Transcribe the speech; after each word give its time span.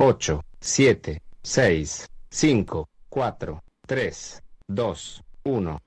8, 0.00 0.40
7, 0.60 1.22
6, 1.42 2.08
5, 2.30 2.88
4, 3.08 3.62
3, 3.84 4.42
2, 4.68 5.24
1. 5.42 5.82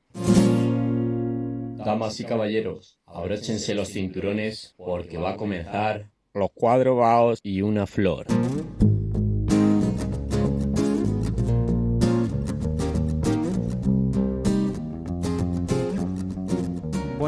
Damas 1.77 2.19
y 2.19 2.25
caballeros, 2.25 2.99
abróchense 3.05 3.73
los 3.73 3.87
cinturones 3.87 4.75
porque 4.75 5.17
va 5.17 5.29
a 5.31 5.37
comenzar 5.37 6.09
los 6.33 6.51
cuadros 6.51 6.97
baos 6.97 7.39
y 7.41 7.61
una 7.61 7.87
flor. 7.87 8.25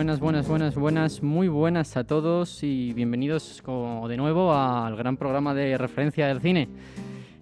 Buenas, 0.04 0.20
buenas, 0.20 0.48
buenas, 0.50 0.76
buenas, 0.76 1.24
muy 1.24 1.48
buenas 1.48 1.96
a 1.96 2.04
todos 2.04 2.62
y 2.62 2.92
bienvenidos 2.92 3.64
de 4.10 4.18
nuevo 4.18 4.54
al 4.54 4.98
gran 4.98 5.16
programa 5.16 5.54
de 5.54 5.78
referencia 5.78 6.28
del 6.28 6.42
cine. 6.42 6.68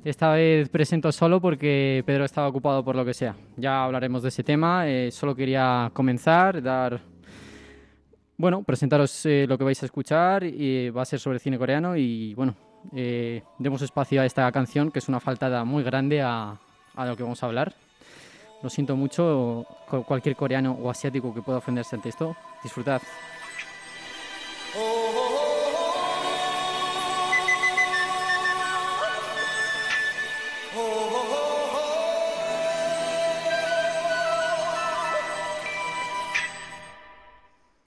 Esta 0.05 0.33
vez 0.33 0.69
presento 0.69 1.11
solo 1.11 1.41
porque 1.41 2.03
Pedro 2.05 2.23
estaba 2.23 2.47
ocupado 2.47 2.85
por 2.85 2.95
lo 2.95 3.03
que 3.03 3.15
sea. 3.15 3.35
Ya 3.57 3.83
hablaremos 3.83 4.21
de 4.21 4.29
ese 4.29 4.43
tema. 4.43 4.87
Eh, 4.87 5.09
solo 5.09 5.33
quería 5.33 5.89
comenzar, 5.91 6.61
dar. 6.61 7.01
Bueno, 8.37 8.61
presentaros 8.61 9.25
eh, 9.25 9.47
lo 9.49 9.57
que 9.57 9.63
vais 9.63 9.81
a 9.81 9.87
escuchar. 9.87 10.43
Y 10.43 10.91
va 10.91 11.01
a 11.01 11.05
ser 11.05 11.19
sobre 11.19 11.39
cine 11.39 11.57
coreano. 11.57 11.97
Y 11.97 12.35
bueno, 12.35 12.53
eh, 12.95 13.41
demos 13.57 13.81
espacio 13.81 14.21
a 14.21 14.25
esta 14.27 14.51
canción 14.51 14.91
que 14.91 14.99
es 14.99 15.09
una 15.09 15.19
faltada 15.19 15.65
muy 15.65 15.81
grande 15.81 16.21
a, 16.21 16.59
a 16.93 17.05
lo 17.07 17.17
que 17.17 17.23
vamos 17.23 17.41
a 17.41 17.47
hablar. 17.47 17.73
Lo 18.61 18.69
siento 18.69 18.95
mucho, 18.95 19.65
cualquier 20.05 20.35
coreano 20.35 20.77
o 20.79 20.89
asiático 20.89 21.33
que 21.33 21.41
pueda 21.41 21.57
ofenderse 21.57 21.95
ante 21.95 22.09
esto. 22.09 22.35
Disfrutad. 22.63 23.01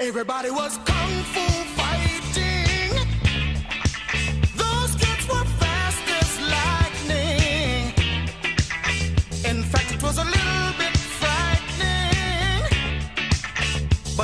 Everybody 0.01 0.51
was 0.51 0.77
kung 0.85 1.25
fu 1.33 1.74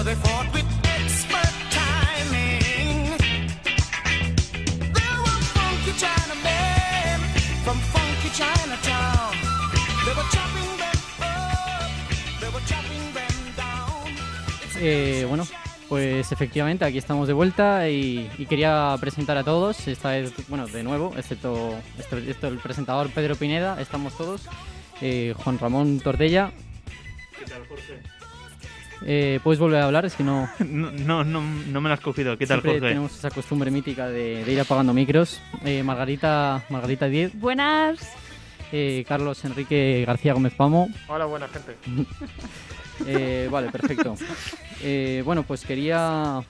But 0.01 0.07
they 0.07 0.15
fought 0.15 0.49
with 0.55 0.65
expert 0.97 1.55
timing. 1.69 3.19
There 4.97 5.19
were 5.25 5.41
funky 5.53 5.93
Chinamen 5.93 7.21
from 7.65 7.79
funky 7.93 8.31
Chinatown. 8.33 9.33
They 10.07 10.15
were 10.17 10.29
chopping 10.33 10.71
them 10.81 10.99
up. 11.21 11.91
They 12.41 12.49
were 12.49 12.65
chopping 12.67 13.13
them 13.13 13.37
down. 13.59 14.09
It's 14.65 14.77
Eh, 14.81 15.27
bueno, 15.29 15.47
pues 15.91 16.33
efectivamente 16.33 16.87
aquí 16.87 16.97
estamos 16.97 17.29
de 17.29 17.35
vuelta 17.35 17.87
y, 17.91 18.31
y 18.39 18.47
quería 18.47 18.97
presentar 18.99 19.37
a 19.37 19.45
todos, 19.45 19.87
esta 19.87 20.13
vez, 20.13 20.33
bueno, 20.49 20.67
de 20.67 20.83
nuevo, 20.83 21.13
excepto, 21.19 21.75
excepto- 21.99 22.17
excepto 22.17 22.49
el 22.49 22.57
presentador 22.59 23.11
Pedro 23.11 23.37
Pineda, 23.37 23.79
estamos 23.79 24.17
todos. 24.17 24.49
Eh, 25.03 25.35
Juan 25.45 25.59
Ramón 25.59 26.01
Tordella. 26.01 26.53
¿Qué 27.39 27.45
tal, 27.45 27.67
Jorge? 27.69 28.01
Eh, 29.07 29.41
¿Puedes 29.43 29.59
volver 29.59 29.81
a 29.81 29.87
hablar? 29.87 30.05
Es 30.05 30.15
que 30.15 30.23
no, 30.25 30.49
No, 30.61 30.91
no, 30.93 31.25
no, 31.25 31.41
no 31.43 31.81
me 31.81 31.89
lo 31.89 31.95
has 31.95 32.01
cogido. 32.01 32.37
¿Qué 32.37 32.47
tal, 32.47 32.57
siempre 32.61 32.73
Jorge? 32.81 32.89
tenemos 32.89 33.17
esa 33.17 33.31
costumbre 33.31 33.71
mítica 33.71 34.09
de, 34.09 34.45
de 34.45 34.53
ir 34.53 34.61
apagando 34.61 34.93
micros. 34.93 35.41
Eh, 35.65 35.83
Margarita, 35.83 36.63
Margarita 36.69 37.07
Diez, 37.07 37.39
Buenas. 37.39 37.99
eh, 38.73 39.05
Carlos 39.09 39.45
Enrique 39.45 40.05
García 40.07 40.35
Gómez 40.35 40.55
Pamo. 40.55 40.89
Hola, 41.09 41.25
buena 41.27 41.49
gente. 41.49 41.77
Eh, 43.07 43.49
vale, 43.51 43.71
perfecto. 43.71 44.15
Eh, 44.83 45.23
bueno, 45.25 45.43
pues 45.43 45.65
quería, 45.65 46.43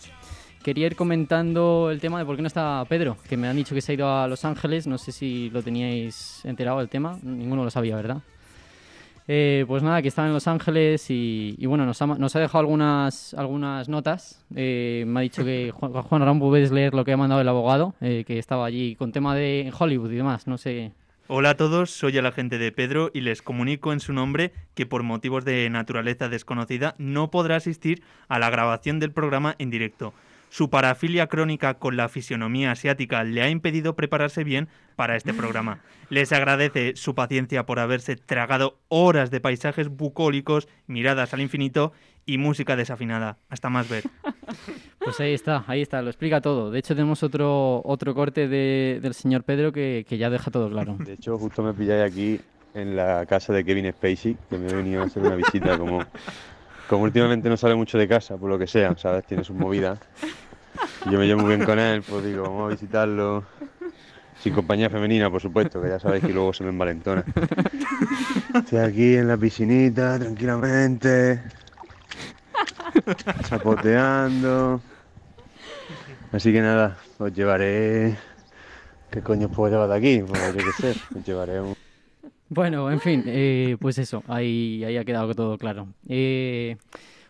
quería 0.65 0.87
ir 0.89 0.97
comentando 0.97 1.91
el 1.93 2.01
tema 2.01 2.19
de 2.19 2.25
por 2.25 2.35
qué 2.35 2.43
no 2.43 2.49
está 2.49 2.85
Pedro, 2.89 3.17
que 3.29 3.37
me 3.37 3.47
han 3.47 3.55
dicho 3.55 3.73
que 3.73 3.81
se 3.81 3.93
ha 3.93 3.95
ido 3.95 4.13
a 4.13 4.27
Los 4.27 4.45
Ángeles. 4.45 4.89
No 4.89 4.99
sé 4.99 5.13
si 5.13 5.49
lo 5.51 5.63
teníais 5.63 6.45
enterado 6.45 6.79
del 6.81 6.89
tema. 6.89 7.21
Ninguno 7.23 7.63
lo 7.63 7.71
sabía, 7.71 7.95
¿verdad? 7.95 8.17
Eh, 9.33 9.65
pues 9.69 9.85
nada, 9.85 10.03
que 10.03 10.09
estaba 10.09 10.27
en 10.27 10.35
Los 10.35 10.49
Ángeles 10.49 11.09
y, 11.09 11.55
y 11.57 11.67
bueno, 11.67 11.87
nos 11.87 12.03
ha, 12.03 12.07
nos 12.07 12.35
ha 12.35 12.41
dejado 12.41 12.59
algunas, 12.59 13.33
algunas 13.35 13.89
notas. 13.89 14.45
Eh, 14.57 15.05
me 15.07 15.21
ha 15.21 15.23
dicho 15.23 15.45
que 15.45 15.71
Juan, 15.77 15.93
Juan 15.93 16.23
Ramón, 16.23 16.41
puedes 16.41 16.73
leer 16.73 16.95
lo 16.95 17.05
que 17.05 17.13
ha 17.13 17.17
mandado 17.17 17.41
el 17.41 17.47
abogado, 17.47 17.95
eh, 18.01 18.25
que 18.27 18.41
estaba 18.41 18.67
allí 18.67 18.97
con 18.97 19.13
tema 19.13 19.37
de 19.37 19.73
Hollywood 19.79 20.11
y 20.11 20.17
demás. 20.17 20.49
No 20.49 20.59
sé. 20.59 20.91
Hola 21.29 21.51
a 21.51 21.57
todos, 21.57 21.93
soy 21.93 22.17
el 22.17 22.27
agente 22.27 22.59
de 22.59 22.73
Pedro 22.73 23.13
y 23.15 23.21
les 23.21 23.41
comunico 23.41 23.93
en 23.93 24.01
su 24.01 24.13
nombre 24.13 24.51
que 24.75 24.85
por 24.85 25.05
motivos 25.05 25.45
de 25.45 25.71
naturaleza 25.71 26.29
desconocida 26.29 26.97
no 26.99 27.31
podrá 27.31 27.55
asistir 27.55 28.03
a 28.27 28.41
la 28.41 28.51
grabación 28.51 28.99
del 28.99 29.13
programa 29.13 29.55
en 29.61 29.71
directo. 29.71 30.13
Su 30.51 30.69
parafilia 30.69 31.29
crónica 31.29 31.75
con 31.75 31.97
la 31.97 32.09
fisionomía 32.09 32.73
asiática 32.73 33.25
le 33.25 33.41
ha 33.41 33.49
impedido 33.49 33.95
prepararse 33.97 34.45
bien 34.45 34.69
para 34.97 35.17
este 35.17 35.33
programa. 35.33 35.81
Les 36.11 36.33
agradece 36.33 36.93
su 36.97 37.15
paciencia 37.15 37.65
por 37.65 37.79
haberse 37.79 38.17
tragado 38.17 38.79
horas 38.89 39.31
de 39.31 39.41
paisajes 39.41 39.89
bucólicos, 39.89 40.69
miradas 40.89 41.33
al 41.33 41.41
infinito 41.41 41.93
y 42.27 42.37
música 42.39 42.75
desafinada. 42.77 43.39
Hasta 43.49 43.71
más 43.71 43.89
ver. 43.89 44.03
Pues 45.03 45.19
ahí 45.21 45.33
está, 45.33 45.65
ahí 45.67 45.81
está, 45.81 46.03
lo 46.03 46.11
explica 46.11 46.43
todo. 46.43 46.71
De 46.71 46.79
hecho, 46.79 46.95
tenemos 46.95 47.23
otro, 47.23 47.81
otro 47.87 48.15
corte 48.15 48.49
de- 48.49 48.99
del 49.01 49.15
señor 49.15 49.45
Pedro 49.45 49.73
que, 49.73 50.05
que 50.07 50.19
ya 50.19 50.29
deja 50.29 50.51
todo 50.51 50.69
claro. 50.69 50.97
De 50.99 51.15
hecho, 51.15 51.39
justo 51.39 51.63
me 51.63 51.73
pilláis 51.73 52.03
aquí 52.13 52.39
en 52.75 52.97
la 52.97 53.25
casa 53.25 53.53
de 53.55 53.65
Kevin 53.65 53.91
Spacey, 53.93 54.37
que 54.51 54.59
me 54.59 54.69
he 54.69 54.75
venido 54.75 55.01
a 55.03 55.07
hacer 55.07 55.23
una 55.23 55.37
visita. 55.37 55.79
Como, 55.79 56.05
como 56.91 57.05
últimamente 57.05 57.49
no 57.49 57.57
sale 57.57 57.77
mucho 57.77 57.99
de 57.99 58.09
casa, 58.09 58.37
por 58.37 58.51
lo 58.51 58.59
que 58.59 58.67
sea, 58.67 58.97
¿sabes? 58.99 59.25
Tiene 59.25 59.45
sus 59.45 59.55
movidas. 59.55 60.01
Yo 61.09 61.21
me 61.21 61.27
llevo 61.27 61.43
muy 61.43 61.55
bien 61.55 61.65
con 61.65 61.79
él, 61.79 62.03
pues 62.03 62.25
digo, 62.25 62.43
vamos 62.43 62.67
a 62.67 62.69
visitarlo. 62.71 63.45
Sin 64.41 64.53
compañía 64.53 64.91
femenina, 64.91 65.31
por 65.31 65.41
supuesto, 65.41 65.81
que 65.81 65.89
ya 65.89 66.01
sabéis 66.01 66.25
que 66.25 66.33
luego 66.33 66.53
se 66.53 66.65
me 66.65 66.71
envalentona. 66.71 67.25
Estoy 68.55 68.79
aquí 68.81 69.15
en 69.15 69.29
la 69.29 69.37
piscinita, 69.37 70.19
tranquilamente. 70.19 71.41
Chapoteando. 73.49 74.81
Así 76.33 76.53
que 76.53 76.61
nada, 76.61 76.97
os 77.19 77.33
llevaré. 77.33 78.19
¿Qué 79.13 79.21
coño 79.23 79.47
os 79.47 79.55
puedo 79.55 79.71
llevar 79.71 79.91
de 79.91 79.97
aquí? 79.97 80.25
Pues 80.27 80.57
yo 80.57 80.65
qué 80.65 80.73
sé, 80.73 81.01
os 81.17 81.25
llevaré 81.25 81.61
un. 81.61 81.77
Bueno, 82.53 82.91
en 82.91 83.01
fin, 83.01 83.23
eh, 83.27 83.77
pues 83.81 83.97
eso, 83.99 84.25
ahí, 84.27 84.83
ahí 84.85 84.97
ha 84.97 85.05
quedado 85.05 85.33
todo 85.35 85.57
claro. 85.57 85.87
Eh, 86.09 86.77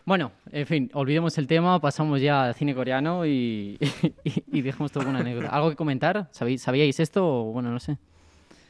bueno, 0.03 0.31
en 0.51 0.65
fin, 0.65 0.89
olvidemos 0.93 1.37
el 1.37 1.45
tema, 1.45 1.79
pasamos 1.79 2.19
ya 2.19 2.45
al 2.45 2.55
cine 2.55 2.73
coreano 2.73 3.23
y, 3.27 3.77
y, 4.23 4.43
y 4.51 4.61
dejemos 4.61 4.91
todo 4.91 5.03
con 5.03 5.11
una 5.11 5.19
anécdota. 5.19 5.49
¿Algo 5.49 5.69
que 5.69 5.75
comentar? 5.75 6.27
¿Sabéis, 6.31 6.63
¿Sabíais 6.63 6.99
esto? 6.99 7.23
O, 7.23 7.51
bueno, 7.53 7.69
no 7.69 7.79
sé, 7.79 7.97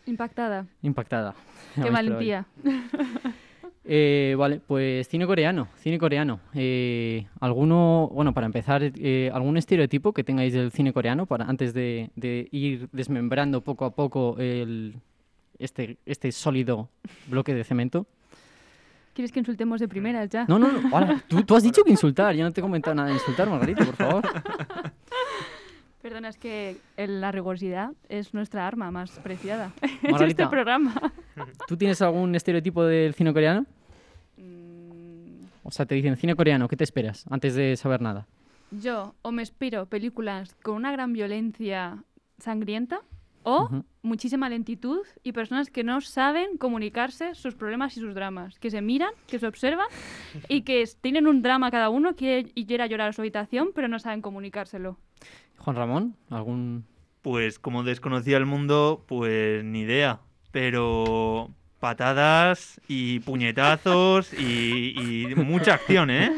Impactada. 0.05 0.65
impactada. 0.83 1.33
Qué 1.81 1.89
valentía. 1.89 2.45
Eh, 3.83 4.35
vale, 4.37 4.59
pues 4.65 5.07
cine 5.07 5.25
coreano, 5.25 5.67
cine 5.77 5.97
coreano. 5.97 6.39
Eh, 6.53 7.25
¿Alguno, 7.39 8.11
bueno, 8.13 8.31
para 8.31 8.45
empezar, 8.45 8.83
eh, 8.83 9.31
algún 9.33 9.57
estereotipo 9.57 10.13
que 10.13 10.23
tengáis 10.23 10.53
del 10.53 10.71
cine 10.71 10.93
coreano 10.93 11.25
para 11.25 11.45
antes 11.45 11.73
de, 11.73 12.11
de 12.15 12.47
ir 12.51 12.89
desmembrando 12.91 13.61
poco 13.61 13.85
a 13.85 13.95
poco 13.95 14.35
el, 14.37 14.97
este, 15.63 15.97
este 16.05 16.31
sólido 16.31 16.89
bloque 17.27 17.53
de 17.53 17.63
cemento? 17.63 18.05
¿Quieres 19.13 19.31
que 19.31 19.39
insultemos 19.39 19.79
de 19.81 19.87
primeras 19.87 20.29
ya? 20.29 20.45
No, 20.47 20.57
no, 20.57 20.71
no. 20.71 20.95
ahora, 20.95 21.21
tú, 21.27 21.43
tú 21.43 21.55
has 21.55 21.63
dicho 21.63 21.83
que 21.83 21.91
insultar. 21.91 22.33
Yo 22.35 22.43
no 22.45 22.51
te 22.53 22.61
he 22.61 22.63
comentado 22.63 22.95
nada 22.95 23.09
de 23.09 23.15
insultar, 23.15 23.49
Margarita, 23.49 23.83
por 23.85 23.95
favor. 23.95 24.23
Perdona, 26.01 26.29
es 26.29 26.37
que 26.37 26.77
el- 26.97 27.21
la 27.21 27.31
rigurosidad 27.31 27.91
es 28.09 28.33
nuestra 28.33 28.65
arma 28.65 28.89
más 28.89 29.11
preciada 29.19 29.71
en 30.01 30.15
este 30.23 30.47
programa. 30.47 30.95
¿Tú 31.67 31.77
tienes 31.77 32.01
algún 32.01 32.33
estereotipo 32.33 32.83
del 32.83 33.13
cine 33.13 33.31
coreano? 33.33 33.65
Mm, 34.37 35.43
O 35.63 35.69
sea, 35.71 35.85
te 35.85 35.93
dicen 35.95 36.17
cine 36.17 36.35
coreano, 36.35 36.67
¿qué 36.67 36.75
te 36.75 36.83
esperas 36.83 37.25
antes 37.29 37.53
de 37.53 37.75
saber 37.77 38.01
nada? 38.01 38.27
Yo 38.71 39.13
o 39.21 39.31
me 39.31 39.43
espero 39.43 39.85
películas 39.85 40.55
con 40.63 40.75
una 40.75 40.91
gran 40.91 41.13
violencia 41.13 42.03
sangrienta 42.39 43.01
o 43.43 43.83
muchísima 44.01 44.49
lentitud 44.49 45.01
y 45.23 45.31
personas 45.31 45.69
que 45.69 45.83
no 45.83 46.01
saben 46.01 46.57
comunicarse 46.57 47.35
sus 47.35 47.55
problemas 47.55 47.95
y 47.97 47.99
sus 47.99 48.15
dramas, 48.15 48.59
que 48.59 48.71
se 48.71 48.81
miran, 48.81 49.13
que 49.27 49.39
se 49.39 49.47
observan 49.47 49.87
y 50.47 50.61
que 50.61 50.87
tienen 51.01 51.27
un 51.27 51.41
drama 51.41 51.71
cada 51.71 51.89
uno 51.89 52.15
quiere, 52.15 52.51
y 52.55 52.65
quiere 52.65 52.87
llorar 52.89 53.09
a 53.09 53.13
su 53.13 53.21
habitación, 53.21 53.71
pero 53.73 53.87
no 53.87 53.99
saben 53.99 54.21
comunicárselo. 54.21 54.97
Juan 55.57 55.75
Ramón, 55.75 56.15
¿algún...? 56.29 56.85
Pues 57.21 57.59
como 57.59 57.83
desconocía 57.83 58.37
el 58.37 58.47
mundo, 58.47 59.05
pues 59.07 59.63
ni 59.63 59.81
idea. 59.81 60.21
Pero 60.51 61.51
patadas 61.81 62.79
y 62.87 63.19
puñetazos 63.21 64.31
y, 64.33 64.93
y 65.31 65.35
mucha 65.35 65.73
acción, 65.73 66.09
¿eh? 66.11 66.31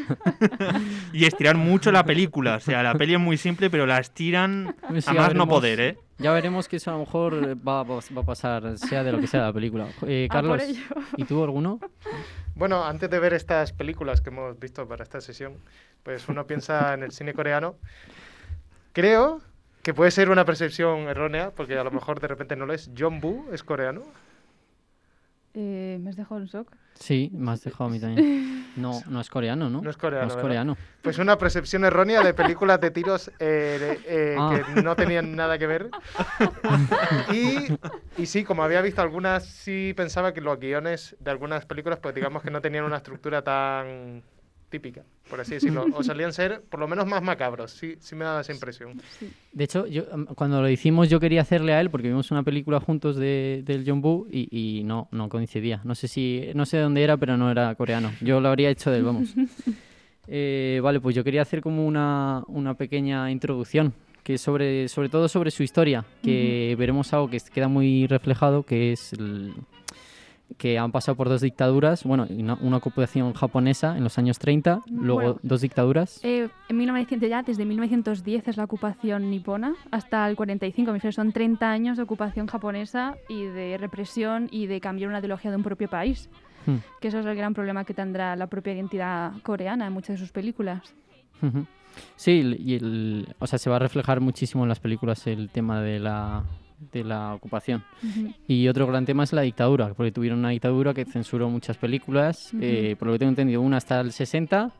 y 1.12 1.24
estirar 1.26 1.56
mucho 1.56 1.92
la 1.92 2.04
película. 2.04 2.56
O 2.56 2.60
sea, 2.60 2.82
la 2.82 2.94
peli 2.94 3.14
es 3.14 3.20
muy 3.20 3.36
simple, 3.36 3.70
pero 3.70 3.86
la 3.86 3.98
estiran 3.98 4.74
Pues 4.88 5.06
a 5.06 5.12
más 5.12 5.22
no 5.26 5.28
veremos. 5.46 5.48
poder, 5.48 5.80
¿eh? 5.80 5.98
Ya 6.18 6.32
veremos 6.32 6.66
que 6.68 6.76
eso 6.76 6.90
a 6.90 6.94
lo 6.94 7.00
mejor 7.00 7.34
va, 7.66 7.82
va- 7.82 8.00
va 8.16 8.22
a 8.22 8.24
pasar, 8.24 8.78
sea 8.78 9.04
de 9.04 9.12
lo 9.12 9.20
que 9.20 9.26
sea 9.26 9.42
la 9.42 9.52
película. 9.52 9.86
Eh, 10.06 10.26
A 10.30 10.40
por 10.40 10.58
Carlos. 10.58 10.78
¿y 11.16 11.24
tú 11.24 11.44
alguno? 11.44 11.78
Bueno, 12.54 12.84
antes 12.84 13.10
de 13.10 13.18
ver 13.18 13.34
estas 13.34 13.72
películas 13.72 14.20
que 14.20 14.30
hemos 14.30 14.58
visto 14.58 14.86
para 14.88 15.02
esta 15.02 15.20
sesión, 15.20 15.54
pues 16.02 16.28
uno 16.28 16.46
piensa 16.46 16.94
en 16.94 17.02
el 17.02 17.12
cine 17.12 17.34
coreano. 17.34 17.74
Creo 18.92 19.40
que 19.82 19.92
puede 19.92 20.10
ser 20.10 20.30
una 20.30 20.44
percepción 20.44 21.00
errónea, 21.08 21.50
porque 21.50 21.76
a 21.76 21.84
lo 21.84 21.90
mejor 21.90 22.20
de 22.20 22.28
repente 22.28 22.56
no 22.56 22.64
lo 22.64 22.72
es. 22.72 22.90
John 22.96 23.18
Woo 23.22 23.46
es 23.52 23.62
coreano. 23.62 24.02
Eh, 25.54 25.98
me 26.00 26.10
has 26.10 26.16
dejado 26.16 26.40
en 26.40 26.46
shock. 26.46 26.74
Sí, 26.94 27.30
me 27.32 27.52
has 27.52 27.62
dejado 27.62 27.84
a 27.84 27.88
mí 27.92 28.00
también. 28.00 28.52
No, 28.74 29.00
no 29.08 29.20
es 29.20 29.30
coreano, 29.30 29.70
¿no? 29.70 29.80
No 29.82 29.88
es 29.88 29.96
coreano, 29.96 30.26
No 30.26 30.34
es 30.34 30.40
coreano. 30.42 30.76
Pues 31.00 31.20
una 31.20 31.38
percepción 31.38 31.84
errónea 31.84 32.22
de 32.24 32.34
películas 32.34 32.80
de 32.80 32.90
tiros 32.90 33.30
eh, 33.38 33.78
de- 34.04 34.32
eh, 34.32 34.36
Ah. 34.40 34.60
que 34.74 34.82
no 34.82 34.96
tenían 34.96 35.36
nada 35.36 35.58
que 35.58 35.68
ver. 35.68 35.90
Y, 37.32 37.78
y 38.20 38.26
sí, 38.26 38.42
como 38.42 38.64
había 38.64 38.80
visto 38.80 39.00
algunas, 39.00 39.44
sí 39.44 39.94
pensaba 39.96 40.34
que 40.34 40.40
los 40.40 40.58
guiones 40.58 41.16
de 41.20 41.30
algunas 41.30 41.66
películas, 41.66 42.00
pues 42.00 42.16
digamos 42.16 42.42
que 42.42 42.50
no 42.50 42.60
tenían 42.60 42.84
una 42.84 42.96
estructura 42.96 43.42
tan 43.42 44.22
típica, 44.68 45.04
por 45.28 45.40
así 45.40 45.54
decirlo. 45.54 45.86
O 45.94 46.02
solían 46.02 46.32
ser 46.32 46.62
por 46.62 46.80
lo 46.80 46.88
menos 46.88 47.06
más 47.06 47.22
macabros, 47.22 47.70
sí, 47.72 47.96
sí 48.00 48.14
me 48.14 48.24
daba 48.24 48.40
esa 48.40 48.52
impresión. 48.52 49.00
De 49.52 49.64
hecho, 49.64 49.86
yo, 49.86 50.04
cuando 50.34 50.60
lo 50.60 50.68
hicimos 50.68 51.08
yo 51.08 51.20
quería 51.20 51.42
hacerle 51.42 51.72
a 51.74 51.80
él 51.80 51.90
porque 51.90 52.08
vimos 52.08 52.30
una 52.30 52.42
película 52.42 52.80
juntos 52.80 53.16
de, 53.16 53.62
del 53.64 53.84
John 53.86 54.00
Woo 54.02 54.26
y, 54.30 54.48
y 54.50 54.82
no, 54.84 55.08
no 55.12 55.28
coincidía. 55.28 55.80
No 55.84 55.94
sé 55.94 56.08
si, 56.08 56.48
no 56.54 56.66
sé 56.66 56.78
dónde 56.78 57.02
era, 57.04 57.16
pero 57.16 57.36
no 57.36 57.50
era 57.50 57.74
coreano. 57.76 58.10
Yo 58.20 58.40
lo 58.40 58.48
habría 58.48 58.70
hecho 58.70 58.90
de 58.90 58.98
él, 58.98 59.04
vamos. 59.04 59.34
Eh, 60.26 60.80
vale, 60.82 61.00
pues 61.00 61.14
yo 61.14 61.22
quería 61.22 61.42
hacer 61.42 61.60
como 61.60 61.86
una, 61.86 62.42
una 62.46 62.72
pequeña 62.74 63.30
introducción, 63.30 63.92
que 64.22 64.38
sobre, 64.38 64.88
sobre 64.88 65.10
todo 65.10 65.28
sobre 65.28 65.50
su 65.50 65.62
historia, 65.62 66.04
que 66.22 66.74
veremos 66.78 67.12
algo 67.12 67.28
que 67.28 67.38
queda 67.52 67.68
muy 67.68 68.06
reflejado, 68.06 68.62
que 68.62 68.92
es 68.92 69.12
el- 69.12 69.52
que 70.58 70.78
han 70.78 70.92
pasado 70.92 71.16
por 71.16 71.28
dos 71.28 71.40
dictaduras, 71.40 72.04
bueno, 72.04 72.26
una, 72.30 72.54
una 72.60 72.76
ocupación 72.76 73.32
japonesa 73.32 73.96
en 73.96 74.04
los 74.04 74.18
años 74.18 74.38
30, 74.38 74.82
luego 74.90 75.20
Bueno. 75.20 75.40
dos 75.42 75.60
dictaduras. 75.62 76.20
Eh, 76.22 76.48
en 76.68 76.76
1900 76.76 77.28
ya, 77.28 77.42
desde 77.42 77.64
1910 77.64 78.48
es 78.48 78.56
la 78.56 78.64
ocupación 78.64 79.30
nipona 79.30 79.74
hasta 79.90 80.28
el 80.28 80.36
45, 80.36 80.92
me 80.92 81.12
son 81.12 81.32
30 81.32 81.70
años 81.70 81.96
de 81.96 82.02
ocupación 82.02 82.46
japonesa 82.46 83.16
y 83.28 83.44
de 83.44 83.78
represión 83.78 84.48
y 84.50 84.66
de 84.66 84.80
cambiar 84.80 85.08
una 85.08 85.18
ideología 85.18 85.50
de 85.50 85.56
un 85.56 85.62
propio 85.62 85.88
país. 85.88 86.28
Hmm. 86.66 86.76
Que 87.00 87.08
eso 87.08 87.18
es 87.18 87.26
el 87.26 87.36
gran 87.36 87.52
problema 87.52 87.84
que 87.84 87.92
tendrá 87.94 88.36
la 88.36 88.46
propia 88.46 88.72
identidad 88.72 89.32
coreana 89.42 89.86
en 89.86 89.92
muchas 89.92 90.14
de 90.14 90.18
sus 90.18 90.32
películas. 90.32 90.94
Sí, 92.16 92.56
y 92.58 92.74
el, 92.74 93.34
o 93.38 93.46
sea, 93.46 93.58
se 93.58 93.68
va 93.68 93.76
a 93.76 93.78
reflejar 93.78 94.20
muchísimo 94.20 94.62
en 94.62 94.68
las 94.68 94.80
películas 94.80 95.26
el 95.26 95.50
tema 95.50 95.80
de 95.82 96.00
la, 96.00 96.42
de 96.78 97.04
la 97.04 97.34
ocupación. 97.34 97.82
Ujú. 98.02 98.32
Y 98.48 98.68
otro 98.68 98.86
gran 98.86 99.04
tema 99.06 99.24
es 99.24 99.32
la 99.32 99.42
dictadura, 99.42 99.94
porque 99.94 100.12
tuvieron 100.12 100.38
una 100.40 100.50
dictadura 100.50 100.92
que 100.94 101.04
censuró 101.04 101.48
muchas 101.48 101.76
películas, 101.76 102.52
Ujú. 102.52 102.62
eh, 102.62 102.96
por 102.98 103.08
lo 103.08 103.12
que 103.14 103.18
tengo 103.20 103.30
entendido, 103.30 103.60
una 103.62 103.76
hasta 103.78 104.00
el 104.00 104.12
60, 104.12 104.70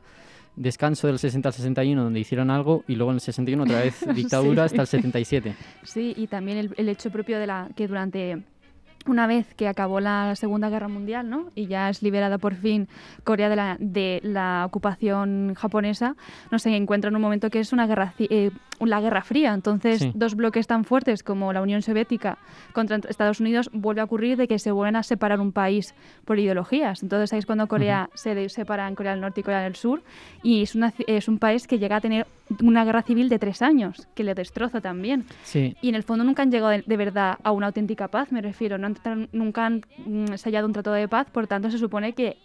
descanso 0.55 1.07
del 1.07 1.19
60 1.19 1.49
al 1.49 1.53
61 1.53 2.03
donde 2.03 2.19
hicieron 2.19 2.49
algo, 2.49 2.83
y 2.87 2.95
luego 2.95 3.11
en 3.11 3.15
el 3.15 3.21
61 3.21 3.63
otra 3.63 3.79
vez 3.81 4.05
dictadura 4.15 4.63
Sí. 4.67 4.73
hasta 4.73 4.81
el 4.83 4.87
77. 4.87 5.55
Sí, 5.83 6.13
y 6.15 6.27
también 6.27 6.57
el, 6.57 6.73
el 6.77 6.89
hecho 6.89 7.09
propio 7.11 7.39
de 7.39 7.47
la 7.47 7.69
que 7.75 7.87
durante 7.87 8.41
una 9.07 9.27
vez 9.27 9.53
que 9.55 9.67
acabó 9.67 9.99
la 9.99 10.35
Segunda 10.35 10.69
Guerra 10.69 10.87
Mundial, 10.87 11.29
¿no? 11.29 11.51
Y 11.55 11.67
ya 11.67 11.89
es 11.89 12.01
liberada 12.01 12.37
por 12.37 12.55
fin 12.55 12.87
Corea 13.23 13.49
de 13.49 13.55
la, 13.55 13.77
de 13.79 14.19
la 14.23 14.63
ocupación 14.65 15.53
japonesa, 15.55 16.15
no 16.51 16.59
se 16.59 16.75
encuentra 16.75 17.09
en 17.09 17.15
un 17.15 17.21
momento 17.21 17.49
que 17.49 17.59
es 17.59 17.71
una 17.73 17.85
guerra, 17.87 18.13
eh, 18.19 18.51
la 18.79 19.01
Guerra 19.01 19.21
Fría. 19.21 19.53
Entonces, 19.53 19.99
Sí. 19.99 20.11
dos 20.15 20.35
bloques 20.35 20.67
tan 20.67 20.83
fuertes 20.85 21.23
como 21.23 21.53
la 21.53 21.61
Unión 21.61 21.81
Soviética 21.81 22.37
contra 22.73 22.97
Estados 23.07 23.39
Unidos 23.39 23.69
vuelve 23.73 24.01
a 24.01 24.05
ocurrir 24.05 24.37
de 24.37 24.47
que 24.47 24.59
se 24.59 24.71
vuelven 24.71 24.95
a 24.95 25.03
separar 25.03 25.39
un 25.39 25.51
país 25.51 25.93
por 26.25 26.39
ideologías. 26.39 27.03
Entonces, 27.03 27.31
ahí 27.33 27.39
es 27.39 27.45
cuando 27.45 27.67
Corea 27.67 28.09
se 28.15 28.49
separa 28.49 28.87
en 28.87 28.95
Corea 28.95 29.11
del 29.13 29.21
Norte 29.21 29.41
y 29.41 29.43
Corea 29.43 29.61
del 29.61 29.75
Sur 29.75 30.01
y 30.43 30.63
es, 30.63 30.75
una, 30.75 30.93
es 31.07 31.27
un 31.27 31.37
país 31.39 31.67
que 31.67 31.79
llega 31.79 31.97
a 31.97 32.01
tener 32.01 32.27
una 32.61 32.85
guerra 32.85 33.01
civil 33.01 33.27
de 33.29 33.39
tres 33.39 33.61
años, 33.61 34.07
que 34.15 34.23
le 34.23 34.35
destroza 34.35 34.79
también. 34.81 35.25
Sí, 35.43 35.75
Y 35.81 35.89
en 35.89 35.95
el 35.95 36.03
fondo 36.03 36.23
nunca 36.23 36.43
han 36.43 36.51
llegado 36.51 36.69
de, 36.71 36.83
de 36.85 36.97
verdad 36.97 37.37
a 37.43 37.51
una 37.51 37.67
auténtica 37.67 38.07
paz, 38.07 38.31
me 38.31 38.41
refiero. 38.41 38.77
No 38.77 38.87
han 38.87 39.29
nunca 39.31 39.65
han 39.65 39.81
mm, 40.05 40.35
sellado 40.35 40.67
un 40.67 40.73
tratado 40.73 40.95
de 40.95 41.07
paz, 41.07 41.27
por 41.31 41.47
tanto 41.47 41.71
se 41.71 41.77
supone 41.77 42.13
que 42.13 42.37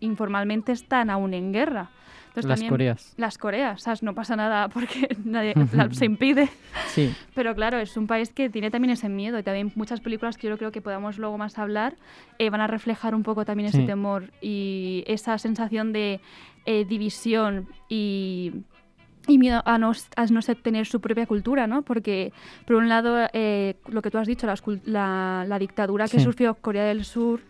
informalmente 0.00 0.72
están 0.72 1.10
aún 1.10 1.34
en 1.34 1.52
guerra. 1.52 1.90
Entonces, 2.28 2.44
las 2.50 2.58
también- 2.58 2.70
Coreas. 2.70 3.14
Las 3.16 3.38
Coreas, 3.38 3.82
¿sabes? 3.82 4.02
No 4.02 4.14
pasa 4.14 4.36
nada 4.36 4.68
porque 4.68 5.16
nadie 5.24 5.54
la- 5.72 5.90
se 5.92 6.04
impide. 6.04 6.48
Sí, 6.88 7.12
Pero 7.34 7.54
claro, 7.54 7.78
es 7.78 7.96
un 7.96 8.06
país 8.06 8.32
que 8.32 8.48
tiene 8.50 8.70
también 8.70 8.92
ese 8.92 9.08
miedo 9.08 9.38
y 9.38 9.42
también 9.42 9.72
muchas 9.74 10.00
películas 10.00 10.36
que 10.36 10.46
yo 10.48 10.56
creo 10.58 10.70
que 10.70 10.80
podamos 10.82 11.18
luego 11.18 11.36
más 11.38 11.58
hablar 11.58 11.96
eh, 12.38 12.50
van 12.50 12.60
a 12.60 12.66
reflejar 12.66 13.14
un 13.14 13.22
poco 13.22 13.44
también 13.44 13.70
ese 13.70 13.78
Sí. 13.80 13.86
temor 13.86 14.30
y 14.40 15.04
esa 15.06 15.36
sensación 15.38 15.92
de 15.92 16.20
eh, 16.66 16.84
división 16.84 17.66
y, 17.88 18.52
y 19.28 19.38
miedo 19.38 19.62
a 19.64 19.78
no, 19.78 19.92
a 20.16 20.26
no 20.26 20.42
ser- 20.42 20.60
tener 20.60 20.86
su 20.86 21.00
propia 21.00 21.26
cultura, 21.26 21.66
¿no? 21.68 21.82
Porque 21.82 22.32
por 22.66 22.76
un 22.76 22.88
lado, 22.88 23.28
eh, 23.32 23.76
lo 23.88 24.02
que 24.02 24.10
tú 24.10 24.18
has 24.18 24.26
dicho, 24.26 24.46
cul- 24.48 24.80
la, 24.84 25.44
la 25.46 25.58
dictadura 25.58 26.06
que 26.08 26.18
Sí. 26.18 26.24
sufrió 26.24 26.54
Corea 26.54 26.84
del 26.84 27.04
Sur 27.04 27.40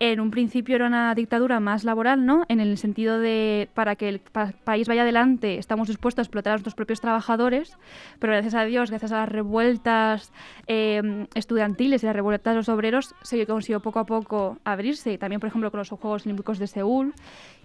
en 0.00 0.18
un 0.18 0.32
principio 0.32 0.74
era 0.74 0.88
una 0.88 1.14
dictadura 1.14 1.60
más 1.60 1.84
laboral, 1.84 2.26
¿no? 2.26 2.44
En 2.48 2.58
el 2.58 2.76
sentido 2.78 3.20
de 3.20 3.68
para 3.74 3.94
que 3.94 4.08
el 4.08 4.18
pa- 4.18 4.52
país 4.64 4.88
vaya 4.88 5.02
adelante 5.02 5.56
estamos 5.56 5.86
dispuestos 5.86 6.18
a 6.18 6.26
explotar 6.26 6.50
a 6.50 6.56
nuestros 6.56 6.74
propios 6.74 7.00
trabajadores, 7.00 7.78
pero 8.18 8.32
gracias 8.32 8.54
a 8.54 8.64
Dios, 8.64 8.90
gracias 8.90 9.12
a 9.12 9.18
las 9.18 9.28
revueltas 9.28 10.32
eh, 10.66 11.26
estudiantiles 11.36 12.02
y 12.02 12.06
las 12.06 12.16
revueltas 12.16 12.52
de 12.54 12.56
los 12.56 12.68
obreros, 12.68 13.14
se 13.22 13.46
consiguió 13.46 13.78
poco 13.80 14.00
a 14.00 14.04
poco 14.04 14.58
abrirse. 14.64 15.16
También, 15.16 15.38
por 15.40 15.48
ejemplo, 15.48 15.70
con 15.70 15.78
los 15.78 15.88
Juegos 15.90 16.26
Olímpicos 16.26 16.58
de 16.58 16.66
Seúl. 16.66 17.14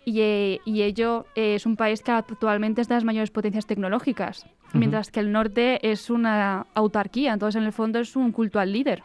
Y, 0.06 0.22
eh, 0.22 0.60
y 0.66 0.82
ello 0.84 1.26
eh, 1.36 1.56
es 1.56 1.66
un 1.66 1.76
país 1.76 2.02
que 2.02 2.12
actualmente 2.12 2.82
es 2.82 2.88
de 2.88 2.96
las 2.96 3.04
mayores 3.04 3.32
potencias 3.32 3.66
tecnológicas, 3.66 4.46
mientras 4.74 5.12
que 5.12 5.20
el 5.20 5.32
norte 5.32 5.80
es 5.92 6.10
una 6.10 6.66
autarquía, 6.74 7.34
entonces 7.34 7.60
en 7.60 7.66
el 7.66 7.74
fondo 7.74 8.00
es 8.00 8.16
un 8.16 8.32
culto 8.32 8.60
al 8.60 8.72
líder. 8.72 9.04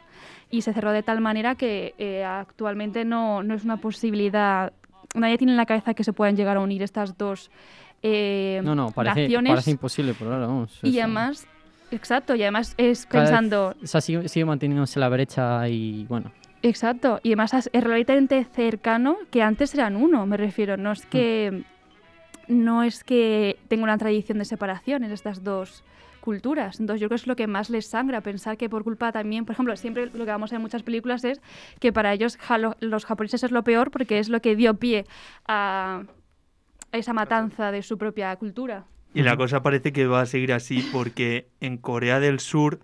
Y 0.51 0.63
se 0.63 0.73
cerró 0.73 0.93
de 0.93 1.03
tal 1.03 1.21
manera 1.21 1.57
que 1.57 1.95
eh, 1.99 2.25
actualmente 2.25 3.05
no, 3.05 3.43
no 3.43 3.55
es 3.55 3.65
una 3.65 3.79
posibilidad, 3.79 4.73
nadie 5.15 5.37
tiene 5.39 5.53
en 5.53 5.57
la 5.57 5.67
cabeza 5.67 5.95
que 5.95 6.05
se 6.05 6.13
puedan 6.13 6.37
llegar 6.37 6.57
a 6.57 6.61
unir 6.61 6.83
estas 6.83 7.17
dos 7.19 7.51
eh, 8.03 8.61
no, 8.63 8.75
no, 8.75 8.91
parece, 8.91 9.23
naciones. 9.23 9.51
parece 9.53 9.71
imposible 9.71 10.13
por 10.15 10.29
ahora, 10.29 10.47
vamos. 10.47 10.79
y 10.83 10.99
además, 11.01 11.47
exacto, 11.91 12.35
y 12.35 12.43
además 12.43 12.75
es 12.77 13.07
Cada 13.07 13.23
vez- 13.25 13.31
pensando, 13.31 13.75
o 13.83 13.87
sea, 13.87 14.01
sigue, 14.03 14.29
sigue 14.29 14.45
manteniéndose 14.45 15.01
la 15.01 15.09
brecha 15.09 15.67
y 15.69 16.05
bueno, 16.05 16.31
Exacto, 16.65 17.21
y 17.23 17.29
además 17.29 17.53
es 17.71 17.85
relativamente 17.85 18.43
cercano 18.55 19.19
que 19.31 19.43
antes 19.43 19.75
eran 19.75 19.97
uno, 19.97 20.25
me 20.25 20.39
refiero, 20.39 20.79
no 20.79 20.93
es 20.93 21.05
que 21.05 21.63
no 22.49 22.83
es 22.83 23.05
que 23.05 23.59
tenga 23.69 23.85
una 23.85 23.99
tradición 23.99 24.39
de 24.39 24.47
separación 24.47 25.05
en 25.05 25.13
estas 25.13 25.45
dos 25.45 25.85
culturas. 26.21 26.81
Entonces 26.81 27.03
yo 27.03 27.09
creo 27.09 27.17
que 27.19 27.23
es 27.23 27.27
lo 27.27 27.37
que 27.37 27.47
más 27.47 27.69
les 27.69 27.87
sangra, 27.87 28.23
pensar 28.23 28.57
que 28.57 28.71
por 28.71 28.83
culpa 28.83 29.13
también, 29.13 29.45
por 29.45 29.53
ejemplo, 29.53 29.77
siempre 29.77 30.07
lo 30.07 30.25
que 30.25 30.31
vamos 30.31 30.51
a 30.51 30.55
ver 30.55 30.59
en 30.61 30.63
muchas 30.63 30.83
películas 30.83 31.23
es 31.25 31.43
que 31.81 31.93
para 31.93 32.15
ellos 32.15 32.39
jalo- 32.39 32.77
los 32.81 33.05
japoneses 33.05 33.43
es 33.45 33.51
lo 33.51 33.63
peor 33.63 33.91
porque 33.91 34.19
es 34.19 34.31
lo 34.31 34.41
que 34.41 34.57
dio 34.57 34.75
pie 34.75 35.05
a 35.47 36.03
a 36.93 36.97
esa 36.97 37.13
matanza 37.13 37.73
de 37.73 37.83
su 37.83 37.99
propia 37.99 38.35
cultura. 38.37 38.85
Y 39.13 39.23
la 39.23 39.37
cosa 39.37 39.63
parece 39.63 39.93
que 39.93 40.07
va 40.07 40.23
a 40.23 40.27
seguir 40.27 40.53
así 40.53 40.83
porque 40.93 41.49
en 41.61 41.77
Corea 41.77 42.21
del 42.21 42.41
Sur, 42.41 42.79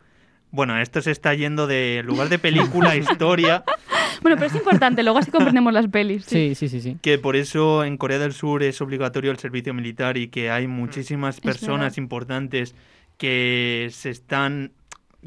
bueno, 0.51 0.79
esto 0.79 1.01
se 1.03 1.11
está 1.11 1.35
yendo 1.35 1.67
de 1.67 2.03
lugar 2.05 2.29
de 2.29 2.39
película 2.39 2.91
a 2.91 2.97
historia, 2.97 3.65
Bueno, 4.23 4.37
pero 4.37 4.49
es 4.49 4.55
importante, 4.55 5.03
luego 5.03 5.19
así 5.19 5.31
comprendemos 5.31 5.73
las 5.73 5.89
pelis. 5.89 6.25
sí, 6.25 6.55
sí, 6.55 6.69
sí, 6.69 6.81
sí. 6.81 6.99
que 7.01 7.19
por 7.19 7.37
eso 7.37 7.85
en 7.85 7.97
Corea 7.97 8.19
del 8.19 8.33
Sur 8.33 8.63
es 8.63 8.81
obligatorio 8.81 9.31
el 9.31 9.39
servicio 9.39 9.73
militar 9.73 10.17
y 10.19 10.29
que 10.29 10.51
hay 10.51 10.67
muchísimas 10.67 11.41
personas 11.41 11.97
importantes 11.97 12.75
que 13.17 13.89
se 13.93 14.11
están 14.11 14.73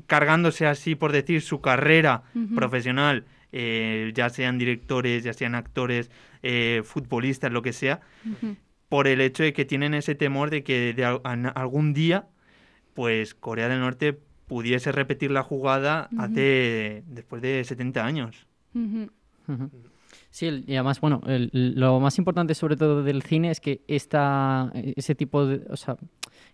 cargándose 0.08 0.66
así, 0.66 0.96
por 0.96 1.12
decir, 1.12 1.42
su 1.42 1.62
carrera 1.62 2.24
profesional, 2.56 3.26
eh, 3.52 4.12
ya 4.16 4.30
sean 4.30 4.58
directores, 4.58 5.24
ya 5.24 5.34
sean 5.34 5.56
actores, 5.56 6.10
eh, 6.42 6.82
futbolistas, 6.84 7.52
lo 7.52 7.62
que 7.62 7.74
sea, 7.74 8.02
por 8.90 9.08
el 9.08 9.22
hecho 9.22 9.44
de 9.44 9.54
que 9.54 9.66
tienen 9.66 9.94
ese 9.94 10.16
temor 10.16 10.50
de 10.50 10.64
que 10.64 10.94
de 10.94 11.06
algún 11.06 11.94
día, 11.94 12.28
pues 12.94 13.34
Corea 13.34 13.70
del 13.70 13.80
Norte 13.80 14.20
pudiese 14.54 14.92
repetir 14.92 15.32
la 15.32 15.42
jugada 15.42 16.10
Ujú. 16.12 16.22
hace 16.22 17.04
después 17.08 17.42
de 17.42 17.64
70 17.64 18.06
años. 18.06 18.46
Ujú. 18.76 19.10
Ujú. 19.48 19.70
Sí, 20.30 20.46
el- 20.46 20.64
y 20.68 20.76
además, 20.76 21.02
bueno, 21.02 21.22
el- 21.26 21.50
lo 21.76 22.00
más 22.00 22.20
importante 22.20 22.54
sobre 22.54 22.76
todo 22.76 23.02
del 23.02 23.24
cine 23.24 23.50
es 23.50 23.60
que 23.60 23.82
esta, 23.88 24.72
ese 24.96 25.16
tipo 25.16 25.48
de, 25.48 25.66
o 25.72 25.76
sea, 25.76 25.98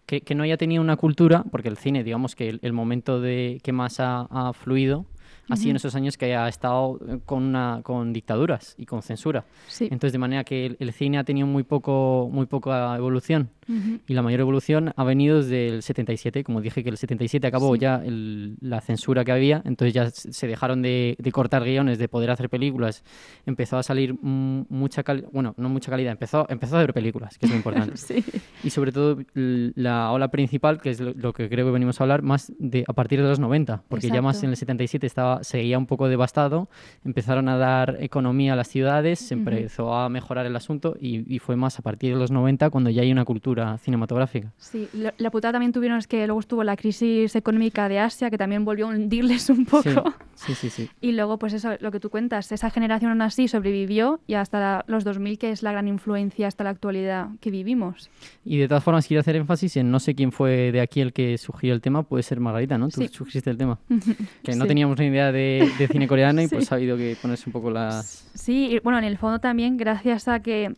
que, 0.05 0.21
que 0.21 0.33
no 0.33 0.43
haya 0.43 0.55
tenido 0.55 0.81
una 0.81 0.95
cultura, 0.95 1.43
porque 1.51 1.67
el 1.67 1.75
cine, 1.75 2.05
digamos 2.05 2.35
que 2.37 2.47
el, 2.47 2.59
el 2.61 2.71
momento 2.71 3.19
de 3.19 3.59
que 3.63 3.73
más 3.73 3.99
ha, 3.99 4.21
ha 4.31 4.53
fluido 4.53 5.05
así 5.49 5.69
en 5.69 5.75
esos 5.75 5.93
años 5.95 6.15
que 6.15 6.35
ha 6.35 6.47
estado 6.47 6.99
con, 7.25 7.43
una, 7.43 7.81
con 7.83 8.13
dictaduras 8.13 8.75
y 8.77 8.85
con 8.85 9.01
censura. 9.01 9.43
Sí. 9.67 9.85
Entonces, 9.91 10.11
de 10.13 10.19
manera 10.19 10.43
que 10.45 10.67
el, 10.67 10.77
el 10.79 10.93
cine 10.93 11.17
ha 11.17 11.23
tenido 11.25 11.47
muy, 11.47 11.63
poco, 11.63 12.29
muy 12.31 12.45
poca 12.45 12.95
evolución. 12.95 13.49
Ujú. 13.69 13.99
Y 14.07 14.13
la 14.15 14.21
mayor 14.23 14.39
evolución 14.41 14.91
ha 14.95 15.03
venido 15.03 15.37
desde 15.37 15.67
el 15.67 15.83
77. 15.83 16.43
Como 16.43 16.59
dije 16.59 16.83
que 16.83 16.89
el 16.89 16.97
77 16.97 17.45
acabó 17.47 17.75
Sí. 17.75 17.81
ya 17.81 18.01
el- 18.03 18.57
la 18.61 18.81
censura 18.81 19.23
que 19.23 19.31
había, 19.31 19.61
entonces 19.63 19.93
ya 19.93 20.09
se 20.09 20.47
dejaron 20.47 20.81
de, 20.81 21.15
de 21.19 21.31
cortar 21.31 21.63
guiones, 21.63 21.99
de 21.99 22.07
poder 22.09 22.31
hacer 22.31 22.49
películas. 22.49 23.03
Empezó 23.45 23.77
a 23.77 23.83
salir 23.83 24.15
mucha 24.21 25.03
calidad, 25.03 25.29
bueno, 25.31 25.53
no 25.57 25.69
mucha 25.69 25.91
calidad, 25.91 26.11
empezó, 26.11 26.45
empezó 26.49 26.75
a 26.77 26.79
hacer 26.79 26.93
películas, 26.93 27.37
que 27.37 27.45
es 27.45 27.51
lo 27.51 27.57
importante. 27.57 27.93
Sí. 28.09 28.23
Y 28.63 28.71
sobre 28.71 28.91
todo 28.91 29.19
la 29.33 30.11
ola 30.11 30.29
principal, 30.29 30.81
que 30.81 30.89
es 30.89 30.99
lo, 30.99 31.13
lo 31.13 31.33
que 31.33 31.47
creo 31.49 31.65
que 31.65 31.71
venimos 31.71 31.99
a 31.99 32.03
hablar, 32.03 32.21
más 32.23 32.51
de 32.57 32.83
a 32.87 32.93
partir 32.93 33.21
de 33.21 33.27
los 33.27 33.39
90, 33.39 33.83
porque 33.87 34.07
ya 34.09 34.21
más 34.21 34.37
Exacto. 34.37 34.45
en 34.45 34.49
el 34.51 34.57
77 34.57 35.05
estaba, 35.07 35.43
seguía 35.43 35.77
un 35.77 35.85
poco 35.85 36.07
devastado, 36.07 36.69
empezaron 37.05 37.49
a 37.49 37.57
dar 37.57 37.97
economía 37.99 38.53
a 38.53 38.55
las 38.55 38.67
ciudades, 38.67 39.19
se 39.19 39.35
Ujú. 39.35 39.49
empezó 39.49 39.93
a 39.93 40.09
mejorar 40.09 40.45
el 40.45 40.55
asunto 40.55 40.95
y, 40.99 41.33
y 41.33 41.39
fue 41.39 41.55
más 41.55 41.77
a 41.77 41.81
partir 41.81 42.13
de 42.13 42.19
los 42.19 42.31
90 42.31 42.69
cuando 42.69 42.89
ya 42.89 43.01
hay 43.03 43.11
una 43.11 43.25
cultura 43.25 43.58
cinematográfica. 43.77 44.51
Sí, 44.57 44.87
la, 44.93 45.13
la 45.17 45.31
putada 45.31 45.53
también 45.53 45.71
tuvieron 45.71 45.97
es 45.97 46.07
que 46.07 46.25
luego 46.27 46.39
estuvo 46.39 46.63
la 46.63 46.75
crisis 46.75 47.35
económica 47.35 47.89
de 47.89 47.99
Asia, 47.99 48.29
que 48.29 48.37
también 48.37 48.65
volvió 48.65 48.87
a 48.87 48.89
hundirles 48.89 49.49
un 49.49 49.65
poco. 49.65 50.13
Sí, 50.35 50.53
sí, 50.53 50.55
sí. 50.55 50.69
sí. 50.69 50.89
Y 51.01 51.11
luego, 51.11 51.37
pues 51.39 51.53
eso, 51.53 51.71
lo 51.79 51.91
que 51.91 51.99
tú 51.99 52.09
cuentas, 52.09 52.51
esa 52.51 52.69
generación 52.69 53.11
aún 53.11 53.21
así 53.21 53.47
sobrevivió 53.47 54.19
y 54.27 54.35
hasta 54.35 54.59
la- 54.59 54.85
los 54.87 55.03
2000, 55.03 55.37
que 55.37 55.51
es 55.51 55.63
la 55.63 55.71
gran 55.71 55.87
influencia 55.87 56.47
hasta 56.47 56.63
la 56.63 56.69
actualidad 56.69 57.27
que 57.41 57.51
vivimos. 57.51 58.09
Y 58.45 58.57
de 58.57 58.67
todas 58.67 58.83
formas 58.83 59.05
quiero 59.07 59.21
hacer 59.21 59.35
énfasis 59.35 59.77
en 59.77 59.91
no 59.91 59.99
sé 59.99 60.15
quién 60.15 60.31
fue 60.31 60.71
de 60.71 60.81
aquí 60.81 61.01
el 61.01 61.13
que 61.13 61.37
sugirió 61.37 61.73
el 61.73 61.81
tema, 61.81 62.03
puede 62.03 62.23
ser 62.23 62.39
Margarita, 62.39 62.77
¿no? 62.77 62.89
Tú 62.89 63.01
Sí. 63.01 63.07
sugeriste 63.09 63.49
el 63.49 63.57
tema. 63.57 63.79
Que 64.43 64.55
no 64.55 64.63
Sí. 64.63 64.67
teníamos 64.69 64.97
ni 64.99 65.07
idea 65.07 65.31
de, 65.31 65.69
de 65.77 65.87
cine 65.87 66.07
coreano 66.07 66.41
y 66.41 66.47
pues 66.47 66.71
ha 66.71 66.75
habido 66.75 66.95
que 66.97 67.15
ponerse 67.21 67.43
un 67.47 67.53
poco 67.53 67.69
las... 67.71 68.29
Sí, 68.33 68.69
y 68.75 68.79
bueno, 68.79 68.97
en 68.99 69.03
el 69.05 69.17
fondo 69.17 69.39
también, 69.39 69.77
gracias 69.77 70.27
a 70.27 70.39
que, 70.41 70.75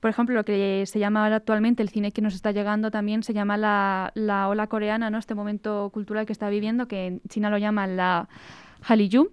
por 0.00 0.10
ejemplo, 0.10 0.34
lo 0.34 0.44
que 0.44 0.84
se 0.86 0.98
llama 0.98 1.24
ahora 1.24 1.36
actualmente 1.36 1.82
el 1.82 1.88
cine 1.88 2.12
que 2.12 2.22
nos 2.22 2.34
está 2.34 2.52
llegando 2.52 2.90
también 2.90 3.22
se 3.22 3.32
llama 3.32 3.56
la, 3.56 4.12
la 4.14 4.48
ola 4.48 4.66
coreana, 4.66 5.10
¿no? 5.10 5.18
Este 5.18 5.34
momento 5.34 5.90
cultural 5.92 6.26
que 6.26 6.32
está 6.32 6.48
viviendo, 6.48 6.88
que 6.88 7.06
en 7.06 7.20
China 7.28 7.50
lo 7.50 7.58
llaman 7.58 7.96
la 7.96 8.28
Hallyu, 8.82 9.32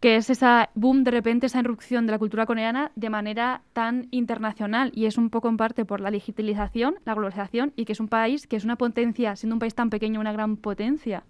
que 0.00 0.16
es 0.16 0.30
esa 0.30 0.70
boom, 0.74 1.04
de 1.04 1.10
repente, 1.10 1.46
esa 1.46 1.60
irrupción 1.60 2.06
de 2.06 2.12
la 2.12 2.18
cultura 2.18 2.46
coreana 2.46 2.92
de 2.96 3.10
manera 3.10 3.62
tan 3.72 4.08
internacional 4.10 4.92
y 4.94 5.06
es 5.06 5.18
un 5.18 5.30
poco 5.30 5.48
en 5.48 5.56
parte 5.56 5.84
por 5.84 6.00
la 6.00 6.10
digitalización, 6.10 6.96
la 7.04 7.14
globalización 7.14 7.72
y 7.76 7.84
que 7.84 7.92
es 7.92 8.00
un 8.00 8.08
país 8.08 8.46
que 8.46 8.56
es 8.56 8.64
una 8.64 8.76
potencia, 8.76 9.36
siendo 9.36 9.54
un 9.54 9.60
país 9.60 9.74
tan 9.74 9.90
pequeño, 9.90 10.20
una 10.20 10.32
gran 10.32 10.56
potencia. 10.56 11.24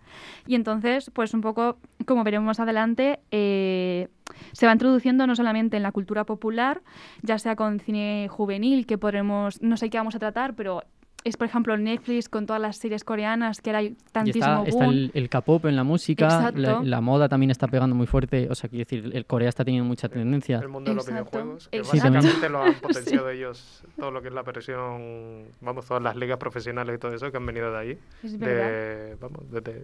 Y 0.46 0.54
entonces, 0.54 1.10
pues 1.12 1.34
un 1.34 1.40
poco, 1.40 1.78
como 2.06 2.24
veremos 2.24 2.60
adelante, 2.60 3.20
eh, 3.30 4.08
se 4.52 4.66
va 4.66 4.72
introduciendo 4.72 5.26
no 5.26 5.36
solamente 5.36 5.76
en 5.76 5.82
la 5.82 5.92
cultura 5.92 6.24
popular, 6.24 6.82
ya 7.22 7.38
sea 7.38 7.56
con 7.56 7.80
cine 7.80 8.28
juvenil, 8.28 8.86
que 8.86 8.98
podremos, 8.98 9.62
no 9.62 9.76
sé 9.76 9.90
qué 9.90 9.98
vamos 9.98 10.14
a 10.16 10.18
tratar, 10.18 10.54
pero 10.54 10.82
es, 11.28 11.36
por 11.36 11.46
ejemplo, 11.46 11.76
Netflix 11.76 12.28
con 12.28 12.46
todas 12.46 12.62
las 12.62 12.76
series 12.76 13.04
coreanas, 13.04 13.60
que 13.60 13.70
era 13.70 13.82
Y 13.82 13.96
tantísimo 14.12 14.44
está, 14.44 14.68
está 14.68 14.84
boom. 14.84 14.94
el, 14.94 15.10
el 15.14 15.28
K-pop 15.28 15.64
en 15.66 15.76
la 15.76 15.84
música, 15.84 16.28
la, 16.28 16.48
Exacto. 16.48 16.82
la 16.84 17.00
moda 17.00 17.28
también 17.28 17.50
está 17.50 17.66
pegando 17.68 17.94
muy 17.96 18.06
fuerte, 18.06 18.48
o 18.50 18.54
sea, 18.54 18.70
quiero 18.70 18.84
decir, 18.88 19.10
el 19.14 19.26
Corea 19.26 19.48
está 19.48 19.64
teniendo 19.64 19.86
mucha 19.88 20.08
tendencia. 20.08 20.58
El 20.60 20.68
mundo 20.68 20.90
de 20.90 20.94
los 20.96 21.08
Exacto. 21.08 21.30
videojuegos, 21.30 21.68
que 21.68 21.84
Sí, 21.84 21.98
también. 21.98 22.22
básicamente 22.24 22.48
lo 22.48 22.62
han 22.62 22.74
potenciado 22.80 23.28
ellos, 23.30 23.82
todo 23.98 24.10
lo 24.10 24.22
que 24.22 24.28
es 24.28 24.34
la 24.34 24.42
presión, 24.44 25.44
vamos, 25.60 25.86
todas 25.86 26.02
las 26.02 26.16
ligas 26.16 26.38
profesionales 26.38 26.96
y 26.96 26.98
todo 26.98 27.12
eso 27.14 27.30
que 27.30 27.36
han 27.36 27.46
venido 27.46 27.72
de 27.72 27.78
ahí. 27.78 27.98
Es 28.22 28.38
verdad. 28.38 28.68
de, 28.68 29.16
vamos, 29.20 29.50
desde 29.50 29.82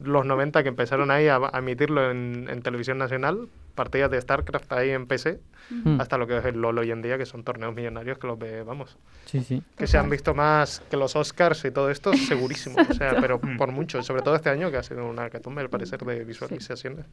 los 0.00 0.24
90 0.24 0.62
que 0.62 0.68
empezaron 0.68 1.10
ahí 1.10 1.28
a, 1.28 1.36
a 1.52 1.58
emitirlo 1.58 2.10
en, 2.10 2.46
en 2.50 2.62
televisión 2.62 2.98
nacional, 2.98 3.48
partidas 3.78 4.10
de 4.10 4.20
StarCraft 4.20 4.70
ahí 4.72 4.90
en 4.90 5.06
PC, 5.06 5.40
Mm, 5.70 6.00
hasta 6.00 6.16
lo 6.16 6.26
que 6.26 6.38
es 6.38 6.44
el 6.46 6.58
LoL 6.60 6.78
hoy 6.78 6.90
en 6.90 7.02
día, 7.02 7.18
que 7.18 7.26
son 7.26 7.44
torneos 7.44 7.74
millonarios 7.74 8.16
que 8.18 8.26
los 8.26 8.38
ve, 8.38 8.62
vamos, 8.62 8.96
Sí, 9.26 9.40
sí. 9.44 9.62
que 9.76 9.86
se 9.86 9.98
han 9.98 10.08
visto 10.08 10.32
más 10.34 10.80
que 10.90 10.96
los 10.96 11.14
Oscars 11.14 11.62
y 11.66 11.70
todo 11.70 11.90
esto, 11.90 12.14
segurísimo, 12.14 12.76
o 12.88 12.94
sea, 12.94 13.20
pero 13.20 13.38
por 13.58 13.70
mucho, 13.70 14.02
sobre 14.02 14.22
todo 14.22 14.34
este 14.34 14.48
año 14.48 14.70
que 14.70 14.78
ha 14.78 14.82
sido 14.82 15.06
una 15.06 15.26
hecatombe 15.26 15.60
al 15.60 15.68
parecer 15.68 16.02
de 16.02 16.24
visualizaciones. 16.24 17.04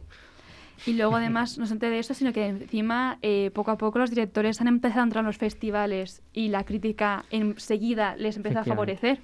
Y 0.86 0.94
luego 0.94 1.16
además 1.18 1.58
no 1.58 1.66
solamente 1.66 1.90
de 1.90 2.00
eso, 2.00 2.14
sino 2.14 2.32
que 2.32 2.46
encima 2.48 3.18
eh, 3.22 3.52
poco 3.54 3.72
a 3.72 3.78
poco 3.78 4.00
los 4.00 4.10
directores 4.10 4.62
han 4.62 4.68
empezado 4.70 5.02
a 5.02 5.04
entrar 5.04 5.22
en 5.24 5.28
los 5.28 5.38
festivales 5.38 6.22
y 6.32 6.48
la 6.48 6.64
crítica 6.64 7.26
enseguida 7.32 8.16
les 8.16 8.38
empieza 8.38 8.62
a 8.62 8.64
favorecer, 8.66 9.20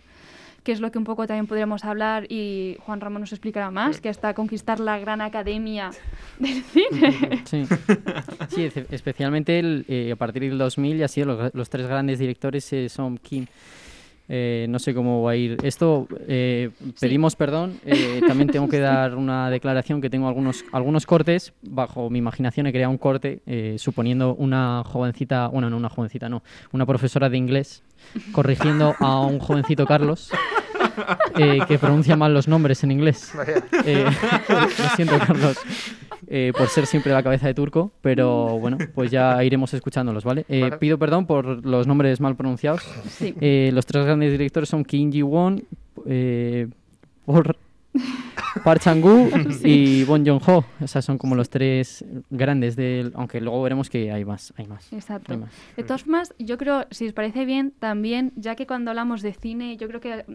que 0.63 0.71
es 0.71 0.79
lo 0.79 0.91
que 0.91 0.97
un 0.97 1.03
poco 1.03 1.25
también 1.25 1.47
podríamos 1.47 1.85
hablar 1.85 2.25
y 2.29 2.77
Juan 2.85 3.01
Ramón 3.01 3.21
nos 3.21 3.31
explicará 3.31 3.71
más, 3.71 3.99
que 3.99 4.09
hasta 4.09 4.33
conquistar 4.33 4.79
la 4.79 4.99
gran 4.99 5.21
academia 5.21 5.91
del 6.39 6.63
cine. 6.63 7.43
Sí, 7.45 7.65
sí 8.49 8.69
especialmente 8.91 9.59
el, 9.59 9.85
eh, 9.87 10.11
a 10.11 10.15
partir 10.15 10.43
del 10.43 10.57
2000 10.57 10.97
ya 10.97 11.07
sido 11.07 11.27
los, 11.27 11.53
los 11.53 11.69
tres 11.69 11.87
grandes 11.87 12.19
directores 12.19 12.71
eh, 12.73 12.89
son 12.89 13.17
Kim. 13.17 13.47
Eh, 14.33 14.65
no 14.69 14.79
sé 14.79 14.93
cómo 14.93 15.23
va 15.23 15.31
a 15.31 15.35
ir 15.35 15.57
esto. 15.61 16.07
eh, 16.25 16.69
pedimos 17.01 17.35
perdón. 17.35 17.81
eh, 17.85 18.21
también 18.25 18.47
tengo 18.47 18.69
que 18.69 18.79
dar 18.79 19.15
una 19.15 19.49
declaración 19.49 19.99
que 19.99 20.09
tengo 20.09 20.29
algunos, 20.29 20.63
algunos 20.71 21.05
cortes. 21.05 21.51
Bajo 21.61 22.09
mi 22.09 22.19
imaginación 22.19 22.65
he 22.65 22.71
creado 22.71 22.91
un 22.91 22.97
corte 22.97 23.41
eh, 23.45 23.75
suponiendo 23.77 24.33
una 24.35 24.83
jovencita, 24.85 25.47
bueno, 25.47 25.69
no 25.69 25.75
una 25.75 25.89
jovencita, 25.89 26.29
no, 26.29 26.43
una 26.71 26.85
profesora 26.85 27.27
de 27.27 27.37
inglés 27.37 27.83
corrigiendo 28.31 28.95
a 28.99 29.19
un 29.19 29.39
jovencito 29.39 29.85
Carlos 29.85 30.31
eh, 31.37 31.59
que 31.67 31.77
pronuncia 31.77 32.15
mal 32.15 32.33
los 32.33 32.47
nombres 32.47 32.85
en 32.85 32.91
inglés. 32.91 33.33
Lo 33.35 34.89
siento, 34.95 35.19
Carlos, 35.19 35.57
eh, 36.27 36.51
por 36.57 36.67
ser 36.67 36.85
siempre 36.85 37.11
la 37.11 37.23
cabeza 37.23 37.47
de 37.47 37.53
turco, 37.53 37.91
pero 38.01 38.59
bueno, 38.59 38.77
pues 38.93 39.11
ya 39.11 39.43
iremos 39.43 39.73
escuchándolos, 39.73 40.23
¿vale? 40.23 40.45
Eh, 40.49 40.61
Vale. 40.61 40.77
Pido 40.77 40.97
perdón 40.97 41.25
por 41.25 41.65
los 41.65 41.87
nombres 41.87 42.19
mal 42.19 42.35
pronunciados. 42.35 42.81
Sí. 43.09 43.33
Eh, 43.41 43.71
los 43.73 43.85
tres 43.85 44.05
grandes 44.05 44.31
directores 44.31 44.69
son 44.69 44.83
Kim 44.85 45.11
Ji-won, 45.11 45.63
eh, 46.05 46.67
Paul- 47.25 47.55
Park 48.63 48.81
Chan-gu 48.81 49.29
y 49.63 50.03
Bon 50.05 50.25
Joon-ho. 50.25 50.65
O 50.81 50.87
sea, 50.87 51.01
son 51.01 51.17
como 51.17 51.35
los 51.35 51.49
tres 51.49 52.03
grandes 52.29 52.75
del... 52.75 53.11
Aunque 53.15 53.39
luego 53.41 53.61
veremos 53.61 53.89
que 53.89 54.11
hay 54.11 54.23
más, 54.25 54.53
hay 54.57 54.65
más. 54.67 54.91
Exacto. 54.93 55.31
Hay 55.33 55.39
más. 55.39 55.51
De 55.77 55.83
todas 55.83 56.03
formas, 56.03 56.33
yo 56.39 56.57
creo, 56.57 56.85
si 56.91 57.07
os 57.07 57.13
parece 57.13 57.45
bien, 57.45 57.73
también, 57.79 58.31
ya 58.35 58.55
que 58.55 58.67
cuando 58.67 58.91
hablamos 58.91 59.21
de 59.21 59.33
cine, 59.33 59.77
yo 59.77 59.87
creo 59.87 59.99
que 60.01 60.25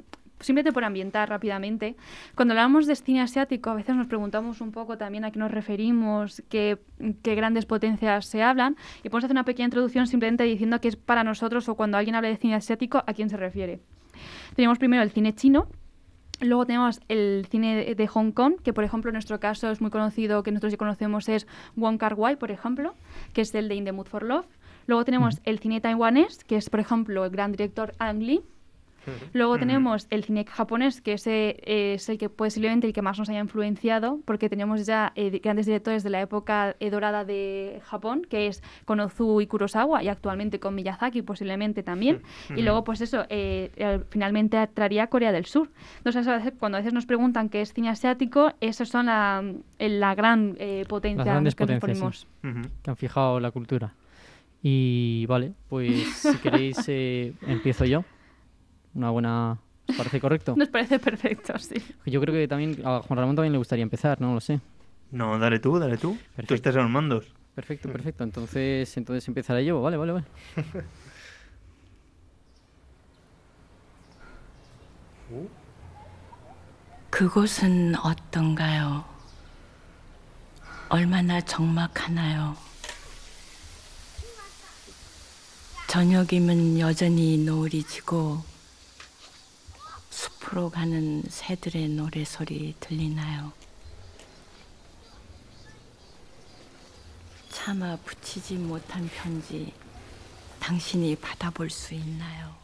simplemente 0.40 0.72
por 0.72 0.84
ambientar 0.84 1.28
rápidamente, 1.28 1.96
cuando 2.34 2.52
hablamos 2.52 2.86
de 2.86 2.96
cine 2.96 3.20
asiático, 3.20 3.70
a 3.70 3.74
veces 3.74 3.96
nos 3.96 4.06
preguntamos 4.06 4.60
un 4.60 4.72
poco 4.72 4.98
también 4.98 5.24
a 5.24 5.30
qué 5.30 5.38
nos 5.38 5.50
referimos, 5.50 6.42
qué, 6.48 6.78
qué 7.22 7.34
grandes 7.34 7.66
potencias 7.66 8.26
se 8.26 8.42
hablan, 8.42 8.76
y 9.02 9.08
podemos 9.08 9.24
hacer 9.24 9.34
una 9.34 9.44
pequeña 9.44 9.66
introducción 9.66 10.06
simplemente 10.06 10.44
diciendo 10.44 10.80
que 10.80 10.88
es 10.88 10.96
para 10.96 11.24
nosotros 11.24 11.68
o 11.68 11.74
cuando 11.74 11.96
alguien 11.96 12.14
habla 12.14 12.28
de 12.28 12.36
cine 12.36 12.54
asiático, 12.54 13.02
a 13.06 13.12
quién 13.12 13.28
se 13.28 13.36
refiere. 13.36 13.80
Tenemos 14.54 14.78
primero 14.78 15.02
el 15.02 15.10
cine 15.10 15.34
chino, 15.34 15.68
Luego 16.40 16.66
tenemos 16.66 17.00
el 17.08 17.46
cine 17.50 17.94
de, 17.94 18.06
Hong 18.08 18.30
Kong, 18.30 18.60
que 18.62 18.74
por 18.74 18.84
ejemplo 18.84 19.08
en 19.08 19.14
nuestro 19.14 19.40
caso 19.40 19.70
es 19.70 19.80
muy 19.80 19.90
conocido, 19.90 20.42
que 20.42 20.50
nosotros 20.50 20.72
ya 20.72 20.76
conocemos, 20.76 21.28
es 21.30 21.46
Wong 21.76 21.96
Kar 21.96 22.12
Wai, 22.14 22.36
por 22.36 22.50
ejemplo, 22.50 22.94
que 23.32 23.40
es 23.40 23.54
el 23.54 23.68
de 23.68 23.74
In 23.74 23.84
the 23.86 23.92
Mood 23.92 24.06
for 24.06 24.22
Love. 24.22 24.46
Luego 24.86 25.04
tenemos 25.04 25.40
el 25.44 25.58
cine 25.58 25.80
taiwanés, 25.80 26.44
que 26.44 26.56
es 26.56 26.68
por 26.68 26.80
ejemplo 26.80 27.24
el 27.24 27.30
gran 27.30 27.52
director 27.52 27.94
Ang 27.98 28.20
Lee. 28.22 28.42
Luego 29.32 29.58
tenemos 29.58 30.06
el 30.10 30.24
cine 30.24 30.44
japonés, 30.48 31.00
que 31.00 31.12
ese 31.14 31.56
eh, 31.64 31.94
es 31.94 32.08
el 32.08 32.18
que 32.18 32.28
posiblemente 32.28 32.86
el 32.86 32.92
que 32.92 33.02
más 33.02 33.18
nos 33.18 33.28
haya 33.28 33.40
influenciado, 33.40 34.20
porque 34.24 34.48
tenemos 34.48 34.86
ya 34.86 35.12
eh, 35.14 35.40
grandes 35.42 35.66
directores 35.66 36.02
de 36.02 36.10
la 36.10 36.20
época 36.20 36.76
eh, 36.80 36.90
dorada 36.90 37.24
de 37.24 37.80
Japón, 37.84 38.22
que 38.28 38.46
es 38.48 38.62
Konozu 38.84 39.40
y 39.40 39.46
Kurosawa, 39.46 40.02
y 40.02 40.08
actualmente 40.08 40.58
con 40.60 40.74
Miyazaki 40.74 41.22
posiblemente 41.22 41.82
también. 41.82 42.22
Y 42.54 42.62
luego, 42.62 42.84
pues 42.84 43.00
eso, 43.00 43.24
eh, 43.28 44.00
finalmente 44.10 44.66
traería 44.72 45.06
Corea 45.08 45.32
del 45.32 45.46
Sur. 45.46 45.70
Entonces, 45.98 46.26
a 46.26 46.36
veces- 46.38 46.52
cuando 46.58 46.78
a 46.78 46.80
veces 46.80 46.92
nos 46.92 47.06
preguntan 47.06 47.48
qué 47.48 47.60
es 47.60 47.72
cine 47.72 47.88
asiático, 47.90 48.52
esos 48.60 48.88
son 48.88 49.06
la, 49.06 49.42
eh, 49.78 49.88
la 49.88 50.14
gran 50.14 50.56
eh, 50.58 50.84
potencia 50.88 51.24
Las 51.24 51.26
grandes 51.34 51.54
que 51.54 51.64
nos 51.66 51.80
potencias, 51.80 52.18
sí. 52.20 52.26
ponemos. 52.42 52.68
Que 52.82 52.90
han 52.90 52.96
fijado 52.96 53.40
la 53.40 53.50
cultura. 53.50 53.94
Y 54.62 55.26
vale, 55.26 55.52
pues 55.68 56.06
si 56.16 56.36
queréis 56.38 56.76
eh, 56.88 57.32
empiezo 57.46 57.84
yo. 57.84 58.04
Una 58.95 59.09
buena... 59.09 59.57
¿Os 59.87 59.95
parece 59.95 60.19
correcto? 60.21 60.55
Nos 60.55 60.69
parece 60.69 60.99
perfecto, 60.99 61.57
sí. 61.59 61.75
Yo 62.05 62.21
creo 62.21 62.33
que 62.33 62.47
también 62.47 62.77
a 62.85 63.01
Juan 63.01 63.19
Ramón 63.19 63.35
también 63.35 63.51
le 63.51 63.57
gustaría 63.57 63.83
empezar, 63.83 64.21
no 64.21 64.33
lo 64.33 64.39
sé. 64.39 64.59
No, 65.11 65.37
dale 65.37 65.59
tú, 65.59 65.77
dale 65.79 65.97
tú. 65.97 66.13
Tú 66.13 66.19
Perfecto. 66.35 66.55
estás 66.55 66.75
en 66.75 66.83
los 66.83 66.91
mandos. 66.91 67.25
Perfecto, 67.55 67.91
perfecto. 67.91 68.23
Entonces, 68.23 68.95
entonces 68.95 69.27
empezaré 69.27 69.65
yo. 69.65 69.81
Vale, 69.81 69.97
vale, 69.97 70.13
vale. 70.13 70.25
그곳은 77.09 77.95
어떤가요? 77.95 79.03
얼마나 80.89 81.39
적막하나요? 81.41 82.55
저녁이면 85.87 86.79
여전히 86.79 87.37
노을이 87.37 87.83
지고 87.83 88.43
숲으로 90.15 90.69
가는 90.69 91.23
새들의 91.27 91.89
노래소리 91.89 92.75
들리나요? 92.79 93.51
하나 97.61 97.95
붙이지 97.97 98.55
못한 98.55 99.07
편지 99.09 99.71
당신이 100.59 101.15
받아볼 101.17 101.69
수 101.69 101.93
있나요? 101.93 102.55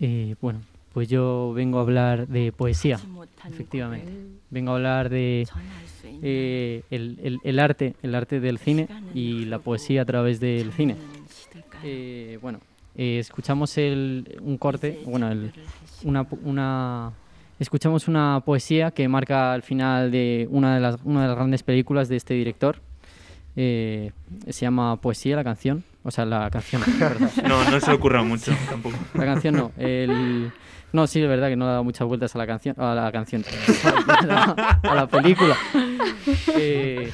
Eh, 0.00 0.36
bueno, 0.40 0.60
pues 0.92 1.08
yo 1.08 1.52
vengo 1.56 1.78
a 1.78 1.82
hablar 1.82 2.28
de 2.28 2.52
poesía, 2.52 2.94
하지 2.96 3.06
못한 3.08 3.52
efectivamente. 3.52 4.06
곡을 4.12 4.38
Vengo 4.52 4.70
a 4.70 4.74
hablar 4.76 5.08
de 5.10 5.44
전할 5.48 5.86
수 5.88 6.06
있나요? 6.06 6.20
eh, 6.22 6.82
el, 6.90 7.18
el- 7.24 7.40
el 7.42 7.58
arte, 7.58 7.94
el 8.04 8.14
arte 8.14 8.38
del 8.38 8.58
cine 8.58 8.86
y 9.12 9.44
la 9.46 9.58
poesía 9.58 10.02
a 10.02 10.04
través 10.04 10.38
del 10.38 10.70
cine. 10.72 10.94
저는 10.94 11.26
시들까요? 11.28 11.80
Eh, 11.84 12.38
bueno, 12.40 12.60
eh, 12.96 13.18
escuchamos 13.18 13.76
el, 13.78 14.38
un 14.40 14.56
corte, 14.56 15.00
이제 15.00 15.10
bueno, 15.10 15.26
el, 15.32 15.50
작별을 15.50 15.66
하시고 15.66 15.77
una, 16.03 16.25
una, 16.43 17.11
escuchamos 17.59 18.07
una 18.07 18.41
poesía 18.45 18.91
que 18.91 19.07
marca 19.07 19.53
el 19.55 19.63
final 19.63 20.11
de 20.11 20.47
una 20.51 20.75
de 20.75 20.81
las, 20.81 20.97
una 21.03 21.23
de 21.23 21.27
las 21.27 21.35
grandes 21.35 21.63
películas 21.63 22.09
de 22.09 22.17
este 22.17 22.33
director. 22.33 22.77
Eh, 23.55 24.11
se 24.47 24.61
llama 24.61 24.95
Poesía, 24.97 25.35
la 25.35 25.43
canción. 25.43 25.83
O 26.03 26.11
sea, 26.11 26.25
la 26.25 26.49
canción. 26.49 26.81
perdón. 26.99 27.29
No, 27.47 27.69
no 27.69 27.79
se 27.79 27.87
le 27.87 27.97
ocurra 27.97 28.23
mucho 28.23 28.53
tampoco. 28.69 28.95
La 29.13 29.25
canción 29.25 29.55
no. 29.55 29.71
El... 29.77 30.51
No, 30.91 31.05
sí, 31.05 31.21
es 31.21 31.27
verdad 31.27 31.49
que 31.49 31.55
no 31.55 31.65
he 31.65 31.69
dado 31.69 31.83
muchas 31.83 32.07
vueltas 32.07 32.33
a 32.35 32.39
la 32.39 32.47
canción. 32.47 32.75
A 32.79 32.95
la 32.95 33.11
canción. 33.11 33.43
a, 34.07 34.25
la, 34.25 34.79
a 34.81 34.95
la 34.95 35.07
película. 35.07 35.55
Eh, 36.55 37.11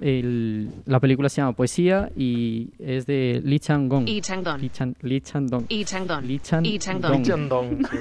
el- 0.00 0.68
la 0.86 1.00
película 1.00 1.28
se 1.28 1.40
llama 1.40 1.52
Poesía 1.52 2.10
y 2.16 2.68
es 2.78 3.06
de 3.06 3.40
Lee 3.44 3.58
Chang-gong. 3.58 4.04
Lee 4.06 4.20
Chang-dong. 4.20 4.60
Lee 4.60 4.70
Chan- 4.70 4.96
Lee 5.02 5.20
Chang-dong. 5.20 5.66
Lee 5.68 5.84
Chang-dong. 5.84 6.24
Lee 6.24 6.38
Chan- 6.40 6.62
Lee 6.64 6.78
Chang-dong. 6.78 7.86
Sí. 7.90 7.96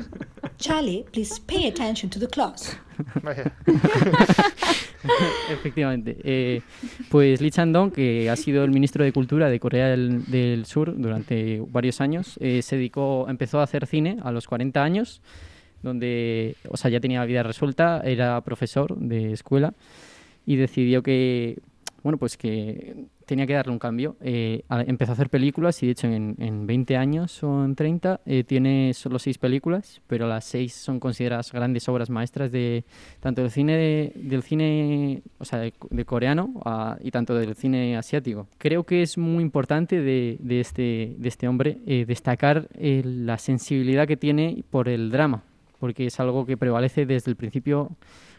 Charlie, 0.58 1.04
please 1.10 1.40
pay 1.46 1.68
attention 1.68 2.10
to 2.10 2.18
the 2.18 2.26
class. 2.28 2.76
Efectivamente. 5.50 6.16
Eh, 6.22 6.60
pues 7.08 7.40
Lee 7.40 7.50
Chan-dong, 7.50 7.92
que 7.92 8.28
ha 8.30 8.36
sido 8.36 8.64
el 8.64 8.70
ministro 8.70 9.02
de 9.04 9.12
Cultura 9.12 9.48
de 9.48 9.58
Corea 9.58 9.88
del, 9.88 10.24
del 10.26 10.66
Sur 10.66 10.94
durante 10.96 11.62
varios 11.70 12.00
años, 12.00 12.36
eh, 12.40 12.62
se 12.62 12.76
dedicó, 12.76 13.26
empezó 13.28 13.60
a 13.60 13.64
hacer 13.64 13.86
cine 13.86 14.18
a 14.22 14.30
los 14.32 14.46
40 14.46 14.82
años, 14.82 15.22
donde, 15.82 16.56
o 16.68 16.76
sea, 16.76 16.90
ya 16.90 17.00
tenía 17.00 17.24
vida 17.24 17.42
resuelta, 17.42 18.02
era 18.04 18.40
profesor 18.42 18.96
de 18.98 19.32
escuela 19.32 19.72
y 20.46 20.56
decidió 20.56 21.02
que, 21.02 21.58
bueno, 22.02 22.18
pues 22.18 22.36
que 22.36 23.06
tenía 23.26 23.46
que 23.46 23.52
darle 23.52 23.72
un 23.72 23.78
cambio. 23.78 24.16
Eh, 24.22 24.62
empezó 24.88 25.12
a 25.12 25.14
hacer 25.14 25.30
películas 25.30 25.80
y 25.84 25.86
de 25.86 25.92
hecho 25.92 26.08
en, 26.08 26.34
en 26.40 26.66
20 26.66 26.96
años 26.96 27.44
o 27.44 27.64
en 27.64 27.76
30 27.76 28.20
eh, 28.26 28.42
tiene 28.42 28.92
solo 28.92 29.20
seis 29.20 29.38
películas, 29.38 30.00
pero 30.08 30.26
las 30.26 30.44
seis 30.46 30.72
son 30.74 30.98
consideradas 30.98 31.52
grandes 31.52 31.88
obras 31.88 32.10
maestras 32.10 32.50
de 32.50 32.84
tanto 33.20 33.42
del 33.42 33.52
cine 33.52 33.76
de- 33.76 34.12
del 34.16 34.42
cine, 34.42 35.22
o 35.38 35.44
sea, 35.44 35.60
de, 35.60 35.72
de 35.90 36.04
coreano 36.04 36.60
a- 36.64 36.98
y 37.00 37.12
tanto 37.12 37.36
del 37.36 37.54
cine 37.54 37.96
asiático. 37.96 38.48
Creo 38.58 38.82
que 38.82 39.02
es 39.02 39.16
muy 39.16 39.42
importante 39.44 40.00
de, 40.00 40.36
de 40.40 40.58
este, 40.60 41.14
de 41.16 41.28
este 41.28 41.46
hombre 41.46 41.78
eh, 41.86 42.04
destacar 42.08 42.66
eh, 42.74 43.02
la 43.04 43.38
sensibilidad 43.38 44.08
que 44.08 44.16
tiene 44.16 44.64
por 44.70 44.88
el 44.88 45.10
drama, 45.12 45.44
porque 45.78 46.06
es 46.06 46.18
algo 46.18 46.46
que 46.46 46.56
prevalece 46.56 47.06
desde 47.06 47.30
el 47.30 47.36
principio, 47.36 47.90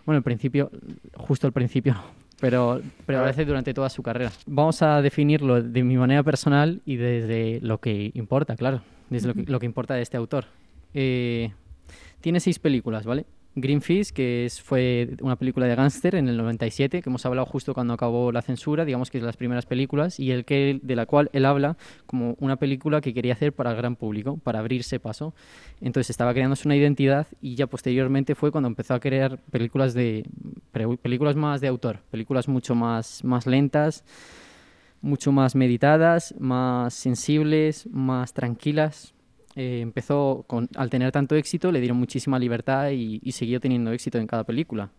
bueno, 0.05 0.17
el 0.17 0.23
principio, 0.23 0.71
justo 1.15 1.47
al 1.47 1.53
principio, 1.53 1.95
pero 2.39 2.81
prevalece 3.05 3.45
durante 3.45 3.73
toda 3.73 3.89
su 3.89 4.01
carrera. 4.01 4.31
Vamos 4.45 4.81
a 4.81 5.01
definirlo 5.01 5.61
de 5.61 5.83
mi 5.83 5.97
manera 5.97 6.23
personal 6.23 6.81
y 6.85 6.95
desde 6.95 7.59
lo 7.61 7.79
que 7.79 8.11
importa, 8.13 8.55
claro, 8.55 8.81
desde 9.09 9.27
lo 9.27 9.33
que, 9.33 9.43
lo 9.43 9.59
que 9.59 9.65
importa 9.65 9.93
de 9.93 10.01
este 10.01 10.17
autor. 10.17 10.45
Eh, 10.93 11.51
tiene 12.19 12.39
seis 12.39 12.59
películas, 12.59 13.05
¿vale? 13.05 13.25
Greenfish, 13.55 14.11
que 14.11 14.45
es, 14.45 14.61
fue 14.61 15.15
una 15.21 15.35
película 15.35 15.65
de 15.65 15.75
gángster 15.75 16.15
en 16.15 16.29
el 16.29 16.37
97, 16.37 17.01
que 17.01 17.09
hemos 17.09 17.25
hablado 17.25 17.45
justo 17.45 17.73
cuando 17.73 17.93
acabó 17.93 18.31
la 18.31 18.41
censura, 18.41 18.85
digamos 18.85 19.11
que 19.11 19.17
es 19.17 19.21
de 19.21 19.25
las 19.25 19.35
primeras 19.35 19.65
películas, 19.65 20.19
y 20.19 20.31
el 20.31 20.45
que, 20.45 20.79
de 20.81 20.95
la 20.95 21.05
cual 21.05 21.29
él 21.33 21.45
habla 21.45 21.75
como 22.05 22.35
una 22.39 22.55
película 22.55 23.01
que 23.01 23.13
quería 23.13 23.33
hacer 23.33 23.51
para 23.51 23.71
el 23.71 23.77
gran 23.77 23.97
público, 23.97 24.37
para 24.37 24.59
abrirse 24.59 24.99
paso. 24.99 25.33
Entonces 25.81 26.09
estaba 26.09 26.33
creándose 26.33 26.67
una 26.67 26.77
identidad 26.77 27.27
y 27.41 27.55
ya 27.55 27.67
posteriormente 27.67 28.35
fue 28.35 28.51
cuando 28.51 28.67
empezó 28.67 28.93
a 28.93 28.99
crear 28.99 29.37
películas 29.51 29.93
de 29.93 30.25
películas 31.01 31.35
más 31.35 31.59
de 31.59 31.67
autor, 31.67 31.99
películas 32.09 32.47
mucho 32.47 32.73
más, 32.73 33.23
más 33.25 33.47
lentas, 33.47 34.05
mucho 35.01 35.31
más 35.31 35.55
meditadas, 35.55 36.33
más 36.39 36.93
sensibles, 36.93 37.87
más 37.91 38.33
tranquilas. 38.33 39.13
Eh, 39.55 39.81
empezó 39.81 40.43
con, 40.47 40.69
al 40.75 40.89
tener 40.89 41.11
tanto 41.11 41.35
éxito, 41.35 41.71
le 41.71 41.79
dieron 41.81 41.97
muchísima 41.97 42.39
libertad 42.39 42.89
y, 42.91 43.19
y 43.23 43.31
siguió 43.33 43.59
teniendo 43.59 43.91
éxito 43.91 44.17
en 44.17 44.27
cada 44.27 44.43
película. 44.45 44.89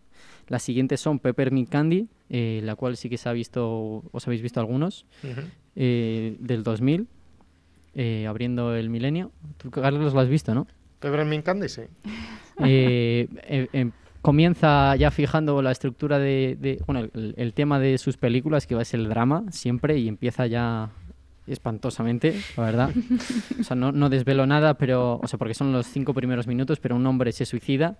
Las 0.47 0.61
siguientes 0.63 0.99
son 1.01 1.19
Peppermint 1.19 1.69
Candy, 1.69 2.07
eh, 2.29 2.61
la 2.63 2.75
cual 2.75 2.95
sí 2.97 3.09
que 3.09 3.17
se 3.17 3.27
ha 3.29 3.33
visto, 3.33 4.03
os 4.11 4.27
habéis 4.27 4.41
visto 4.41 4.59
algunos, 4.59 5.05
Ujú. 5.23 5.41
eh, 5.75 6.35
del 6.39 6.63
2000, 6.63 7.07
eh, 7.95 8.27
abriendo 8.27 8.75
el 8.75 8.89
milenio. 8.89 9.31
Tú, 9.57 9.71
Carlos, 9.71 10.13
lo 10.13 10.19
has 10.19 10.29
visto, 10.29 10.53
¿no? 10.53 10.67
Peppermint 10.99 11.43
Candy, 11.43 11.67
sí. 11.69 11.81
eh, 12.63 13.27
eh, 13.73 13.91
comienza 14.21 14.95
ya 14.95 15.11
fijando 15.11 15.61
la 15.61 15.71
estructura 15.71 16.19
de, 16.19 16.57
de- 16.59 16.79
bueno, 16.85 17.09
el, 17.13 17.33
el 17.37 17.53
tema 17.53 17.79
de 17.79 17.97
sus 17.97 18.17
películas, 18.17 18.67
que 18.67 18.75
va 18.75 18.81
a 18.81 18.85
ser 18.85 18.99
el 18.99 19.09
drama 19.09 19.45
siempre, 19.51 19.97
y 19.97 20.07
empieza 20.07 20.47
ya 20.47 20.89
espantosamente, 21.47 22.39
la 22.57 22.63
verdad. 22.63 22.89
O 23.59 23.63
sea, 23.63 23.75
no, 23.75 23.91
no 23.91 24.09
desvelo 24.09 24.45
nada, 24.45 24.75
pero, 24.75 25.19
o 25.21 25.27
sea, 25.27 25.37
porque 25.37 25.53
son 25.53 25.71
los 25.71 25.87
cinco 25.87 26.13
primeros 26.13 26.47
minutos, 26.47 26.79
pero 26.79 26.95
un 26.95 27.05
hombre 27.05 27.31
se 27.31 27.45
suicida 27.45 27.97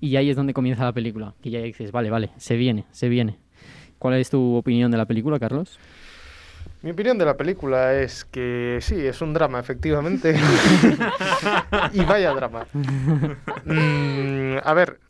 y 0.00 0.16
ahí 0.16 0.30
es 0.30 0.36
donde 0.36 0.54
comienza 0.54 0.84
la 0.84 0.92
película. 0.92 1.34
Y 1.42 1.50
ya 1.50 1.60
dices, 1.60 1.92
vale, 1.92 2.10
vale, 2.10 2.30
se 2.36 2.56
viene, 2.56 2.84
se 2.90 3.08
viene. 3.08 3.38
¿Cuál 3.98 4.14
es 4.14 4.30
tu 4.30 4.56
opinión 4.56 4.90
de 4.90 4.98
la 4.98 5.06
película, 5.06 5.38
Carlos? 5.38 5.78
Mi 6.82 6.90
opinión 6.90 7.18
de 7.18 7.24
la 7.24 7.36
película 7.36 7.94
es 7.94 8.24
que 8.24 8.78
sí, 8.80 9.06
es 9.06 9.20
un 9.22 9.32
drama, 9.32 9.58
efectivamente. 9.58 10.36
y 11.92 12.04
vaya 12.04 12.32
drama. 12.32 12.66
Mm, 13.64 14.58
a 14.62 14.74
ver, 14.74 15.00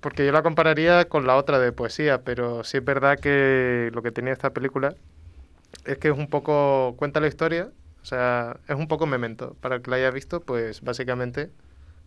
porque 0.00 0.24
yo 0.24 0.32
la 0.32 0.42
compararía 0.42 1.04
con 1.04 1.26
la 1.26 1.36
otra 1.36 1.58
de 1.58 1.72
poesía, 1.72 2.22
pero 2.22 2.64
sí 2.64 2.78
es 2.78 2.84
verdad 2.84 3.18
que 3.18 3.90
lo 3.92 4.02
que 4.02 4.10
tenía 4.10 4.32
esta 4.32 4.50
película 4.50 4.94
es 5.84 5.98
que 5.98 6.08
es 6.08 6.16
un 6.18 6.26
poco, 6.28 6.94
cuenta 6.96 7.20
la 7.20 7.26
historia, 7.28 7.70
o 8.02 8.04
sea, 8.04 8.56
es 8.68 8.76
un 8.76 8.88
poco 8.88 9.06
memento. 9.06 9.56
Para 9.60 9.76
el 9.76 9.82
que 9.82 9.90
la 9.90 9.96
haya 9.96 10.10
visto, 10.10 10.40
pues 10.40 10.80
básicamente 10.82 11.50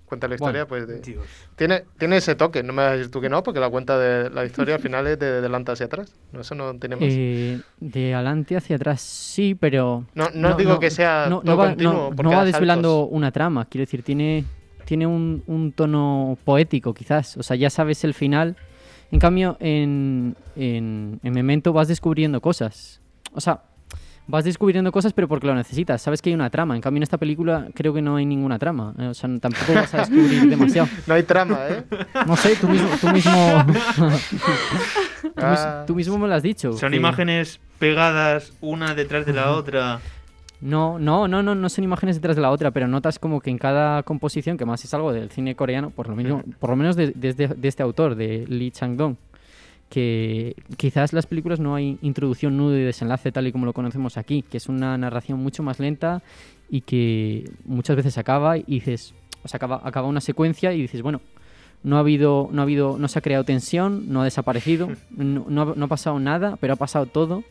cuenta 0.06 0.28
la 0.28 0.36
historia, 0.36 0.68
pues 0.68 0.86
de... 0.88 1.00
Dios. 1.00 1.26
Tiene, 1.56 1.86
tiene 1.98 2.18
ese 2.18 2.36
toque, 2.36 2.62
no 2.62 2.72
me 2.74 2.84
vas 2.84 2.92
a 2.92 2.96
decir 2.98 3.10
tú 3.10 3.20
que 3.20 3.30
no, 3.30 3.42
porque 3.42 3.60
la 3.60 3.70
cuenta 3.70 3.98
de 3.98 4.30
la 4.30 4.46
historia 4.46 4.76
al 4.76 4.82
final 4.82 5.08
es 5.08 5.18
de 5.18 5.42
delante 5.42 5.72
hacia 5.72 5.88
atrás. 5.88 6.14
No, 6.32 6.42
eso 6.42 6.54
no 6.54 6.76
tiene 6.78 6.96
más. 6.98 7.06
Eh, 7.10 7.60
de 7.80 8.14
adelante 8.14 8.56
hacia 8.56 8.76
atrás 8.76 9.02
sí, 9.02 9.56
pero... 9.56 10.06
No- 10.14 10.30
no 10.34 10.56
digo 10.56 10.80
que 10.80 10.92
sea 10.92 11.28
no, 11.30 11.42
todo 11.42 11.52
no 11.52 11.58
va, 11.58 11.68
continuo, 11.70 11.94
no- 11.94 12.10
porque 12.16 12.24
no 12.24 12.30
va 12.30 12.36
da 12.38 12.46
desvelando 12.46 12.90
saltos. 13.02 13.10
una 13.18 13.32
trama, 13.32 13.66
quiero 13.66 13.84
decir, 13.84 14.04
tiene, 14.04 14.46
tiene 14.86 15.08
un, 15.08 15.42
un 15.48 15.72
tono 15.72 16.38
poético 16.46 16.94
quizás, 16.94 17.38
o 17.38 17.44
sea, 17.44 17.56
ya 17.56 17.70
sabes 17.72 18.04
el 18.04 18.14
final. 18.14 18.56
En 19.12 19.20
cambio, 19.20 19.58
en, 19.60 20.36
en, 20.56 21.20
en 21.24 21.34
Memento 21.34 21.72
vas 21.74 21.88
descubriendo 21.88 22.42
cosas. 22.42 23.00
O 23.34 23.42
sea, 23.42 23.62
vas 24.26 24.46
descubriendo 24.46 24.90
cosas 24.92 25.12
pero 25.12 25.28
porque 25.28 25.48
lo 25.48 25.54
necesitas, 25.56 26.02
sabes 26.02 26.22
que 26.22 26.30
hay 26.30 26.34
una 26.36 26.50
trama. 26.50 26.76
En 26.76 26.82
cambio, 26.82 27.00
en 27.00 27.04
esta 27.04 27.18
película 27.18 27.68
creo 27.74 27.94
que 27.94 28.02
no 28.02 28.16
hay 28.16 28.26
ninguna 28.26 28.58
trama, 28.58 28.94
eh, 28.98 29.08
o 29.08 29.14
sea, 29.14 29.30
tampoco 29.40 29.74
vas 29.74 29.94
a 29.94 29.98
descubrir 30.00 30.44
demasiado. 30.50 30.88
No 31.08 31.14
hay 31.14 31.24
trama, 31.24 31.60
¿eh? 31.70 31.84
No 32.26 32.36
sé, 32.38 32.56
tú 32.56 32.70
mismo, 32.70 32.88
tú 33.02 33.10
mismo, 33.10 33.66
tú, 33.98 34.04
mis- 34.06 35.36
Ah. 35.36 35.84
tú 35.88 35.96
mismo 35.96 36.18
me 36.18 36.28
lo 36.28 36.36
has 36.36 36.44
dicho. 36.44 36.74
Son 36.74 36.92
que- 36.92 36.98
imágenes 36.98 37.60
pegadas 37.80 38.54
una 38.62 38.94
detrás 38.96 39.26
de 39.26 39.34
la 39.34 39.52
otra. 39.52 40.00
No, 40.62 40.98
no, 40.98 41.28
no, 41.28 41.44
no, 41.44 41.56
no 41.56 41.68
son 41.70 41.84
imágenes 41.84 42.16
detrás 42.16 42.38
de 42.38 42.42
la 42.42 42.50
otra, 42.50 42.72
pero 42.72 42.88
notas 42.88 43.20
como 43.20 43.42
que 43.42 43.50
en 43.50 43.58
cada 43.58 44.02
composición, 44.04 44.56
que 44.58 44.66
más 44.66 44.84
es 44.86 44.94
algo 44.94 45.12
del 45.12 45.30
cine 45.30 45.56
coreano, 45.56 45.90
por 45.90 46.08
lo 46.08 46.16
menos, 46.16 46.42
por 46.60 46.70
lo 46.70 46.78
menos 46.78 46.96
de, 46.96 47.12
desde- 47.14 47.50
de 47.50 47.68
este 47.68 47.84
autor, 47.84 48.16
de 48.16 48.46
Lee 48.48 48.72
Chang-dong, 48.72 49.18
que 49.94 50.56
quizás 50.76 51.14
las 51.14 51.28
películas 51.28 51.60
no 51.60 51.76
hay 51.76 52.00
introducción, 52.02 52.58
nudo 52.58 52.76
y 52.76 52.82
desenlace 52.82 53.32
tal 53.32 53.46
y 53.46 53.52
como 53.52 53.68
lo 53.68 53.74
conocemos 53.74 54.18
aquí, 54.18 54.42
que 54.42 54.58
es 54.58 54.68
una 54.68 54.98
narración 54.98 55.38
mucho 55.38 55.62
más 55.62 55.80
lenta 55.80 56.24
y 56.68 56.82
que 56.82 57.48
muchas 57.66 57.96
veces 57.96 58.18
acaba 58.18 58.58
y 58.58 58.64
dices, 58.66 59.14
o 59.44 59.48
sea, 59.48 59.58
acaba, 59.58 59.82
acaba 59.84 60.08
una 60.08 60.20
secuencia 60.20 60.74
y 60.74 60.82
dices, 60.82 61.04
bueno, 61.04 61.22
no 61.84 61.98
ha 61.98 62.00
habido, 62.00 62.50
no 62.52 62.62
ha 62.62 62.64
habido, 62.64 62.98
no 62.98 63.08
se 63.08 63.20
ha 63.20 63.22
creado 63.22 63.44
tensión, 63.44 64.12
no 64.12 64.22
ha 64.22 64.24
desaparecido, 64.24 64.90
no, 65.12 65.46
no 65.48 65.62
ha, 65.62 65.74
no 65.76 65.86
ha 65.86 65.90
pasado 65.90 66.20
nada, 66.20 66.58
pero 66.60 66.74
ha 66.74 66.78
pasado 66.78 67.06
todo. 67.06 67.44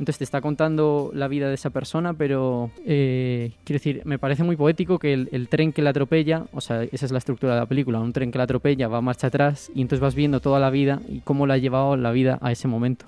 Entonces 0.00 0.16
te 0.16 0.24
está 0.24 0.40
contando 0.40 1.10
la 1.12 1.28
vida 1.28 1.48
de 1.48 1.54
esa 1.54 1.68
persona, 1.68 2.14
pero 2.14 2.70
eh, 2.86 3.52
quiero 3.64 3.76
decir, 3.76 4.00
me 4.06 4.18
parece 4.18 4.42
muy 4.42 4.56
poético 4.56 4.98
que 4.98 5.12
el, 5.12 5.28
el 5.30 5.48
tren 5.48 5.74
que 5.74 5.82
la 5.82 5.90
atropella, 5.90 6.46
o 6.54 6.62
sea, 6.62 6.84
esa 6.84 7.04
es 7.04 7.12
la 7.12 7.18
estructura 7.18 7.52
de 7.52 7.60
la 7.60 7.66
película, 7.66 8.00
un 8.00 8.14
tren 8.14 8.32
que 8.32 8.38
la 8.38 8.44
atropella 8.44 8.88
va 8.88 9.02
marcha 9.02 9.26
atrás 9.26 9.70
y 9.74 9.82
entonces 9.82 10.00
vas 10.00 10.14
viendo 10.14 10.40
toda 10.40 10.58
la 10.58 10.70
vida 10.70 11.02
y 11.06 11.20
cómo 11.20 11.46
la 11.46 11.54
ha 11.54 11.58
llevado 11.58 11.98
la 11.98 12.12
vida 12.12 12.38
a 12.40 12.50
ese 12.50 12.66
momento. 12.66 13.04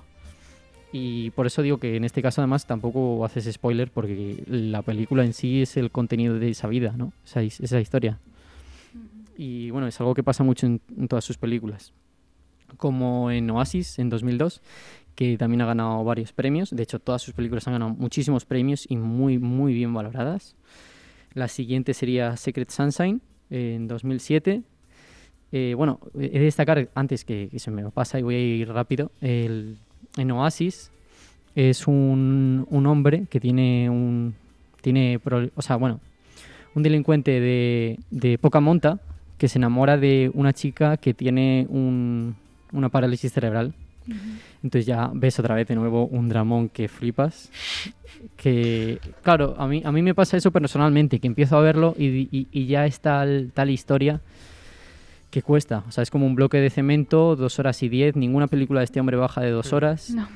Y 0.91 1.31
por 1.31 1.47
eso 1.47 1.63
digo 1.63 1.79
que 1.79 1.95
en 1.95 2.03
este 2.03 2.21
caso 2.21 2.41
además 2.41 2.67
tampoco 2.67 3.25
haces 3.25 3.51
spoiler 3.51 3.89
porque 3.89 4.43
la 4.45 4.83
película 4.83 5.25
en 5.25 5.33
sí 5.33 5.63
es 5.63 5.75
el 5.77 5.89
contenido 5.89 6.37
de 6.37 6.51
esa 6.51 6.67
vida, 6.67 6.93
¿no? 6.95 7.11
Esa, 7.25 7.41
esa 7.41 7.79
historia. 7.79 8.19
Y 9.35 9.71
bueno, 9.71 9.87
es 9.87 9.99
algo 9.99 10.13
que 10.13 10.21
pasa 10.21 10.43
mucho 10.43 10.67
en, 10.67 10.79
en 10.95 11.07
todas 11.07 11.25
sus 11.25 11.37
películas. 11.37 11.91
Como 12.77 13.31
en 13.31 13.49
Oasis 13.49 13.97
en 13.97 14.09
2002, 14.09 14.61
que 15.15 15.37
también 15.37 15.61
ha 15.61 15.65
ganado 15.65 16.03
varios 16.03 16.33
premios. 16.33 16.69
De 16.71 16.83
hecho, 16.83 16.99
todas 16.99 17.21
sus 17.21 17.33
películas 17.33 17.67
han 17.67 17.73
ganado 17.73 17.93
muchísimos 17.93 18.45
premios 18.45 18.85
y 18.89 18.95
muy, 18.97 19.37
muy 19.39 19.73
bien 19.73 19.93
valoradas. 19.93 20.55
La 21.33 21.47
siguiente 21.47 21.93
sería 21.93 22.35
Secret 22.37 22.69
Sunshine 22.69 23.21
en 23.49 23.87
2007. 23.87 24.61
Eh, 25.51 25.73
bueno, 25.77 25.99
he 26.15 26.29
de 26.29 26.39
destacar 26.39 26.89
antes 26.95 27.25
que, 27.25 27.49
se 27.57 27.69
me 27.71 27.87
pasa 27.91 28.19
y 28.19 28.23
voy 28.23 28.35
a 28.35 28.39
ir 28.39 28.69
rápido. 28.69 29.11
En 29.21 29.77
Oasis 30.31 30.91
es 31.55 31.87
un, 31.87 32.65
un 32.69 32.85
hombre 32.87 33.25
que 33.29 33.39
tiene 33.39 33.89
un. 33.89 34.33
Tiene, 34.81 35.19
o 35.55 35.61
sea, 35.61 35.75
bueno, 35.77 35.99
un 36.75 36.83
delincuente 36.83 37.39
de, 37.39 37.99
de 38.09 38.37
poca 38.37 38.59
monta 38.59 38.99
que 39.37 39.47
se 39.47 39.57
enamora 39.59 39.97
de 39.97 40.31
una 40.33 40.53
chica 40.53 40.97
que 40.97 41.13
tiene 41.13 41.67
un- 41.69 42.35
una 42.71 42.89
parálisis 42.89 43.31
cerebral. 43.31 43.73
Entonces 44.63 44.85
ya 44.85 45.09
ves 45.13 45.39
otra 45.39 45.55
vez 45.55 45.67
de 45.67 45.75
nuevo 45.75 46.05
un 46.07 46.29
dramón 46.29 46.69
que 46.69 46.87
flipas. 46.87 47.49
Que, 48.37 48.99
claro, 49.21 49.55
a 49.57 49.67
mí, 49.67 49.81
a 49.85 49.91
mí 49.91 50.01
me 50.01 50.13
pasa 50.15 50.37
eso 50.37 50.51
personalmente, 50.51 51.19
que 51.19 51.27
empiezo 51.27 51.57
a 51.57 51.61
verlo 51.61 51.93
y, 51.97 52.05
y- 52.31 52.47
y 52.51 52.65
ya 52.67 52.85
es 52.85 52.99
tal, 52.99 53.51
tal 53.53 53.69
historia 53.69 54.21
que 55.29 55.41
cuesta. 55.41 55.83
O 55.87 55.91
sea, 55.91 56.03
es 56.03 56.11
como 56.11 56.25
un 56.25 56.35
bloque 56.35 56.57
de 56.57 56.69
cemento, 56.69 57.35
dos 57.35 57.59
horas 57.59 57.81
y 57.83 57.89
diez. 57.89 58.15
Ninguna 58.15 58.47
película 58.47 58.79
de 58.81 58.85
este 58.85 58.99
hombre 58.99 59.17
baja 59.17 59.41
de 59.41 59.49
dos 59.51 59.73
horas. 59.73 60.11
No. 60.11 60.27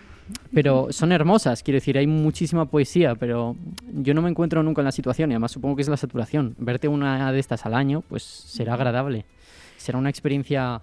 Pero 0.54 0.88
son 0.90 1.14
hermosas, 1.14 1.64
quiero 1.64 1.78
decir, 1.78 1.98
hay 1.98 2.06
muchísima 2.08 2.66
poesía, 2.66 3.16
pero 3.16 3.56
yo 3.94 4.14
no 4.14 4.22
me 4.22 4.30
encuentro 4.30 4.62
nunca 4.62 4.82
en 4.82 4.86
la 4.86 4.92
situación 4.92 5.32
y 5.32 5.36
además 5.36 5.52
supongo 5.54 5.78
que 5.78 5.84
es 5.84 5.88
la 5.88 5.96
saturación. 5.96 6.54
Verte 6.58 6.90
una 6.90 7.32
de 7.32 7.40
estas 7.40 7.66
al 7.66 7.74
año, 7.74 8.02
pues 8.10 8.24
será 8.24 8.74
agradable. 8.74 9.24
Será 9.78 9.98
una 10.00 10.10
experiencia 10.10 10.82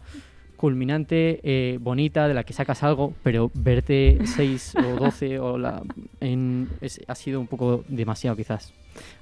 culminante, 0.69 1.41
eh, 1.43 1.77
bonita, 1.79 2.27
de 2.27 2.33
la 2.33 2.43
que 2.45 2.55
sacas 2.55 2.83
algo, 2.83 3.13
pero 3.23 3.51
verte 3.53 4.17
6 4.25 4.77
o 4.77 4.97
12 4.99 5.39
o 5.39 5.59
la, 5.59 5.83
en, 6.21 6.71
es- 6.81 7.03
ha 7.07 7.15
sido 7.15 7.39
un 7.39 7.47
poco 7.49 7.85
demasiado 7.89 8.35
quizás. 8.35 8.73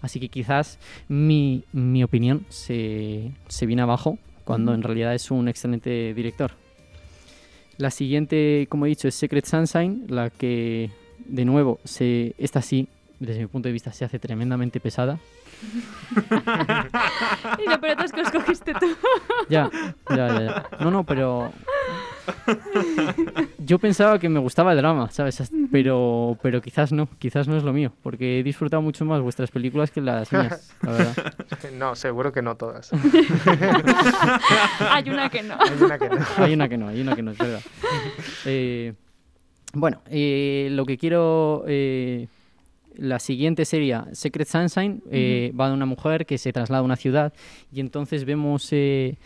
Así 0.02 0.20
que 0.20 0.28
quizás 0.28 0.78
mi, 1.08 1.64
mi 1.72 2.04
opinión 2.04 2.46
se, 2.48 3.32
se 3.48 3.66
viene 3.66 3.82
abajo 3.82 4.18
cuando 4.44 4.72
en 4.72 4.82
realidad 4.84 5.16
es 5.16 5.32
un 5.32 5.48
excelente 5.48 6.14
director. 6.14 6.52
La 7.76 7.90
siguiente, 7.90 8.68
como 8.68 8.86
he 8.86 8.90
dicho, 8.90 9.08
es 9.08 9.16
Secret 9.16 9.44
Sunshine, 9.44 10.04
la 10.08 10.30
que, 10.30 10.90
de 11.26 11.44
nuevo, 11.44 11.80
se, 11.82 12.36
esta 12.38 12.62
sí, 12.62 12.86
desde 13.26 13.40
mi 13.40 13.46
punto 13.46 13.68
de 13.68 13.72
vista, 13.72 13.92
se 13.92 14.04
hace 14.04 14.18
tremendamente 14.18 14.80
pesada. 14.80 15.18
Y 17.58 17.68
lo 17.70 17.80
peor 17.80 17.90
de 17.90 17.94
todo 17.96 18.04
es 18.06 18.12
que 18.12 18.16
lo 18.20 18.26
escogiste 18.26 18.72
tú. 18.74 18.86
Ya, 19.48 19.70
ya, 20.10 20.16
ya, 20.16 20.40
ya. 20.40 20.66
No, 20.80 20.90
no, 20.90 21.04
pero. 21.04 21.52
Yo 23.58 23.78
pensaba 23.78 24.18
que 24.18 24.28
me 24.28 24.40
gustaba 24.40 24.72
el 24.72 24.78
drama, 24.78 25.10
¿sabes? 25.10 25.42
Pero, 25.70 26.36
pero 26.42 26.60
quizás 26.60 26.92
no, 26.92 27.08
quizás 27.18 27.48
no 27.48 27.56
es 27.56 27.62
lo 27.62 27.72
mío, 27.72 27.92
porque 28.02 28.40
he 28.40 28.42
disfrutado 28.42 28.82
mucho 28.82 29.04
más 29.04 29.20
vuestras 29.20 29.50
películas 29.50 29.90
que 29.90 30.00
las 30.00 30.32
mías, 30.32 30.74
la 30.82 30.92
verdad. 30.92 31.32
No, 31.74 31.94
seguro 31.94 32.32
que 32.32 32.42
no 32.42 32.56
todas. 32.56 32.90
Hay 34.90 35.08
una 35.10 35.28
que 35.30 35.42
no. 35.42 35.56
Hay 35.60 35.82
una 35.82 35.98
que 35.98 36.08
no. 36.08 36.16
Hay 36.38 36.54
una 36.54 36.68
que 36.68 36.78
no, 36.78 36.88
hay 36.88 37.00
una 37.00 37.16
que 37.16 37.22
no, 37.22 37.30
es 37.32 37.38
verdad. 37.38 37.60
Eh, 38.46 38.94
bueno, 39.74 40.02
eh, 40.10 40.68
lo 40.72 40.84
que 40.86 40.98
quiero. 40.98 41.64
eh, 41.66 42.26
la 42.96 43.18
siguiente 43.18 43.64
sería 43.64 44.06
Secret 44.12 44.48
Sunshine. 44.48 45.02
eh, 45.10 45.52
Va 45.58 45.68
de 45.68 45.74
una 45.74 45.86
mujer 45.86 46.26
que 46.26 46.38
se 46.38 46.52
traslada 46.52 46.80
a 46.80 46.84
una 46.84 46.96
ciudad 46.96 47.32
y 47.72 47.80
entonces 47.80 48.24
vemos 48.24 48.68
eh, 48.72 49.16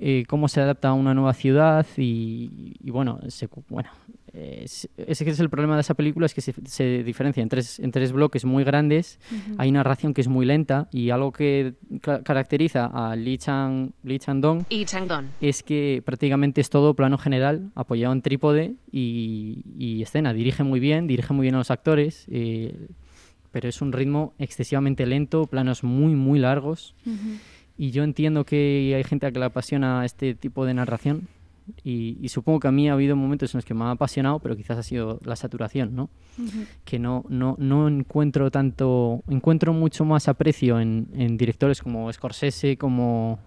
eh, 0.00 0.24
cómo 0.28 0.48
se 0.48 0.60
adapta 0.60 0.88
a 0.88 0.92
una 0.92 1.14
nueva 1.14 1.34
ciudad 1.34 1.86
y, 1.96 2.74
y 2.82 2.90
bueno, 2.90 3.18
se 3.28 3.48
bueno 3.68 3.90
es- 4.32 4.88
ese 4.98 5.28
es 5.28 5.40
el 5.40 5.48
problema 5.50 5.74
de 5.74 5.80
esa 5.80 5.94
película 5.94 6.26
es 6.26 6.34
que 6.34 6.40
se, 6.42 6.52
se 6.66 7.02
diferencia 7.02 7.42
en 7.42 7.48
tres, 7.48 7.80
en 7.80 7.90
tres 7.90 8.12
bloques 8.12 8.44
muy 8.44 8.62
grandes. 8.62 9.18
Hay 9.56 9.72
narración 9.72 10.14
que 10.14 10.20
es 10.20 10.28
muy 10.28 10.46
lenta 10.46 10.86
y 10.92 11.10
algo 11.10 11.32
que 11.32 11.72
ca- 12.02 12.22
caracteriza 12.22 12.86
a 12.92 13.16
Lee 13.16 13.38
Chang, 13.38 13.90
Lee 14.04 14.18
Chang-dong 14.20 14.64
Y 14.68 14.84
Changdon. 14.84 15.30
es 15.40 15.62
que 15.64 16.02
prácticamente 16.04 16.60
es 16.60 16.70
todo 16.70 16.94
plano 16.94 17.18
general, 17.18 17.70
apoyado 17.74 18.12
en 18.12 18.22
trípode 18.22 18.74
y, 18.92 19.64
y 19.76 20.02
escena. 20.02 20.32
Dirige 20.32 20.62
muy 20.62 20.78
bien, 20.78 21.06
dirige 21.08 21.32
muy 21.32 21.42
bien 21.44 21.54
a 21.56 21.58
los 21.58 21.70
actores, 21.72 22.26
eh, 22.30 22.76
pero 23.58 23.70
es 23.70 23.82
un 23.82 23.92
ritmo 23.92 24.34
excesivamente 24.38 25.04
lento, 25.04 25.46
planos 25.46 25.82
muy, 25.82 26.14
muy 26.14 26.38
largos. 26.38 26.94
Y 27.76 27.90
yo 27.90 28.04
entiendo 28.04 28.44
que 28.44 28.92
hay 28.94 29.02
gente 29.02 29.26
a 29.26 29.32
que 29.32 29.40
le 29.40 29.46
apasiona 29.46 30.04
este 30.04 30.36
tipo 30.36 30.64
de 30.64 30.74
narración. 30.74 31.26
Y, 31.82 32.18
y 32.20 32.28
supongo 32.28 32.60
que 32.60 32.68
a 32.68 32.70
mí 32.70 32.88
ha 32.88 32.92
habido 32.92 33.16
momentos 33.16 33.52
en 33.52 33.58
los 33.58 33.64
que 33.64 33.74
me 33.74 33.82
ha 33.82 33.90
apasionado, 33.90 34.38
pero 34.38 34.56
quizás 34.56 34.78
ha 34.78 34.84
sido 34.84 35.18
la 35.24 35.34
saturación, 35.34 35.96
¿no? 35.96 36.08
que 36.84 37.00
no, 37.00 37.24
no, 37.28 37.56
no 37.58 37.88
encuentro 37.88 38.48
tanto, 38.52 39.24
encuentro 39.28 39.72
mucho 39.72 40.04
más 40.04 40.28
aprecio 40.28 40.78
en, 40.78 41.08
en 41.14 41.36
directores 41.36 41.82
como 41.82 42.12
Scorsese, 42.12 42.76
como 42.76 43.40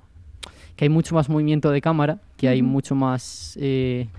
que 0.75 0.83
hay 0.83 0.89
mucho 0.89 1.15
más 1.15 1.29
movimiento 1.29 1.71
de 1.71 1.79
cámara, 1.79 2.19
que 2.35 2.49
hay 2.49 2.61
mucho 2.61 2.95
más 2.95 3.57
eh, 3.61 4.09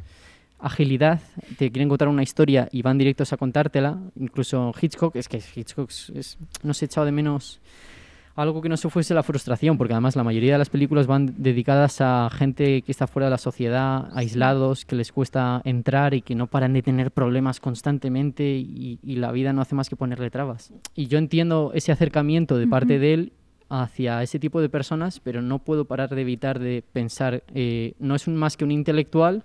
agilidad, 0.62 1.20
te 1.58 1.70
quieren 1.70 1.88
contar 1.88 2.08
una 2.08 2.22
historia 2.22 2.68
y 2.70 2.82
van 2.82 2.96
directos 2.96 3.32
a 3.32 3.36
contártela, 3.36 3.98
incluso 4.16 4.72
Hitchcock, 4.80 5.16
es 5.16 5.28
que 5.28 5.42
Hitchcock 5.54 5.90
es, 5.90 6.38
no 6.62 6.72
se 6.72 6.84
he 6.84 6.86
echado 6.86 7.04
de 7.04 7.12
menos 7.12 7.60
algo 8.34 8.62
que 8.62 8.68
no 8.68 8.78
se 8.78 8.88
fuese 8.88 9.12
la 9.12 9.22
frustración, 9.22 9.76
porque 9.76 9.92
además 9.92 10.16
la 10.16 10.24
mayoría 10.24 10.52
de 10.52 10.58
las 10.58 10.70
películas 10.70 11.06
van 11.06 11.34
dedicadas 11.36 12.00
a 12.00 12.30
gente 12.30 12.80
que 12.82 12.92
está 12.92 13.06
fuera 13.06 13.26
de 13.26 13.32
la 13.32 13.38
sociedad, 13.38 14.08
aislados, 14.14 14.86
que 14.86 14.96
les 14.96 15.12
cuesta 15.12 15.60
entrar 15.64 16.14
y 16.14 16.22
que 16.22 16.34
no 16.34 16.46
paran 16.46 16.72
de 16.72 16.80
tener 16.80 17.10
problemas 17.10 17.60
constantemente 17.60 18.44
y, 18.44 18.98
y 19.02 19.16
la 19.16 19.32
vida 19.32 19.52
no 19.52 19.60
hace 19.60 19.74
más 19.74 19.90
que 19.90 19.96
ponerle 19.96 20.30
trabas. 20.30 20.72
Y 20.94 21.08
yo 21.08 21.18
entiendo 21.18 21.72
ese 21.74 21.92
acercamiento 21.92 22.56
de 22.56 22.66
parte 22.66 22.94
Ujú. 22.94 23.02
de 23.02 23.14
él 23.14 23.32
hacia 23.68 24.22
ese 24.22 24.38
tipo 24.38 24.60
de 24.60 24.68
personas, 24.68 25.20
pero 25.20 25.42
no 25.42 25.58
puedo 25.58 25.86
parar 25.86 26.14
de 26.14 26.20
evitar 26.20 26.58
de 26.58 26.82
pensar, 26.92 27.42
eh, 27.54 27.94
no 27.98 28.14
es 28.14 28.26
un, 28.26 28.36
más 28.36 28.56
que 28.56 28.64
un 28.64 28.70
intelectual 28.70 29.44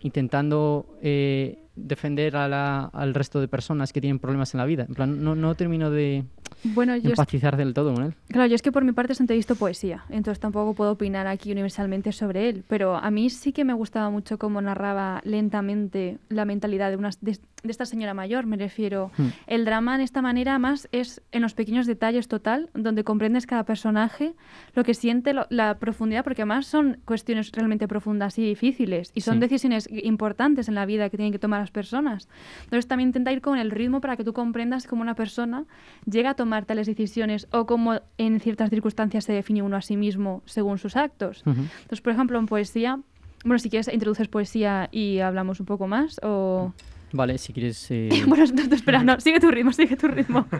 intentando 0.00 0.86
eh, 1.02 1.58
defender 1.76 2.36
a 2.36 2.48
la- 2.48 2.84
al 2.92 3.14
resto 3.14 3.40
de 3.40 3.48
personas 3.48 3.92
que 3.92 4.00
tienen 4.00 4.18
problemas 4.18 4.52
en 4.54 4.58
la 4.58 4.64
vida. 4.66 4.84
En 4.88 4.94
plan, 4.94 5.22
no, 5.22 5.34
no 5.34 5.54
termino 5.54 5.90
de 5.90 6.24
Bueno, 6.64 6.96
yo 6.96 7.10
empatizar 7.10 7.56
del 7.56 7.74
todo 7.74 7.94
con 7.94 8.04
él. 8.04 8.14
Claro, 8.28 8.46
yo 8.46 8.54
es 8.54 8.62
que 8.62 8.72
por 8.72 8.84
mi 8.84 8.92
parte 8.92 9.14
siempre 9.14 9.34
he 9.34 9.38
visto 9.38 9.54
poesía, 9.54 10.04
entonces 10.10 10.40
tampoco 10.40 10.74
puedo 10.74 10.92
opinar 10.92 11.26
aquí 11.26 11.52
universalmente 11.52 12.12
sobre 12.12 12.48
él, 12.48 12.64
pero 12.68 12.96
a 12.96 13.10
mí 13.10 13.30
sí 13.30 13.52
que 13.52 13.64
me 13.64 13.72
gustaba 13.72 14.10
mucho 14.10 14.38
cómo 14.38 14.60
narraba 14.60 15.20
lentamente 15.24 16.18
la 16.28 16.44
mentalidad 16.44 16.90
de, 16.90 16.96
una, 16.96 17.10
de, 17.20 17.32
de 17.62 17.70
esta 17.70 17.86
señora 17.86 18.14
mayor, 18.14 18.46
me 18.46 18.56
refiero. 18.56 19.10
Hmm. 19.16 19.28
El 19.46 19.64
drama 19.64 19.94
en 19.94 20.00
esta 20.02 20.22
manera 20.22 20.58
más 20.58 20.88
es 20.92 21.22
en 21.32 21.42
los 21.42 21.54
pequeños 21.54 21.86
detalles 21.86 22.28
total, 22.28 22.70
donde 22.74 23.04
comprendes 23.04 23.46
cada 23.46 23.64
personaje, 23.64 24.34
lo 24.74 24.84
que 24.84 24.94
siente, 24.94 25.32
lo- 25.32 25.46
la 25.50 25.78
profundidad, 25.78 26.24
porque 26.24 26.42
además 26.42 26.66
son 26.66 26.98
cuestiones 27.04 27.50
realmente 27.52 27.88
profundas 27.88 28.38
y 28.38 28.44
difíciles, 28.44 29.10
y 29.14 29.20
son 29.22 29.34
Sí. 29.34 29.40
decisiones 29.40 29.88
importantes 29.90 30.68
en 30.68 30.74
la 30.74 30.86
vida 30.86 31.08
que 31.10 31.16
tienen 31.16 31.32
que 31.32 31.38
tomar 31.38 31.60
las 31.60 31.70
personas. 31.70 32.28
Entonces 32.64 32.86
también 32.86 33.08
intenta 33.08 33.32
ir 33.32 33.40
con 33.40 33.58
el 33.58 33.70
ritmo 33.70 34.00
para 34.00 34.16
que 34.16 34.24
tú 34.24 34.32
comprendas 34.32 34.86
cómo 34.86 35.02
una 35.02 35.14
persona 35.14 35.64
llega 36.04 36.30
a 36.30 36.34
tomar 36.38 36.64
tales 36.64 36.86
decisiones 36.86 37.46
o 37.50 37.66
cómo 37.66 38.00
en 38.16 38.40
ciertas 38.40 38.70
circunstancias 38.70 39.24
se 39.24 39.34
define 39.34 39.60
uno 39.60 39.76
a 39.76 39.82
sí 39.82 39.96
mismo 39.98 40.42
según 40.46 40.78
sus 40.78 40.96
actos. 40.96 41.42
Entonces, 41.44 42.00
por 42.00 42.14
ejemplo, 42.14 42.38
en 42.38 42.46
poesía, 42.46 43.00
bueno, 43.44 43.58
si 43.58 43.68
quieres 43.68 43.92
introduces 43.92 44.28
poesía 44.28 44.88
y 44.90 45.18
hablamos 45.18 45.60
un 45.60 45.66
poco 45.66 45.86
más 45.86 46.18
o... 46.22 46.72
Vale, 47.12 47.36
si 47.38 47.52
quieres... 47.52 47.90
eh, 47.90 48.08
bueno, 48.26 48.44
no, 48.46 48.74
espera, 48.74 49.02
no, 49.02 49.20
sigue 49.20 49.40
tu 49.40 49.50
ritmo, 49.50 49.72
sigue 49.72 49.96
tu 49.96 50.08
ritmo. 50.08 50.46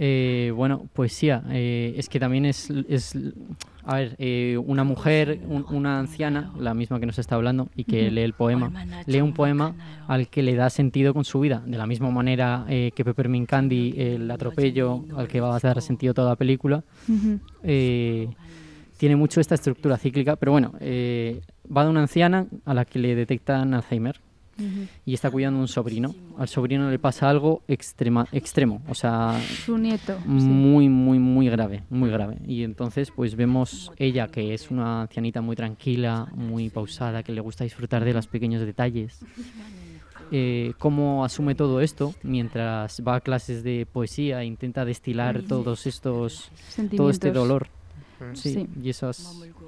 Eh, 0.00 0.52
bueno, 0.54 0.88
poesía. 0.94 1.42
eh, 1.50 1.94
es 1.96 2.08
que 2.08 2.20
también 2.20 2.44
es, 2.44 2.70
es 2.88 3.18
a 3.88 3.94
ver, 3.96 4.16
eh, 4.18 4.58
una 4.66 4.84
mujer, 4.84 5.40
un- 5.48 5.64
una 5.70 5.98
anciana, 5.98 6.52
la 6.58 6.74
misma 6.74 7.00
que 7.00 7.06
nos 7.06 7.18
está 7.18 7.36
hablando, 7.36 7.68
y 7.74 7.84
que 7.84 8.10
lee 8.10 8.20
el 8.22 8.34
poema, 8.34 8.66
lee 9.06 9.20
un 9.22 9.32
poema 9.32 9.74
al 10.06 10.28
que 10.28 10.42
le 10.42 10.54
da 10.54 10.68
sentido 10.70 11.14
con 11.14 11.24
su 11.24 11.40
vida. 11.40 11.62
De 11.66 11.78
la 11.78 11.86
misma 11.86 12.10
manera 12.10 12.66
eh, 12.68 12.90
que 12.94 13.04
Peppermint 13.04 13.48
Candy, 13.48 13.94
el 13.96 14.30
atropello 14.30 15.04
al 15.16 15.26
que 15.26 15.40
va 15.40 15.56
a 15.56 15.58
dar 15.58 15.80
sentido 15.80 16.12
toda 16.14 16.28
la 16.30 16.36
película, 16.36 16.84
eh, 17.62 18.28
tiene 18.98 19.16
mucho 19.16 19.40
esta 19.40 19.54
estructura 19.54 19.96
cíclica. 19.96 20.36
Pero 20.36 20.52
bueno, 20.52 20.72
eh, 20.80 21.40
va 21.74 21.84
de 21.84 21.90
una 21.90 22.00
anciana 22.02 22.46
a 22.64 22.74
la 22.74 22.84
que 22.84 22.98
le 22.98 23.14
detectan 23.14 23.72
Alzheimer 23.74 24.20
Y 25.06 25.14
está 25.14 25.30
cuidando 25.30 25.58
a 25.58 25.62
un 25.62 25.68
sobrino. 25.68 26.14
Al 26.36 26.48
sobrino 26.48 26.90
le 26.90 26.98
pasa 26.98 27.28
algo 27.30 27.62
extrema, 27.68 28.26
extremo, 28.32 28.82
o 28.88 28.94
sea, 28.94 29.40
Su 29.64 29.78
nieto. 29.78 30.18
sí. 30.24 30.28
muy, 30.28 30.88
muy, 30.88 31.18
muy 31.18 31.48
grave, 31.48 31.84
muy 31.90 32.10
grave. 32.10 32.38
Y 32.46 32.64
entonces, 32.64 33.10
pues 33.10 33.36
vemos 33.36 33.92
ella, 33.98 34.26
que 34.28 34.54
es 34.54 34.70
una 34.70 35.02
ancianita 35.02 35.40
muy 35.40 35.54
tranquila, 35.56 36.26
muy 36.34 36.70
pausada, 36.70 37.22
que 37.22 37.32
le 37.32 37.40
gusta 37.40 37.64
disfrutar 37.64 38.04
de 38.04 38.12
los 38.12 38.26
pequeños 38.26 38.60
detalles. 38.66 39.20
eh, 40.30 40.74
cómo 40.78 41.24
asume 41.24 41.54
todo 41.54 41.80
esto 41.80 42.14
mientras 42.22 43.00
va 43.06 43.16
a 43.16 43.20
clases 43.20 43.62
de 43.62 43.86
poesía 43.90 44.42
e 44.42 44.44
intenta 44.44 44.84
destilar 44.84 45.42
todos 45.42 45.86
estos 45.86 46.50
todo 46.96 47.08
este 47.08 47.32
dolor 47.32 47.68
sí, 48.34 48.52
Sí. 48.52 48.66
y 48.82 48.90
esas 48.90 49.20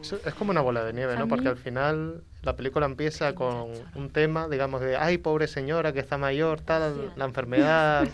Eso 0.03 0.19
Es 0.27 0.35
como 0.35 0.51
una 0.51 0.61
bola 0.61 0.85
de 0.85 0.93
nieve, 0.93 1.17
¿no? 1.17 1.29
Porque 1.29 1.49
al 1.49 1.57
final 1.57 2.23
la 2.43 2.57
película 2.57 2.87
empieza 2.87 3.35
con 3.35 3.69
un 3.95 4.11
tema, 4.11 4.49
digamos, 4.49 4.81
de, 4.81 4.97
ay, 4.97 5.19
pobre 5.19 5.47
señora 5.47 5.93
que 5.93 6.01
está 6.01 6.17
mayor, 6.19 6.61
tal, 6.61 7.13
la 7.17 7.25
enfermedad, 7.27 8.09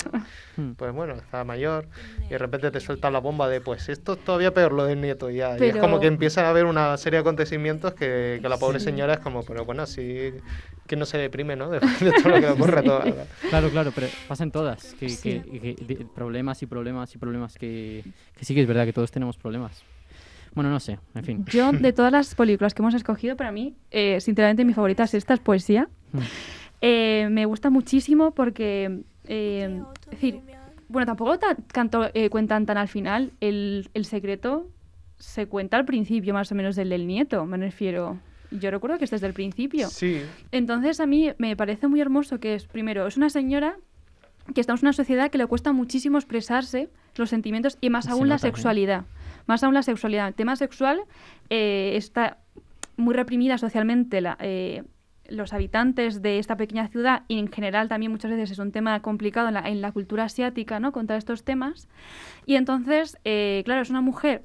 Hmm. 0.56 0.72
pues 0.76 0.92
bueno, 0.92 1.14
está 1.14 1.44
mayor, 1.44 1.86
y 2.24 2.30
de 2.30 2.38
repente 2.38 2.70
te 2.70 2.80
suelta 2.80 3.10
la 3.10 3.18
bomba 3.20 3.48
de, 3.48 3.60
pues 3.60 3.88
esto 3.88 4.14
es 4.14 4.24
todavía 4.24 4.52
peor 4.54 4.72
lo 4.72 4.84
del 4.84 5.00
nieto, 5.00 5.30
y 5.30 5.36
ya. 5.36 5.56
Y 5.58 5.64
es 5.68 5.76
como 5.76 6.00
que 6.00 6.06
empieza 6.06 6.46
a 6.46 6.50
haber 6.50 6.64
una 6.64 6.96
serie 6.96 7.18
de 7.18 7.20
acontecimientos 7.20 7.94
que, 7.94 8.38
que 8.42 8.48
la 8.48 8.56
pobre 8.56 8.78
Sí. 8.80 8.86
señora 8.86 9.14
es 9.14 9.20
como, 9.20 9.42
pero 9.44 9.64
bueno, 9.64 9.82
así 9.84 10.32
que 10.86 10.96
no 10.96 11.04
se 11.04 11.18
deprime, 11.18 11.56
¿no? 11.56 11.68
De, 11.70 11.78
de 12.00 12.12
todo 12.22 12.28
lo 12.30 12.40
que 12.40 12.48
ocurre 12.48 12.78
a 12.80 12.82
toda. 12.82 13.04
Claro, 13.50 13.70
claro, 13.70 13.92
pero 13.94 14.06
pasan 14.28 14.50
todas. 14.50 14.94
Que, 14.94 15.08
Sí. 15.08 15.40
que- 15.40 16.06
problemas 16.14 16.62
y 16.62 16.66
problemas 16.66 17.14
y 17.14 17.18
problemas 17.18 17.54
que, 17.58 18.02
que 18.36 18.44
sí 18.44 18.54
que 18.54 18.62
es 18.62 18.66
verdad 18.66 18.84
que 18.86 18.92
todos 18.92 19.10
tenemos 19.10 19.36
problemas. 19.36 19.82
Bueno, 20.56 20.70
no 20.70 20.80
sé, 20.80 20.98
en 21.14 21.22
fin. 21.22 21.44
Yo, 21.46 21.70
de 21.70 21.92
todas 21.92 22.10
las 22.10 22.34
películas 22.34 22.74
que 22.74 22.82
hemos 22.82 22.94
escogido, 22.94 23.36
para 23.36 23.52
mí, 23.52 23.74
eh, 23.92 24.20
sinceramente, 24.20 24.64
mi 24.64 24.72
favorita 24.74 25.04
es 25.04 25.14
esta, 25.14 25.34
es 25.34 25.40
Poesía. 25.40 25.88
Mm. 26.12 26.18
Eh, 26.80 27.28
me 27.30 27.46
gusta 27.46 27.70
muchísimo 27.70 28.32
porque, 28.32 29.02
eh, 29.24 29.82
es 30.04 30.10
decir, 30.10 30.40
bueno, 30.88 31.06
tampoco 31.06 31.38
ta- 31.38 31.56
canto- 31.72 32.10
eh, 32.14 32.28
cuentan 32.30 32.66
tan 32.66 32.78
al 32.78 32.88
final. 32.88 33.32
El, 33.40 33.88
el 33.94 34.04
secreto 34.04 34.68
se 35.18 35.46
cuenta 35.46 35.76
al 35.76 35.84
principio, 35.84 36.34
más 36.34 36.50
o 36.52 36.54
menos, 36.54 36.74
del 36.76 36.88
del 36.90 37.06
nieto, 37.06 37.44
me 37.46 37.56
refiero. 37.56 38.18
Yo 38.50 38.70
recuerdo 38.70 38.96
que 38.98 39.04
es 39.04 39.10
desde 39.10 39.26
el 39.26 39.32
principio. 39.32 39.88
Sí, 39.88 40.22
Entonces, 40.52 41.00
a 41.00 41.06
mí 41.06 41.32
me 41.38 41.56
parece 41.56 41.88
muy 41.88 42.00
hermoso 42.00 42.38
que 42.40 42.54
es, 42.54 42.66
primero, 42.66 43.06
es 43.06 43.16
una 43.16 43.28
señora 43.28 43.76
que 44.54 44.60
estamos 44.60 44.82
en 44.82 44.86
una 44.86 44.92
sociedad 44.92 45.30
que 45.30 45.38
le 45.38 45.46
cuesta 45.46 45.72
muchísimo 45.72 46.16
expresarse 46.18 46.88
los 47.16 47.28
sentimientos 47.30 47.76
y 47.80 47.90
más 47.90 48.04
Se 48.04 48.12
aún 48.12 48.28
la 48.28 48.36
¿eh? 49.00 49.02
Más 49.46 49.62
aún 49.64 49.74
la 49.74 49.82
sexualidad. 49.82 50.28
El 50.28 50.34
tema 50.34 50.56
sexual 50.56 51.00
eh, 51.50 51.92
está 51.96 52.38
muy 52.96 53.14
reprimida 53.14 53.58
socialmente. 53.58 54.20
La, 54.20 54.36
eh, 54.40 54.82
los 55.28 55.52
habitantes 55.52 56.22
de 56.22 56.38
esta 56.38 56.56
pequeña 56.56 56.88
ciudad 56.88 57.22
y 57.28 57.38
en 57.38 57.50
general 57.50 57.88
también 57.88 58.12
muchas 58.12 58.30
veces 58.30 58.52
es 58.52 58.58
un 58.58 58.72
tema 58.72 59.00
complicado 59.00 59.48
en 59.48 59.54
la, 59.54 59.68
en 59.68 59.80
la 59.80 59.92
cultura 59.92 60.24
asiática, 60.24 60.78
¿no? 60.80 60.92
Contar 60.92 61.18
estos 61.18 61.44
temas. 61.44 61.88
Y 62.44 62.54
entonces, 62.54 63.18
eh, 63.24 63.62
claro, 63.64 63.82
es 63.82 63.90
una 63.90 64.00
mujer 64.00 64.42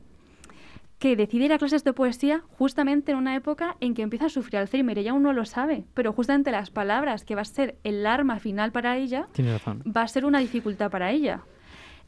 que 0.97 1.15
decide 1.15 1.45
ir 1.45 1.53
a 1.53 1.57
clases 1.57 1.83
de 1.83 1.93
poesía 1.93 2.43
justamente 2.57 3.11
en 3.11 3.17
una 3.17 3.35
época 3.35 3.75
en 3.79 3.95
que 3.95 4.03
empieza 4.03 4.25
a 4.25 4.29
sufrir 4.29 4.57
Alzheimer. 4.57 4.99
Ella 4.99 5.11
aún 5.11 5.23
no 5.23 5.33
lo 5.33 5.45
sabe, 5.45 5.83
pero 5.95 6.13
justamente 6.13 6.51
las 6.51 6.69
palabras 6.69 7.25
que 7.25 7.33
va 7.33 7.41
a 7.41 7.45
ser 7.45 7.75
el 7.83 8.05
arma 8.05 8.39
final 8.39 8.71
para 8.71 8.97
ella 8.97 9.27
Tienes 9.31 9.53
razón. 9.53 9.83
va 9.85 10.03
a 10.03 10.07
ser 10.07 10.25
una 10.25 10.39
dificultad 10.39 10.91
para 10.91 11.11
ella. 11.11 11.41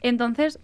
Entonces, 0.00 0.60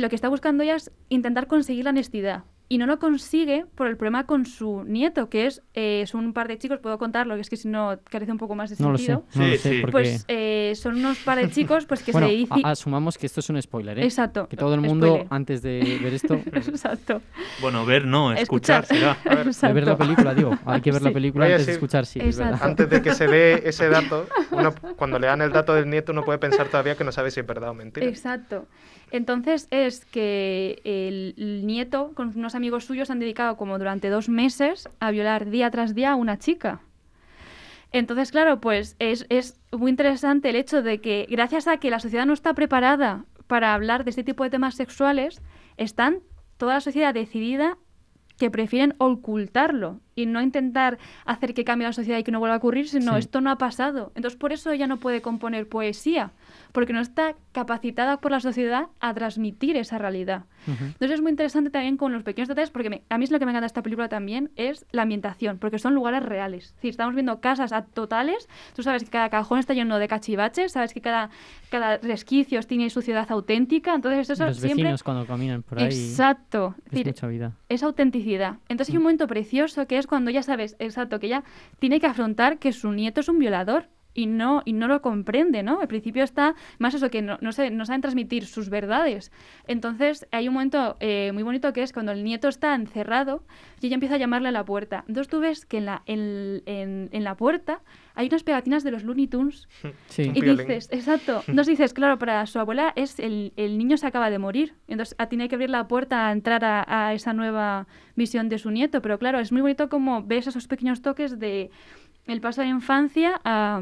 lo 0.00 0.08
que 0.08 0.14
está 0.14 0.28
buscando 0.28 0.62
ella 0.62 0.76
es 0.76 0.90
intentar 1.08 1.46
conseguir 1.46 1.84
la 1.84 1.90
honestidad. 1.90 2.44
Y 2.68 2.78
no 2.78 2.86
lo 2.86 2.98
consigue 2.98 3.66
por 3.74 3.86
el 3.86 3.98
problema 3.98 4.24
con 4.24 4.46
su 4.46 4.82
nieto, 4.84 5.28
que 5.28 5.44
es, 5.46 5.62
eh, 5.74 6.04
son 6.06 6.24
un 6.24 6.32
par 6.32 6.48
de 6.48 6.56
chicos, 6.56 6.78
puedo 6.78 6.96
contarlo, 6.96 7.34
que 7.34 7.42
es 7.42 7.50
que 7.50 7.58
si 7.58 7.68
no 7.68 8.00
carece 8.08 8.32
un 8.32 8.38
poco 8.38 8.54
más 8.54 8.70
de 8.70 8.82
No 8.82 8.90
lo 8.92 8.96
sé, 8.96 9.06
sentido. 9.06 9.26
no 9.34 9.44
lo 9.46 9.52
Sí, 9.52 9.58
sé, 9.58 9.70
sí. 9.74 9.80
porque... 9.82 9.92
Pues 9.92 10.24
eh, 10.28 10.72
son 10.76 10.94
unos 10.96 11.18
par 11.18 11.36
de 11.38 11.50
chicos 11.50 11.84
pues 11.84 12.02
que 12.02 12.12
bueno, 12.12 12.28
se 12.28 12.32
dice... 12.34 12.54
a- 12.64 12.70
asumamos 12.70 13.18
que 13.18 13.26
esto 13.26 13.40
es 13.40 13.50
un 13.50 13.60
spoiler, 13.60 13.98
¿eh? 13.98 14.04
Exacto. 14.04 14.48
Que 14.48 14.56
todo 14.56 14.72
el 14.74 14.80
mundo, 14.80 15.06
Spoiler. 15.06 15.26
antes 15.28 15.60
de 15.60 15.98
ver 16.02 16.14
esto, 16.14 16.32
Exacto. 16.52 17.20
Bueno, 17.60 17.84
ver 17.84 18.06
no, 18.06 18.32
escuchar, 18.32 18.84
Escuchar. 18.84 19.16
será. 19.22 19.36
ver, 19.44 19.52
de 19.54 19.72
ver 19.74 19.86
la 19.88 19.98
película, 19.98 20.34
digo. 20.34 20.58
Hay 20.64 20.80
que 20.80 20.92
ver 20.92 21.02
la 21.02 21.10
Sí. 21.10 21.14
película 21.14 21.44
Voy 21.44 21.52
a 21.52 21.56
antes 21.56 21.66
de 21.66 21.72
escuchar, 21.74 22.06
sí, 22.06 22.20
es 22.22 22.40
antes 22.40 22.88
de 22.88 23.02
que 23.02 23.12
se 23.12 23.26
dé 23.26 23.68
ese 23.68 23.90
dato, 23.90 24.26
uno, 24.50 24.72
cuando 24.96 25.18
le 25.18 25.26
dan 25.26 25.42
el 25.42 25.52
dato 25.52 25.74
del 25.74 25.90
nieto, 25.90 26.12
uno 26.12 26.24
puede 26.24 26.38
pensar 26.38 26.68
todavía 26.68 26.96
que 26.96 27.04
no 27.04 27.12
sabe 27.12 27.30
si 27.30 27.40
es 27.40 27.46
verdad 27.46 27.68
o 27.68 27.74
mentira. 27.74 28.06
Exacto. 28.06 28.66
Entonces 29.12 29.68
es 29.70 30.06
que 30.06 30.80
el, 30.84 31.66
nieto 31.66 32.12
con 32.14 32.32
unos 32.34 32.54
amigos 32.54 32.86
suyos 32.86 33.10
han 33.10 33.18
dedicado 33.18 33.58
como 33.58 33.78
durante 33.78 34.08
dos 34.08 34.30
meses 34.30 34.88
a 35.00 35.10
violar 35.10 35.50
día 35.50 35.70
tras 35.70 35.94
día 35.94 36.12
a 36.12 36.16
una 36.16 36.38
chica. 36.38 36.80
Entonces, 37.92 38.32
claro, 38.32 38.62
pues 38.62 38.96
es, 38.98 39.26
es 39.28 39.60
muy 39.70 39.90
interesante 39.90 40.48
el 40.48 40.56
hecho 40.56 40.80
de 40.82 41.02
que 41.02 41.26
gracias 41.28 41.68
a 41.68 41.76
que 41.76 41.90
la 41.90 42.00
sociedad 42.00 42.24
no 42.24 42.32
está 42.32 42.54
preparada 42.54 43.26
para 43.46 43.74
hablar 43.74 44.04
de 44.04 44.10
este 44.10 44.24
tipo 44.24 44.44
de 44.44 44.50
temas 44.50 44.76
sexuales, 44.76 45.42
están 45.76 46.20
toda 46.56 46.72
la 46.74 46.80
sociedad 46.80 47.12
decidida 47.12 47.76
que 48.38 48.50
prefieren 48.50 48.94
ocultarlo 48.96 50.00
y 50.14 50.26
no 50.26 50.42
intentar 50.42 50.98
hacer 51.24 51.54
que 51.54 51.64
cambie 51.64 51.86
la 51.86 51.92
sociedad 51.92 52.18
y 52.18 52.22
que 52.24 52.32
no 52.32 52.38
vuelva 52.38 52.54
a 52.54 52.58
ocurrir, 52.58 52.88
sino 52.88 53.12
Sí. 53.12 53.18
esto 53.20 53.40
no 53.40 53.50
ha 53.50 53.56
pasado. 53.58 54.12
Entonces, 54.14 54.38
por 54.38 54.52
eso 54.52 54.70
ella 54.70 54.86
no 54.86 54.98
puede 54.98 55.22
componer 55.22 55.68
poesía, 55.68 56.32
porque 56.72 56.92
no 56.92 57.00
está 57.00 57.34
capacitada 57.52 58.18
por 58.20 58.30
la 58.32 58.40
sociedad 58.40 58.86
a 59.00 59.14
transmitir 59.14 59.76
esa 59.76 59.98
realidad. 59.98 60.44
Ujú. 60.66 60.84
Entonces 60.84 61.12
es 61.12 61.20
muy 61.20 61.30
interesante 61.30 61.70
también 61.70 61.96
con 61.96 62.12
los 62.12 62.22
pequeños 62.22 62.48
detalles, 62.48 62.70
porque 62.70 62.88
me- 62.90 63.02
a 63.08 63.18
mí 63.18 63.24
es 63.24 63.30
lo 63.30 63.38
que 63.38 63.46
me 63.46 63.50
encanta 63.52 63.62
de 63.64 63.66
esta 63.66 63.82
película 63.82 64.08
también, 64.08 64.50
es 64.56 64.86
la 64.92 65.02
ambientación, 65.02 65.58
porque 65.58 65.78
son 65.78 65.94
lugares 65.94 66.22
reales. 66.22 66.66
Es 66.66 66.74
decir, 66.76 66.90
estamos 66.90 67.14
viendo 67.14 67.40
casas 67.40 67.72
a 67.72 67.82
totales, 67.84 68.48
tú 68.74 68.82
sabes 68.82 69.02
que 69.04 69.10
cada 69.10 69.28
cajón 69.28 69.58
está 69.58 69.74
lleno 69.74 69.98
de 69.98 70.08
cachivaches, 70.08 70.72
sabes 70.72 70.92
que 70.94 71.00
cada, 71.00 71.30
cada 71.70 71.98
resquicio 71.98 72.60
tiene 72.62 72.90
su 72.90 73.02
ciudad 73.02 73.26
auténtica, 73.30 73.94
entonces 73.94 74.30
eso 74.30 74.46
Los 74.46 74.58
siempre... 74.58 74.84
vecinos 74.84 75.02
cuando 75.02 75.26
caminan 75.26 75.62
por 75.62 75.78
ahí, 75.78 75.86
Exacto. 75.86 76.74
Es 76.86 76.90
decir, 76.92 77.06
mucha 77.08 77.26
vida. 77.26 77.52
es 77.68 77.82
autenticidad. 77.82 78.56
Entonces 78.68 78.92
hay 78.92 78.98
un 78.98 79.02
momento 79.04 79.26
precioso 79.26 79.86
que 79.86 79.98
es 79.98 80.01
cuando 80.06 80.30
ya 80.30 80.42
sabes, 80.42 80.76
exacto, 80.78 81.18
que 81.18 81.26
ella 81.26 81.44
tiene 81.78 82.00
que 82.00 82.06
afrontar 82.06 82.58
que 82.58 82.72
su 82.72 82.92
nieto 82.92 83.20
es 83.20 83.28
un 83.28 83.38
violador 83.38 83.88
y 84.14 84.26
no, 84.26 84.62
y 84.64 84.72
no 84.72 84.88
lo 84.88 85.00
comprende, 85.02 85.62
¿no? 85.62 85.80
Al 85.80 85.88
principio 85.88 86.22
está 86.24 86.54
más 86.78 86.94
eso, 86.94 87.10
que 87.10 87.22
no, 87.22 87.38
no, 87.40 87.52
se- 87.52 87.70
no 87.70 87.84
saben 87.86 88.00
transmitir 88.02 88.46
sus 88.46 88.68
verdades. 88.68 89.32
Entonces 89.66 90.26
hay 90.32 90.48
un 90.48 90.54
momento 90.54 90.96
eh, 91.00 91.30
muy 91.32 91.42
bonito 91.42 91.72
que 91.72 91.82
es 91.82 91.92
cuando 91.92 92.12
el 92.12 92.24
nieto 92.24 92.48
está 92.48 92.74
encerrado 92.74 93.44
y 93.80 93.86
ella 93.86 93.94
empieza 93.94 94.16
a 94.16 94.18
llamarle 94.18 94.48
a 94.48 94.52
la 94.52 94.64
puerta. 94.64 95.04
Entonces 95.08 95.28
tú 95.28 95.40
ves 95.40 95.64
que 95.66 95.78
en 95.78 95.86
la, 95.86 96.02
en, 96.06 96.62
en- 96.66 97.08
en 97.12 97.24
la 97.24 97.36
puerta 97.36 97.80
hay 98.14 98.26
unas 98.26 98.42
pegatinas 98.42 98.84
de 98.84 98.90
los 98.90 99.04
Looney 99.04 99.26
Tunes 99.28 99.68
Sí. 100.08 100.30
Y 100.34 100.40
dices, 100.42 100.88
exacto. 100.92 101.38
Entonces 101.46 101.68
dices, 101.78 101.94
claro, 101.94 102.18
para 102.18 102.44
su 102.46 102.58
abuela 102.58 102.92
es 102.96 103.18
el, 103.18 103.52
el 103.56 103.78
niño 103.78 103.96
se 103.96 104.06
acaba 104.06 104.28
de 104.30 104.38
morir. 104.38 104.74
Entonces 104.88 105.14
ah, 105.18 105.28
tiene 105.28 105.48
que 105.48 105.54
abrir 105.54 105.70
la 105.70 105.88
puerta 105.88 106.28
a 106.28 106.32
entrar 106.32 106.64
a, 106.64 106.84
a 107.08 107.14
esa 107.14 107.32
nueva 107.32 107.86
visión 108.14 108.48
de 108.50 108.58
su 108.58 108.70
nieto. 108.70 109.00
Pero 109.00 109.18
claro, 109.18 109.40
es 109.40 109.52
muy 109.52 109.62
bonito 109.62 109.88
como 109.88 110.22
ves 110.22 110.46
esos 110.46 110.68
pequeños 110.68 111.00
toques 111.00 111.38
de 111.38 111.70
el 112.26 112.40
paso 112.40 112.60
de 112.60 112.68
la 112.68 112.74
infancia 112.74 113.40
a... 113.44 113.80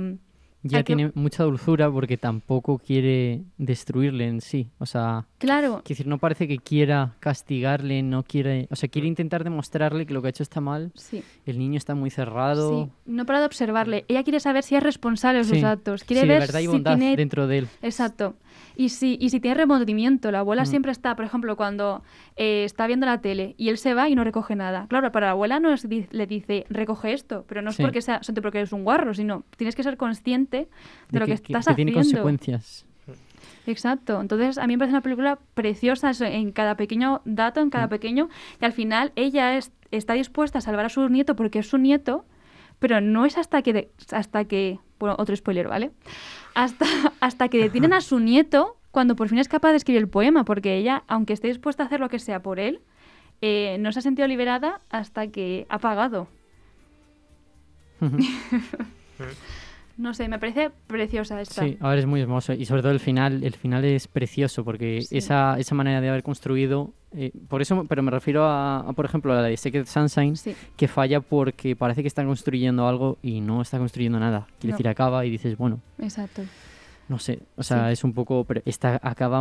Ya 0.63 0.81
que- 0.81 0.95
tiene 0.95 1.11
mucha 1.15 1.43
dulzura 1.45 1.91
porque 1.91 2.19
tampoco 2.19 2.77
quiere 2.77 3.41
destruirle 3.57 4.27
en 4.29 4.43
sí. 4.43 4.69
O 4.79 4.85
sea, 4.85 5.27
Claro, 5.39 5.83
decir, 5.89 6.07
no 6.07 6.19
parece 6.19 6.47
que 6.49 6.59
quiera 6.59 7.15
castigarle, 7.19 8.03
no 8.03 8.25
quiere... 8.25 8.69
O 8.71 8.77
sea, 8.77 8.91
quiere 8.91 9.09
intentar 9.09 9.43
demostrarle 9.43 10.05
que 10.05 10.13
lo 10.13 10.21
que 10.21 10.29
ha 10.29 10.31
hecho 10.31 10.43
está 10.43 10.61
mal. 10.61 10.93
sí. 10.97 11.23
El 11.47 11.59
niño 11.59 11.79
está 11.79 11.95
muy 11.95 12.11
cerrado. 12.11 12.85
Sí, 12.85 12.93
no 13.07 13.25
para 13.25 13.41
de 13.41 13.47
observarle. 13.47 14.05
Ella 14.09 14.23
quiere 14.23 14.39
saber 14.39 14.63
si 14.63 14.77
es 14.77 14.83
responsable 14.83 15.39
de 15.39 15.45
sus 15.45 15.59
Sí. 15.61 15.65
actos. 15.65 16.05
Quiere 16.05 16.21
Sí, 16.23 16.27
de 16.29 16.33
ver 16.35 16.41
verdad 16.41 16.57
hay 16.57 16.65
si 16.67 16.71
bondad 16.73 16.99
tiene 16.99 17.17
dentro 17.17 17.47
de 17.47 17.59
él. 17.59 17.69
Exacto. 17.81 18.35
Y 18.81 18.89
si, 18.89 19.19
y 19.21 19.29
si 19.29 19.41
tiene 19.41 19.57
remordimiento, 19.57 20.31
la 20.31 20.39
abuela 20.39 20.63
Mm. 20.63 20.67
siempre 20.67 20.91
está, 20.93 21.15
por 21.15 21.27
ejemplo, 21.27 21.55
cuando 21.55 22.03
eh, 22.37 22.65
está 22.65 22.87
viendo 22.87 23.05
la 23.05 23.21
tele 23.21 23.55
y 23.59 23.69
él 23.69 23.77
se 23.77 23.93
va 23.93 24.09
y 24.09 24.15
no 24.15 24.25
recoge 24.25 24.57
nada. 24.57 24.87
Claro, 24.89 25.13
para 25.13 25.27
la 25.27 25.33
abuela 25.33 25.61
no 25.61 25.71
es 25.73 25.85
le 25.85 26.27
dice, 26.27 26.65
recoge 26.71 27.13
esto, 27.13 27.45
pero 27.47 27.61
no 27.61 27.71
es 27.71 27.77
Sí. 27.77 27.83
porque 27.83 28.01
sea, 28.01 28.23
porque 28.41 28.57
eres 28.59 28.73
un 28.73 28.83
guarro, 28.85 29.13
sino 29.13 29.45
tienes 29.59 29.77
que 29.77 29.83
ser 29.83 29.99
consciente 29.99 30.69
de, 31.11 31.19
lo 31.19 31.27
que, 31.27 31.33
que, 31.37 31.53
estás 31.53 31.67
que 31.67 31.75
tiene 31.75 31.91
haciendo. 31.91 32.23
consecuencias. 32.23 32.87
Exacto. 33.67 34.21
Entonces, 34.21 34.57
a 34.57 34.67
mí 34.67 34.75
me 34.75 34.79
parece 34.79 34.95
una 34.95 35.03
película 35.03 35.39
preciosa 35.55 36.11
en 36.27 36.51
cada 36.53 36.77
pequeño 36.77 37.21
dato, 37.27 37.61
en 37.61 37.69
cada 37.71 37.87
Mm. 37.87 37.91
pequeño. 37.91 38.29
Y 38.61 38.65
al 38.65 38.73
final 38.73 39.13
ella 39.17 39.57
es, 39.59 39.73
está 39.91 40.15
dispuesta 40.15 40.59
a 40.59 40.61
salvar 40.63 40.87
a 40.87 40.89
su 40.89 41.07
nieto 41.09 41.37
porque 41.37 41.59
es 41.59 41.69
su 41.69 41.77
nieto, 41.77 42.25
pero 42.79 43.03
no 43.03 43.27
es 43.27 43.37
hasta 43.37 43.61
que, 43.63 43.73
de- 43.75 43.91
hasta 44.13 44.45
que 44.47 44.79
bueno, 44.99 45.17
otro 45.19 45.35
spoiler, 45.37 45.67
¿vale? 45.69 45.93
Hasta, 46.55 46.87
hasta 47.21 47.49
que 47.49 47.59
detienen 47.59 47.93
a 47.93 48.01
su 48.01 48.19
nieto 48.21 48.77
cuando 48.91 49.17
por 49.17 49.29
fin 49.29 49.39
es 49.39 49.49
capaz 49.49 49.71
de 49.71 49.77
escribir 49.77 50.03
el 50.03 50.09
poema, 50.09 50.45
porque 50.45 50.77
ella, 50.77 51.05
aunque 51.07 51.33
esté 51.33 51.49
dispuesta 51.49 51.83
a 51.83 51.87
hacer 51.87 52.01
lo 52.01 52.09
que 52.09 52.19
sea 52.19 52.43
por 52.43 52.59
él, 52.59 52.81
eh, 53.41 53.77
no 53.81 53.93
se 53.93 54.01
ha 54.01 54.03
sentido 54.03 54.27
liberada 54.29 54.81
hasta 54.91 55.29
que 55.29 55.67
ha 55.69 55.79
pagado. 55.79 56.29
No 60.01 60.15
sé, 60.15 60.29
me 60.29 60.39
parece 60.39 60.71
preciosa 60.87 61.39
esta. 61.43 61.63
Sí, 61.63 61.77
ahora 61.81 61.99
es 61.99 62.07
muy 62.07 62.23
hermoso 62.23 62.55
y 62.55 62.65
sobre 62.65 62.81
todo 62.81 62.93
el 62.93 63.01
final, 63.01 63.45
el 63.45 63.55
final 63.55 63.85
es 63.85 64.09
precioso 64.09 64.65
porque 64.65 65.03
Sí. 65.03 65.19
esa, 65.19 65.59
esa 65.59 65.75
manera 65.75 66.01
de 66.01 66.09
haber 66.09 66.23
construido, 66.23 66.95
eh, 67.15 67.33
por 67.49 67.61
eso, 67.61 67.85
pero 67.87 68.03
me 68.03 68.11
refiero 68.11 68.45
a, 68.45 68.79
a, 68.79 68.93
por 68.95 69.05
ejemplo, 69.05 69.33
a 69.33 69.37
la 69.37 69.43
de 69.43 69.57
Secret 69.59 69.87
Sunshine, 69.87 70.37
Sí. 70.37 70.55
que 70.77 70.89
falla 70.89 71.21
porque 71.21 71.77
parece 71.77 72.01
que 72.01 72.09
están 72.09 72.27
construyendo 72.27 72.89
algo 72.89 73.19
y 73.23 73.43
no 73.43 73.61
está 73.61 73.77
construyendo 73.77 74.19
nada. 74.19 74.47
Quiere 74.59 74.73
No. 74.73 74.77
decir, 74.79 74.89
acaba 74.89 75.27
y 75.27 75.31
dices, 75.31 75.59
bueno, 75.59 75.81
Exacto. 75.99 76.43
No 77.11 77.19
sé, 77.19 77.41
o 77.57 77.65
sea, 77.65 77.89
Sí. 77.89 77.93
es 77.95 78.05
un 78.05 78.13
poco, 78.13 78.47
esta 78.65 79.01
acaba, 79.03 79.41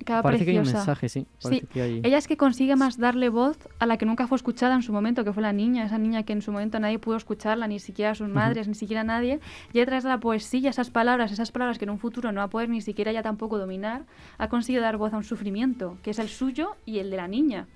Acaba 0.00 0.22
parece 0.22 0.44
que 0.44 0.50
hay 0.50 0.58
un 0.58 0.64
mensaje, 0.64 1.08
sí, 1.08 1.26
Sí, 1.38 1.60
que 1.72 1.80
hay- 1.80 2.00
ella 2.02 2.18
es 2.18 2.26
que 2.26 2.36
consigue 2.36 2.74
más 2.74 2.98
darle 2.98 3.28
voz 3.28 3.56
a 3.78 3.86
la 3.86 3.96
que 3.98 4.04
nunca 4.04 4.26
fue 4.26 4.34
escuchada 4.34 4.74
en 4.74 4.82
su 4.82 4.92
momento, 4.92 5.22
que 5.22 5.32
fue 5.32 5.40
la 5.40 5.52
niña, 5.52 5.84
esa 5.84 5.96
niña 5.96 6.24
que 6.24 6.32
en 6.32 6.42
su 6.42 6.50
momento 6.50 6.80
nadie 6.80 6.98
pudo 6.98 7.16
escucharla, 7.16 7.68
ni 7.68 7.78
siquiera 7.78 8.16
sus 8.16 8.28
madres, 8.28 8.66
ni 8.66 8.74
siquiera 8.74 9.04
nadie. 9.04 9.38
Y 9.72 9.78
a 9.78 9.86
través 9.86 10.02
de 10.02 10.10
la 10.10 10.18
poesía, 10.18 10.70
esas 10.70 10.90
palabras, 10.90 11.30
esas 11.30 11.52
palabras 11.52 11.78
que 11.78 11.84
en 11.84 11.90
un 11.90 12.00
futuro 12.00 12.32
no 12.32 12.38
va 12.40 12.44
a 12.46 12.50
poder 12.50 12.68
ni 12.68 12.80
siquiera 12.80 13.12
ella 13.12 13.22
tampoco 13.22 13.58
dominar, 13.58 14.02
ha 14.36 14.48
conseguido 14.48 14.82
dar 14.82 14.96
voz 14.96 15.12
a 15.14 15.16
un 15.16 15.24
sufrimiento, 15.24 15.96
que 16.02 16.10
es 16.10 16.18
el 16.18 16.28
suyo 16.28 16.74
y 16.84 16.98
el 16.98 17.10
de 17.10 17.16
la 17.16 17.28
niña. 17.28 17.68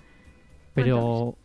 Pero 0.74 1.36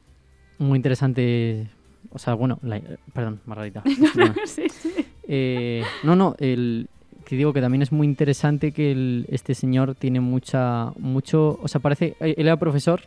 muy 0.58 0.78
interesante 0.78 1.70
O 2.10 2.18
sea, 2.20 2.34
bueno, 2.34 2.58
la- 2.64 2.82
perdón, 3.14 3.40
Margarita. 3.46 3.82
discúlpame. 3.86 4.46
sí, 4.48 4.68
sí. 4.70 4.94
Eh, 5.28 5.84
no, 6.04 6.16
no, 6.16 6.36
el, 6.40 6.90
que 7.24 7.36
digo 7.36 7.54
que 7.54 7.62
también 7.62 7.82
es 7.82 7.92
muy 7.92 8.06
interesante 8.08 8.72
que 8.72 8.92
el- 8.92 9.26
este 9.30 9.54
señor 9.56 9.96
tiene 9.96 10.20
mucha, 10.20 10.92
mucho, 10.98 11.60
o 11.62 11.68
sea, 11.68 11.82
parece, 11.82 12.16
él 12.20 12.36
era 12.38 12.58
profesor 12.58 13.02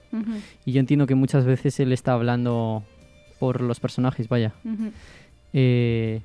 y 0.64 0.72
yo 0.72 0.80
entiendo 0.80 1.06
que 1.06 1.14
muchas 1.14 1.44
veces 1.44 1.78
él 1.80 1.92
está 1.92 2.12
hablando 2.12 2.82
por 3.38 3.60
los 3.60 3.80
personajes, 3.80 4.28
vaya. 4.28 4.52
Eh, 5.52 6.20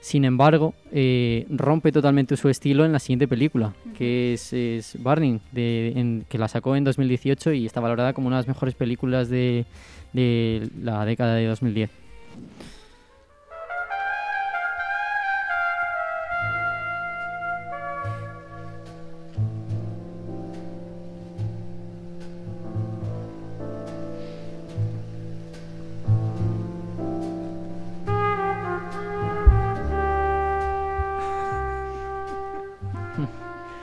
sin 0.00 0.24
embargo, 0.24 0.74
eh, 0.90 1.46
rompe 1.48 1.92
totalmente 1.92 2.36
su 2.36 2.48
estilo 2.48 2.84
en 2.84 2.92
la 2.92 2.98
siguiente 2.98 3.28
película, 3.28 3.72
que 3.96 4.32
es, 4.34 4.52
es 4.52 4.96
Burning, 5.00 5.38
de, 5.52 5.92
en- 5.94 6.24
que 6.28 6.38
la 6.38 6.48
sacó 6.48 6.74
en 6.74 6.82
2018 6.84 7.52
y 7.52 7.66
está 7.66 7.80
valorada 7.80 8.12
como 8.12 8.26
una 8.26 8.36
de 8.36 8.40
las 8.40 8.48
mejores 8.48 8.74
películas 8.74 9.28
de, 9.28 9.64
de 10.12 10.68
la 10.82 11.04
década 11.04 11.34
de 11.36 11.46
2010. 11.46 11.90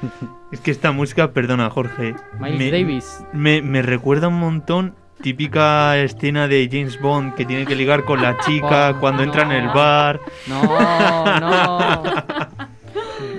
Es 0.52 0.60
que 0.62 0.72
esta 0.72 0.92
música, 0.92 1.32
perdona 1.32 1.70
Jorge, 1.70 2.16
Miles 2.40 2.58
me, 2.60 2.72
Davis. 2.72 3.26
me, 3.34 3.62
me 3.62 3.82
recuerda 3.82 4.28
un 4.30 4.40
montón 4.40 4.96
típica 5.22 5.98
escena 5.98 6.48
de 6.48 6.68
James 6.72 7.00
Bond 7.02 7.36
que 7.36 7.46
tiene 7.46 7.66
que 7.66 7.76
ligar 7.76 8.06
con 8.06 8.22
la 8.22 8.38
chica 8.40 8.94
Oh, 8.96 9.00
cuando 9.00 9.22
entra 9.24 9.44
en 9.44 9.52
el 9.52 9.68
bar. 9.68 10.20
No, 10.48 11.40
no. 11.40 12.04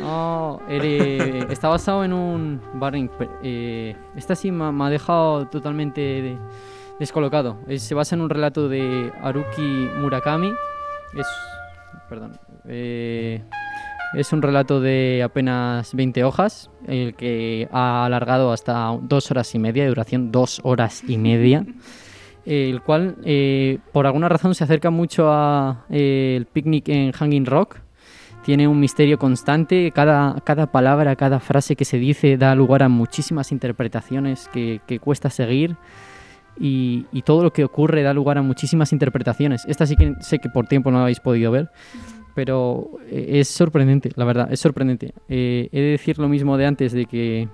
No, 0.00 0.60
eh, 0.68 1.46
está 1.50 1.68
basado 1.68 2.04
en 2.04 2.12
un 2.12 2.60
pe- 3.18 3.28
Eh, 3.42 3.96
esta 4.16 4.34
sí 4.34 4.50
me, 4.50 4.64
ha- 4.64 4.72
me 4.72 4.84
ha 4.84 4.90
dejado 4.90 5.46
totalmente 5.46 6.00
de- 6.00 6.38
descolocado. 6.98 7.58
Es- 7.68 7.82
se 7.84 7.94
basa 7.94 8.14
en 8.16 8.22
un 8.22 8.28
relato 8.30 8.68
de 8.68 9.12
Haruki 9.22 9.88
Murakami. 9.98 10.52
Es. 11.16 11.26
Perdón. 12.08 12.32
Es 14.14 14.32
un 14.32 14.42
relato 14.42 14.80
de 14.80 15.22
apenas 15.24 15.94
20 15.94 16.24
hojas, 16.24 16.70
el 16.86 17.14
que 17.14 17.68
ha 17.72 18.04
alargado 18.04 18.52
hasta 18.52 18.96
dos 19.02 19.30
horas 19.30 19.54
y 19.54 19.58
media, 19.58 19.84
de 19.84 19.90
duración 19.90 20.32
dos 20.32 20.60
horas 20.64 21.02
y 21.06 21.18
media 21.18 21.64
el 22.46 22.82
cual 22.82 23.16
eh, 23.24 23.78
por 23.92 24.06
alguna 24.06 24.28
razón 24.28 24.54
se 24.54 24.64
acerca 24.64 24.90
mucho 24.90 25.30
a 25.30 25.84
eh, 25.90 26.34
el 26.36 26.46
picnic 26.46 26.88
en 26.88 27.12
Hanging 27.12 27.46
Rock. 27.46 27.76
Tiene 28.44 28.66
un 28.66 28.80
misterio 28.80 29.18
constante, 29.18 29.92
cada, 29.94 30.40
cada 30.44 30.72
palabra, 30.72 31.14
cada 31.14 31.40
frase 31.40 31.76
que 31.76 31.84
se 31.84 31.98
dice 31.98 32.38
da 32.38 32.54
lugar 32.54 32.82
a 32.82 32.88
muchísimas 32.88 33.52
interpretaciones 33.52 34.48
que, 34.48 34.80
que 34.86 34.98
cuesta 34.98 35.28
seguir 35.28 35.76
y, 36.58 37.06
y 37.12 37.22
todo 37.22 37.42
lo 37.42 37.52
que 37.52 37.64
ocurre 37.64 38.02
da 38.02 38.14
lugar 38.14 38.38
a 38.38 38.42
muchísimas 38.42 38.92
interpretaciones. 38.92 39.64
Esta 39.66 39.86
sí 39.86 39.94
que 39.94 40.14
sé 40.20 40.38
que 40.38 40.48
por 40.48 40.66
tiempo 40.66 40.90
no 40.90 40.96
la 40.96 41.02
habéis 41.02 41.20
podido 41.20 41.50
ver, 41.50 41.68
pero 42.34 42.90
eh, 43.10 43.38
es 43.40 43.48
sorprendente, 43.48 44.10
la 44.16 44.24
verdad, 44.24 44.52
es 44.52 44.60
sorprendente. 44.60 45.12
Eh, 45.28 45.68
he 45.72 45.80
de 45.80 45.90
decir 45.92 46.18
lo 46.18 46.28
mismo 46.28 46.56
de 46.56 46.66
antes, 46.66 46.92
de 46.92 47.06
que 47.06 47.48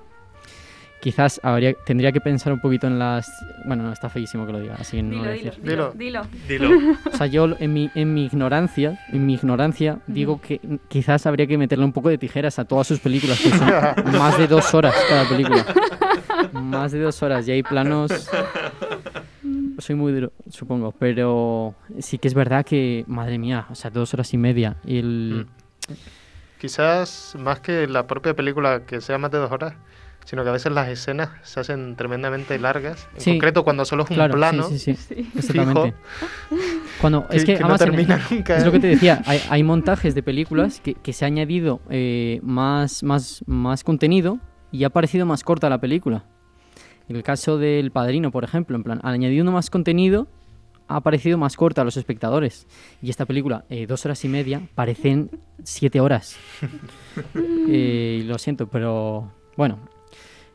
quizás 1.00 1.38
habría, 1.44 1.74
tendría 1.86 2.10
que 2.10 2.20
pensar 2.20 2.52
un 2.52 2.60
poquito 2.60 2.86
en 2.88 2.98
las... 2.98 3.28
Bueno, 3.66 3.84
no, 3.84 3.92
está 3.92 4.08
feísimo 4.08 4.44
que 4.46 4.52
lo 4.52 4.60
diga, 4.60 4.74
así 4.78 4.96
que 4.96 5.02
no 5.04 5.10
lo 5.10 5.16
Dilo, 5.16 5.22
voy 5.22 5.28
a 5.28 5.32
dilo, 5.34 5.50
decir. 5.50 5.62
dilo, 5.64 5.92
Dilo. 5.94 6.22
dilo. 6.48 6.68
Dilo. 6.68 6.98
O 7.12 7.16
sea, 7.16 7.26
yo 7.26 7.48
en 7.60 7.72
mi, 7.72 7.90
en 7.94 8.12
mi 8.14 8.24
ignorancia, 8.26 8.98
en 9.12 9.24
mi 9.26 9.34
ignorancia, 9.34 10.00
digo 10.08 10.40
que 10.40 10.60
quizás 10.88 11.26
habría 11.26 11.46
que 11.46 11.58
meterle 11.58 11.84
un 11.84 11.92
poco 11.92 12.08
de 12.08 12.18
tijeras 12.18 12.58
a 12.58 12.64
todas 12.64 12.86
sus 12.88 12.98
películas, 12.98 13.38
que 13.40 13.50
son 13.50 13.68
más 14.18 14.36
de 14.38 14.46
dos 14.48 14.74
horas 14.74 14.94
cada 15.08 15.28
película. 15.28 15.64
Más 16.52 16.92
de 16.92 17.00
dos 17.00 17.22
horas, 17.22 17.46
y 17.48 17.52
hay 17.52 17.62
planos... 17.62 18.28
Soy 19.78 19.94
muy 19.96 20.12
duro, 20.12 20.32
supongo, 20.48 20.92
pero 20.92 21.74
sí 21.98 22.18
que 22.18 22.28
es 22.28 22.34
verdad 22.34 22.64
que, 22.64 23.04
madre 23.06 23.38
mía, 23.38 23.66
o 23.70 23.74
sea, 23.74 23.90
dos 23.90 24.14
horas 24.14 24.32
y 24.32 24.38
media. 24.38 24.76
Y 24.84 24.98
el... 24.98 25.46
Quizás 26.60 27.36
más 27.38 27.60
que 27.60 27.86
la 27.86 28.06
propia 28.06 28.34
película 28.34 28.86
que 28.86 29.00
sea 29.00 29.18
más 29.18 29.30
de 29.30 29.38
dos 29.38 29.52
horas, 29.52 29.74
sino 30.24 30.42
que 30.42 30.48
a 30.48 30.52
veces 30.52 30.72
las 30.72 30.88
escenas 30.88 31.28
se 31.42 31.60
hacen 31.60 31.94
tremendamente 31.96 32.58
largas. 32.58 33.08
En 33.14 33.20
Sí. 33.20 33.30
concreto, 33.32 33.62
cuando 33.62 33.84
solo 33.84 34.04
es 34.04 34.10
un 34.10 34.16
Claro, 34.16 34.34
plano. 34.34 34.62
sí, 34.68 34.78
sí, 34.78 34.94
Sí. 34.96 35.30
exactamente. 35.36 35.94
Cuando, 37.00 37.26
es 37.30 37.44
Que- 37.44 37.52
que, 37.52 37.58
que 37.58 37.64
no 37.64 37.72
en- 37.72 37.78
termina 37.78 38.20
nunca, 38.30 38.56
es 38.56 38.62
lo 38.64 38.70
¿eh? 38.70 38.72
que 38.72 38.80
te 38.80 38.86
decía, 38.88 39.22
hay, 39.26 39.40
hay 39.50 39.62
montajes 39.62 40.14
de 40.14 40.22
películas 40.22 40.80
que, 40.80 40.94
que 40.94 41.12
se 41.12 41.24
ha 41.24 41.28
añadido 41.28 41.80
eh, 41.90 42.40
más, 42.42 43.02
más, 43.02 43.44
más 43.46 43.84
contenido 43.84 44.38
y 44.72 44.84
ha 44.84 44.90
parecido 44.90 45.26
más 45.26 45.44
corta 45.44 45.68
la 45.68 45.78
película. 45.80 46.24
En 47.08 47.16
el 47.16 47.22
caso 47.22 47.58
del 47.58 47.90
Padrino, 47.90 48.30
por 48.30 48.44
ejemplo, 48.44 48.76
en 48.76 48.82
plan, 48.82 49.00
al 49.02 49.14
añadir 49.14 49.42
uno 49.42 49.52
más 49.52 49.70
contenido, 49.70 50.26
ha 50.88 51.00
parecido 51.00 51.38
más 51.38 51.56
corta 51.56 51.82
a 51.82 51.84
los 51.84 51.96
espectadores. 51.96 52.66
Y 53.02 53.10
esta 53.10 53.26
película, 53.26 53.64
eh, 53.68 53.86
dos 53.86 54.04
horas 54.04 54.24
y 54.24 54.28
media, 54.28 54.62
parecen 54.74 55.30
siete 55.62 56.00
horas. 56.00 56.36
Eh, 57.68 58.22
lo 58.26 58.38
siento, 58.38 58.68
pero 58.68 59.32
bueno. 59.56 59.78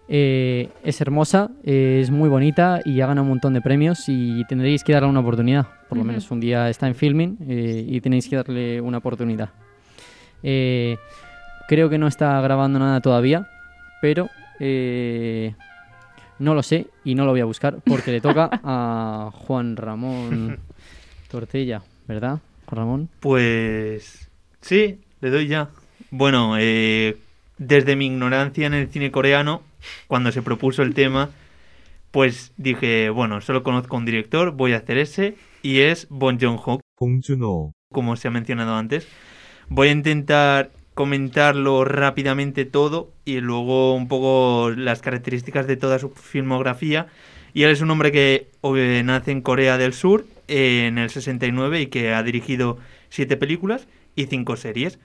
Eh, 0.07 0.69
es 0.83 1.01
hermosa, 1.01 1.51
es 1.63 2.09
muy 2.11 2.29
bonita 2.29 2.81
y 2.85 3.01
ha 3.01 3.07
ganado 3.07 3.23
un 3.23 3.29
montón 3.29 3.53
de 3.53 3.61
premios 3.61 4.05
y 4.07 4.45
tendréis 4.45 4.83
que 4.83 4.93
darle 4.93 5.09
una 5.09 5.19
oportunidad. 5.19 5.67
Por 5.89 5.97
lo 5.97 6.03
menos 6.03 6.29
un 6.31 6.39
día 6.39 6.69
está 6.69 6.87
en 6.87 6.95
filming 6.95 7.37
y 7.47 7.99
tenéis 7.99 8.29
que 8.29 8.35
darle 8.37 8.79
una 8.79 8.99
oportunidad. 8.99 9.49
Creo 10.41 11.89
que 11.89 11.97
no 11.97 12.07
está 12.07 12.39
grabando 12.41 12.79
nada 12.79 13.01
todavía, 13.01 13.49
pero 14.01 14.29
no 16.41 16.56
lo 16.56 16.63
sé 16.63 16.88
y 17.04 17.13
no 17.13 17.25
lo 17.25 17.32
voy 17.32 17.41
a 17.41 17.45
buscar 17.45 17.77
porque 17.86 18.10
le 18.10 18.19
toca 18.19 18.49
a 18.51 19.30
Juan 19.45 19.77
Ramón 19.77 20.58
Tortilla, 21.30 21.84
¿verdad, 22.08 22.39
Juan 22.65 22.77
Ramón? 22.80 23.10
Pues 23.19 24.27
sí, 24.60 25.01
le 25.19 25.30
doy 25.30 25.47
ya. 25.47 25.69
Bueno, 26.10 26.56
eh, 26.58 27.15
desde 27.60 27.95
mi 27.95 28.08
ignorancia 28.08 28.65
en 28.65 28.73
el 28.73 28.89
cine 28.89 29.12
coreano, 29.12 29.62
cuando 30.08 30.32
se 30.32 30.41
propuso 30.41 30.82
el 30.82 30.95
tema, 30.95 31.30
pues 32.10 32.54
dije, 32.58 33.12
bueno, 33.12 33.39
solo 33.41 33.62
conozco 33.62 33.95
a 33.95 33.99
un 33.99 34.06
director, 34.06 34.51
voy 34.51 34.73
a 34.73 34.77
hacer 34.77 34.97
ese, 34.97 35.36
y 35.62 35.82
es 35.82 36.08
Bong 36.10 36.41
Joon-ho. 36.41 37.71
Como 37.93 38.15
se 38.15 38.27
ha 38.27 38.32
mencionado 38.32 38.75
antes, 38.75 39.08
voy 39.69 39.89
a 39.89 39.91
intentar 39.91 40.71
comentarlo 41.01 41.83
rápidamente 41.83 42.63
todo 42.63 43.11
y 43.25 43.39
luego 43.39 43.95
un 43.95 44.07
poco 44.07 44.69
las 44.69 45.01
características 45.01 45.65
de 45.65 45.75
toda 45.75 45.97
su 45.97 46.11
filmografía. 46.11 47.07
Y 47.55 47.63
él 47.63 47.71
es 47.71 47.81
un 47.81 47.89
hombre 47.89 48.11
que 48.11 48.51
nace 49.03 49.31
en 49.31 49.41
Corea 49.41 49.79
del 49.79 49.93
Sur 49.93 50.27
eh, 50.47 50.85
en 50.85 50.99
el 50.99 51.09
69 51.09 51.81
y 51.81 51.87
que 51.87 52.13
ha 52.13 52.21
dirigido 52.21 52.77
siete 53.09 53.35
películas 53.35 53.87
y 54.15 54.27
cinco 54.27 54.57
series. 54.57 54.99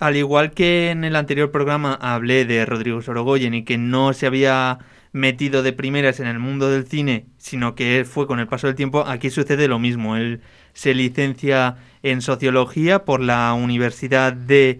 Al 0.00 0.16
igual 0.16 0.50
que 0.50 0.90
en 0.90 1.04
el 1.04 1.14
anterior 1.14 1.52
programa 1.52 1.94
hablé 1.94 2.44
de 2.44 2.66
Rodrigo 2.66 3.00
Sorogoyen 3.00 3.54
y 3.54 3.62
que 3.62 3.78
no 3.78 4.12
se 4.12 4.26
había 4.26 4.80
metido 5.12 5.62
de 5.62 5.72
primeras 5.72 6.18
en 6.18 6.26
el 6.26 6.40
mundo 6.40 6.68
del 6.68 6.84
cine, 6.84 7.26
sino 7.36 7.76
que 7.76 8.04
fue 8.04 8.26
con 8.26 8.40
el 8.40 8.48
paso 8.48 8.66
del 8.66 8.74
tiempo, 8.74 9.04
aquí 9.06 9.30
sucede 9.30 9.68
lo 9.68 9.78
mismo. 9.78 10.16
Él 10.16 10.40
se 10.78 10.94
licencia 10.94 11.74
en 12.04 12.22
sociología 12.22 13.04
por 13.04 13.20
la 13.20 13.52
Universidad 13.52 14.32
de 14.32 14.78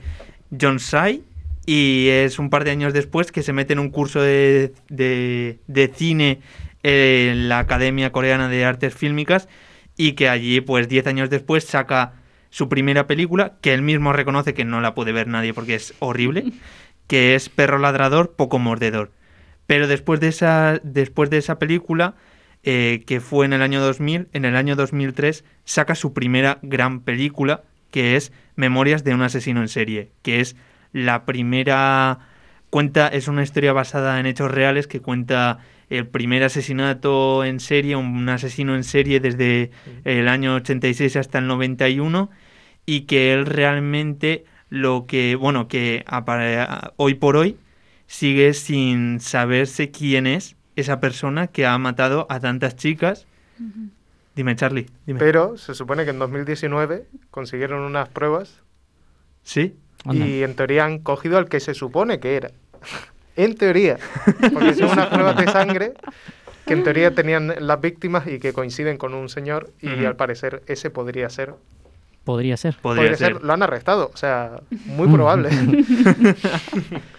Yonsei 0.50 1.24
y 1.66 2.06
es 2.11 2.38
un 2.38 2.50
par 2.50 2.62
de 2.62 2.70
años 2.70 2.92
después 2.92 3.32
que 3.32 3.42
se 3.42 3.52
mete 3.52 3.72
en 3.72 3.80
un 3.80 3.90
curso 3.90 4.20
de, 4.22 4.72
de- 4.88 5.58
de 5.66 5.88
cine 5.88 6.38
en 6.84 7.48
la 7.48 7.58
Academia 7.58 8.12
Coreana 8.12 8.48
de 8.48 8.64
Artes 8.64 8.94
Fílmicas 8.94 9.48
y 9.96 10.12
que 10.12 10.28
allí, 10.28 10.61
pues 10.61 10.88
10 10.88 11.08
años 11.08 11.30
después, 11.30 11.64
saca 11.64 12.12
su 12.50 12.68
primera 12.68 13.08
película, 13.08 13.56
que 13.61 13.74
él 13.74 13.82
mismo 13.82 14.12
reconoce 14.12 14.54
que 14.54 14.64
no 14.64 14.80
la 14.80 14.94
puede 14.94 15.11
ver 15.11 15.26
nadie 15.26 15.52
porque 15.52 15.74
es 15.74 15.94
horrible, 15.98 16.52
que 17.08 17.34
es 17.34 17.48
Perro 17.48 17.78
Ladrador, 17.78 18.34
Poco 18.37 18.61
Mordedor. 18.61 19.11
Pero 19.66 19.88
después 19.88 20.20
de 20.20 20.28
esa, 20.28 20.80
después 20.84 21.28
de 21.28 21.38
esa 21.38 21.58
película, 21.58 22.14
eh, 22.65 23.04
que 23.06 23.21
fue 23.21 23.46
en 23.46 23.52
el 23.52 23.63
año 23.63 23.81
2000, 23.81 24.29
en 24.33 24.44
el 24.44 24.56
año 24.56 24.77
2003, 24.77 25.44
saca 25.65 25.94
su 25.94 26.13
primera 26.13 26.59
gran 26.63 27.00
película, 27.00 27.63
que 27.90 28.17
es 28.17 28.33
Memorias 28.56 29.04
de 29.04 29.15
un 29.15 29.23
asesino 29.23 29.61
en 29.61 29.69
serie, 29.69 30.11
que 30.23 30.40
es 30.40 30.56
la 30.92 31.25
primera 31.25 32.19
cuenta, 32.71 33.09
es 33.09 33.29
una 33.29 33.42
historia 33.42 33.73
basada 33.73 34.19
en 34.21 34.27
hechos 34.27 34.50
reales 34.50 34.87
que 34.87 35.00
cuenta 35.00 35.59
el 35.90 36.06
primer 36.06 36.42
asesinato 36.42 37.44
en 37.44 37.61
serie, 37.61 37.96
un 37.96 38.29
asesino 38.29 38.75
en 38.75 38.85
serie 38.85 39.21
desde 39.21 39.71
el 40.04 40.29
año 40.29 40.54
86 40.56 41.17
hasta 41.17 41.38
el 41.38 41.46
91 41.46 42.31
y 42.85 43.02
que 43.02 43.33
él 43.33 43.46
realmente 43.46 44.44
lo 44.69 45.06
que, 45.06 45.35
bueno, 45.35 45.69
que 45.69 46.04
hoy 46.96 47.15
por 47.15 47.37
hoy 47.37 47.56
sigue 48.06 48.52
sin 48.52 49.21
saberse 49.21 49.90
quién 49.90 50.27
es 50.27 50.56
esa 50.81 51.00
persona 51.00 51.48
que 51.48 51.66
ha 51.66 51.76
matado 51.79 52.26
a 52.31 52.40
tantas 52.40 52.76
chicas 52.76 53.26
Dime, 54.35 54.54
Charlie, 54.54 54.87
dime. 55.04 55.18
Pero 55.18 55.56
se 55.56 55.74
supone 55.74 56.04
que 56.04 56.10
en 56.10 56.20
2019 56.20 57.06
consiguieron 57.33 57.81
unas 57.81 58.08
pruebas 58.08 58.62
¿Sí? 59.42 59.76
Anda. 60.04 60.24
y 60.24 60.44
en 60.44 60.54
teoría 60.54 60.85
han 60.85 61.00
cogido 61.00 61.38
al 61.38 61.48
que 61.48 61.58
se 61.58 61.74
supone 61.74 62.20
que 62.20 62.37
era. 62.37 62.52
en 63.37 63.56
teoría. 63.56 63.98
Porque 64.52 64.74
son 64.74 64.90
unas 64.90 65.08
pruebas 65.08 65.37
de 65.38 65.46
sangre 65.50 65.94
que 66.66 66.74
en 66.74 66.85
teoría 66.85 67.12
tenían 67.12 67.52
las 67.58 67.81
víctimas 67.81 68.29
y 68.29 68.38
que 68.38 68.52
coinciden 68.52 68.96
con 68.96 69.12
un 69.12 69.29
señor 69.29 69.72
y 69.81 70.04
al 70.04 70.14
parecer 70.14 70.62
ese 70.68 70.90
podría 70.90 71.29
ser. 71.31 71.54
Podría 72.22 72.56
ser. 72.56 72.76
Podría, 72.81 73.02
Podría 73.02 73.16
ser. 73.16 73.33
ser. 73.35 73.42
Lo 73.42 73.54
han 73.54 73.62
arrestado. 73.62 74.10
O 74.14 74.16
sea, 74.16 74.60
muy 74.85 75.08
probable. 75.08 75.48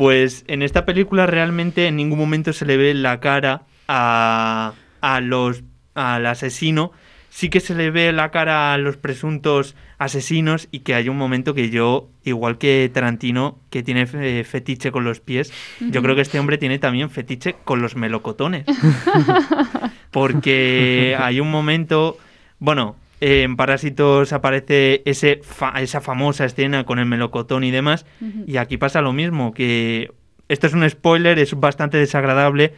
Pues 0.00 0.44
en 0.48 0.62
esta 0.62 0.86
película 0.86 1.26
realmente 1.26 1.86
en 1.86 1.96
ningún 1.96 2.18
momento 2.18 2.54
se 2.54 2.64
le 2.64 2.78
ve 2.78 2.94
la 2.94 3.20
cara 3.20 3.64
a, 3.86 4.72
a 5.02 5.20
los 5.20 5.62
al 5.94 6.24
asesino. 6.24 6.90
Sí 7.28 7.50
que 7.50 7.60
se 7.60 7.74
le 7.74 7.90
ve 7.90 8.10
la 8.10 8.30
cara 8.30 8.72
a 8.72 8.78
los 8.78 8.96
presuntos 8.96 9.76
asesinos 9.98 10.68
y 10.70 10.78
que 10.80 10.94
hay 10.94 11.10
un 11.10 11.18
momento 11.18 11.52
que 11.52 11.68
yo, 11.68 12.08
igual 12.24 12.56
que 12.56 12.90
Tarantino, 12.92 13.58
que 13.68 13.82
tiene 13.82 14.06
fe- 14.06 14.42
fetiche 14.44 14.90
con 14.90 15.04
los 15.04 15.20
pies, 15.20 15.52
yo 15.80 16.02
creo 16.02 16.16
que 16.16 16.22
este 16.22 16.38
hombre 16.40 16.56
tiene 16.56 16.78
también 16.78 17.10
fetiche 17.10 17.56
con 17.64 17.82
los 17.82 17.94
melocotones. 17.94 18.64
Porque 20.10 21.14
hay 21.20 21.40
un 21.40 21.50
momento, 21.50 22.16
bueno, 22.58 22.96
eh, 23.20 23.42
en 23.42 23.56
Parásitos 23.56 24.32
aparece 24.32 25.02
ese 25.04 25.40
fa- 25.42 25.80
esa 25.80 26.00
famosa 26.00 26.44
escena 26.44 26.84
con 26.84 26.98
el 26.98 27.06
melocotón 27.06 27.64
y 27.64 27.70
demás, 27.70 28.06
y 28.46 28.56
aquí 28.56 28.76
pasa 28.76 29.00
lo 29.02 29.12
mismo, 29.12 29.52
que 29.52 30.10
esto 30.48 30.66
es 30.66 30.72
un 30.74 30.88
spoiler, 30.88 31.38
es 31.38 31.54
bastante 31.58 31.96
desagradable, 31.98 32.72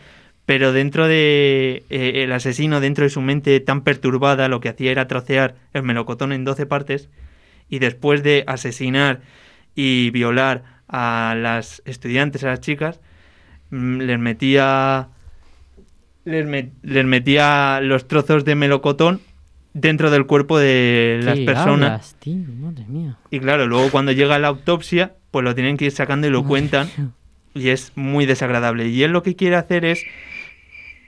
pero 0.44 0.72
dentro 0.72 1.06
de 1.06 1.84
eh, 1.90 2.22
el 2.24 2.32
asesino, 2.32 2.80
dentro 2.80 3.04
de 3.04 3.10
su 3.10 3.20
mente 3.20 3.58
tan 3.60 3.82
perturbada, 3.82 4.48
lo 4.48 4.60
que 4.60 4.68
hacía 4.68 4.90
era 4.90 5.06
trocear 5.06 5.54
el 5.72 5.82
melocotón 5.84 6.32
en 6.32 6.44
12 6.44 6.66
partes 6.66 7.08
y 7.68 7.78
después 7.78 8.22
de 8.22 8.44
asesinar 8.46 9.20
y 9.74 10.10
violar 10.10 10.64
a 10.88 11.34
las 11.38 11.80
estudiantes, 11.86 12.44
a 12.44 12.48
las 12.48 12.60
chicas, 12.60 13.00
mm, 13.70 14.00
les 14.00 14.18
metía 14.18 15.08
les, 16.24 16.46
met- 16.46 16.72
les 16.82 17.04
metía 17.04 17.80
los 17.82 18.06
trozos 18.06 18.44
de 18.44 18.54
melocotón 18.54 19.20
dentro 19.74 20.10
del 20.10 20.26
cuerpo 20.26 20.58
de 20.58 21.20
las 21.22 21.38
¿Qué 21.38 21.44
personas. 21.44 21.90
hablas, 21.90 22.16
tío? 22.18 22.44
Madre 22.60 22.84
mía. 22.88 23.16
Y 23.30 23.40
claro, 23.40 23.66
luego 23.66 23.90
cuando 23.90 24.12
llega 24.12 24.38
la 24.38 24.48
autopsia, 24.48 25.14
pues 25.30 25.44
lo 25.44 25.54
tienen 25.54 25.76
que 25.76 25.86
ir 25.86 25.92
sacando 25.92 26.26
y 26.26 26.30
lo 26.30 26.42
Madre 26.42 26.48
cuentan. 26.48 26.88
mía. 26.96 27.08
Y 27.54 27.68
es 27.68 27.92
muy 27.96 28.26
desagradable. 28.26 28.88
Y 28.88 29.02
él 29.02 29.10
lo 29.12 29.22
que 29.22 29.36
quiere 29.36 29.56
hacer 29.56 29.84
es 29.84 30.02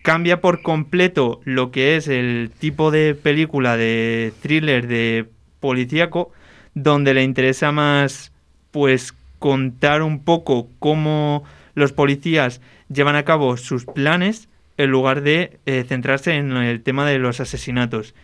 cambia 0.03 0.41
por 0.43 0.61
completo 0.63 1.41
lo 1.45 1.71
que 1.71 1.97
es 1.97 2.09
el 2.09 2.51
tipo 2.59 2.91
de 2.91 3.15
película 3.15 3.77
de 3.79 4.33
thriller 4.43 4.87
de 4.87 5.27
policíaco, 5.61 6.31
donde 6.75 7.15
le 7.15 7.23
interesa 7.23 7.73
más 7.73 8.33
pues 8.71 9.15
contar 9.39 10.03
un 10.03 10.23
poco 10.25 10.69
cómo 10.79 11.45
los 11.75 11.93
policías 11.93 12.61
llevan 12.89 13.17
a 13.17 13.25
cabo 13.25 13.57
sus 13.57 13.87
planes 13.87 14.49
en 14.77 14.91
lugar 14.91 15.23
de 15.23 15.59
eh, 15.67 15.85
centrarse 15.89 16.35
en 16.35 16.53
el 16.53 16.83
tema 16.83 17.07
de 17.07 17.19
los 17.19 17.41
asesinatos. 17.41 18.15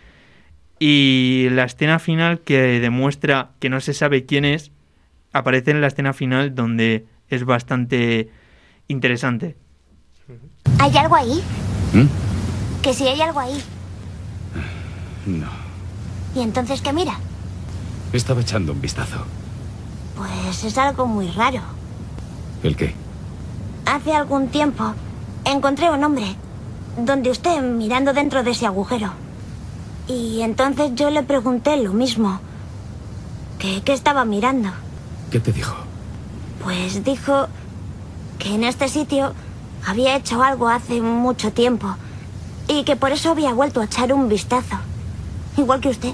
Y 0.82 1.48
la 1.50 1.64
escena 1.64 1.98
final 1.98 2.40
que 2.40 2.80
demuestra 2.80 3.50
que 3.60 3.68
no 3.68 3.80
se 3.80 3.92
sabe 3.92 4.24
quién 4.24 4.46
es, 4.46 4.72
aparece 5.30 5.72
en 5.72 5.82
la 5.82 5.88
escena 5.88 6.14
final 6.14 6.54
donde 6.54 7.04
es 7.28 7.44
bastante 7.44 8.30
interesante. 8.88 9.56
¿Hay 10.78 10.96
algo 10.96 11.16
ahí? 11.16 11.42
¿Mm? 11.92 12.82
Que 12.82 12.94
si 12.94 13.06
hay 13.06 13.20
algo 13.20 13.40
ahí. 13.40 13.62
No. 15.26 15.48
¿Y 16.34 16.40
entonces 16.40 16.80
qué 16.80 16.94
mira? 16.94 17.18
Estaba 18.14 18.40
echando 18.40 18.72
un 18.72 18.80
vistazo. 18.80 19.26
Pues 20.16 20.64
es 20.64 20.78
algo 20.78 21.06
muy 21.06 21.28
raro. 21.28 21.60
¿El 22.62 22.74
qué? 22.74 22.94
Hace 23.84 24.14
algún 24.14 24.48
tiempo 24.48 24.94
encontré 25.44 25.90
un 25.90 26.02
hombre 26.02 26.36
donde 26.96 27.30
usted 27.30 27.60
mirando 27.62 28.14
dentro 28.14 28.42
de 28.42 28.52
ese 28.52 28.64
agujero. 28.64 29.12
Y 30.10 30.42
entonces 30.42 30.90
yo 30.96 31.08
le 31.10 31.22
pregunté 31.22 31.76
lo 31.76 31.92
mismo. 31.92 32.40
¿Qué, 33.60 33.80
qué 33.84 33.92
estaba 33.92 34.24
mirando? 34.24 34.70
¿Qué 35.30 35.38
te 35.38 35.52
dijo? 35.52 35.76
Pues 36.64 37.04
dijo 37.04 37.46
que 38.40 38.54
en 38.56 38.64
este 38.64 38.88
sitio 38.88 39.34
había 39.86 40.16
hecho 40.16 40.42
algo 40.42 40.68
hace 40.68 41.00
mucho 41.00 41.52
tiempo 41.52 41.94
y 42.66 42.82
que 42.82 42.96
por 42.96 43.12
eso 43.12 43.30
había 43.30 43.52
vuelto 43.52 43.80
a 43.80 43.84
echar 43.84 44.12
un 44.12 44.28
vistazo. 44.28 44.76
Igual 45.56 45.80
que 45.80 45.90
usted. 45.90 46.12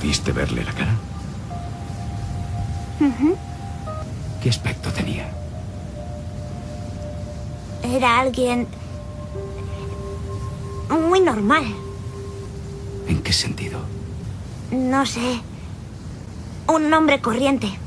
Pudiste 0.00 0.32
verle 0.32 0.64
la 0.64 0.72
cara? 0.72 0.94
¿Qué 4.42 4.48
aspecto 4.48 4.90
tenía? 4.90 5.30
Era 7.82 8.20
alguien 8.20 8.66
muy 10.88 11.20
normal. 11.20 11.64
¿En 13.08 13.22
qué 13.22 13.32
sentido? 13.32 13.80
No 14.70 15.04
sé. 15.04 15.40
Un 16.66 16.92
hombre 16.94 17.20
corriente. 17.20 17.78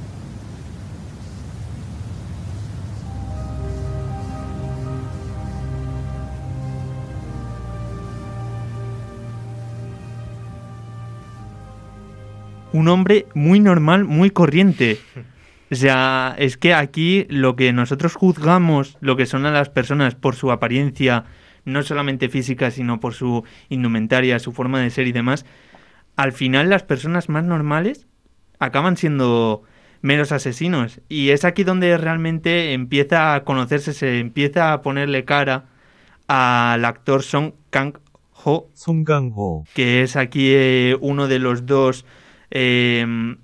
Un 12.74 12.88
hombre 12.90 13.28
muy 13.34 13.60
normal, 13.60 14.04
muy 14.04 14.32
corriente. 14.32 15.00
O 15.72 15.76
sea, 15.76 16.36
es 16.38 16.58
que 16.58 16.74
aquí 16.74 17.26
lo 17.30 17.56
que 17.56 17.72
nosotros 17.74 18.16
juzgamos, 18.16 18.98
lo 19.00 19.16
que 19.16 19.26
son 19.26 19.46
a 19.46 19.52
las 19.52 19.70
personas 19.70 20.16
por 20.16 20.36
su 20.36 20.52
apariencia, 20.52 21.26
no 21.66 21.82
solamente 21.84 22.30
física, 22.30 22.72
sino 22.72 23.00
por 23.00 23.14
su 23.14 23.44
indumentaria, 23.70 24.40
su 24.40 24.52
forma 24.52 24.80
de 24.82 24.90
ser 24.90 25.08
y 25.08 25.12
demás, 25.12 25.46
al 26.16 26.32
final 26.32 26.70
las 26.70 26.84
personas 26.84 27.30
más 27.30 27.44
normales 27.44 28.08
acaban 28.60 28.98
siendo 28.98 29.64
meros 30.02 30.32
asesinos. 30.32 31.02
Y 31.10 31.30
es 31.30 31.46
aquí 31.46 31.64
donde 31.64 31.98
realmente 31.98 32.74
empieza 32.74 33.34
a 33.34 33.44
conocerse, 33.44 33.94
se 33.94 34.20
empieza 34.20 34.74
a 34.74 34.82
ponerle 34.82 35.26
cara 35.26 35.66
al 36.28 36.86
actor 36.86 37.24
Song 37.24 37.54
Kang-ho, 37.70 38.70
Song 38.74 39.04
Kang-ho. 39.06 39.64
que 39.74 40.04
es 40.04 40.16
aquí 40.16 40.52
eh, 40.54 40.98
uno 41.02 41.28
de 41.28 41.40
los 41.40 41.66
dos, 41.66 42.06
eh, 42.56 43.36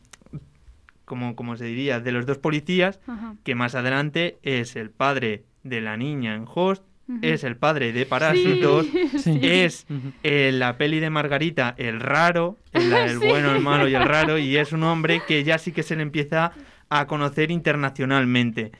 como, 1.05 1.35
como 1.35 1.57
se 1.57 1.65
diría, 1.65 1.99
de 1.99 2.11
los 2.11 2.25
dos 2.27 2.37
policías, 2.37 2.99
Ajá. 3.07 3.35
que 3.43 3.55
más 3.55 3.73
adelante 3.75 4.37
es 4.43 4.75
el 4.75 4.91
padre 4.91 5.43
de 5.63 5.81
la 5.81 5.97
niña 5.97 6.35
en 6.35 6.45
Host, 6.47 6.83
es 7.23 7.43
el 7.43 7.57
padre 7.57 7.91
de 7.91 8.05
Parásitos, 8.05 8.85
Sí. 9.17 9.39
es 9.41 9.87
en 10.21 10.59
la 10.59 10.77
peli 10.77 10.99
de 10.99 11.09
Margarita 11.09 11.73
el 11.79 11.99
raro, 11.99 12.57
el, 12.71 12.93
el 12.93 13.19
Sí. 13.19 13.27
bueno, 13.27 13.51
el 13.55 13.61
malo 13.63 13.87
y 13.87 13.95
el 13.95 14.03
raro, 14.03 14.37
y 14.37 14.55
es 14.57 14.71
un 14.73 14.83
hombre 14.83 15.23
que 15.27 15.43
ya 15.43 15.57
sí 15.57 15.71
que 15.71 15.81
se 15.81 15.95
le 15.95 16.03
empieza 16.03 16.51
a 16.89 17.07
conocer 17.07 17.49
internacionalmente. 17.49 18.71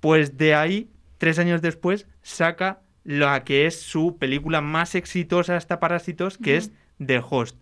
Pues 0.00 0.38
de 0.38 0.54
ahí, 0.54 0.88
tres 1.18 1.38
años 1.38 1.60
después, 1.60 2.06
saca 2.22 2.80
la 3.04 3.44
que 3.44 3.66
es 3.66 3.78
su 3.82 4.16
película 4.18 4.62
más 4.62 4.94
exitosa 4.94 5.56
hasta 5.56 5.78
Parásitos, 5.80 6.38
que 6.38 6.56
es 6.56 6.72
The 7.04 7.20
Host. 7.28 7.56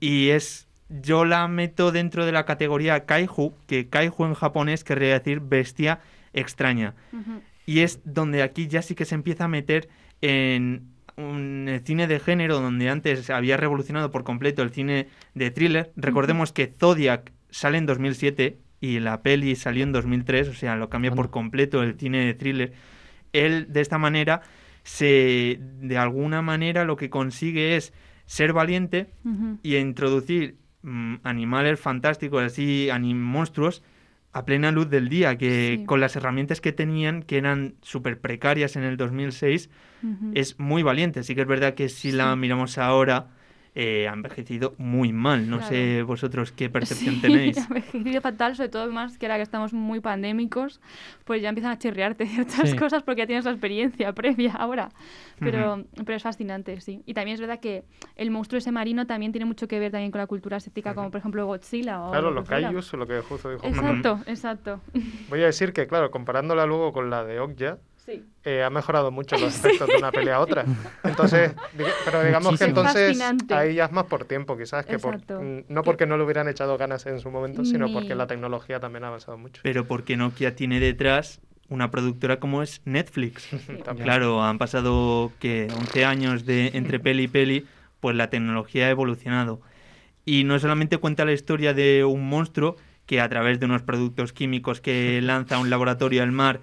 Y 0.00 0.28
es, 0.30 0.66
yo 1.00 1.24
la 1.24 1.46
meto 1.48 1.92
dentro 1.92 2.26
de 2.26 2.32
la 2.32 2.44
categoría 2.44 3.06
Kaiju, 3.06 3.54
que 3.66 3.88
Kaiju 3.88 4.24
en 4.24 4.34
japonés 4.34 4.84
querría 4.84 5.18
decir 5.18 5.40
bestia 5.40 6.00
extraña. 6.32 6.94
Y 7.66 7.80
es 7.80 8.00
donde 8.04 8.42
aquí 8.42 8.66
ya 8.66 8.82
sí 8.82 8.94
que 8.94 9.04
se 9.04 9.14
empieza 9.14 9.44
a 9.44 9.48
meter 9.48 9.88
en 10.20 10.92
un 11.16 11.68
el 11.68 11.80
cine 11.84 12.06
de 12.06 12.18
género 12.20 12.60
donde 12.60 12.88
antes 12.88 13.30
había 13.30 13.56
revolucionado 13.56 14.10
por 14.10 14.24
completo 14.24 14.62
el 14.62 14.70
cine 14.70 15.08
de 15.34 15.50
thriller. 15.50 15.92
Recordemos 15.96 16.52
que 16.52 16.66
Zodiac 16.66 17.32
sale 17.50 17.78
en 17.78 17.86
2007 17.86 18.58
y 18.80 18.98
la 19.00 19.22
peli 19.22 19.54
salió 19.54 19.84
en 19.84 19.92
2003, 19.92 20.48
o 20.48 20.54
sea, 20.54 20.76
lo 20.76 20.88
cambia 20.88 21.12
por 21.12 21.30
completo 21.30 21.82
el 21.82 21.98
cine 21.98 22.24
de 22.24 22.34
thriller. 22.34 22.72
Él 23.32 23.66
de 23.72 23.80
esta 23.80 23.98
manera 23.98 24.42
se 24.82 25.58
de 25.60 25.98
alguna 25.98 26.42
manera 26.42 26.84
lo 26.84 26.96
que 26.96 27.08
consigue 27.08 27.76
es 27.76 27.92
ser 28.26 28.52
valiente 28.52 29.08
y 29.62 29.76
introducir 29.76 30.56
mm, 30.82 31.16
animales 31.22 31.78
fantásticos, 31.80 32.42
así, 32.42 32.88
anim- 32.90 33.16
monstruos, 33.20 33.82
a 34.32 34.44
plena 34.44 34.70
luz 34.72 34.88
del 34.88 35.08
día, 35.08 35.36
que 35.36 35.76
Sí. 35.80 35.84
con 35.84 36.00
las 36.00 36.16
herramientas 36.16 36.60
que 36.60 36.72
tenían, 36.72 37.22
que 37.22 37.36
eran 37.38 37.74
súper 37.82 38.18
precarias 38.20 38.76
en 38.76 38.82
el 38.84 38.96
2006, 38.96 39.68
Ujú. 40.02 40.32
es 40.34 40.58
muy 40.58 40.82
valiente. 40.82 41.22
Sí 41.22 41.34
que 41.34 41.42
es 41.42 41.46
verdad 41.46 41.74
que 41.74 41.88
si 41.88 42.12
la 42.12 42.34
miramos 42.36 42.78
ahora, 42.78 43.26
eh, 43.74 44.06
ha 44.08 44.12
envejecido 44.12 44.74
muy 44.76 45.12
mal. 45.12 45.48
No 45.48 45.56
Claro. 45.58 45.72
sé 45.74 46.02
vosotros 46.02 46.52
qué 46.52 46.68
percepción 46.68 47.14
Sí, 47.16 47.20
tenéis. 47.22 47.58
ha 47.58 47.66
envejecido 47.68 48.20
fatal, 48.20 48.54
sobre 48.54 48.68
todo 48.68 48.90
más 48.92 49.16
que 49.18 49.26
ahora 49.26 49.36
que 49.36 49.42
estamos 49.42 49.72
muy 49.72 50.00
pandémicos, 50.00 50.80
pues 51.24 51.40
ya 51.40 51.48
empiezan 51.48 51.72
a 51.72 51.78
chirriarte 51.78 52.26
ciertas 52.26 52.70
Sí. 52.70 52.76
cosas 52.76 53.02
porque 53.02 53.22
ya 53.22 53.26
tienes 53.26 53.44
la 53.46 53.52
experiencia 53.52 54.12
previa 54.14 54.52
ahora. 54.52 54.90
Pero, 55.40 55.84
pero 56.04 56.14
es 56.14 56.22
fascinante, 56.22 56.80
sí. 56.80 57.02
Y 57.06 57.14
también 57.14 57.34
es 57.34 57.40
verdad 57.40 57.58
que 57.58 57.82
el 58.14 58.30
monstruo 58.30 58.58
ese 58.58 58.70
marino 58.70 59.06
también 59.06 59.32
tiene 59.32 59.44
mucho 59.44 59.66
que 59.66 59.80
ver 59.80 59.90
también 59.90 60.12
con 60.12 60.20
la 60.20 60.26
cultura 60.28 60.58
asiática, 60.58 60.94
como 60.94 61.10
por 61.10 61.18
ejemplo 61.18 61.44
Godzilla 61.46 62.00
o 62.02 62.10
Claro, 62.12 62.28
lo 62.30 62.36
los 62.42 62.48
kaijus, 62.48 62.92
lo 62.92 63.06
que 63.08 63.20
justo 63.22 63.50
dijo. 63.50 63.66
Exacto, 63.66 64.20
exacto. 64.26 64.80
Voy 65.28 65.42
a 65.42 65.46
decir 65.46 65.72
que, 65.72 65.86
claro, 65.88 66.10
comparándola 66.12 66.64
luego 66.66 66.92
con 66.92 67.10
la 67.10 67.24
de 67.24 67.40
Okja, 67.40 67.78
Sí. 68.04 68.24
eh, 68.44 68.62
ha 68.64 68.70
mejorado 68.70 69.10
mucho 69.12 69.38
los 69.38 69.54
efectos 69.64 69.86
de 69.88 69.96
una 69.96 70.10
pelea 70.10 70.36
a 70.36 70.40
otra. 70.40 70.64
Entonces, 71.04 71.52
diga- 71.78 71.92
pero 72.04 72.22
digamos 72.24 72.48
que 72.58 72.64
Muchísimo. 72.66 72.80
entonces 72.80 73.06
Fascinante. 73.18 73.54
ahí 73.54 73.74
ya 73.76 73.84
es 73.84 73.92
más 73.92 74.04
por 74.06 74.24
tiempo, 74.24 74.56
quizás, 74.58 74.84
que 74.86 74.98
por, 74.98 75.20
no 75.68 75.82
porque 75.82 76.06
no 76.06 76.16
le 76.16 76.24
hubieran 76.24 76.48
echado 76.48 76.76
ganas 76.78 77.06
en 77.06 77.20
su 77.20 77.30
momento, 77.30 77.64
sino 77.64 77.86
Ni- 77.86 77.92
porque 77.92 78.14
la 78.14 78.26
tecnología 78.26 78.80
también 78.80 79.04
ha 79.04 79.08
avanzado 79.08 79.38
mucho. 79.38 79.60
Pero 79.64 79.86
porque 79.86 80.16
Nokia 80.16 80.56
tiene 80.56 80.80
detrás 80.80 81.40
una 81.68 81.90
productora 81.90 82.38
como 82.40 82.62
es 82.62 82.82
Netflix. 82.84 83.48
También. 83.84 84.04
Claro, 84.04 84.42
han 84.42 84.58
pasado 84.58 85.32
que 85.38 85.68
11 85.74 86.04
años 86.04 86.44
de 86.44 86.72
entre 86.74 86.98
peli 87.00 87.22
y 87.24 87.28
peli, 87.28 87.66
pues 88.00 88.14
la 88.16 88.28
tecnología 88.30 88.86
ha 88.86 88.90
evolucionado. 88.90 89.60
Y 90.26 90.44
no 90.44 90.58
solamente 90.58 90.98
cuenta 90.98 91.24
la 91.24 91.32
historia 91.32 91.72
de 91.72 92.04
un 92.04 92.28
monstruo 92.28 92.76
que 93.06 93.20
a 93.20 93.28
través 93.28 93.58
de 93.58 93.66
unos 93.66 93.82
productos 93.82 94.32
químicos 94.32 94.80
que 94.80 95.20
lanza 95.22 95.58
un 95.58 95.70
laboratorio 95.70 96.22
al 96.22 96.30
mar, 96.32 96.60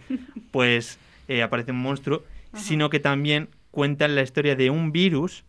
pues 0.51 0.99
eh, 1.29 1.43
aparece 1.43 1.71
un 1.71 1.81
monstruo, 1.81 2.23
sino 2.53 2.89
que 2.89 2.99
también 2.99 3.49
cuenta 3.71 4.07
la 4.07 4.23
historia 4.23 4.55
de 4.55 4.69
un 4.69 4.91
virus 4.91 5.45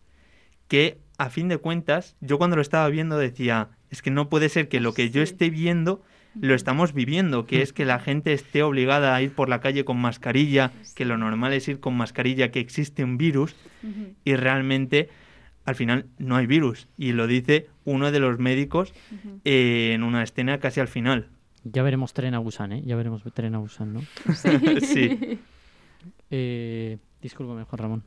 que, 0.67 0.99
a 1.17 1.29
fin 1.29 1.49
de 1.49 1.57
cuentas, 1.57 2.15
yo 2.21 2.37
cuando 2.37 2.55
lo 2.55 2.61
estaba 2.61 2.87
viendo 2.87 3.17
decía, 3.17 3.69
es 3.89 4.01
que 4.01 4.11
no 4.11 4.29
puede 4.29 4.47
ser 4.47 4.69
que 4.69 4.79
lo 4.79 4.93
que 4.93 5.09
yo 5.09 5.21
esté 5.21 5.49
viendo 5.49 6.03
lo 6.39 6.53
estamos 6.53 6.93
viviendo, 6.93 7.45
que 7.45 7.61
es 7.61 7.73
que 7.73 7.83
la 7.83 7.99
gente 7.99 8.31
esté 8.31 8.63
obligada 8.63 9.13
a 9.13 9.21
ir 9.21 9.33
por 9.33 9.49
la 9.49 9.59
calle 9.59 9.83
con 9.83 9.97
mascarilla, 9.97 10.71
que 10.95 11.03
lo 11.03 11.17
normal 11.17 11.51
es 11.51 11.67
ir 11.67 11.79
con 11.79 11.97
mascarilla, 11.97 12.51
que 12.51 12.59
existe 12.61 13.03
un 13.03 13.17
virus 13.17 13.55
y 14.23 14.35
realmente 14.35 15.09
al 15.65 15.75
final 15.75 16.05
no 16.19 16.37
hay 16.37 16.45
virus. 16.45 16.87
Y 16.95 17.11
lo 17.11 17.27
dice 17.27 17.67
uno 17.83 18.11
de 18.11 18.19
los 18.19 18.39
médicos 18.39 18.93
eh, 19.43 19.91
en 19.93 20.03
una 20.03 20.23
escena 20.23 20.59
casi 20.59 20.79
al 20.79 20.87
final. 20.87 21.27
Ya 21.63 21.83
veremos 21.83 22.13
Tren 22.13 22.33
a 22.33 22.39
Busan, 22.39 22.71
¿eh? 22.71 22.81
Ya 22.85 22.95
veremos 22.95 23.23
Tren 23.33 23.55
a 23.55 23.59
Busan, 23.59 23.93
¿no? 23.93 24.01
Sí. 24.81 25.39
Eh, 26.31 26.97
discúlpame, 27.21 27.65
Juan 27.65 27.77
Ramón. 27.77 28.03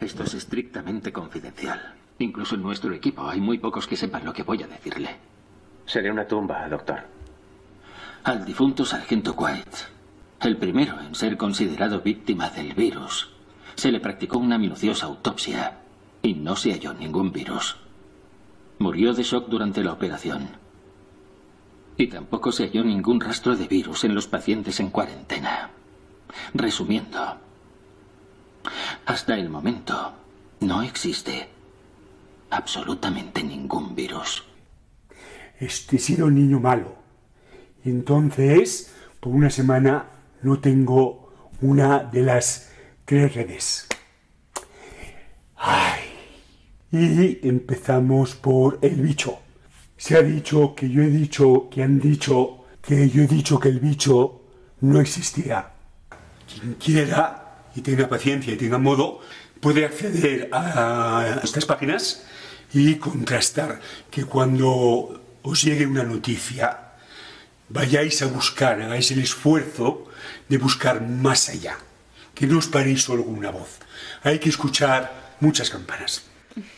Esto 0.00 0.24
es 0.24 0.34
estrictamente 0.34 1.12
confidencial. 1.12 1.94
Incluso 2.18 2.54
en 2.54 2.62
nuestro 2.62 2.92
equipo 2.92 3.28
hay 3.28 3.40
muy 3.40 3.58
pocos 3.58 3.86
que 3.86 3.96
sepan 3.96 4.24
lo 4.24 4.32
que 4.32 4.42
voy 4.42 4.62
a 4.62 4.66
decirle. 4.66 5.10
Sería 5.84 6.12
una 6.12 6.26
tumba, 6.26 6.66
doctor. 6.68 7.00
Al 8.24 8.44
difunto 8.44 8.86
sargento 8.86 9.34
White, 9.34 9.76
el 10.40 10.56
primero 10.56 10.98
en 11.00 11.14
ser 11.14 11.36
considerado 11.36 12.00
víctima 12.00 12.48
del 12.48 12.72
virus, 12.72 13.30
se 13.74 13.92
le 13.92 14.00
practicó 14.00 14.38
una 14.38 14.56
minuciosa 14.56 15.06
autopsia 15.06 15.80
y 16.22 16.34
no 16.34 16.56
se 16.56 16.72
halló 16.72 16.94
ningún 16.94 17.32
virus. 17.32 17.76
Murió 18.78 19.12
de 19.12 19.22
shock 19.22 19.48
durante 19.48 19.84
la 19.84 19.92
operación. 19.92 20.48
Y 21.96 22.06
tampoco 22.06 22.50
se 22.50 22.66
halló 22.66 22.82
ningún 22.82 23.20
rastro 23.20 23.54
de 23.54 23.68
virus 23.68 24.04
en 24.04 24.14
los 24.14 24.26
pacientes 24.26 24.80
en 24.80 24.90
cuarentena. 24.90 25.70
Resumiendo, 26.54 27.38
hasta 29.06 29.36
el 29.36 29.50
momento 29.50 30.12
no 30.60 30.82
existe 30.82 31.48
absolutamente 32.50 33.42
ningún 33.42 33.94
virus. 33.94 34.44
Este 35.58 35.96
he 35.96 35.98
sido 35.98 36.26
un 36.26 36.34
niño 36.34 36.60
malo. 36.60 36.96
Entonces, 37.84 38.94
por 39.20 39.34
una 39.34 39.50
semana, 39.50 40.06
no 40.42 40.58
tengo 40.60 41.32
una 41.60 41.98
de 42.00 42.22
las 42.22 42.70
tres 43.04 43.34
redes. 43.34 43.86
Ay. 45.56 46.02
Y 46.92 47.46
empezamos 47.48 48.34
por 48.34 48.78
el 48.82 49.02
bicho. 49.02 49.38
Se 49.96 50.16
ha 50.16 50.22
dicho 50.22 50.74
que 50.74 50.88
yo 50.88 51.02
he 51.02 51.08
dicho, 51.08 51.68
que 51.70 51.82
han 51.82 51.98
dicho, 51.98 52.64
que 52.80 53.08
yo 53.08 53.22
he 53.22 53.26
dicho 53.26 53.58
que 53.58 53.68
el 53.68 53.80
bicho 53.80 54.42
no 54.80 55.00
existía. 55.00 55.73
Quien 56.52 56.74
quiera 56.74 57.64
y 57.74 57.80
tenga 57.80 58.08
paciencia 58.08 58.52
y 58.52 58.56
tenga 58.56 58.78
modo, 58.78 59.20
puede 59.60 59.84
acceder 59.84 60.48
a 60.52 61.40
estas 61.42 61.64
páginas 61.64 62.24
y 62.72 62.96
contrastar 62.96 63.80
que 64.10 64.24
cuando 64.24 65.22
os 65.42 65.62
llegue 65.62 65.86
una 65.86 66.04
noticia, 66.04 66.92
vayáis 67.68 68.22
a 68.22 68.26
buscar, 68.26 68.80
hagáis 68.80 69.10
el 69.10 69.20
esfuerzo 69.20 70.06
de 70.48 70.58
buscar 70.58 71.00
más 71.00 71.48
allá, 71.48 71.78
que 72.34 72.46
no 72.46 72.58
os 72.58 72.66
paréis 72.66 73.02
solo 73.02 73.24
con 73.24 73.34
una 73.38 73.50
voz. 73.50 73.78
Hay 74.22 74.38
que 74.38 74.48
escuchar 74.48 75.36
muchas 75.40 75.70
campanas. 75.70 76.33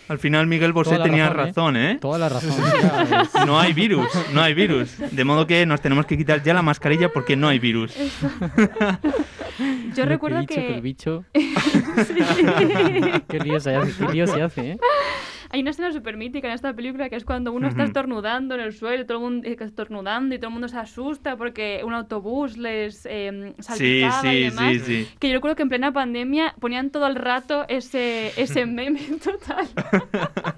Al 0.08 0.18
final 0.18 0.46
Miguel 0.46 0.72
Bosé 0.72 0.98
tenía 0.98 1.28
razón, 1.28 1.36
¿eh? 1.38 1.46
razón, 1.46 1.76
¿eh? 1.76 1.98
Toda 2.00 2.18
la 2.18 2.28
razón. 2.28 2.54
No 3.46 3.60
hay 3.60 3.72
virus, 3.72 4.08
no 4.32 4.42
hay 4.42 4.54
virus. 4.54 4.96
De 5.12 5.24
modo 5.24 5.46
que 5.46 5.64
nos 5.66 5.80
tenemos 5.80 6.06
que 6.06 6.16
quitar 6.16 6.42
ya 6.42 6.54
la 6.54 6.62
mascarilla 6.62 7.12
porque 7.12 7.36
no 7.36 7.48
hay 7.48 7.58
virus. 7.58 7.94
Yo 9.96 10.04
recuerdo 10.04 10.44
que... 10.46 10.74
el 10.74 10.80
bicho... 10.80 11.24
Sí. 11.34 11.54
qué 13.28 13.38
lío 13.40 13.60
se 13.60 13.76
hace, 13.76 13.92
qué 14.06 14.12
lío 14.12 14.26
se 14.26 14.42
hace, 14.42 14.70
¿eh? 14.72 14.78
Hay 15.50 15.60
una 15.60 15.70
escena 15.70 15.92
súper 15.92 16.16
mítica 16.16 16.48
en 16.48 16.54
esta 16.54 16.72
película 16.74 17.08
que 17.08 17.16
es 17.16 17.24
cuando 17.24 17.52
uno 17.52 17.68
está 17.68 17.82
Ujú. 17.82 17.88
estornudando 17.88 18.54
en 18.54 18.60
el 18.60 18.72
suelo, 18.72 19.06
todo 19.06 19.18
el 19.18 19.24
mundo 19.24 19.48
eh, 19.48 19.56
estornudando 19.60 20.34
y 20.34 20.38
todo 20.38 20.48
el 20.48 20.52
mundo 20.52 20.68
se 20.68 20.78
asusta 20.78 21.36
porque 21.36 21.82
un 21.84 21.94
autobús 21.94 22.56
les 22.56 23.06
eh, 23.10 23.54
salpicaba 23.58 24.32
y 24.34 24.36
sí, 24.36 24.42
demás. 24.44 24.72
sí, 24.72 24.80
sí. 25.04 25.08
Que 25.18 25.28
yo 25.28 25.34
recuerdo 25.34 25.56
que 25.56 25.62
en 25.62 25.68
plena 25.68 25.92
pandemia 25.92 26.54
ponían 26.60 26.90
todo 26.90 27.06
el 27.06 27.14
rato 27.16 27.64
ese, 27.68 28.32
ese 28.40 28.66
meme 28.66 29.00
total. 29.22 29.66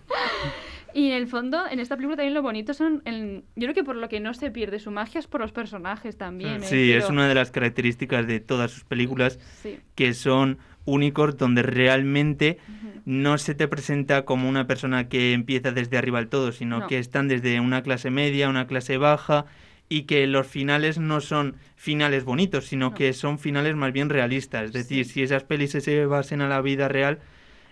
Y 0.95 1.09
en 1.11 1.17
el 1.19 1.27
fondo, 1.29 1.61
en 1.71 1.81
esta 1.81 1.97
película 1.97 2.17
también 2.17 2.35
lo 2.35 2.43
bonito 2.43 2.73
son, 2.75 3.03
el- 3.05 3.45
yo 3.57 3.67
creo 3.67 3.75
que 3.75 3.85
por 3.85 3.95
lo 3.95 4.09
que 4.09 4.21
no 4.21 4.33
se 4.35 4.51
pierde 4.51 4.81
su 4.81 4.91
magia 4.91 5.19
es 5.19 5.27
por 5.27 5.41
los 5.41 5.53
personajes 5.53 6.17
también. 6.17 6.57
¿eh? 6.63 6.67
Sí, 6.67 6.93
es 6.93 7.05
Pero- 7.05 7.13
una 7.15 7.29
de 7.29 7.35
las 7.35 7.51
características 7.51 8.27
de 8.27 8.41
todas 8.41 8.71
sus 8.73 8.85
películas 8.85 9.39
Sí. 9.63 9.79
que 9.95 10.15
son 10.15 10.59
únicos 10.89 11.37
donde 11.37 11.63
realmente 11.63 12.59
no 13.05 13.39
se 13.39 13.55
te 13.55 13.69
presenta 13.69 14.25
como 14.25 14.49
una 14.49 14.67
persona 14.67 15.09
que 15.09 15.33
empieza 15.33 15.71
desde 15.73 15.99
arriba 15.99 16.19
al 16.19 16.29
todo, 16.29 16.53
sino 16.53 16.81
No. 16.81 16.87
que 16.87 16.99
están 16.99 17.29
desde 17.29 17.61
una 17.61 17.83
clase 17.83 18.11
media, 18.11 18.49
una 18.49 18.67
clase 18.67 18.97
baja 18.97 19.45
y 19.89 20.03
que 20.03 20.27
los 20.27 20.47
finales 20.47 20.99
no 20.99 21.21
son 21.21 21.57
finales 21.77 22.25
bonitos, 22.25 22.67
sino 22.67 22.93
que 22.95 23.13
son 23.13 23.39
finales 23.39 23.75
más 23.77 23.93
bien 23.93 24.09
realistas. 24.11 24.65
Es 24.67 24.73
decir, 24.73 25.05
si 25.07 25.23
esas 25.23 25.45
pelis 25.45 25.71
se 25.73 26.05
basen 26.07 26.41
a 26.43 26.49
la 26.49 26.61
vida 26.61 26.89
real, 26.89 27.19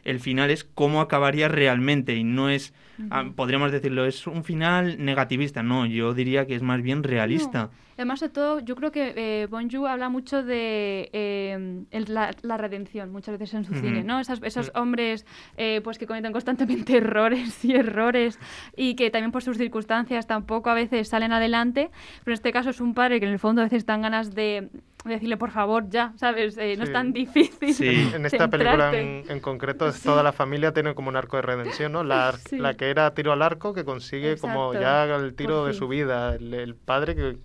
el 0.06 0.20
final 0.20 0.50
es 0.50 0.64
cómo 0.64 1.00
acabaría 1.00 1.48
realmente 1.48 2.14
y 2.14 2.24
no 2.24 2.48
es, 2.48 2.72
ah, 3.10 3.22
Ujú. 3.24 3.34
podríamos 3.34 3.72
decirlo, 3.72 4.06
es 4.06 4.26
un 4.26 4.44
final 4.44 5.04
negativista, 5.04 5.62
no, 5.62 5.84
yo 5.86 6.14
diría 6.14 6.46
que 6.46 6.54
es 6.54 6.62
más 6.62 6.80
bien 6.80 7.02
realista. 7.02 7.70
Además 7.96 8.20
de 8.20 8.28
todo, 8.28 8.60
yo 8.60 8.76
creo 8.76 8.92
que 8.92 9.14
eh, 9.16 9.46
Bong 9.50 9.68
Joon 9.72 9.88
habla 9.90 10.10
mucho 10.10 10.42
de 10.42 11.08
eh, 11.14 11.84
el- 11.90 12.04
la, 12.14 12.30
la 12.42 12.56
redención, 12.58 13.10
muchas 13.10 13.38
veces 13.38 13.54
en 13.54 13.64
su 13.64 13.72
Ujú. 13.72 13.80
cine, 13.80 14.04
¿no? 14.04 14.20
Esas- 14.20 14.40
esos 14.42 14.68
Mm. 14.74 14.78
hombres 14.78 15.26
eh, 15.56 15.80
pues 15.82 15.96
que 15.98 16.06
cometen 16.06 16.30
constantemente 16.32 16.96
errores 16.98 17.64
y 17.64 17.74
errores 17.74 18.38
y 18.76 18.96
que 18.96 19.10
también 19.10 19.32
por 19.32 19.42
sus 19.42 19.56
circunstancias 19.56 20.26
tampoco 20.26 20.68
a 20.70 20.74
veces 20.74 21.08
salen 21.08 21.32
adelante, 21.32 21.90
pero 22.22 22.32
en 22.32 22.34
este 22.34 22.52
caso 22.52 22.68
es 22.70 22.80
un 22.82 22.92
padre 22.94 23.18
que 23.18 23.26
en 23.26 23.32
el 23.32 23.38
fondo 23.38 23.62
a 23.62 23.64
veces 23.64 23.86
dan 23.86 24.02
ganas 24.02 24.34
de 24.34 24.68
decirle 25.06 25.36
por 25.38 25.50
favor 25.52 25.88
ya, 25.88 26.12
¿sabes? 26.16 26.58
Eh, 26.58 26.74
no 26.76 26.82
es 26.82 26.88
Sí. 26.90 26.92
tan 26.92 27.12
difícil. 27.14 28.12
En 28.14 28.26
esta 28.26 28.50
película 28.50 28.90
en, 28.92 29.24
en 29.28 29.40
concreto, 29.40 29.90
toda 30.02 30.22
la 30.22 30.32
familia 30.32 30.72
tiene 30.72 30.94
como 30.94 31.08
un 31.08 31.16
arco 31.16 31.36
de 31.36 31.42
redención, 31.42 31.92
¿no? 31.92 32.04
La, 32.04 32.32
Sí. 32.48 32.58
la 32.58 32.74
que 32.74 32.90
era 32.90 33.12
tiro 33.14 33.32
al 33.32 33.42
arco, 33.42 33.74
que 33.74 33.84
consigue 33.84 34.36
como 34.36 34.72
ya 34.74 35.04
el 35.04 35.34
tiro 35.34 35.64
de 35.66 35.74
su 35.74 35.88
vida. 35.88 36.34
El, 36.34 36.54
el 36.54 36.74
padre 36.74 37.14
que 37.14 37.38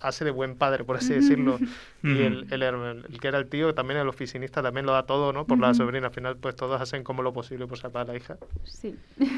hace 0.00 0.24
de 0.24 0.30
buen 0.30 0.54
padre, 0.56 0.84
por 0.84 0.96
así 0.96 1.12
decirlo. 1.12 1.58
y 2.02 2.22
el, 2.22 2.46
el, 2.50 2.62
el 2.62 3.20
que 3.20 3.28
era 3.28 3.38
el 3.38 3.48
tío, 3.48 3.74
también 3.74 4.00
el 4.00 4.08
oficinista, 4.08 4.62
también 4.62 4.86
lo 4.86 4.92
da 4.92 5.04
todo, 5.04 5.32
¿no? 5.32 5.46
Por 5.46 5.58
la 5.58 5.74
sobrina. 5.74 6.08
Al 6.08 6.12
final, 6.12 6.36
pues 6.36 6.56
todos 6.56 6.80
hacen 6.80 7.02
como 7.02 7.22
lo 7.22 7.32
posible 7.32 7.66
por 7.66 7.78
salvar 7.78 8.08
a 8.08 8.12
la 8.12 8.16
hija. 8.16 8.36
Sí. 8.64 8.94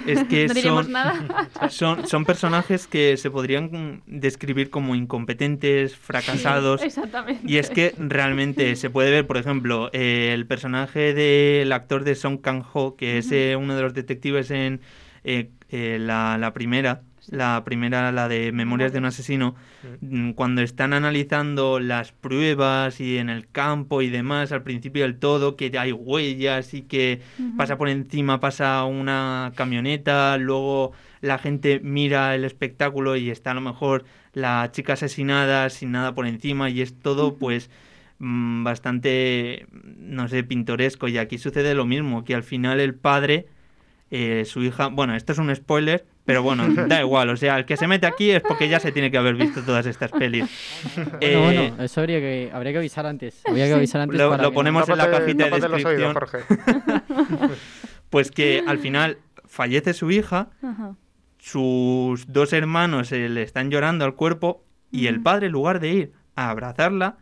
Es 0.07 0.25
que 0.25 0.47
no 0.49 0.55
diríamos 0.55 0.85
son, 0.85 0.93
nada. 0.93 1.49
son, 1.71 2.07
son 2.07 2.25
personajes 2.25 2.87
que 2.87 3.17
se 3.17 3.31
podrían 3.31 4.03
describir 4.07 4.71
como 4.71 4.95
incompetentes, 4.95 5.97
fracasados. 5.97 6.83
exactamente. 6.83 7.43
Y 7.47 7.57
es 7.57 7.71
que 7.71 7.95
realmente 7.99 8.77
se 8.77 8.91
puede 8.91 9.11
ver, 9.11 9.27
por 9.27 9.37
ejemplo, 9.37 9.91
eh, 9.93 10.33
el 10.35 10.47
personaje 10.47 11.15
del 11.15 11.73
actor 11.73 12.05
de 12.05 12.15
Song 12.15 12.41
Kang-ho, 12.41 12.97
que 12.97 13.19
es 13.19 13.33
eh, 13.33 13.57
uno 13.57 13.77
de 13.77 13.83
los 13.83 13.95
detectives 13.95 14.51
en 14.51 14.81
eh, 15.25 15.51
eh, 15.69 15.99
la, 16.01 16.39
la 16.39 16.53
primera, 16.53 17.03
la 17.31 17.63
primera, 17.65 18.11
la 18.11 18.29
de 18.29 18.51
Memorias 18.51 18.93
de 18.93 18.99
un 18.99 19.05
asesino, 19.05 19.55
mm, 20.01 20.33
cuando 20.33 20.63
están 20.63 20.93
analizando 20.93 21.79
las 21.79 22.11
pruebas 22.13 23.01
y 23.01 23.19
en 23.19 23.31
el 23.31 23.49
campo 23.49 24.03
y 24.03 24.11
demás, 24.11 24.51
al 24.53 24.63
principio 24.63 25.05
del 25.05 25.19
todo, 25.19 25.57
que 25.57 25.71
hay 25.79 25.93
huellas 25.93 26.75
y 26.75 26.83
que 26.83 27.23
pasa 27.57 27.79
por 27.79 27.89
encima, 27.89 28.41
pasa 28.41 28.85
una 28.85 29.53
camioneta, 29.55 30.37
luego 30.39 30.93
la 31.21 31.39
gente 31.39 31.81
mira 31.83 32.35
el 32.35 32.45
espectáculo 32.45 33.17
y 33.17 33.31
está 33.31 33.53
a 33.53 33.55
lo 33.55 33.61
mejor 33.61 34.05
la 34.33 34.69
chica 34.73 34.95
asesinada 34.95 35.71
sin 35.71 35.93
nada 35.93 36.15
por 36.15 36.27
encima 36.27 36.69
y 36.71 36.81
es 36.81 36.99
todo 36.99 37.37
pues 37.37 37.71
mm, 38.19 38.65
bastante, 38.65 39.67
no 39.73 40.29
sé, 40.29 40.43
pintoresco. 40.43 41.07
Y 41.09 41.19
aquí 41.19 41.39
sucede 41.39 41.75
lo 41.75 41.87
mismo, 41.87 42.25
que 42.25 42.35
al 42.35 42.43
final 42.43 42.81
el 42.81 42.95
padre, 42.95 43.47
eh, 44.11 44.45
su 44.47 44.63
hija, 44.63 44.89
bueno, 44.89 45.15
esto 45.15 45.33
es 45.33 45.39
un 45.39 45.55
spoiler, 45.55 46.07
pero 46.31 46.45
bueno, 46.45 46.65
da 46.87 47.01
igual, 47.01 47.29
o 47.31 47.37
sea, 47.37 47.59
el 47.59 47.65
que 47.65 47.77
se 47.77 47.89
mete 47.89 48.07
aquí 48.07 48.31
es 48.31 48.41
porque 48.41 48.69
ya 48.69 48.79
se 48.79 48.93
tiene 48.93 49.11
que 49.11 49.19
haber 49.19 49.35
visto 49.35 49.63
todas 49.63 49.85
estas 49.85 50.13
pelis. 50.13 50.45
Bueno, 50.95 51.19
Eh, 51.21 51.37
bueno, 51.37 51.83
eso 51.83 52.01
habría 52.01 52.21
que, 52.21 52.51
habría 52.53 52.71
que 52.71 52.79
avisar 52.79 53.05
antes. 53.05 53.43
Habría 53.49 53.67
que 53.67 53.75
avisar 53.75 54.01
antes 54.03 54.17
Lo- 54.17 54.31
para 54.31 54.45
lo 54.45 54.51
que- 54.51 54.55
ponemos 54.55 54.89
en 54.89 54.97
la 54.99 55.11
cajita 55.11 55.45
de 55.51 55.69
los 55.69 55.85
oídos, 55.85 56.15
descripción. 56.15 57.51
Pues 58.11 58.31
que 58.31 58.63
al 58.67 58.79
final 58.79 59.19
fallece 59.45 59.93
su 59.93 60.11
hija, 60.13 60.51
Ajá. 60.63 60.95
sus 61.39 62.33
dos 62.33 62.53
hermanos 62.53 63.11
eh, 63.13 63.29
le 63.29 63.43
están 63.43 63.71
llorando 63.71 64.05
al 64.05 64.15
cuerpo 64.15 64.65
y 64.93 65.07
el 65.09 65.21
padre, 65.21 65.47
en 65.47 65.53
lugar 65.53 65.81
de 65.81 65.89
ir 65.89 66.13
a 66.37 66.51
abrazarla, 66.51 67.19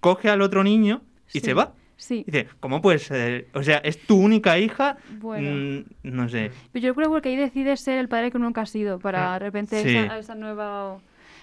coge 0.00 0.30
al 0.30 0.40
otro 0.42 0.62
niño 0.62 1.02
y 1.32 1.40
Sí. 1.40 1.46
se 1.46 1.54
va. 1.54 1.74
Sí. 1.96 2.24
Dice, 2.26 2.46
¿cómo 2.60 2.82
puedes 2.82 3.04
ser? 3.04 3.48
O 3.54 3.62
sea, 3.62 3.78
es 3.78 3.98
tu 3.98 4.16
única 4.20 4.58
hija. 4.58 4.98
Bueno. 5.18 5.50
Mm, 5.50 5.84
no 6.02 6.28
sé. 6.28 6.50
Pero 6.72 6.86
yo 6.86 6.94
creo 6.94 7.20
que 7.22 7.30
ahí 7.30 7.36
decides 7.36 7.80
ser 7.80 7.98
el 7.98 8.08
padre 8.08 8.30
que 8.30 8.38
nunca 8.38 8.60
has 8.62 8.70
sido 8.70 8.98
para 8.98 9.32
de 9.34 9.38
repente 9.38 9.82
Sí. 9.82 9.96
esa, 9.96 10.18
esa 10.18 10.34
nueva 10.34 10.98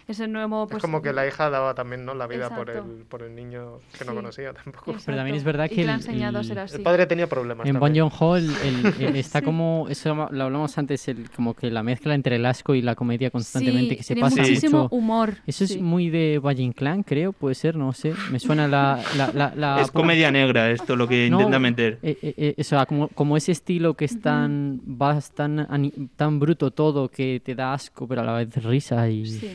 ese 0.08 0.28
nuevo 0.28 0.68
pues 0.68 0.78
es 0.78 0.82
como 0.82 1.02
que 1.02 1.14
la 1.14 1.26
hija 1.28 1.50
daba 1.50 1.74
también 1.74 2.06
¿no? 2.06 2.14
la 2.14 2.28
vida 2.28 2.50
por 2.56 2.70
el, 2.70 2.78
Exacto. 2.78 3.06
por 3.10 3.24
el 3.24 3.36
niño 3.36 3.80
que 3.98 4.06
no 4.06 4.12
Sí. 4.12 4.16
conocía 4.18 4.54
tampoco. 4.54 4.96
Pero 5.06 5.18
también 5.18 5.36
es 5.38 5.44
verdad 5.44 5.70
que 5.70 5.82
el- 5.84 5.90
enseñado 5.90 6.38
a 6.38 6.42
el- 6.42 6.48
ser 6.48 6.60
así. 6.60 6.76
El 6.78 6.84
padre 6.84 7.06
tenía 7.06 7.28
problemas 7.28 7.68
En. 7.68 7.80
Bong 7.80 7.98
Joon-ho 7.98 8.36
el- 8.38 8.52
el- 8.64 8.86
el- 9.04 9.16
está 9.16 9.42
como, 9.42 9.88
eso 9.90 10.14
lo 10.32 10.44
hablamos 10.44 10.78
antes, 10.78 11.08
el, 11.08 11.30
como 11.32 11.54
que 11.54 11.70
la 11.72 11.84
mezcla 11.84 12.14
entre 12.16 12.36
el 12.36 12.46
asco 12.46 12.76
y 12.76 12.82
la 12.82 12.96
comedia 12.96 13.30
constantemente 13.32 13.92
Sí, 13.92 13.96
que 13.98 14.04
se 14.04 14.14
tiene 14.16 14.30
pasa 14.30 14.42
muchísimo 14.42 14.84
mucho. 14.84 14.96
humor, 14.96 15.36
Eso 15.48 15.66
sí. 15.68 15.76
es 15.76 15.82
muy 15.82 16.10
de 16.10 16.40
Valle 16.40 16.64
Inclán, 16.64 17.04
creo, 17.04 17.32
puede 17.34 17.56
ser, 17.56 17.76
no 17.76 17.94
sé. 17.94 18.14
Me 18.32 18.40
suena 18.40 18.68
la... 18.68 19.02
la, 19.18 19.32
la- 19.34 19.54
la- 19.56 19.82
Es 19.82 19.92
comedia 19.92 20.32
negra 20.32 20.70
esto, 20.72 20.96
lo 20.96 21.08
que 21.08 21.30
No, 21.30 21.38
intenta 21.40 21.60
meter. 21.60 22.00
eh, 22.04 22.18
eh, 22.22 22.34
eh, 22.38 22.56
o 22.60 22.64
sea, 22.64 22.86
como, 22.86 23.08
como 23.10 23.38
ese 23.38 23.52
estilo 23.52 23.94
que 23.94 24.06
es 24.06 24.20
tan, 24.22 24.82
vas 24.86 25.32
tan, 25.32 25.68
tan 26.16 26.40
bruto 26.40 26.72
todo 26.72 27.10
que 27.10 27.42
te 27.44 27.56
da 27.56 27.74
asco, 27.74 28.08
pero 28.08 28.22
a 28.22 28.24
la 28.24 28.34
vez 28.34 28.64
risa 28.64 29.08
y... 29.10 29.26
Sí. 29.26 29.52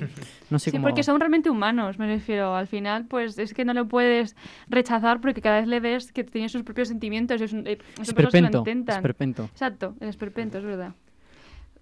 No 0.50 0.58
sé 0.58 0.70
Sí, 0.70 0.76
cómo... 0.76 0.88
porque 0.88 1.02
son 1.02 1.20
realmente 1.20 1.50
humanos, 1.50 1.98
me 1.98 2.06
refiero. 2.06 2.54
Al 2.54 2.66
final, 2.66 3.06
pues 3.06 3.38
es 3.38 3.54
que 3.54 3.64
no 3.64 3.74
lo 3.74 3.86
puedes 3.88 4.36
rechazar 4.68 5.20
porque 5.20 5.40
cada 5.40 5.60
vez 5.60 5.68
le 5.68 5.80
ves 5.80 6.12
que 6.12 6.24
tiene 6.24 6.48
sus 6.48 6.62
propios 6.62 6.88
sentimientos. 6.88 7.40
Es 7.40 7.52
un, 7.52 7.66
eh, 7.66 7.78
que 7.78 7.82
lo 7.96 8.02
Esperpento. 8.02 9.44
Exacto, 9.52 9.94
el 10.00 10.08
esperpento, 10.08 10.58
es 10.58 10.64
verdad. 10.64 10.94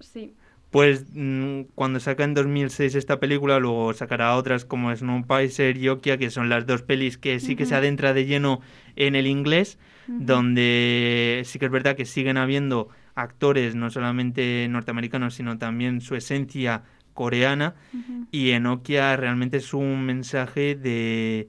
Sí. 0.00 0.34
Pues 0.70 1.06
mm, 1.14 1.62
cuando 1.74 2.00
saca 2.00 2.24
en 2.24 2.34
2006 2.34 2.96
esta 2.96 3.20
película, 3.20 3.58
luego 3.60 3.94
sacará 3.94 4.34
otras 4.36 4.64
como 4.64 4.94
Snowpiercer 4.94 5.76
y 5.76 5.88
Okia, 5.88 6.18
que 6.18 6.30
son 6.30 6.48
las 6.48 6.66
dos 6.66 6.82
pelis 6.82 7.16
que 7.18 7.38
sí 7.40 7.54
que 7.56 7.66
se 7.66 7.74
adentra 7.76 8.12
de 8.12 8.26
lleno 8.26 8.60
en 8.96 9.14
el 9.14 9.26
inglés, 9.26 9.78
donde 10.08 11.42
sí 11.44 11.58
que 11.58 11.66
es 11.66 11.70
verdad 11.70 11.96
que 11.96 12.04
siguen 12.04 12.36
habiendo 12.36 12.88
actores 13.14 13.74
no 13.74 13.90
solamente 13.90 14.66
norteamericanos, 14.68 15.34
sino 15.34 15.56
también 15.56 16.00
su 16.00 16.14
esencia 16.16 16.82
coreana. 17.16 17.74
Ujú. 17.92 18.26
Y 18.30 18.50
en 18.52 18.66
Okia 18.66 19.16
realmente 19.16 19.56
es 19.56 19.74
un 19.74 20.04
mensaje 20.06 20.76
de 20.76 21.48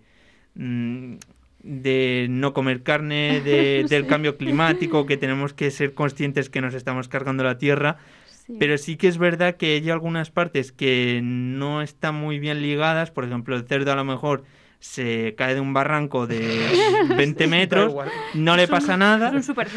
mm, 0.56 1.18
de 1.64 2.28
no 2.30 2.54
comer 2.54 2.82
carne, 2.82 3.42
de- 3.44 3.86
del 3.90 4.08
cambio 4.08 4.38
climático, 4.38 5.06
que 5.06 5.18
tenemos 5.24 5.54
que 5.54 5.70
ser 5.70 5.94
conscientes 5.94 6.50
que 6.50 6.62
nos 6.62 6.74
estamos 6.74 7.08
cargando 7.08 7.44
la 7.44 7.60
tierra. 7.60 7.98
Sí. 8.26 8.56
Pero 8.60 8.78
sí 8.78 8.96
que 8.96 9.10
es 9.10 9.18
verdad 9.18 9.58
que 9.58 9.76
hay 9.76 9.90
algunas 9.90 10.32
partes 10.32 10.72
que 10.72 11.20
no 11.22 11.82
están 11.82 12.16
muy 12.16 12.40
bien 12.40 12.62
ligadas. 12.62 13.12
Por 13.12 13.26
ejemplo, 13.26 13.56
el 13.56 13.68
cerdo 13.68 13.92
a 13.92 13.96
lo 13.96 14.06
mejor 14.06 14.46
se 14.80 15.34
cae 15.36 15.56
de 15.56 15.60
un 15.60 15.74
barranco 15.74 16.28
de 16.28 16.68
20 17.16 17.44
Sí. 17.46 17.50
metros, 17.50 17.96
no 18.36 18.56
le 18.56 18.68
pasa 18.68 18.96
nada, 18.98 19.34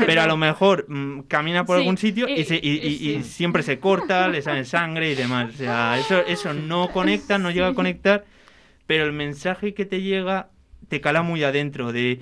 pero 0.07 0.23
a 0.23 0.27
lo 0.27 0.37
mejor 0.37 0.85
mm, 0.89 1.21
camina 1.23 1.65
por 1.65 1.77
Sí, 1.77 1.81
algún 1.81 1.97
sitio 1.99 2.29
y, 2.29 2.41
y- 2.41 2.45
se- 2.45 2.57
y- 2.63 2.69
y- 2.69 3.09
y 3.11 3.11
y 3.17 3.23
sí. 3.23 3.31
siempre 3.31 3.63
se 3.63 3.79
corta, 3.79 4.29
le 4.29 4.43
sale 4.43 4.65
sangre 4.65 5.11
y 5.11 5.15
demás. 5.15 5.55
O 5.55 5.57
sea, 5.57 5.99
eso, 5.99 6.21
eso 6.27 6.53
no 6.55 6.89
conecta, 6.93 7.39
no 7.39 7.51
llega 7.51 7.69
a 7.69 7.75
conectar, 7.75 8.25
pero 8.87 9.05
el 9.05 9.13
mensaje 9.13 9.73
que 9.75 9.87
te 9.87 10.03
llega 10.03 10.51
te 10.89 11.01
cala 11.01 11.23
muy 11.23 11.45
adentro, 11.45 11.93
de 11.93 12.21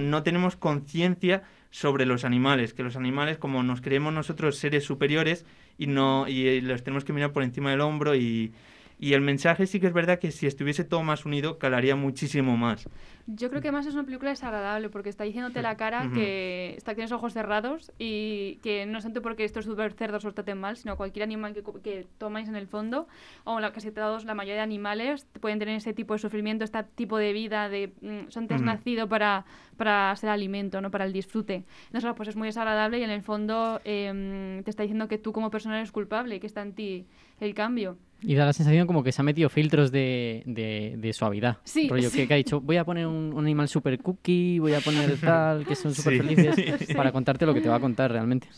no 0.00 0.22
tenemos 0.22 0.56
conciencia 0.56 1.44
sobre 1.70 2.06
los 2.06 2.24
animales, 2.24 2.72
que 2.74 2.82
los 2.82 2.96
animales 2.96 3.38
como 3.38 3.62
nos 3.62 3.80
creemos 3.80 4.12
nosotros 4.12 4.56
seres 4.56 4.84
superiores 4.84 5.44
y 5.76 5.86
no 5.86 6.26
y 6.26 6.48
eh, 6.48 6.60
los 6.62 6.82
tenemos 6.82 7.04
que 7.04 7.12
mirar 7.12 7.32
por 7.32 7.42
encima 7.42 7.70
del 7.70 7.80
hombro 7.82 8.14
y, 8.16 8.52
y 8.98 9.12
el 9.12 9.20
mensaje 9.20 9.66
sí 9.66 9.80
que 9.80 9.86
es 9.86 9.92
verdad 9.92 10.18
que 10.18 10.30
si 10.30 10.46
estuviese 10.46 10.84
todo 10.84 11.02
más 11.02 11.24
unido 11.24 11.58
calaría 11.58 11.96
muchísimo 11.96 12.56
más. 12.56 12.86
Yo 13.30 13.50
creo 13.50 13.60
que 13.60 13.68
además 13.68 13.86
es 13.86 13.92
una 13.92 14.04
película 14.04 14.30
desagradable 14.30 14.88
porque 14.88 15.10
está 15.10 15.24
diciéndote 15.24 15.60
la 15.60 15.76
cara 15.76 16.06
Ujú. 16.06 16.14
que 16.14 16.74
está, 16.78 16.94
tienes 16.94 17.12
ojos 17.12 17.34
cerrados 17.34 17.92
y 17.98 18.56
que 18.62 18.86
no 18.86 18.98
es 18.98 19.04
tanto 19.04 19.20
porque 19.20 19.44
estos 19.44 19.66
super 19.66 19.92
cerdos 19.92 20.24
os 20.24 20.34
traten 20.34 20.58
mal, 20.58 20.78
sino 20.78 20.96
cualquier 20.96 21.24
animal 21.24 21.52
que, 21.52 21.62
que 21.82 22.06
tomáis 22.16 22.48
en 22.48 22.56
el 22.56 22.66
fondo, 22.66 23.06
o 23.44 23.60
la, 23.60 23.70
casi 23.72 23.90
todos, 23.90 24.24
la 24.24 24.32
mayoría 24.34 24.54
de 24.56 24.60
animales 24.62 25.26
pueden 25.40 25.58
tener 25.58 25.76
ese 25.76 25.92
tipo 25.92 26.14
de 26.14 26.20
sufrimiento, 26.20 26.64
este 26.64 26.82
tipo 26.94 27.18
de 27.18 27.34
vida, 27.34 27.68
de 27.68 27.92
mm, 28.00 28.30
son 28.30 28.48
te 28.48 28.54
has 28.54 28.62
Ujú. 28.62 28.70
nacido 28.70 29.08
para, 29.10 29.44
para 29.76 30.16
ser 30.16 30.30
alimento, 30.30 30.80
no 30.80 30.90
para 30.90 31.04
el 31.04 31.12
disfrute. 31.12 31.64
Entonces, 31.88 32.10
pues 32.16 32.30
es 32.30 32.36
muy 32.36 32.48
desagradable 32.48 32.98
y 32.98 33.02
en 33.02 33.10
el 33.10 33.20
fondo 33.22 33.80
em, 33.84 34.62
te 34.62 34.70
está 34.70 34.84
diciendo 34.84 35.06
que 35.06 35.18
tú 35.18 35.32
como 35.34 35.50
persona 35.50 35.76
eres 35.76 35.92
culpable 35.92 36.36
y 36.36 36.40
que 36.40 36.46
está 36.46 36.62
en 36.62 36.72
ti 36.72 37.06
el 37.40 37.52
cambio. 37.52 37.98
Y 38.20 38.34
da 38.34 38.46
la 38.46 38.52
sensación 38.52 38.86
como 38.88 39.04
que 39.04 39.12
se 39.12 39.20
ha 39.22 39.24
metido 39.24 39.48
filtros 39.48 39.92
de, 39.92 40.42
de, 40.44 40.94
de 40.98 41.12
suavidad. 41.12 41.58
Sí, 41.64 41.88
Rollo 41.88 42.10
sí. 42.10 42.16
Que, 42.18 42.28
que 42.28 42.34
ha 42.34 42.36
dicho, 42.36 42.60
voy 42.60 42.76
a 42.76 42.84
poner 42.84 43.06
un, 43.06 43.32
un 43.32 43.44
animal 43.44 43.68
super 43.68 43.96
cookie, 44.00 44.58
voy 44.58 44.74
a 44.74 44.80
poner 44.80 45.16
tal, 45.20 45.64
que 45.64 45.76
son 45.76 45.94
Sí. 45.94 46.02
súper 46.02 46.22
felices, 46.24 46.78
Sí. 46.88 46.94
para 46.94 47.12
contarte 47.12 47.46
lo 47.46 47.54
que 47.54 47.60
te 47.60 47.68
va 47.68 47.76
a 47.76 47.80
contar 47.80 48.10
realmente. 48.10 48.48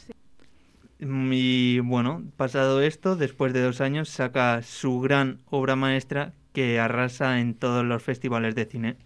Mm, 1.00 1.30
Y 1.34 1.78
bueno, 1.80 2.22
pasado 2.38 2.80
esto, 2.80 3.16
después 3.16 3.52
de 3.52 3.60
dos 3.62 3.80
años, 3.82 4.08
saca 4.08 4.62
su 4.62 5.00
gran 5.00 5.40
obra 5.50 5.76
maestra 5.76 6.32
que 6.54 6.80
arrasa 6.80 7.38
en 7.40 7.54
todos 7.54 7.84
los 7.84 8.02
festivales 8.02 8.54
de 8.54 8.64
cine. 8.64 8.96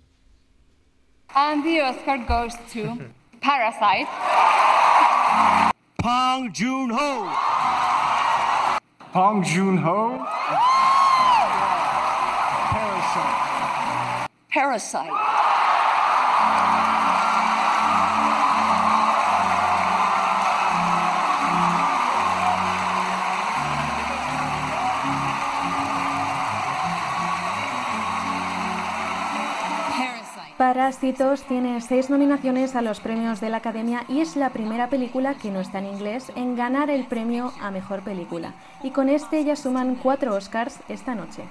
And 1.34 1.64
the 1.64 1.82
Oscar 1.82 2.18
goes 2.28 2.54
to 2.72 2.96
Parasite. 3.40 4.08
Pong 5.98 6.52
Joon-ho. 9.14 9.14
Pong 9.14 9.44
Joon-ho. 9.44 10.26
Parasite. 12.72 14.28
Parasite. 14.50 15.43
Parásitos 30.58 31.42
tiene 31.48 31.80
seis 31.80 32.10
nominaciones 32.10 32.76
a 32.76 32.82
los 32.82 33.00
premios 33.00 33.40
de 33.40 33.50
la 33.50 33.56
Academia 33.56 34.04
y 34.08 34.20
es 34.20 34.36
la 34.36 34.50
primera 34.50 34.88
película 34.88 35.34
que 35.34 35.50
no 35.50 35.60
está 35.60 35.80
en 35.80 35.86
inglés 35.86 36.30
en 36.36 36.54
ganar 36.54 36.90
el 36.90 37.08
premio 37.08 37.52
a 37.60 37.72
Mejor 37.72 38.04
Película. 38.04 38.54
Y 38.84 38.92
con 38.92 39.08
este 39.08 39.44
ya 39.44 39.56
suman 39.56 39.96
cuatro 39.96 40.32
Oscars 40.32 40.78
esta 40.88 41.16
noche. 41.16 41.42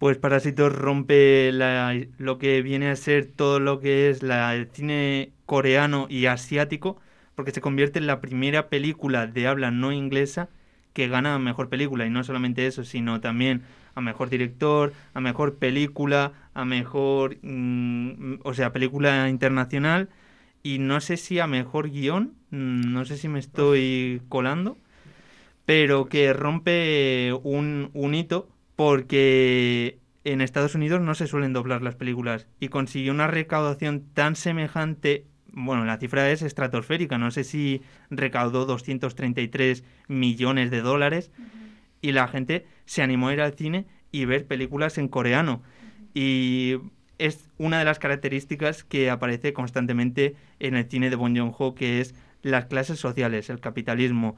Pues 0.00 0.18
Parásitos 0.18 0.74
rompe 0.74 1.52
lo 1.52 2.38
que 2.38 2.62
viene 2.62 2.90
a 2.90 2.96
ser 2.96 3.26
todo 3.30 3.60
lo 3.60 3.78
que 3.78 4.10
es 4.10 4.24
el 4.24 4.68
cine 4.72 5.30
coreano 5.46 6.06
y 6.08 6.26
asiático, 6.26 6.96
porque 7.36 7.52
se 7.52 7.60
convierte 7.60 8.00
en 8.00 8.08
la 8.08 8.20
primera 8.20 8.68
película 8.68 9.28
de 9.28 9.46
habla 9.46 9.70
no 9.70 9.92
inglesa 9.92 10.48
que 10.92 11.08
gana 11.08 11.38
mejor 11.38 11.68
película. 11.68 12.06
Y 12.06 12.10
no 12.10 12.24
solamente 12.24 12.66
eso, 12.66 12.84
sino 12.84 13.20
también 13.20 13.62
a 13.94 14.00
mejor 14.00 14.30
director, 14.30 14.92
a 15.14 15.20
mejor 15.20 15.56
película, 15.56 16.32
a 16.54 16.64
mejor, 16.64 17.38
mm, 17.42 18.40
o 18.42 18.54
sea, 18.54 18.72
película 18.72 19.28
internacional. 19.28 20.08
Y 20.62 20.78
no 20.78 21.00
sé 21.00 21.16
si 21.16 21.38
a 21.38 21.46
mejor 21.46 21.90
guion, 21.90 22.34
mm, 22.50 22.92
no 22.92 23.04
sé 23.04 23.16
si 23.16 23.28
me 23.28 23.38
estoy 23.38 24.22
colando, 24.28 24.78
pero 25.64 26.06
que 26.08 26.32
rompe 26.32 27.32
un, 27.42 27.90
un 27.94 28.14
hito 28.14 28.48
porque 28.76 29.98
en 30.24 30.40
Estados 30.40 30.74
Unidos 30.74 31.00
no 31.00 31.14
se 31.14 31.26
suelen 31.26 31.52
doblar 31.52 31.82
las 31.82 31.96
películas 31.96 32.46
y 32.58 32.68
consiguió 32.68 33.12
una 33.12 33.26
recaudación 33.26 34.04
tan 34.14 34.36
semejante, 34.36 35.26
bueno, 35.52 35.84
la 35.84 35.98
cifra 35.98 36.30
es 36.30 36.42
estratosférica, 36.42 37.18
no 37.18 37.30
sé 37.30 37.44
si 37.44 37.82
recaudó 38.10 38.66
233 38.66 39.84
millones 40.08 40.70
de 40.70 40.80
dólares 40.80 41.30
y 42.00 42.12
la 42.12 42.28
gente 42.28 42.66
se 42.84 43.02
animó 43.02 43.28
a 43.28 43.32
ir 43.32 43.40
al 43.40 43.54
cine 43.54 43.86
y 44.12 44.24
ver 44.24 44.46
películas 44.46 44.98
en 44.98 45.08
coreano. 45.08 45.62
Y 46.14 46.76
es 47.18 47.48
una 47.58 47.78
de 47.78 47.84
las 47.84 47.98
características 47.98 48.84
que 48.84 49.10
aparece 49.10 49.52
constantemente 49.52 50.36
en 50.58 50.74
el 50.74 50.88
cine 50.88 51.10
de 51.10 51.16
Bong 51.16 51.36
Joon-ho, 51.36 51.74
que 51.74 52.00
es 52.00 52.14
las 52.42 52.66
clases 52.66 52.98
sociales, 52.98 53.50
el 53.50 53.60
capitalismo. 53.60 54.36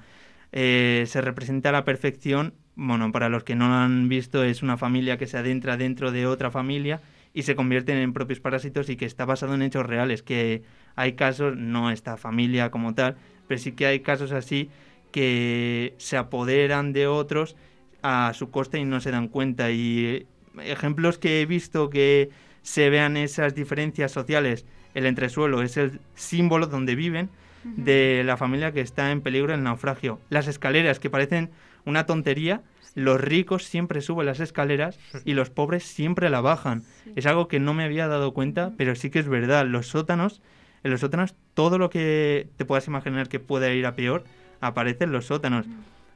Eh, 0.51 1.05
se 1.07 1.21
representa 1.21 1.71
a 1.71 1.73
la 1.73 1.85
perfección, 1.85 2.55
bueno, 2.75 3.11
para 3.13 3.29
los 3.29 3.45
que 3.45 3.55
no 3.55 3.69
lo 3.69 3.75
han 3.75 4.09
visto, 4.09 4.45
es 4.45 4.63
una 4.63 4.77
familia 4.77 5.17
que 5.17 5.27
se 5.27 5.39
adentra 5.39 5.77
dentro 5.77 6.11
de 6.11 6.27
otra 6.27 6.51
familia 6.51 7.01
y 7.33 7.43
se 7.45 7.55
convierten 7.55 7.97
en 7.99 8.13
propios 8.13 8.41
parásitos 8.41 8.89
y 8.91 8.97
que 8.97 9.07
está 9.07 9.25
basado 9.25 9.55
en 9.55 9.63
hechos 9.63 9.87
reales, 9.87 10.23
que 10.23 10.63
hay 10.97 11.13
casos, 11.15 11.57
no 11.57 11.91
esta 11.91 12.17
familia 12.17 12.71
como 12.71 12.95
tal, 12.95 13.17
pero 13.49 13.59
sí 13.59 13.73
que 13.73 13.87
hay 13.87 14.01
casos 14.01 14.33
así 14.33 14.71
que 15.11 15.95
se 15.99 16.17
apoderan 16.17 16.93
de 16.93 17.07
otros 17.07 17.57
a 18.03 18.33
su 18.35 18.51
costa 18.51 18.79
y 18.79 18.85
no 18.85 19.01
se 19.01 19.11
dan 19.11 19.29
cuenta. 19.29 19.71
Y 19.71 20.27
ejemplos 20.63 21.19
que 21.19 21.41
he 21.41 21.47
visto 21.47 21.91
que 21.91 22.31
se 22.63 22.91
vean 22.91 23.17
esas 23.17 23.55
diferencias 23.55 24.13
sociales, 24.13 24.67
el 24.95 25.07
entresuelo 25.07 25.63
es 25.63 25.77
el 25.77 26.01
símbolo 26.15 26.67
donde 26.67 26.95
viven 26.95 27.31
de 27.65 28.23
la 28.25 28.37
familia 28.37 28.73
que 28.73 28.81
está 28.81 29.13
en 29.13 29.21
peligro 29.21 29.53
del 29.53 29.63
naufragio. 29.63 30.19
Las 30.31 30.49
escaleras 30.49 30.99
que 30.99 31.11
parecen 31.11 31.51
una 31.85 32.07
tontería, 32.07 32.63
los 32.95 33.21
ricos 33.21 33.65
siempre 33.65 34.01
suben 34.01 34.27
las 34.27 34.41
escaleras 34.41 34.99
y 35.25 35.35
los 35.35 35.51
pobres 35.51 35.85
siempre 35.85 36.29
la 36.29 36.41
bajan. 36.41 36.83
Es 37.17 37.27
algo 37.27 37.49
que 37.49 37.61
no 37.61 37.73
me 37.73 37.85
había 37.85 38.09
dado 38.09 38.35
cuenta, 38.35 38.73
pero 38.77 38.95
sí 38.95 39.11
que 39.11 39.21
es 39.21 39.29
verdad. 39.29 39.67
Los 39.67 39.87
sótanos, 39.87 40.43
en 40.85 40.91
los 40.91 41.01
sótanos, 41.01 41.35
todo 41.55 41.79
lo 41.79 41.91
que 41.91 42.49
te 42.57 42.65
puedas 42.65 42.87
imaginar 42.87 43.29
que 43.29 43.41
pueda 43.41 43.73
ir 43.73 43.87
a 43.87 43.95
peor, 43.95 44.25
aparece 44.61 45.05
en 45.05 45.13
los 45.13 45.27
sótanos. 45.27 45.67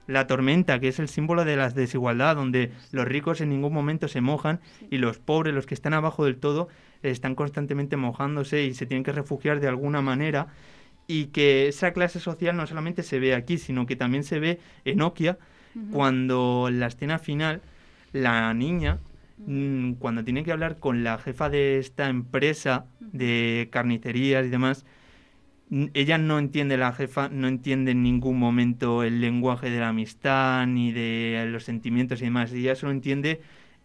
La 0.06 0.26
tormenta, 0.28 0.78
que 0.78 0.88
es 0.88 0.98
el 1.00 1.08
símbolo 1.08 1.44
de 1.44 1.56
la 1.56 1.68
desigualdad, 1.70 2.36
donde 2.36 2.70
los 2.92 3.06
ricos 3.06 3.40
en 3.40 3.48
ningún 3.48 3.72
momento 3.72 4.06
se 4.06 4.20
mojan 4.20 4.60
y 4.90 4.98
los 4.98 5.18
pobres, 5.18 5.54
los 5.54 5.66
que 5.66 5.74
están 5.74 5.94
abajo 5.94 6.24
del 6.24 6.36
todo, 6.36 6.68
están 7.02 7.34
constantemente 7.34 7.96
mojándose 7.96 8.64
y 8.64 8.74
se 8.74 8.86
tienen 8.86 9.02
que 9.02 9.12
refugiar 9.12 9.60
de 9.60 9.68
alguna 9.68 10.02
manera. 10.02 10.46
Y 11.08 11.26
que 11.26 11.68
esa 11.68 11.92
clase 11.92 12.20
social 12.20 12.56
no 12.56 12.66
solamente 12.66 13.02
se 13.02 13.18
ve 13.18 13.34
aquí, 13.34 13.58
sino 13.58 13.86
que 13.86 13.96
también 13.96 14.24
se 14.24 14.38
ve 14.38 14.60
en 14.84 14.98
Nokia, 14.98 15.38
cuando 15.92 16.66
en 16.68 16.80
la 16.80 16.86
escena 16.86 17.18
final, 17.18 17.60
la 18.12 18.54
niña, 18.54 18.98
mm, 19.38 19.92
cuando 19.94 20.24
tiene 20.24 20.44
que 20.44 20.52
hablar 20.52 20.78
con 20.78 21.04
la 21.04 21.18
jefa 21.18 21.48
de 21.48 21.78
esta 21.78 22.08
empresa 22.08 22.86
de 23.00 23.68
carnicerías 23.70 24.46
y 24.46 24.48
demás, 24.48 24.84
ella 25.94 26.18
no 26.18 26.38
entiende, 26.38 26.76
la 26.76 26.92
jefa 26.92 27.28
no 27.28 27.48
entiende 27.48 27.90
en 27.90 28.02
ningún 28.02 28.38
momento 28.38 29.02
el 29.02 29.20
lenguaje 29.20 29.68
de 29.68 29.80
la 29.80 29.88
amistad 29.88 30.66
ni 30.66 30.92
de 30.92 31.44
los 31.50 31.64
sentimientos 31.64 32.20
y 32.20 32.26
demás. 32.26 32.52
Ella 32.52 32.76
solo 32.76 32.92
entiende 32.92 33.40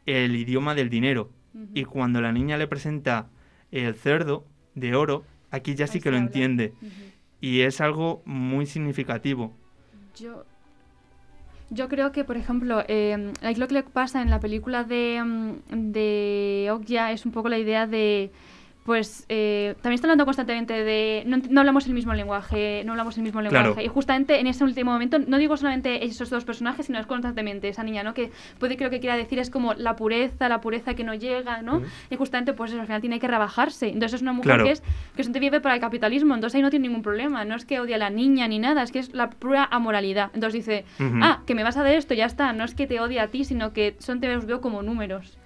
el 0.05 0.35
idioma 0.35 0.75
del 0.75 0.89
dinero. 0.89 1.31
Y 1.73 1.83
cuando 1.83 2.21
la 2.21 2.31
niña 2.31 2.57
le 2.57 2.67
presenta 2.67 3.27
el 3.71 3.95
cerdo 3.95 4.45
de 4.75 4.95
oro, 4.95 5.25
aquí 5.49 5.75
ya 5.75 5.87
sí 5.87 5.99
que 5.99 6.11
lo 6.11 6.17
entiende. 6.17 6.73
Y 7.41 7.61
es 7.61 7.81
algo 7.81 8.21
muy 8.25 8.67
significativo. 8.67 9.53
Yo, 10.15 10.45
yo 11.71 11.87
creo 11.87 12.11
que, 12.11 12.23
por 12.25 12.37
ejemplo, 12.37 12.83
eh, 12.87 13.31
lo 13.57 13.67
que 13.67 13.83
pasa 13.83 14.21
en 14.21 14.29
la 14.29 14.41
película 14.41 14.83
de, 14.83 15.21
mm, 15.23 15.91
de 15.91 16.69
es 17.11 17.25
un 17.25 17.31
poco 17.31 17.47
la 17.49 17.57
idea 17.57 17.87
de, 17.87 18.31
pues, 18.85 19.25
eh, 19.29 19.75
también 19.81 19.93
está 19.95 20.07
hablando 20.07 20.25
constantemente 20.25 20.73
de, 20.83 21.23
no, 21.27 21.59
hablamos 21.59 21.85
el 21.85 21.93
mismo 21.93 22.13
lenguaje, 22.15 22.81
no 22.83 22.93
hablamos 22.93 23.15
el 23.17 23.23
mismo 23.23 23.39
Claro. 23.41 23.59
lenguaje. 23.67 23.83
Y 23.83 23.87
justamente 23.87 24.39
en 24.39 24.47
ese 24.47 24.63
último 24.63 24.91
momento, 24.91 25.19
no 25.19 25.37
digo 25.37 25.55
solamente 25.55 26.03
esos 26.03 26.31
dos 26.31 26.45
personajes, 26.45 26.87
sino 26.87 26.97
es 26.99 27.05
constantemente 27.05 27.67
esa 27.69 27.83
niña, 27.83 28.01
¿no? 28.01 28.15
Que 28.15 28.31
puede 28.59 28.77
que 28.77 28.83
lo 28.83 28.89
que 28.89 28.99
quiera 28.99 29.15
decir 29.15 29.37
es 29.37 29.51
como 29.51 29.75
la 29.75 29.95
pureza, 29.95 30.49
la 30.49 30.61
pureza 30.61 30.95
que 30.95 31.03
no 31.03 31.13
llega, 31.13 31.61
¿no? 31.61 31.83
Y 32.09 32.15
justamente, 32.15 32.53
pues 32.53 32.71
eso, 32.71 32.79
al 32.81 32.87
final 32.87 33.01
tiene 33.01 33.19
que 33.19 33.27
rebajarse. 33.27 33.87
Entonces 33.87 34.15
es 34.15 34.21
una 34.23 34.33
mujer 34.33 34.55
Claro. 34.55 34.63
que 34.65 34.71
es 35.21 35.29
que 35.29 35.39
vive 35.39 35.61
para 35.61 35.75
el 35.75 35.81
capitalismo, 35.81 36.33
entonces 36.33 36.55
ahí 36.55 36.61
no 36.63 36.71
tiene 36.71 36.87
ningún 36.87 37.03
problema. 37.03 37.45
No 37.45 37.55
es 37.55 37.65
que 37.65 37.79
odie 37.79 37.93
a 37.95 37.99
la 37.99 38.09
niña 38.09 38.47
ni 38.47 38.57
nada, 38.57 38.81
es 38.81 38.91
que 38.91 38.99
es 38.99 39.13
la 39.13 39.29
pura 39.29 39.63
amoralidad. 39.69 40.31
Entonces 40.33 40.65
dice, 40.65 40.85
ah, 41.21 41.41
que 41.45 41.53
me 41.53 41.63
vas 41.63 41.77
a 41.77 41.83
dar 41.83 41.93
esto, 41.93 42.15
ya 42.15 42.25
está. 42.25 42.51
No 42.51 42.63
es 42.63 42.73
que 42.73 42.87
te 42.87 42.99
odie 42.99 43.19
a 43.19 43.27
ti, 43.27 43.45
sino 43.45 43.73
que 43.73 43.95
son 43.99 44.19
te 44.19 44.33
los 44.33 44.47
veo 44.47 44.59
como 44.59 44.81
números. 44.81 45.37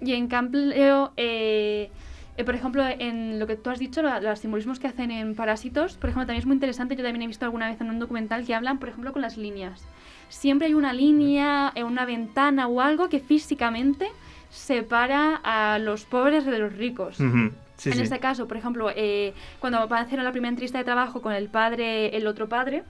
Y 0.00 0.14
en 0.14 0.26
cambio, 0.28 1.12
eh, 1.16 1.90
eh, 2.36 2.44
por 2.44 2.54
ejemplo, 2.54 2.82
en 2.86 3.38
lo 3.38 3.46
que 3.46 3.56
tú 3.56 3.70
has 3.70 3.78
dicho, 3.78 4.00
la- 4.02 4.20
los 4.20 4.38
simbolismos 4.38 4.78
que 4.78 4.86
hacen 4.88 5.10
en 5.10 5.34
Parásitos, 5.34 5.96
por 5.96 6.10
ejemplo, 6.10 6.26
también 6.26 6.40
es 6.40 6.46
muy 6.46 6.54
interesante. 6.54 6.96
Yo 6.96 7.02
también 7.04 7.22
he 7.22 7.26
visto 7.26 7.44
alguna 7.44 7.68
vez 7.68 7.80
en 7.80 7.90
un 7.90 7.98
documental 7.98 8.44
que 8.46 8.54
hablan, 8.54 8.78
por 8.78 8.88
ejemplo, 8.88 9.12
con 9.12 9.22
las 9.22 9.36
líneas. 9.36 9.84
Siempre 10.28 10.68
hay 10.68 10.74
una 10.74 10.92
línea, 10.94 11.72
eh, 11.74 11.84
una 11.84 12.06
ventana 12.06 12.66
o 12.68 12.80
algo 12.80 13.08
que 13.10 13.20
físicamente 13.20 14.08
separa 14.50 15.40
a 15.44 15.78
los 15.78 16.04
pobres 16.04 16.44
de 16.46 16.58
los 16.58 16.72
ricos. 16.76 17.20
Ujú, 17.20 17.50
sí, 17.76 17.90
en 17.90 17.96
sí. 17.96 18.02
este 18.02 18.18
caso, 18.20 18.46
por 18.48 18.56
ejemplo, 18.56 18.90
eh, 18.94 19.34
cuando 19.60 19.86
van 19.88 20.00
a 20.00 20.02
hacer 20.06 20.18
la 20.22 20.30
primera 20.32 20.50
entrevista 20.50 20.78
de 20.78 20.84
trabajo 20.84 21.20
con 21.22 21.32
el 21.32 21.48
padre, 21.48 22.16
el 22.16 22.26
otro 22.26 22.48
padre, 22.48 22.82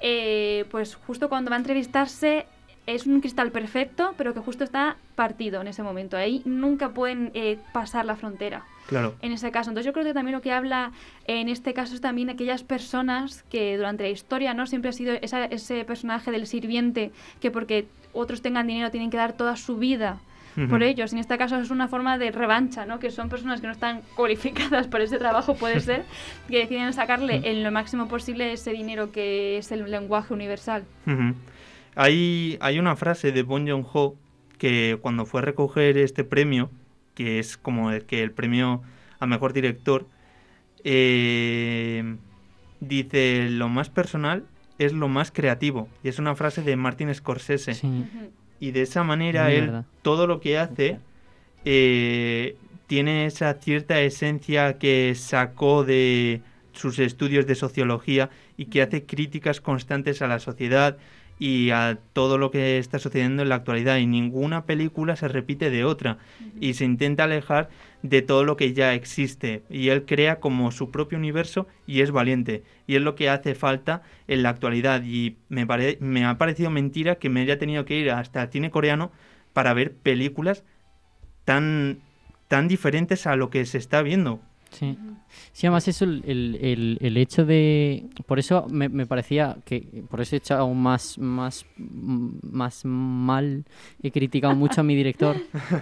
eh, 0.00 0.64
pues 0.70 0.94
justo 0.96 1.28
cuando 1.28 1.50
va 1.50 1.56
a 1.56 1.60
entrevistarse 1.60 2.46
es 2.86 3.06
un 3.06 3.20
cristal 3.20 3.50
perfecto, 3.50 4.14
pero 4.16 4.32
que 4.34 4.40
justo 4.40 4.64
está 4.64 4.96
partido 5.14 5.60
en 5.60 5.68
ese 5.68 5.82
momento. 5.82 6.16
Ahí 6.16 6.42
nunca 6.44 6.90
pueden 6.90 7.30
eh, 7.34 7.58
pasar 7.72 8.04
la 8.04 8.16
frontera. 8.16 8.64
Claro. 8.86 9.16
En 9.20 9.32
ese 9.32 9.50
caso. 9.50 9.70
Entonces 9.70 9.86
yo 9.86 9.92
creo 9.92 10.04
que 10.04 10.14
también 10.14 10.36
lo 10.36 10.42
que 10.42 10.52
habla 10.52 10.92
en 11.26 11.48
este 11.48 11.74
caso 11.74 11.94
es 11.96 12.00
también 12.00 12.30
aquellas 12.30 12.62
personas 12.62 13.42
que 13.50 13.76
durante 13.76 14.04
la 14.04 14.10
historia 14.10 14.54
no 14.54 14.66
siempre 14.66 14.90
ha 14.90 14.92
sido 14.92 15.14
esa- 15.20 15.46
ese 15.46 15.84
personaje 15.84 16.30
del 16.30 16.46
sirviente 16.46 17.10
que 17.40 17.50
porque 17.50 17.86
otros 18.12 18.42
tengan 18.42 18.68
dinero 18.68 18.90
tienen 18.92 19.10
que 19.10 19.16
dar 19.16 19.32
toda 19.32 19.56
su 19.56 19.76
vida 19.76 20.18
por 20.70 20.82
ellos. 20.82 21.12
En 21.12 21.18
este 21.18 21.36
caso 21.36 21.58
es 21.58 21.70
una 21.70 21.86
forma 21.86 22.16
de 22.16 22.30
revancha, 22.30 22.86
¿no? 22.86 22.98
Que 22.98 23.10
son 23.10 23.28
personas 23.28 23.60
que 23.60 23.66
no 23.66 23.74
están 23.74 24.00
cualificadas 24.16 24.86
para 24.86 25.04
ese 25.04 25.18
trabajo, 25.18 25.54
puede 25.54 25.80
ser, 25.80 26.04
que 26.48 26.60
deciden 26.60 26.94
sacarle 26.94 27.42
en 27.44 27.62
lo 27.62 27.70
máximo 27.70 28.08
posible 28.08 28.52
ese 28.54 28.70
dinero 28.70 29.12
que 29.12 29.58
es 29.58 29.70
el 29.70 29.90
lenguaje 29.90 30.32
universal. 30.32 30.84
Ujú. 31.06 31.34
Hay, 31.96 32.58
hay 32.60 32.78
una 32.78 32.94
frase 32.94 33.32
de 33.32 33.42
Bon 33.42 33.66
Joon-ho 33.66 34.16
que 34.58 34.98
cuando 35.00 35.26
fue 35.26 35.40
a 35.40 35.44
recoger 35.44 35.98
este 35.98 36.24
premio, 36.24 36.70
que 37.14 37.38
es 37.38 37.56
como 37.56 37.90
el 37.90 38.04
que 38.04 38.22
el 38.22 38.30
premio 38.30 38.82
a 39.18 39.26
mejor 39.26 39.52
director, 39.52 40.06
eh, 40.84 42.16
dice 42.80 43.48
lo 43.50 43.68
más 43.68 43.90
personal 43.90 44.44
es 44.78 44.92
lo 44.92 45.08
más 45.08 45.30
creativo. 45.30 45.88
Y 46.02 46.08
es 46.08 46.18
una 46.18 46.34
frase 46.34 46.62
de 46.62 46.76
Martin 46.76 47.14
Scorsese. 47.14 47.76
Y 48.60 48.70
de 48.70 48.82
esa 48.82 49.02
manera 49.02 49.44
Muy 49.44 49.54
él 49.54 49.66
verdad. 49.66 49.84
todo 50.02 50.26
lo 50.26 50.40
que 50.40 50.58
hace 50.58 50.98
eh, 51.64 52.56
tiene 52.86 53.26
esa 53.26 53.54
cierta 53.54 54.00
esencia 54.00 54.78
que 54.78 55.14
sacó 55.14 55.84
de 55.84 56.42
sus 56.72 56.98
estudios 56.98 57.46
de 57.46 57.54
sociología 57.54 58.30
y 58.56 58.66
que 58.66 58.82
hace 58.82 59.04
críticas 59.04 59.60
constantes 59.60 60.20
a 60.22 60.26
la 60.26 60.38
sociedad 60.38 60.98
y 61.38 61.70
a 61.70 61.98
todo 62.12 62.38
lo 62.38 62.50
que 62.50 62.78
está 62.78 62.98
sucediendo 62.98 63.42
en 63.42 63.50
la 63.50 63.56
actualidad 63.56 63.98
y 63.98 64.06
ninguna 64.06 64.64
película 64.64 65.16
se 65.16 65.28
repite 65.28 65.70
de 65.70 65.84
otra 65.84 66.18
y 66.60 66.74
se 66.74 66.84
intenta 66.84 67.24
alejar 67.24 67.68
de 68.02 68.22
todo 68.22 68.44
lo 68.44 68.56
que 68.56 68.72
ya 68.72 68.94
existe 68.94 69.62
y 69.68 69.88
él 69.88 70.04
crea 70.06 70.40
como 70.40 70.70
su 70.70 70.90
propio 70.90 71.18
universo 71.18 71.66
y 71.86 72.00
es 72.00 72.10
valiente 72.10 72.62
y 72.86 72.96
es 72.96 73.02
lo 73.02 73.14
que 73.14 73.28
hace 73.28 73.54
falta 73.54 74.02
en 74.28 74.42
la 74.42 74.50
actualidad 74.50 75.02
y 75.04 75.36
me, 75.48 75.66
pare- 75.66 75.98
me 76.00 76.24
ha 76.24 76.38
parecido 76.38 76.70
mentira 76.70 77.16
que 77.16 77.28
me 77.28 77.42
haya 77.42 77.58
tenido 77.58 77.84
que 77.84 77.98
ir 77.98 78.10
hasta 78.10 78.42
el 78.42 78.50
cine 78.50 78.70
coreano 78.70 79.12
para 79.52 79.74
ver 79.74 79.92
películas 79.94 80.64
tan 81.44 81.98
tan 82.48 82.68
diferentes 82.68 83.26
a 83.26 83.36
lo 83.36 83.50
que 83.50 83.64
se 83.66 83.78
está 83.78 84.02
viendo 84.02 84.40
Sí. 84.70 84.98
Sí, 85.52 85.66
además 85.66 85.88
eso, 85.88 86.04
el, 86.04 86.22
el- 86.26 86.98
el- 87.00 87.16
hecho 87.16 87.44
de... 87.46 88.06
Por 88.26 88.38
eso 88.38 88.66
me, 88.70 88.88
me 88.88 89.06
parecía 89.06 89.56
que... 89.64 90.02
Por 90.10 90.20
eso 90.20 90.34
he 90.36 90.38
hecho 90.38 90.54
aún 90.54 90.82
más, 90.82 91.18
más, 91.18 91.64
más 92.42 92.84
mal. 92.84 93.64
He 94.02 94.10
criticado 94.10 94.54
mucho 94.54 94.80
a 94.80 94.84
mi 94.84 94.94
director. 94.94 95.36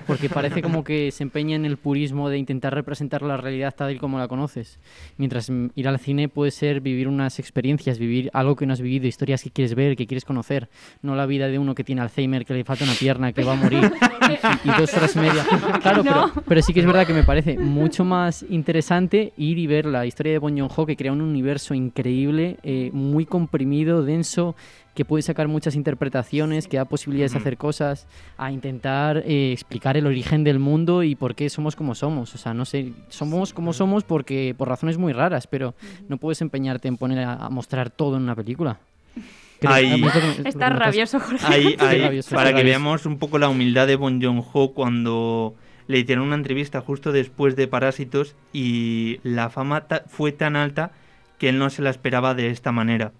Porque 0.07 0.29
parece 0.29 0.63
como 0.63 0.85
que 0.85 1.11
se 1.11 1.23
empeña 1.25 1.57
en 1.57 1.65
el 1.65 1.77
purismo 1.77 2.29
de 2.29 2.39
intentar 2.39 2.75
representar 2.75 3.23
la 3.23 3.37
realidad 3.37 3.75
tal 3.77 3.93
y 3.93 3.99
como 3.99 4.19
la 4.19 4.29
conoces. 4.29 4.79
Mientras 5.17 5.51
ir 5.75 5.89
al 5.89 5.99
cine 5.99 6.29
puede 6.29 6.51
ser 6.51 6.81
vivir 6.81 7.09
unas 7.09 7.39
experiencias, 7.39 7.99
vivir 7.99 8.31
algo 8.33 8.55
que 8.57 8.67
no 8.67 8.73
has 8.75 8.81
vivido, 8.81 9.07
historias 9.07 9.43
que 9.43 9.51
quieres 9.51 9.75
ver, 9.75 9.97
que 9.97 10.07
quieres 10.07 10.25
conocer. 10.25 10.69
No 11.03 11.15
la 11.17 11.27
vida 11.27 11.49
de 11.49 11.59
uno 11.59 11.75
que 11.75 11.85
tiene 11.85 12.01
Alzheimer, 12.03 12.45
que 12.45 12.55
le 12.55 12.65
falta 12.65 12.85
una 12.85 12.95
pierna, 12.95 13.33
que 13.33 13.43
va 13.45 13.53
a 13.53 13.57
morir. 13.57 13.91
y, 14.65 14.69
y 14.69 14.73
dos 14.79 14.93
horas 14.95 15.15
y 15.17 15.19
media. 15.19 15.45
Claro, 15.85 16.03
pero, 16.03 16.33
pero 16.47 16.63
sí 16.63 16.73
que 16.73 16.81
es 16.81 16.87
verdad 16.87 17.07
que 17.07 17.13
me 17.13 17.25
parece 17.25 17.59
mucho 17.59 18.05
más 18.05 18.43
interesante 18.49 18.74
interesante 18.75 19.33
ir 19.37 19.57
y 19.59 19.69
ver 19.69 19.87
la 19.87 20.05
historia 20.05 20.33
de 20.33 20.39
Bon 20.41 20.53
Joon-ho, 20.59 20.85
que 20.85 20.97
crea 20.97 21.13
un 21.13 21.21
universo 21.21 21.75
increíble, 21.75 22.57
eh, 22.65 22.91
muy 22.93 23.25
comprimido, 23.25 24.03
denso, 24.03 24.57
que 24.97 25.05
puede 25.05 25.23
sacar 25.23 25.47
muchas 25.47 25.77
interpretaciones, 25.77 26.67
que 26.67 26.77
da 26.77 26.85
posibilidades 26.85 27.35
de 27.35 27.39
hacer 27.39 27.57
cosas, 27.57 28.09
a 28.37 28.51
intentar 28.51 29.19
eh, 29.27 29.53
explicar 29.53 29.97
el 29.97 30.07
origen 30.09 30.43
del 30.43 30.59
mundo 30.59 31.05
y 31.05 31.15
por 31.15 31.37
qué 31.37 31.49
somos 31.51 31.77
como 31.77 31.95
somos. 31.95 32.35
O 32.35 32.39
sea, 32.39 32.53
no 32.53 32.65
sé, 32.65 32.93
somos 33.11 33.53
como 33.53 33.73
somos 33.73 34.03
porque 34.03 34.57
por 34.59 34.67
razones 34.69 34.99
muy 34.99 35.13
raras, 35.13 35.47
pero 35.47 35.75
no 36.09 36.17
puedes 36.17 36.41
empeñarte 36.41 36.89
en 36.89 36.97
poner 36.97 37.21
a, 37.21 37.35
a 37.35 37.51
mostrar 37.51 37.91
todo 37.91 38.17
en 38.17 38.25
una 38.25 38.35
película. 38.35 38.81
Ahí- 39.67 40.01
mí 40.03 40.09
es 40.09 40.15
lo 40.17 40.21
que- 40.21 40.29
es 40.31 40.37
lo 40.39 40.43
que 40.43 40.49
Está 40.49 40.69
pasa. 40.69 40.79
rabioso, 40.81 41.21
Jorge. 41.21 41.47
Ahí, 41.47 41.77
ahí, 41.79 42.01
rabioso, 42.03 42.35
para 42.35 42.51
que 42.51 42.57
rabioso. 42.57 42.67
veamos 42.81 43.07
un 43.07 43.19
poco 43.19 43.39
la 43.39 43.49
humildad 43.49 43.87
de 43.87 43.95
Bon 43.95 44.21
Joon-ho 44.21 44.73
cuando 44.75 45.55
le 45.87 45.99
hicieron 45.99 46.27
una 46.27 46.37
entrevista 46.37 46.81
justo 46.81 47.13
después 47.13 47.57
de 47.57 47.69
Parásitos 47.69 48.35
y 48.53 49.21
la 49.23 49.51
fama 49.51 49.87
fue 50.09 50.33
tan 50.33 50.57
alta 50.57 50.93
que 51.39 51.49
él 51.49 51.59
no 51.59 51.71
se 51.71 51.83
la 51.83 51.91
esperaba 51.91 52.35
de 52.35 52.51
esta 52.51 52.73
manera. 52.73 53.13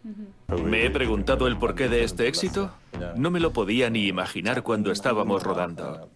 Me 0.65 0.87
he 0.87 0.91
preguntado 0.91 1.47
el 1.47 1.57
porqué 1.57 1.89
de 1.89 2.05
este 2.05 2.29
éxito. 2.29 2.71
No 3.17 3.31
me 3.31 3.41
lo 3.41 3.53
podía 3.53 3.91
ni 3.91 4.07
imaginar 4.07 4.63
cuando 4.63 4.93
estábamos 4.93 5.43
rodando. 5.43 6.09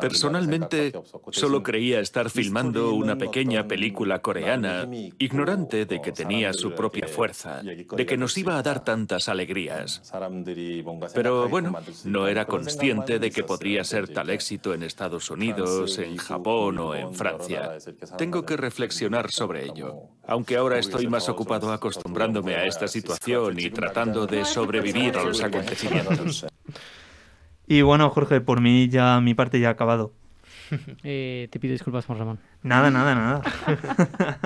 Personalmente, 0.00 0.92
solo 1.30 1.62
creía 1.62 2.00
estar 2.00 2.30
filmando 2.30 2.92
una 2.94 3.16
pequeña 3.16 3.66
película 3.66 4.20
coreana, 4.20 4.88
ignorante 5.18 5.86
de 5.86 6.00
que 6.00 6.12
tenía 6.12 6.52
su 6.52 6.74
propia 6.74 7.06
fuerza, 7.06 7.62
de 7.62 8.06
que 8.06 8.16
nos 8.16 8.36
iba 8.38 8.58
a 8.58 8.62
dar 8.62 8.84
tantas 8.84 9.28
alegrías. 9.28 10.02
Pero 11.14 11.48
bueno, 11.48 11.74
no 12.04 12.26
era 12.26 12.46
consciente 12.46 13.18
de 13.18 13.30
que 13.30 13.44
podría 13.44 13.84
ser 13.84 14.08
tal 14.08 14.30
éxito 14.30 14.74
en 14.74 14.82
Estados 14.82 15.30
Unidos, 15.30 15.98
en 15.98 16.16
Japón 16.16 16.78
o 16.78 16.94
en 16.94 17.14
Francia. 17.14 17.78
Tengo 18.16 18.44
que 18.44 18.56
reflexionar 18.56 19.30
sobre 19.30 19.66
ello, 19.66 20.10
aunque 20.26 20.56
ahora 20.56 20.78
estoy 20.78 21.06
más 21.06 21.28
ocupado 21.28 21.72
acostumbrándome 21.72 22.54
a 22.54 22.66
esta 22.66 22.88
situación 22.88 23.58
y 23.58 23.70
tratando 23.70 24.26
de 24.26 24.44
sobrevivir 24.44 25.16
a 25.16 25.24
los 25.24 25.42
acontecimientos. 25.42 26.46
Y 27.70 27.82
bueno, 27.82 28.10
Jorge, 28.10 28.40
por 28.40 28.60
mí 28.60 28.88
ya 28.88 29.20
mi 29.20 29.32
parte 29.34 29.60
ya 29.60 29.68
ha 29.68 29.70
acabado. 29.72 30.12
Eh, 31.04 31.48
te 31.50 31.58
pido 31.60 31.72
disculpas, 31.72 32.04
Juan 32.06 32.18
Ramón. 32.18 32.38
Nada, 32.62 32.90
nada, 32.90 33.14
nada. 33.14 33.42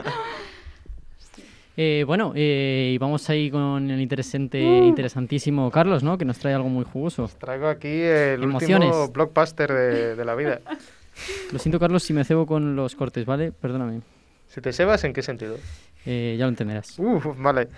Eh, 1.77 2.05
bueno, 2.07 2.33
eh, 2.37 2.93
y 2.95 2.99
vamos 2.99 3.29
ahí 3.31 3.51
con 3.51 3.91
el 3.91 4.01
interesante, 4.01 4.63
Uh. 4.63 4.85
interesantísimo 4.85 5.69
Carlos, 5.73 6.05
¿no? 6.05 6.17
Que 6.17 6.25
nos 6.25 6.39
trae 6.39 6.55
algo 6.55 6.69
muy 6.69 6.85
jugoso. 6.85 7.29
Traigo 7.41 7.67
aquí 7.67 7.89
el 7.89 8.45
Emociones. 8.45 8.91
último 8.91 9.09
blockbuster 9.09 9.73
de, 9.73 10.15
de 10.15 10.25
la 10.25 10.37
vida. 10.37 10.61
Lo 11.53 11.59
siento, 11.59 11.81
Carlos, 11.81 12.05
si 12.05 12.13
me 12.13 12.23
cebo 12.25 12.47
con 12.47 12.77
los 12.77 12.95
cortes, 12.95 13.27
¿vale? 13.27 13.51
Perdóname. 13.51 14.03
Si 14.47 14.61
te 14.61 14.73
sebas, 14.73 15.03
¿en 15.03 15.13
qué 15.13 15.23
sentido? 15.23 15.57
Eh, 16.07 16.37
ya 16.39 16.45
lo 16.45 16.51
entenderás. 16.51 16.97
Uf, 16.99 17.27
vale. 17.39 17.69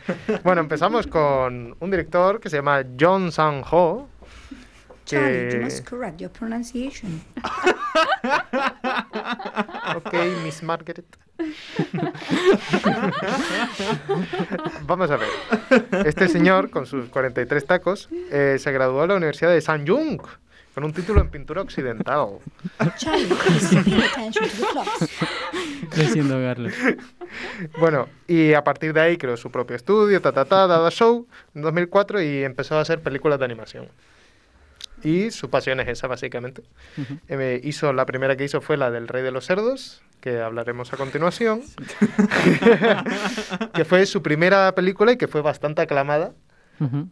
Bueno, 0.45 0.61
empezamos 0.61 1.07
con 1.07 1.75
un 1.81 1.91
director 1.91 2.39
que 2.41 2.51
se 2.51 2.57
llama 2.57 2.83
John 3.01 3.33
Sang-ho. 3.33 4.09
Charlie, 5.07 5.45
you 5.45 5.51
Que... 5.51 5.61
must 5.61 5.85
correct 5.85 6.21
your 6.21 6.31
pronunciation. 6.31 7.23
Ok, 9.97 10.13
Miss 10.45 10.63
Margaret. 10.63 11.07
Vamos 14.83 15.11
a 15.11 15.17
ver. 15.17 15.29
Este 16.05 16.29
señor, 16.29 16.69
con 16.71 16.87
sus 16.87 17.09
43 17.09 17.67
tacos, 17.67 18.09
eh, 18.31 18.57
se 18.59 18.73
graduó 18.73 19.03
de 19.03 19.09
la 19.09 19.15
Universidad 19.15 19.51
de 19.51 19.61
Sanyung 19.61 20.21
con 20.75 20.85
un 20.85 20.93
título 20.93 21.23
en 21.23 21.31
pintura 21.31 21.63
occidental. 21.63 22.39
Charlie. 22.99 23.29
Lo 26.23 26.35
Carlos. 26.43 26.75
Bueno, 27.79 28.09
y 28.29 28.53
a 28.53 28.63
partir 28.63 28.93
de 28.93 29.01
ahí 29.01 29.17
creó 29.17 29.39
su 29.39 29.51
propio 29.51 29.75
estudio, 29.75 30.21
ta, 30.21 30.33
ta, 30.33 30.45
ta, 30.45 30.67
Dada 30.67 30.91
Show, 30.91 31.27
en 31.55 31.63
2004 31.63 32.21
y 32.21 32.45
empezó 32.45 32.77
a 32.77 32.83
hacer 32.83 33.01
películas 33.01 33.39
de 33.39 33.47
animación. 33.47 33.89
Y 35.05 35.31
su 35.31 35.51
pasión 35.51 35.79
es 35.81 35.89
esa, 35.89 36.07
básicamente. 36.09 36.63
Eh, 37.29 37.61
hizo, 37.63 37.93
la 37.93 38.07
primera 38.07 38.37
que 38.37 38.45
hizo 38.45 38.61
fue 38.61 38.77
la 38.77 38.91
del 38.91 39.09
Rey 39.09 39.23
de 39.23 39.31
los 39.31 39.47
Cerdos, 39.47 40.03
que 40.21 40.41
hablaremos 40.41 40.93
a 40.93 40.97
continuación, 40.97 41.61
que 43.75 43.85
fue 43.85 44.07
su 44.07 44.23
primera 44.23 44.75
película 44.75 45.13
y 45.13 45.17
que 45.17 45.29
fue 45.29 45.43
bastante 45.43 45.83
aclamada. 45.83 46.33
Ujú. 46.81 47.09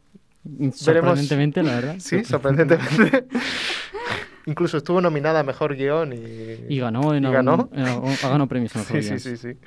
Sorprendentemente, 0.75 1.63
la 1.63 1.75
verdad. 1.77 1.97
Sí, 1.99 2.25
sorprendentemente. 2.25 3.27
Incluso 4.47 4.77
estuvo 4.77 5.01
nominada 5.01 5.41
a 5.41 5.43
Mejor 5.43 5.75
Guión 5.75 6.13
y, 6.13 6.67
Y 6.69 6.79
ganó 6.79 7.15
en 7.15 7.25
y 7.25 7.33
ganó. 7.33 7.71
en 7.73 7.87
algún- 7.87 8.11
ha 8.13 8.29
ganado 8.29 8.47
premios 8.47 8.77
a 8.77 8.81
Mejor 8.81 9.03
sí, 9.03 9.09
Guión. 9.09 9.21
sí, 9.21 9.37
sí, 9.39 9.53
sí. 9.53 9.59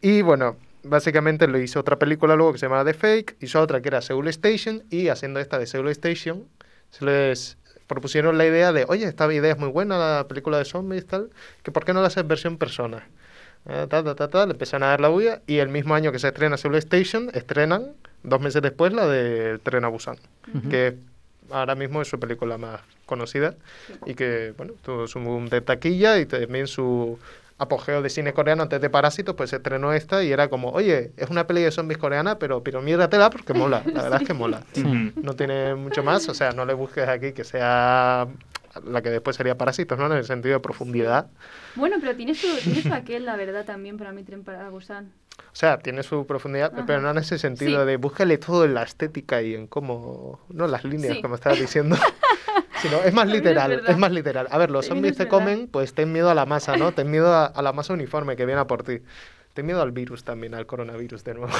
Y 0.00 0.22
bueno, 0.22 0.56
básicamente 0.82 1.46
lo 1.46 1.58
hizo 1.60 1.78
otra 1.78 1.98
película 2.00 2.34
luego 2.34 2.52
que 2.52 2.58
se 2.58 2.66
llamaba 2.66 2.84
The 2.84 2.94
Fake, 2.94 3.36
hizo 3.40 3.60
otra 3.60 3.80
que 3.80 3.88
era 3.88 4.00
Seoul 4.02 4.26
Station 4.28 4.82
y 4.90 5.06
haciendo 5.08 5.38
esta 5.38 5.56
de 5.58 5.66
Seoul 5.66 5.88
Station 5.90 6.44
se 6.90 7.04
les 7.04 7.56
propusieron 7.86 8.38
la 8.38 8.46
idea 8.46 8.72
de, 8.72 8.84
oye, 8.88 9.06
esta 9.06 9.32
idea 9.32 9.52
es 9.52 9.58
muy 9.58 9.70
buena, 9.70 9.98
la 9.98 10.28
película 10.28 10.58
de 10.58 10.64
zombies 10.64 11.06
tal, 11.06 11.30
que 11.62 11.72
por 11.72 11.84
qué 11.84 11.92
no 11.92 12.00
la 12.00 12.08
haces 12.08 12.26
versión 12.26 12.58
persona. 12.58 13.08
Eh, 13.66 13.86
ta, 13.88 14.02
ta, 14.04 14.14
ta, 14.14 14.28
ta, 14.28 14.46
le 14.46 14.52
empezaron 14.52 14.84
a 14.84 14.88
dar 14.88 15.00
la 15.00 15.08
bulla 15.08 15.42
y 15.46 15.58
el 15.58 15.68
mismo 15.68 15.94
año 15.94 16.12
que 16.12 16.18
se 16.18 16.28
estrena 16.28 16.56
Seoul 16.56 16.76
Station, 16.76 17.30
estrenan 17.34 17.92
dos 18.22 18.40
meses 18.40 18.62
después 18.62 18.92
la 18.92 19.06
de 19.06 19.58
Tren 19.58 19.84
a 19.84 19.88
Busan, 19.88 20.16
que 20.70 20.96
ahora 21.50 21.74
mismo 21.74 22.02
es 22.02 22.08
su 22.08 22.18
película 22.18 22.58
más 22.58 22.80
conocida 23.06 23.54
y 24.06 24.14
que, 24.14 24.54
bueno, 24.56 24.74
tuvo 24.82 25.06
su 25.06 25.18
boom 25.18 25.48
de 25.48 25.60
taquilla 25.60 26.18
y 26.18 26.26
también 26.26 26.66
su 26.66 27.18
apogeo 27.58 28.02
de 28.02 28.08
cine 28.08 28.32
coreano 28.32 28.62
antes 28.62 28.80
de 28.80 28.88
Parásitos, 28.88 29.34
pues 29.34 29.50
se 29.50 29.56
estrenó 29.56 29.92
esta 29.92 30.22
y 30.22 30.30
era 30.32 30.48
como, 30.48 30.70
oye, 30.70 31.12
es 31.16 31.28
una 31.28 31.46
peli 31.46 31.62
de 31.62 31.70
zombies 31.72 31.98
coreana, 31.98 32.38
pero, 32.38 32.62
pero 32.62 32.80
míratela 32.80 33.30
porque 33.30 33.52
mola, 33.54 33.82
la 33.92 34.02
verdad 34.02 34.22
es 34.22 34.26
que 34.28 34.34
mola. 34.34 34.62
Sí. 34.72 35.12
No 35.16 35.34
tiene 35.34 35.74
mucho 35.74 36.02
más, 36.02 36.28
o 36.28 36.34
sea, 36.34 36.52
no 36.52 36.64
le 36.64 36.74
busques 36.74 37.08
aquí 37.08 37.32
que 37.32 37.44
sea 37.44 38.28
la 38.84 39.02
que 39.02 39.10
después 39.10 39.34
sería 39.34 39.58
Parásitos, 39.58 39.98
¿no? 39.98 40.06
En 40.06 40.12
el 40.12 40.24
sentido 40.24 40.54
de 40.54 40.60
profundidad. 40.60 41.26
Bueno, 41.74 41.96
pero 42.00 42.14
tiene 42.14 42.34
su, 42.34 42.46
tiene 42.62 42.80
su 42.82 42.92
aquel, 42.94 43.24
la 43.24 43.34
verdad, 43.34 43.64
también 43.64 43.98
para 43.98 44.12
mí, 44.12 44.22
Tren 44.22 44.44
para 44.44 44.68
Busan. 44.70 45.12
O 45.38 45.54
sea, 45.54 45.78
tiene 45.78 46.02
su 46.04 46.26
profundidad, 46.26 46.72
Ajá. 46.74 46.84
pero 46.86 47.00
no 47.00 47.10
en 47.10 47.18
ese 47.18 47.38
sentido 47.38 47.80
Sí. 47.82 47.86
de 47.86 47.96
búscale 47.96 48.38
todo 48.38 48.64
en 48.64 48.74
la 48.74 48.82
estética 48.84 49.42
y 49.42 49.54
en 49.54 49.66
cómo, 49.66 50.40
no 50.48 50.66
en 50.66 50.70
las 50.70 50.84
líneas, 50.84 51.16
Sí. 51.16 51.22
como 51.22 51.34
estabas 51.34 51.58
diciendo. 51.58 51.96
Sino, 52.82 53.02
es 53.02 53.12
más 53.12 53.26
es 53.28 53.34
literal, 53.34 53.82
es, 53.86 53.96
más 53.96 54.12
literal. 54.12 54.46
A 54.50 54.58
ver, 54.58 54.70
los 54.70 54.86
zombies 54.86 55.12
es 55.12 55.18
te 55.18 55.28
comen, 55.28 55.68
pues 55.68 55.94
ten 55.94 56.12
miedo 56.12 56.30
a 56.30 56.34
la 56.34 56.46
masa, 56.46 56.76
¿no? 56.76 56.92
Ten 56.92 57.10
miedo 57.10 57.32
a, 57.32 57.46
a 57.46 57.62
la 57.62 57.72
masa 57.72 57.92
uniforme 57.92 58.36
que 58.36 58.46
viene 58.46 58.60
a 58.60 58.66
por 58.66 58.82
ti. 58.82 59.00
Ten 59.54 59.66
miedo 59.66 59.82
al 59.82 59.90
virus 59.90 60.22
también, 60.22 60.54
al 60.54 60.66
coronavirus 60.66 61.24
de 61.24 61.34
nuevo. 61.34 61.52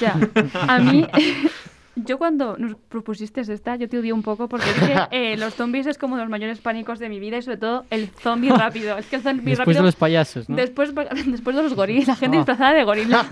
Ya, 0.00 0.18
a 0.66 0.78
mí, 0.78 1.06
yo 1.96 2.18
cuando 2.18 2.56
nos 2.58 2.76
propusiste 2.76 3.40
esta, 3.40 3.76
yo 3.76 3.88
te 3.88 3.98
odié 3.98 4.12
un 4.12 4.22
poco 4.22 4.48
porque 4.48 4.68
es 4.70 4.76
que 5.10 5.32
eh, 5.32 5.36
los 5.36 5.54
zombies 5.54 5.86
es 5.86 5.98
como 5.98 6.16
los 6.16 6.28
mayores 6.28 6.58
pánicos 6.58 6.98
de 6.98 7.08
mi 7.08 7.20
vida 7.20 7.38
y 7.38 7.42
sobre 7.42 7.56
todo 7.56 7.84
el 7.90 8.08
zombie 8.08 8.50
rápido. 8.56 8.98
Es 8.98 9.06
que 9.06 9.16
el 9.16 9.22
zombie 9.22 9.44
Después 9.44 9.58
rápido... 9.58 9.82
de 9.82 9.86
los 9.86 9.96
payasos, 9.96 10.48
¿no? 10.48 10.56
Después, 10.56 10.94
después 11.26 11.56
de 11.56 11.62
los 11.62 11.74
gorilas, 11.74 12.08
la 12.08 12.16
gente 12.16 12.36
disfrazada 12.36 12.74
de 12.74 12.84
gorila. 12.84 13.26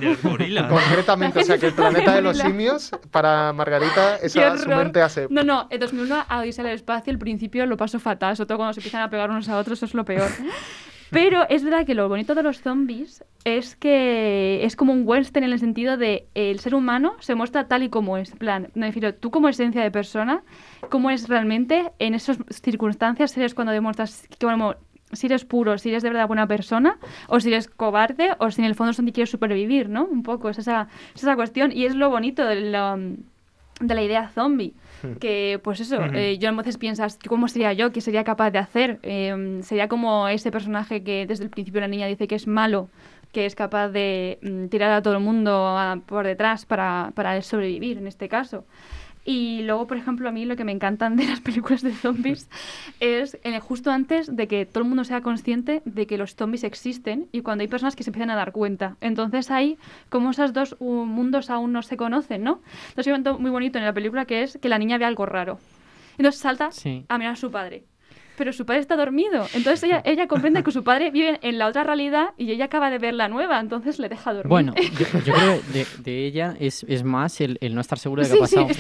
Concretamente, 0.69 1.41
o 1.41 1.45
sea, 1.45 1.59
que 1.59 1.67
el 1.67 1.75
planeta 1.75 2.15
de 2.15 2.23
los 2.23 2.39
Gorila. 2.39 2.51
simios, 2.51 2.91
para 3.11 3.53
Margarita, 3.53 4.17
esa 4.17 4.57
su 4.59 4.69
mente 4.69 5.03
hace... 5.03 5.27
No, 5.31 5.43
no, 5.43 5.67
en 5.71 5.81
2001 5.81 6.25
a 6.29 6.39
Odisea 6.41 6.65
del 6.65 6.75
Espacio, 6.75 7.13
el 7.13 7.19
principio 7.19 7.67
lo 7.67 7.77
paso 7.77 7.99
fatal, 7.99 8.37
sobre 8.37 8.49
todo 8.49 8.59
cuando 8.59 8.75
se 8.75 8.81
empiezan 8.81 9.03
a 9.03 9.11
pegar 9.11 9.31
unos 9.31 9.49
a 9.49 9.59
otros, 9.59 9.79
eso 9.79 9.87
es 9.87 9.95
lo 9.95 10.05
peor. 10.05 10.31
Pero 11.13 11.47
es 11.51 11.63
verdad 11.63 11.85
que 11.85 11.95
lo 11.95 12.09
bonito 12.09 12.35
de 12.35 12.43
los 12.43 12.63
zombies 12.63 13.23
es 13.45 13.77
que 13.77 14.65
es 14.65 14.77
como 14.77 14.95
un 14.95 15.07
western 15.07 15.45
en 15.45 15.53
el 15.53 15.59
sentido 15.59 15.99
de 15.99 16.27
el 16.35 16.59
ser 16.59 16.75
humano 16.75 17.17
se 17.21 17.35
muestra 17.35 17.69
tal 17.69 17.83
y 17.83 17.91
como 17.91 18.17
es. 18.17 18.31
Plan, 18.31 18.71
me 18.75 18.87
refiero, 18.87 19.15
tú 19.15 19.31
como 19.31 19.51
esencia 19.51 19.83
de 19.83 19.91
persona, 19.91 20.43
cómo 20.89 21.11
es 21.11 21.29
realmente 21.29 21.93
en 21.99 22.15
esas 22.15 22.39
circunstancias, 22.49 23.33
si 23.33 23.41
eres 23.41 23.55
cuando 23.55 23.75
demuestras 23.75 24.27
como, 24.41 24.75
si 25.13 25.27
eres 25.27 25.45
puro, 25.45 25.77
si 25.77 25.91
eres 25.91 26.03
de 26.03 26.09
verdad 26.09 26.27
buena 26.27 26.47
persona, 26.47 26.99
o 27.29 27.41
si 27.41 27.49
eres 27.49 27.69
cobarde, 27.69 28.31
o 28.39 28.51
si 28.51 28.63
en 28.63 28.67
el 28.67 28.75
fondo 28.75 28.95
son 28.95 29.05
quieres 29.11 29.31
supervivir, 29.31 29.91
¿no? 29.91 30.07
Un 30.07 30.23
poco, 30.23 30.49
es 30.49 30.59
esa, 30.59 30.89
es 31.15 31.23
esa 31.23 31.37
cuestión. 31.37 31.73
Y 31.73 31.85
es 31.85 31.95
lo 31.95 32.09
bonito 32.09 32.43
de 32.47 33.19
de 33.81 33.95
la 33.95 34.03
idea 34.03 34.29
zombie. 34.29 34.75
Que, 35.21 35.61
pues 35.63 35.81
eso, 35.81 35.99
eh, 36.17 36.39
yo 36.39 36.49
a 36.49 36.53
veces 36.53 36.79
piensas, 36.79 37.19
¿cómo 37.29 37.49
sería 37.49 37.73
yo? 37.73 37.93
¿Qué 37.93 38.01
sería 38.01 38.25
capaz 38.25 38.51
de 38.51 38.59
hacer? 38.59 38.99
Eh, 39.03 39.61
sería 39.63 39.89
como 39.89 40.29
ese 40.29 40.51
personaje 40.51 41.03
que 41.03 41.27
desde 41.27 41.45
el 41.45 41.51
principio 41.51 41.81
la 41.81 41.89
niña 41.89 42.07
dice 42.07 42.27
que 42.29 42.35
es 42.35 42.47
malo, 42.47 42.89
que 43.33 43.47
es 43.47 43.55
capaz 43.55 43.89
de 43.89 44.39
mm, 44.43 44.67
tirar 44.67 44.91
a 44.93 45.03
todo 45.03 45.15
el 45.15 45.21
mundo 45.21 45.51
a- 45.79 45.99
por 46.07 46.27
detrás 46.27 46.67
para, 46.67 47.13
para 47.15 47.41
sobrevivir, 47.43 47.99
en 47.99 48.07
este 48.07 48.29
caso. 48.29 48.65
Y 49.25 49.63
luego, 49.63 49.87
por 49.87 49.97
ejemplo, 49.97 50.29
a 50.29 50.33
mí 50.33 50.45
lo 50.45 50.57
que 50.57 50.65
me 50.65 50.73
encantan 50.73 51.15
de 51.17 51.27
las 51.29 51.41
películas 51.41 51.83
de 51.83 51.93
zombies 51.93 52.49
es 53.01 53.39
eh, 53.45 53.61
justo 53.61 53.91
antes 53.93 54.35
de 54.35 54.49
que 54.49 54.67
todo 54.67 54.83
el 54.83 54.89
mundo 54.89 55.05
sea 55.05 55.21
consciente 55.21 55.81
de 55.85 56.07
que 56.09 56.19
los 56.19 56.35
zombies 56.35 56.65
existen 56.65 57.29
y 57.31 57.43
cuando 57.43 57.63
hay 57.63 57.69
personas 57.69 57.95
que 57.95 58.03
se 58.03 58.11
empiezan 58.11 58.31
a 58.31 58.35
dar 58.37 58.51
cuenta. 58.53 58.97
Entonces 59.01 59.51
hay 59.51 59.79
como 60.09 60.31
esos 60.31 60.53
dos 60.53 60.77
mundos 60.81 61.51
aún 61.51 61.73
no 61.73 61.83
se 61.83 61.97
conocen, 61.97 62.43
¿no? 62.43 62.63
Entonces 62.89 63.07
hay 63.07 63.13
un 63.13 63.21
momento 63.23 63.39
muy 63.41 63.51
bonito 63.53 63.79
en 63.79 63.85
la 63.85 63.93
película 63.93 64.25
que 64.25 64.43
es 64.43 64.59
que 64.61 64.69
la 64.69 64.79
niña 64.79 64.99
ve 64.99 65.05
algo 65.05 65.25
raro. 65.25 65.59
Entonces 66.19 66.41
salta 66.41 66.73
Sí. 66.73 67.05
a 67.09 67.17
mirar 67.19 67.35
a 67.35 67.37
su 67.37 67.51
padre. 67.51 67.85
Pero 68.37 68.53
su 68.53 68.65
padre 68.67 68.81
está 68.81 68.97
dormido. 68.97 69.47
Entonces 69.55 69.83
ella, 69.85 70.03
ella 70.07 70.27
comprende 70.27 70.63
que 70.63 70.71
su 70.73 70.83
padre 70.85 71.11
vive 71.11 71.39
en 71.43 71.59
la 71.59 71.67
otra 71.69 71.85
realidad 71.85 72.31
y 72.37 72.51
ella 72.51 72.67
acaba 72.67 72.91
de 72.91 72.99
ver 72.99 73.15
la 73.15 73.29
nueva, 73.29 73.61
entonces 73.61 73.99
le 73.99 74.09
deja 74.09 74.33
dormir. 74.33 74.49
Bueno, 74.49 74.75
yo, 74.99 75.07
yo 75.25 75.33
creo 75.35 75.61
que 75.61 75.79
de, 75.79 75.87
de 75.99 76.27
ella 76.27 76.55
es, 76.59 76.85
es 76.89 77.05
más 77.05 77.41
el, 77.41 77.59
el 77.61 77.75
no 77.75 77.81
estar 77.81 77.99
seguro 77.99 78.23
de 78.23 78.29
qué 78.29 78.35
Sí, 78.35 78.43
ha 78.43 78.47
sí, 78.47 78.57
pasado. 78.57 78.67
de 78.67 78.73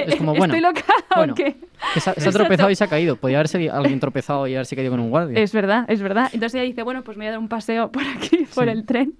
está 0.00 0.04
es 0.04 0.16
como, 0.16 0.34
bueno, 0.34 0.54
¿estoy 0.54 0.60
loca 0.60 0.84
bueno, 1.16 1.34
qué? 1.34 1.56
que 1.94 2.00
se, 2.00 2.10
ha- 2.10 2.14
se 2.14 2.20
ha 2.20 2.24
Exacto. 2.24 2.38
tropezado 2.38 2.70
y 2.70 2.74
se 2.74 2.84
ha 2.84 2.88
caído. 2.88 3.16
Podría 3.16 3.38
haberse 3.38 3.70
alguien 3.70 4.00
tropezado 4.00 4.46
y 4.46 4.54
haberse 4.54 4.74
caído 4.76 4.90
con 4.90 5.00
un 5.00 5.10
guardia. 5.10 5.38
Es 5.40 5.52
verdad, 5.52 5.84
es 5.88 6.00
verdad. 6.02 6.28
Entonces 6.32 6.54
ella 6.56 6.64
dice, 6.64 6.82
bueno, 6.82 7.02
pues 7.04 7.16
me 7.16 7.24
voy 7.24 7.28
a 7.28 7.30
dar 7.32 7.38
un 7.40 7.48
paseo 7.48 7.90
por 7.92 8.02
aquí, 8.02 8.46
por 8.54 8.64
Sí. 8.64 8.70
el 8.70 8.84
tren. 8.84 9.14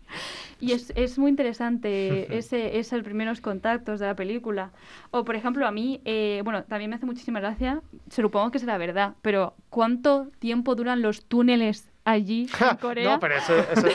Y 0.61 0.72
es, 0.72 0.92
es 0.96 1.18
muy 1.18 1.30
interesante 1.30 2.36
ese, 2.36 2.78
esos 2.78 3.02
primeros 3.02 3.40
contactos 3.40 4.00
de 4.00 4.06
la 4.06 4.16
película. 4.16 4.72
O, 5.11 5.24
por 5.24 5.36
ejemplo, 5.36 5.66
a 5.66 5.70
mí, 5.70 6.00
eh, 6.04 6.40
bueno, 6.44 6.64
también 6.64 6.90
me 6.90 6.96
hace 6.96 7.06
muchísima 7.06 7.40
gracia, 7.40 7.82
supongo 8.11 8.50
que 8.50 8.59
será 8.59 8.76
verdad, 8.78 9.14
pero 9.22 9.54
¿cuánto 9.70 10.30
tiempo 10.38 10.74
duran 10.74 11.00
los 11.00 11.26
túneles 11.26 11.88
allí 12.11 12.48
en 12.70 12.76
Corea? 12.76 13.11
No, 13.12 13.20
pero 13.20 13.36
eso, 13.36 13.54
eso, 13.59 13.86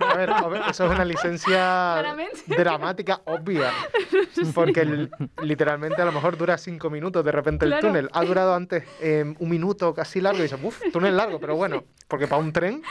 a 0.00 0.14
ver, 0.14 0.30
a 0.30 0.48
ver, 0.48 0.62
eso 0.70 0.84
es 0.86 0.90
una 0.90 1.04
licencia 1.04 2.02
dramática 2.46 3.20
obvia. 3.24 3.70
Porque 4.54 4.80
el- 4.82 5.10
literalmente 5.42 6.00
a 6.00 6.04
lo 6.04 6.12
mejor 6.12 6.36
dura 6.36 6.58
cinco 6.58 6.90
minutos 6.90 7.24
de 7.24 7.32
repente 7.32 7.64
el 7.64 7.78
túnel. 7.80 8.08
Ha 8.12 8.24
durado 8.24 8.54
antes 8.54 8.84
eh, 9.00 9.34
un 9.38 9.48
minuto 9.48 9.94
casi 9.94 10.20
largo 10.20 10.38
y 10.40 10.42
dices, 10.42 10.58
uff, 10.62 10.80
túnel 10.92 11.16
largo, 11.16 11.40
pero 11.40 11.56
bueno, 11.56 11.84
porque 12.08 12.26
para 12.26 12.40
un 12.42 12.52
tren, 12.52 12.82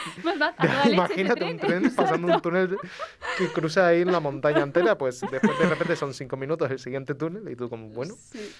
imagínate 0.91 1.43
un 1.45 1.57
tren 1.57 1.91
pasando 1.95 2.33
un 2.33 2.41
túnel 2.41 2.77
que 3.37 3.47
cruza 3.49 3.87
ahí 3.87 4.01
en 4.01 4.11
la 4.11 4.19
montaña 4.19 4.61
entera, 4.61 4.97
pues 4.97 5.21
después 5.21 5.57
de 5.59 5.65
repente 5.69 5.95
son 5.95 6.13
cinco 6.13 6.37
minutos 6.37 6.69
el 6.71 6.79
siguiente 6.79 7.15
túnel 7.15 7.49
y 7.51 7.55
tú 7.55 7.69
como, 7.69 7.89
bueno. 7.89 8.15
Sí, 8.31 8.51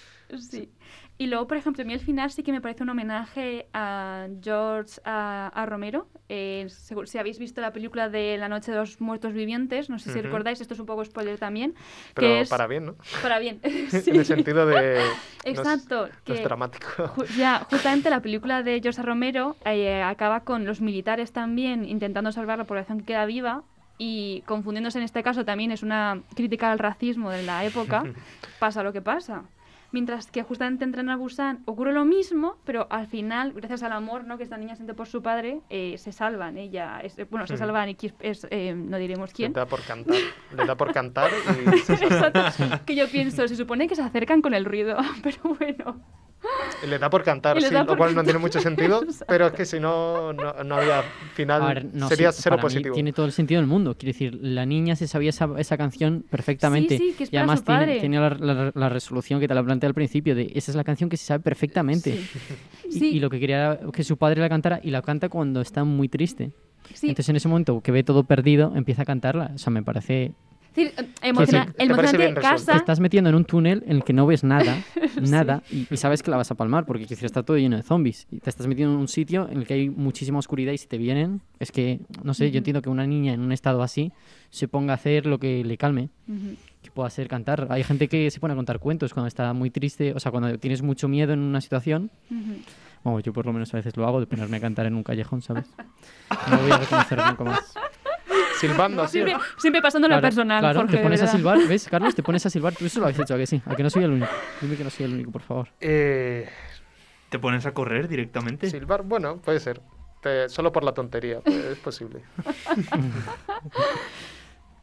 sí. 0.50 0.72
Y 1.18 1.28
luego, 1.28 1.46
por 1.46 1.56
ejemplo, 1.56 1.82
a 1.82 1.86
mí 1.86 1.94
al 1.94 2.00
final 2.00 2.30
sí 2.30 2.42
que 2.42 2.52
me 2.52 2.60
parece 2.60 2.82
un 2.82 2.90
homenaje 2.90 3.68
a 3.72 4.26
George 4.42 5.00
a, 5.04 5.50
a 5.54 5.64
Romero. 5.64 6.08
Eh, 6.28 6.66
si 6.68 7.16
habéis 7.18 7.38
visto 7.38 7.62
la 7.62 7.72
película 7.72 8.10
de 8.10 8.36
La 8.36 8.48
Noche 8.50 8.70
de 8.70 8.76
los 8.76 9.00
Muertos 9.00 9.32
Vivientes, 9.32 9.88
no 9.88 9.98
sé 9.98 10.12
si 10.12 10.18
Ujú. 10.18 10.26
recordáis, 10.26 10.60
esto 10.60 10.74
es 10.74 10.80
un 10.80 10.84
poco 10.84 11.02
spoiler 11.06 11.38
también. 11.38 11.74
Pero 12.12 12.26
que 12.28 12.40
es, 12.42 12.50
para 12.50 12.66
bien, 12.66 12.84
¿no? 12.86 12.96
Para 13.22 13.38
bien. 13.38 13.60
sí. 13.88 14.10
En 14.10 14.16
el 14.16 14.26
sentido 14.26 14.66
de... 14.66 14.74
no 15.46 15.50
es- 15.50 15.58
Exacto. 15.58 16.02
no 16.02 16.34
es 16.34 16.40
que 16.40 16.42
dramático. 16.42 16.86
ju- 17.14 17.26
ya, 17.38 17.60
justamente 17.70 18.10
la 18.10 18.20
película 18.20 18.62
de 18.62 18.80
George 18.82 19.00
A. 19.00 19.04
Romero 19.04 19.56
eh, 19.64 20.02
acaba 20.02 20.40
con 20.40 20.66
los 20.66 20.82
militares 20.82 21.32
también 21.32 21.86
intentando 21.86 22.30
salvar 22.30 22.58
la 22.58 22.64
población 22.64 22.98
que 22.98 23.04
queda 23.06 23.24
viva 23.24 23.62
y 23.96 24.42
confundiéndose 24.44 24.98
en 24.98 25.04
este 25.04 25.22
caso 25.22 25.46
también 25.46 25.70
es 25.70 25.82
una 25.82 26.20
crítica 26.34 26.70
al 26.72 26.78
racismo 26.78 27.30
de 27.30 27.42
la 27.42 27.64
época, 27.64 28.02
pasa 28.58 28.82
lo 28.82 28.92
que 28.92 29.00
pasa. 29.00 29.44
Mientras 29.96 30.30
que 30.30 30.42
justamente 30.42 30.84
en 30.84 30.92
Tren 30.92 31.08
a 31.08 31.16
Busan 31.16 31.62
ocurre 31.64 31.94
lo 31.94 32.04
mismo, 32.04 32.58
pero 32.64 32.86
al 32.90 33.06
final, 33.06 33.54
gracias 33.54 33.82
al 33.82 33.92
amor 33.92 34.24
¿no? 34.26 34.36
que 34.36 34.42
esta 34.42 34.58
niña 34.58 34.76
siente 34.76 34.92
por 34.92 35.06
su 35.06 35.22
padre, 35.22 35.62
eh, 35.70 35.96
se 35.96 36.12
salvan. 36.12 36.58
Ella 36.58 37.00
es- 37.02 37.16
bueno, 37.30 37.46
se 37.46 37.54
Ujú. 37.54 37.60
salvan 37.60 37.88
y 37.88 37.96
es, 38.20 38.46
eh, 38.50 38.74
no 38.76 38.98
diremos 38.98 39.32
quién. 39.32 39.52
Le 39.54 39.60
da 39.60 39.64
por 39.64 39.80
cantar. 39.80 40.16
Le 40.54 40.66
da 40.66 40.74
por 40.74 40.92
cantar 40.92 41.30
y 41.72 41.78
se. 41.78 41.96
Que 42.84 42.94
yo 42.94 43.08
pienso, 43.08 43.48
se 43.48 43.56
supone 43.56 43.88
que 43.88 43.94
se 43.96 44.02
acercan 44.02 44.42
con 44.42 44.52
el 44.52 44.66
ruido, 44.66 44.98
pero 45.22 45.38
bueno. 45.58 45.98
Le 46.86 46.98
da 46.98 47.08
por 47.08 47.22
cantar, 47.24 47.60
sí, 47.60 47.72
da 47.72 47.80
lo 47.80 47.86
por 47.86 47.96
cual 47.98 48.14
no 48.14 48.22
tiene 48.22 48.38
mucho 48.38 48.60
sentido, 48.60 49.02
pero 49.28 49.46
es 49.46 49.52
que 49.54 49.64
si 49.64 49.80
no, 49.80 50.32
no, 50.32 50.62
no 50.62 50.74
había 50.76 51.02
final, 51.34 51.62
ver, 51.62 51.86
no, 51.92 52.08
sería 52.08 52.30
sí, 52.32 52.40
cero 52.42 52.58
positivo. 52.60 52.94
tiene 52.94 53.12
todo 53.12 53.24
el 53.26 53.32
sentido 53.32 53.60
del 53.60 53.66
mundo. 53.68 53.96
Quiero 53.98 54.12
decir, 54.12 54.38
la 54.42 54.66
niña 54.66 54.94
se 54.94 55.08
sabía 55.08 55.30
esa, 55.30 55.48
esa 55.58 55.76
canción 55.78 56.24
perfectamente. 56.28 56.98
Sí, 56.98 57.10
sí, 57.10 57.14
que 57.16 57.24
es 57.24 57.30
y 57.30 57.32
para 57.32 57.42
además 57.42 57.58
su 57.60 57.64
tiene, 57.64 57.80
padre. 57.80 58.00
tiene 58.00 58.20
la, 58.20 58.30
la- 58.30 58.72
la 58.74 58.88
resolución 58.90 59.40
que 59.40 59.48
te 59.48 59.54
la 59.54 59.62
planteé 59.64 59.86
al 59.88 59.94
principio 59.94 60.34
de 60.34 60.52
esa 60.54 60.70
es 60.70 60.76
la 60.76 60.84
canción 60.84 61.08
que 61.08 61.16
se 61.16 61.24
sabe 61.24 61.42
perfectamente. 61.42 62.20
Y, 62.88 62.92
Sí. 62.92 63.06
y 63.16 63.20
lo 63.20 63.30
que 63.30 63.40
quería 63.40 63.56
era 63.72 63.80
que 63.92 64.04
su 64.04 64.16
padre 64.16 64.40
la 64.40 64.48
cantara 64.48 64.78
y 64.82 64.90
la 64.90 65.02
canta 65.02 65.28
cuando 65.28 65.60
está 65.60 65.82
muy 65.82 66.08
triste. 66.08 66.52
Sí. 66.94 67.08
Entonces 67.08 67.30
en 67.30 67.36
ese 67.36 67.48
momento 67.48 67.80
que 67.80 67.90
ve 67.90 68.04
todo 68.04 68.22
perdido, 68.22 68.72
empieza 68.76 69.02
a 69.02 69.04
cantarla. 69.04 69.50
O 69.54 69.58
sea, 69.58 69.72
me 69.72 69.82
parece... 69.82 70.32
Es 70.76 70.94
decir, 70.94 70.94
eh, 70.98 71.28
emociona- 71.28 71.72
Te 71.72 71.84
emocionante 71.84 72.28
Te 72.34 72.40
casa. 72.40 72.76
estás 72.76 73.00
metiendo 73.00 73.30
en 73.30 73.36
un 73.36 73.44
túnel 73.44 73.82
en 73.86 73.96
el 73.96 74.04
que 74.04 74.12
no 74.12 74.26
ves 74.26 74.44
nada, 74.44 74.76
Sí. 75.14 75.20
nada, 75.30 75.62
y, 75.70 75.86
y 75.90 75.96
sabes 75.96 76.22
que 76.22 76.30
la 76.30 76.36
vas 76.36 76.50
a 76.50 76.54
palmar, 76.54 76.84
porque 76.84 77.06
decir, 77.06 77.24
está 77.24 77.42
todo 77.42 77.56
lleno 77.56 77.76
de 77.76 77.82
zombies. 77.82 78.26
Y 78.30 78.40
te 78.40 78.50
estás 78.50 78.66
metiendo 78.66 78.94
en 78.94 79.00
un 79.00 79.08
sitio 79.08 79.48
en 79.50 79.58
el 79.58 79.66
que 79.66 79.74
hay 79.74 79.88
muchísima 79.90 80.38
oscuridad 80.38 80.72
y 80.72 80.78
si 80.78 80.86
te 80.86 80.98
vienen, 80.98 81.40
es 81.58 81.72
que, 81.72 82.00
no 82.22 82.34
sé, 82.34 82.44
Ujú. 82.46 82.52
yo 82.52 82.58
entiendo 82.58 82.82
que 82.82 82.90
una 82.90 83.06
niña 83.06 83.32
en 83.32 83.40
un 83.40 83.52
estado 83.52 83.82
así 83.82 84.12
se 84.50 84.68
ponga 84.68 84.92
a 84.92 84.96
hacer 84.96 85.26
lo 85.26 85.38
que 85.38 85.64
le 85.64 85.78
calme, 85.78 86.10
Ujú. 86.28 86.56
que 86.82 86.90
pueda 86.90 87.08
ser 87.10 87.26
cantar. 87.28 87.66
Hay 87.70 87.82
gente 87.82 88.08
que 88.08 88.30
se 88.30 88.38
pone 88.40 88.52
a 88.52 88.56
contar 88.56 88.78
cuentos 88.78 89.14
cuando 89.14 89.28
está 89.28 89.52
muy 89.54 89.70
triste, 89.70 90.12
o 90.14 90.20
sea, 90.20 90.30
cuando 90.30 90.58
tienes 90.58 90.82
mucho 90.82 91.08
miedo 91.08 91.32
en 91.32 91.40
una 91.40 91.60
situación. 91.60 92.10
Ujú. 92.30 92.56
Bueno, 93.02 93.20
yo 93.20 93.32
por 93.32 93.46
lo 93.46 93.52
menos 93.52 93.72
a 93.72 93.76
veces 93.78 93.96
lo 93.96 94.06
hago, 94.06 94.18
de 94.20 94.26
ponerme 94.26 94.56
a 94.56 94.60
cantar 94.60 94.84
en 94.86 94.94
un 94.96 95.02
callejón, 95.04 95.40
¿sabes? 95.40 95.66
No 96.50 96.58
voy 96.58 96.72
a 96.72 96.78
reconocer 96.78 97.18
nunca 97.24 97.44
más. 97.44 97.74
Silbando 98.58 99.02
así. 99.02 99.12
Siempre, 99.22 99.36
siempre 99.58 99.82
pasando 99.82 100.08
la 100.08 100.14
Claro, 100.16 100.22
personal. 100.26 100.60
Claro, 100.60 100.80
Jorge, 100.80 100.96
te 100.96 101.02
pones 101.02 101.22
a 101.22 101.26
silbar, 101.26 101.58
¿ves, 101.68 101.88
Carlos? 101.90 102.14
Te 102.14 102.22
pones 102.22 102.44
a 102.46 102.50
silbar. 102.50 102.74
Tú 102.74 102.84
eso 102.86 103.00
lo 103.00 103.06
habéis 103.06 103.20
hecho, 103.20 103.34
¿a 103.34 103.38
que 103.38 103.46
sí? 103.46 103.62
¿A 103.66 103.74
que 103.76 103.82
no 103.82 103.90
soy 103.90 104.04
el 104.04 104.10
único? 104.12 104.30
Dime 104.60 104.76
que 104.76 104.84
no 104.84 104.90
soy 104.90 105.06
el 105.06 105.12
único, 105.14 105.30
por 105.30 105.42
favor. 105.42 105.68
Eh, 105.80 106.48
¿Te 107.28 107.38
pones 107.38 107.66
a 107.66 107.72
correr 107.72 108.08
directamente? 108.08 108.70
silbar, 108.70 109.02
bueno, 109.02 109.36
puede 109.38 109.60
ser. 109.60 109.80
Te- 110.22 110.48
solo 110.48 110.72
por 110.72 110.82
la 110.84 110.92
tontería, 110.92 111.40
pues, 111.40 111.56
es 111.56 111.78
posible. 111.78 112.22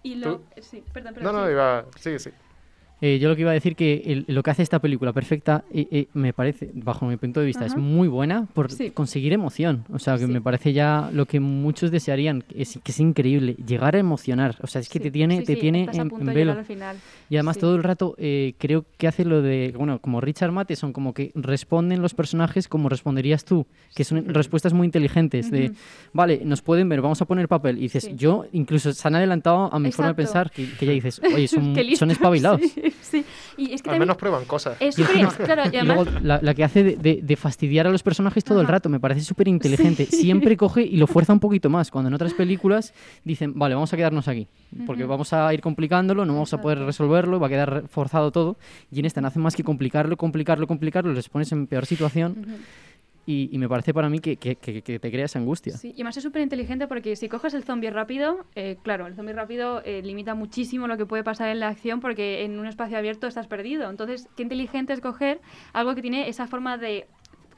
Y 0.04 0.16
lo... 0.16 0.44
Sí, 0.62 0.84
perdón, 0.94 1.14
No, 1.22 1.32
perdón. 1.32 1.36
no, 1.42 1.46
sí. 1.46 1.52
iba... 1.52 1.86
Sí, 1.98 2.20
sí. 2.20 2.30
Eh, 3.06 3.20
yo 3.20 3.28
lo 3.28 3.36
que 3.36 3.42
iba 3.42 3.52
a 3.52 3.54
decir 3.54 3.76
que 3.76 4.02
el- 4.06 4.24
lo 4.30 4.44
que 4.44 4.52
hace 4.52 4.64
esta 4.64 4.80
película 4.80 5.12
perfecta 5.12 5.66
eh, 5.74 5.86
eh, 5.92 6.08
me 6.14 6.32
parece, 6.32 6.70
bajo 6.74 7.06
mi 7.06 7.18
punto 7.18 7.42
de 7.42 7.48
vista, 7.48 7.66
es 7.66 7.76
muy 7.76 8.08
buena 8.08 8.48
por 8.54 8.72
Sí. 8.72 8.92
conseguir 8.92 9.34
emoción. 9.34 9.84
O 9.92 10.00
sea, 10.00 10.14
que 10.18 10.26
Sí. 10.26 10.32
me 10.32 10.40
parece 10.40 10.72
ya 10.72 11.10
lo 11.12 11.26
que 11.26 11.42
muchos 11.42 11.92
desearían, 11.92 12.44
que 12.44 12.62
es, 12.62 12.80
que 12.82 12.92
es 12.94 13.00
increíble, 13.02 13.58
llegar 13.68 13.98
a 13.98 14.00
emocionar. 14.00 14.56
O 14.62 14.68
sea, 14.68 14.80
es 14.80 14.88
que 14.88 15.02
te 15.02 15.12
tiene, 15.12 15.42
te 15.42 15.58
tiene 15.58 15.90
en, 15.92 16.26
velo. 16.34 16.54
al 16.54 16.64
final. 16.64 16.96
Y 17.30 17.36
además 17.36 17.58
todo 17.58 17.76
el 17.76 17.84
rato 17.84 18.16
eh, 18.18 18.54
creo 18.58 18.86
que 18.98 19.10
hace 19.10 19.26
lo 19.26 19.42
de, 19.42 19.74
bueno, 19.78 20.00
como 20.00 20.22
Richard 20.22 20.54
Matheson, 20.54 20.94
como 20.94 21.14
que 21.14 21.32
responden 21.36 22.02
los 22.02 22.14
personajes 22.14 22.70
como 22.70 22.88
responderías 22.88 23.44
tú, 23.44 23.66
que 23.96 24.06
son 24.06 24.34
respuestas 24.34 24.72
muy 24.72 24.86
inteligentes 24.86 25.52
de, 25.52 25.74
vale, 26.14 26.40
nos 26.46 26.62
pueden 26.62 26.88
ver, 26.88 27.02
vamos 27.02 27.22
a 27.22 27.26
poner 27.26 27.50
papel. 27.50 27.80
Y 27.80 27.82
dices, 27.82 28.10
yo 28.16 28.46
incluso 28.54 28.94
se 28.94 29.06
han 29.10 29.16
adelantado 29.16 29.74
a 29.74 29.78
mi 29.78 29.92
forma 29.92 30.08
de 30.12 30.16
pensar, 30.16 30.50
que, 30.52 30.70
que 30.80 30.86
ya 30.86 30.94
dices, 30.94 31.20
oye, 31.36 31.50
son, 31.50 31.76
espabilados. 32.12 32.62
Sí. 33.02 33.24
Y 33.58 33.74
es 33.74 33.82
que 33.82 33.90
Al 33.90 33.94
también 33.94 34.00
menos 34.02 34.18
prueban 34.18 34.46
cosas. 34.46 34.76
es 34.80 34.96
claro, 34.96 35.64
y 35.72 35.78
y 35.78 35.82
luego 35.82 36.06
la, 36.22 36.40
la 36.42 36.54
que 36.54 36.64
hace 36.64 36.84
de, 36.84 36.96
de- 36.96 37.20
de 37.22 37.36
fastidiar 37.36 37.86
a 37.88 37.92
los 37.92 38.02
personajes 38.04 38.44
todo 38.44 38.62
el 38.62 38.68
rato, 38.68 38.90
me 38.90 39.00
parece 39.00 39.22
súper 39.22 39.48
inteligente. 39.48 40.06
Sí. 40.10 40.18
Siempre 40.24 40.58
coge 40.58 40.82
y 40.82 40.98
lo 40.98 41.06
fuerza 41.08 41.34
un 41.34 41.40
poquito 41.40 41.70
más. 41.70 41.92
Cuando 41.92 42.08
en 42.08 42.14
otras 42.16 42.34
películas 42.34 42.94
dicen, 43.24 43.54
vale, 43.56 43.76
vamos 43.76 43.94
a 43.94 43.98
quedarnos 43.98 44.28
aquí, 44.28 44.48
porque 44.88 45.04
vamos 45.06 45.32
a 45.34 45.54
ir 45.54 45.62
complicándolo, 45.62 46.26
no 46.26 46.34
vamos 46.34 46.54
a 46.54 46.62
poder 46.62 46.80
resolverlo, 46.80 47.40
va 47.40 47.48
a 47.48 47.50
quedar 47.50 47.84
forzado 47.88 48.32
todo. 48.32 48.58
Y 48.92 49.00
en 49.00 49.06
esta 49.06 49.22
no 49.22 49.28
hacen 49.28 49.42
más 49.44 49.56
que 49.56 49.64
complicarlo, 49.64 50.18
complicarlo, 50.18 50.66
complicarlo, 50.68 51.14
les 51.14 51.30
pones 51.30 51.52
en 51.52 51.68
peor 51.68 51.86
situación. 51.86 52.46
Y, 53.26 53.50
y 53.54 53.58
me 53.58 53.70
parece 53.70 53.94
para 53.94 54.10
mí 54.10 54.20
que, 54.20 54.36
que- 54.38 54.58
que- 54.58 54.82
que 54.82 55.00
te 55.00 55.12
crea 55.12 55.26
esa 55.26 55.40
angustia. 55.40 55.78
Sí, 55.78 55.90
y 55.90 55.94
además 55.94 56.18
es 56.18 56.24
súper 56.24 56.42
inteligente 56.42 56.88
porque 56.88 57.16
si 57.16 57.30
coges 57.30 57.54
el 57.54 57.64
zombie 57.64 57.90
rápido, 57.90 58.46
eh, 58.56 58.78
claro, 58.84 59.08
el 59.08 59.16
zombie 59.16 59.34
rápido 59.34 59.82
eh, 59.86 60.02
limita 60.04 60.36
muchísimo 60.36 60.88
lo 60.88 60.98
que 60.98 61.06
puede 61.06 61.24
pasar 61.24 61.50
en 61.50 61.60
la 61.62 61.70
acción 61.70 62.02
porque 62.02 62.44
en 62.44 62.60
un 62.60 62.68
espacio 62.68 62.98
abierto 62.98 63.28
estás 63.28 63.48
perdido. 63.48 63.90
Entonces, 63.90 64.28
qué 64.36 64.44
inteligente 64.44 64.92
es 64.94 65.00
coger 65.00 65.40
algo 65.72 65.96
que 65.96 66.02
tiene 66.02 66.28
esa 66.28 66.48
forma 66.48 66.78
de 66.78 67.08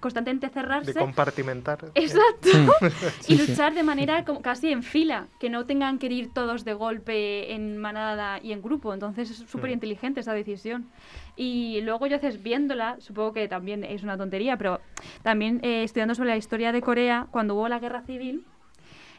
constantemente 0.06 0.50
cerrarse. 0.50 0.94
De 0.94 1.00
compartimentar. 1.00 1.80
Exacto. 1.96 2.50
Sí. 2.52 2.58
y 3.34 3.38
Sí, 3.38 3.38
sí. 3.38 3.48
luchar 3.48 3.74
de 3.74 3.82
manera 3.82 4.24
como 4.24 4.44
casi 4.44 4.72
en 4.72 4.84
fila, 4.84 5.30
que 5.40 5.50
no 5.50 5.66
tengan 5.66 5.98
que 5.98 6.06
ir 6.06 6.32
todos 6.32 6.64
de 6.64 6.76
golpe 6.76 7.54
en 7.56 7.80
manada 7.80 8.40
y 8.40 8.52
en 8.52 8.62
grupo. 8.62 8.94
Entonces 8.94 9.32
es 9.32 9.38
súper 9.50 9.72
inteligente 9.72 10.20
esa 10.20 10.34
decisión. 10.34 10.86
Y 11.36 11.82
luego 11.82 12.06
yo 12.06 12.18
haces 12.18 12.44
viéndola, 12.44 12.98
supongo 13.00 13.34
que 13.34 13.48
también 13.48 13.84
es 13.84 14.04
una 14.04 14.16
tontería, 14.16 14.58
pero 14.58 14.80
también 15.24 15.60
eh, 15.64 15.82
estudiando 15.84 16.14
sobre 16.14 16.30
la 16.30 16.38
historia 16.38 16.72
de 16.72 16.82
Corea, 16.82 17.26
cuando 17.32 17.56
hubo 17.56 17.68
la 17.68 17.80
guerra 17.80 18.04
civil, 18.04 18.46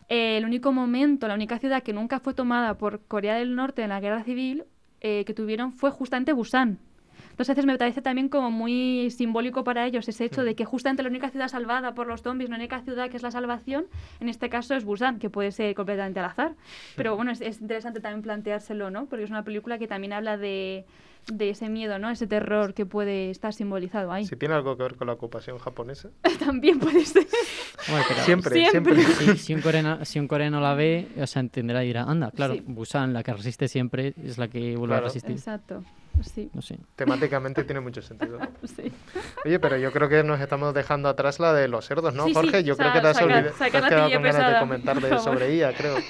eh, 0.09 0.37
el 0.37 0.45
único 0.45 0.71
momento, 0.71 1.27
la 1.27 1.35
única 1.35 1.59
ciudad 1.59 1.83
que 1.83 1.93
nunca 1.93 2.21
fue 2.21 2.33
tomada 2.33 2.79
por 2.79 3.01
Corea 3.09 3.35
del 3.35 3.57
Norte 3.57 3.83
en 3.83 3.89
la 3.89 3.99
guerra 3.99 4.23
civil 4.23 4.63
eh, 5.01 5.25
que 5.25 5.35
tuvieron 5.35 5.73
fue 5.73 5.91
justamente 5.91 6.33
Busan. 6.33 6.79
Entonces 7.37 7.51
a 7.51 7.53
veces 7.53 7.67
me 7.67 7.77
parece 7.77 8.01
también 8.01 8.31
como 8.31 8.51
muy 8.51 9.11
simbólico 9.11 9.63
para 9.63 9.85
ellos 9.87 10.09
ese 10.09 10.25
hecho 10.25 10.43
de 10.43 10.55
que 10.55 10.65
justamente 10.65 11.03
la 11.03 11.11
única 11.11 11.29
ciudad 11.29 11.49
salvada 11.49 11.95
por 11.95 12.07
los 12.07 12.23
zombies, 12.23 12.49
la 12.49 12.57
única 12.57 12.81
ciudad 12.81 13.11
que 13.11 13.19
es 13.19 13.23
la 13.23 13.31
salvación, 13.31 13.85
en 14.21 14.31
este 14.31 14.49
caso 14.49 14.75
es 14.75 14.85
Busan, 14.85 15.19
que 15.19 15.29
puede 15.29 15.53
ser 15.53 15.75
completamente 15.75 16.19
al 16.21 16.25
azar. 16.27 16.53
Pero 16.97 17.15
bueno, 17.15 17.31
es, 17.33 17.43
es 17.43 17.61
interesante 17.61 18.01
también 18.01 18.23
planteárselo, 18.23 18.91
¿no? 18.91 19.05
Porque 19.05 19.25
es 19.25 19.31
una 19.31 19.45
película 19.45 19.77
que 19.79 19.87
también 19.87 20.15
habla 20.15 20.39
de, 20.39 20.87
de 21.31 21.51
ese 21.51 21.69
miedo, 21.69 21.99
¿no? 21.99 22.09
Ese 22.09 22.27
terror 22.27 22.73
que 22.73 22.87
puede 22.87 23.29
estar 23.29 23.53
simbolizado 23.53 24.13
ahí. 24.13 24.25
Si 24.25 24.37
tiene 24.37 24.55
algo 24.55 24.75
que 24.79 24.85
ver 24.85 24.95
con 24.97 25.07
la 25.09 25.13
ocupación 25.13 25.59
japonesa. 25.59 26.09
también 26.39 26.79
puede 26.79 27.05
ser. 27.05 27.27
Hombre, 27.89 28.05
pero 28.09 28.21
Siempre, 28.23 28.71
siempre. 28.71 29.03
Si, 29.03 29.37
si 29.37 29.55
un 29.55 29.61
coreano, 29.61 30.03
si 30.07 30.19
un 30.19 30.27
coreano 30.27 30.59
la 30.61 30.73
ve, 30.73 31.09
o 31.21 31.27
sea, 31.27 31.41
entenderá 31.41 31.85
y 31.85 31.89
dirá, 31.89 32.05
anda, 32.05 32.31
claro, 32.31 32.55
Sí. 32.55 32.63
Busan, 32.67 33.13
la 33.13 33.23
que 33.23 33.35
resiste 33.35 33.69
siempre, 33.69 34.15
es 34.25 34.39
la 34.39 34.49
que 34.49 34.75
vuelve 34.77 34.95
a 34.95 34.99
Claro. 35.01 35.07
resistir. 35.09 35.33
Exacto. 35.33 35.85
Sí. 36.23 36.51
No 36.55 36.63
sé. 36.63 36.79
Temáticamente 36.97 37.63
tiene 37.65 37.81
mucho 37.81 38.03
sentido. 38.03 38.39
Sí. 38.77 38.93
Oye, 39.45 39.59
pero 39.61 39.77
yo 39.77 39.93
creo 39.93 40.09
que 40.09 40.23
nos 40.25 40.41
estamos 40.41 40.75
dejando 40.75 41.09
atrás 41.09 41.39
la 41.41 41.53
de 41.53 41.69
los 41.69 41.87
cerdos, 41.87 42.13
¿no, 42.15 42.25
Sí, 42.25 42.31
sí, 42.31 42.35
Jorge? 42.35 42.65
Yo 42.65 42.77
creo 42.77 42.93
que 42.93 43.01
te 43.01 43.07
has, 43.09 43.17
saca- 43.17 43.27
olvidado- 43.27 43.51
te 43.53 43.59
saca 43.59 43.79
has 43.79 43.83
la 43.85 43.89
quedado 43.89 44.11
con 44.13 44.23
ganas 44.23 44.53
de 44.53 44.59
comentar 44.59 45.01
de, 45.01 45.19
sobre 45.19 45.53
ella, 45.53 45.73
creo. 45.77 45.97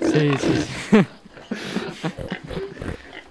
Sí, 0.00 0.30
sí. 0.38 0.66
sí. 0.90 0.98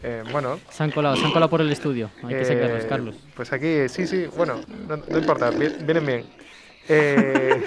Eh, 0.06 0.22
bueno. 0.34 0.60
Se 0.70 0.84
han 0.84 0.92
colado, 0.92 1.16
se 1.16 1.24
han 1.26 1.32
colado 1.32 1.50
por 1.50 1.62
el 1.62 1.72
estudio. 1.72 2.10
Hay 2.24 2.36
que 2.36 2.44
sacarlos, 2.44 2.84
eh, 2.84 2.88
Carlos. 2.90 3.16
Pues 3.36 3.54
aquí, 3.54 3.88
sí, 3.88 4.06
sí, 4.06 4.26
bueno, 4.36 4.60
no, 4.90 4.98
no 4.98 5.18
importa, 5.18 5.50
vi- 5.50 5.70
vienen 5.86 6.06
bien. 6.06 6.26
Eh, 6.90 7.64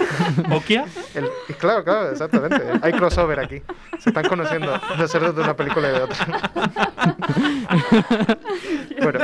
¿Okia? 0.52 0.84
el- 1.14 1.30
claro, 1.58 1.82
claro, 1.84 2.10
exactamente. 2.10 2.62
Hay 2.82 2.92
crossover 2.92 3.40
aquí. 3.40 3.62
Se 3.98 4.10
están 4.10 4.28
conociendo 4.28 4.78
los 4.98 5.10
cerdos 5.10 5.34
de 5.34 5.42
una 5.42 5.56
película 5.56 5.88
y 5.88 5.92
de 5.92 6.00
otra. 6.02 6.50
bueno, 9.02 9.18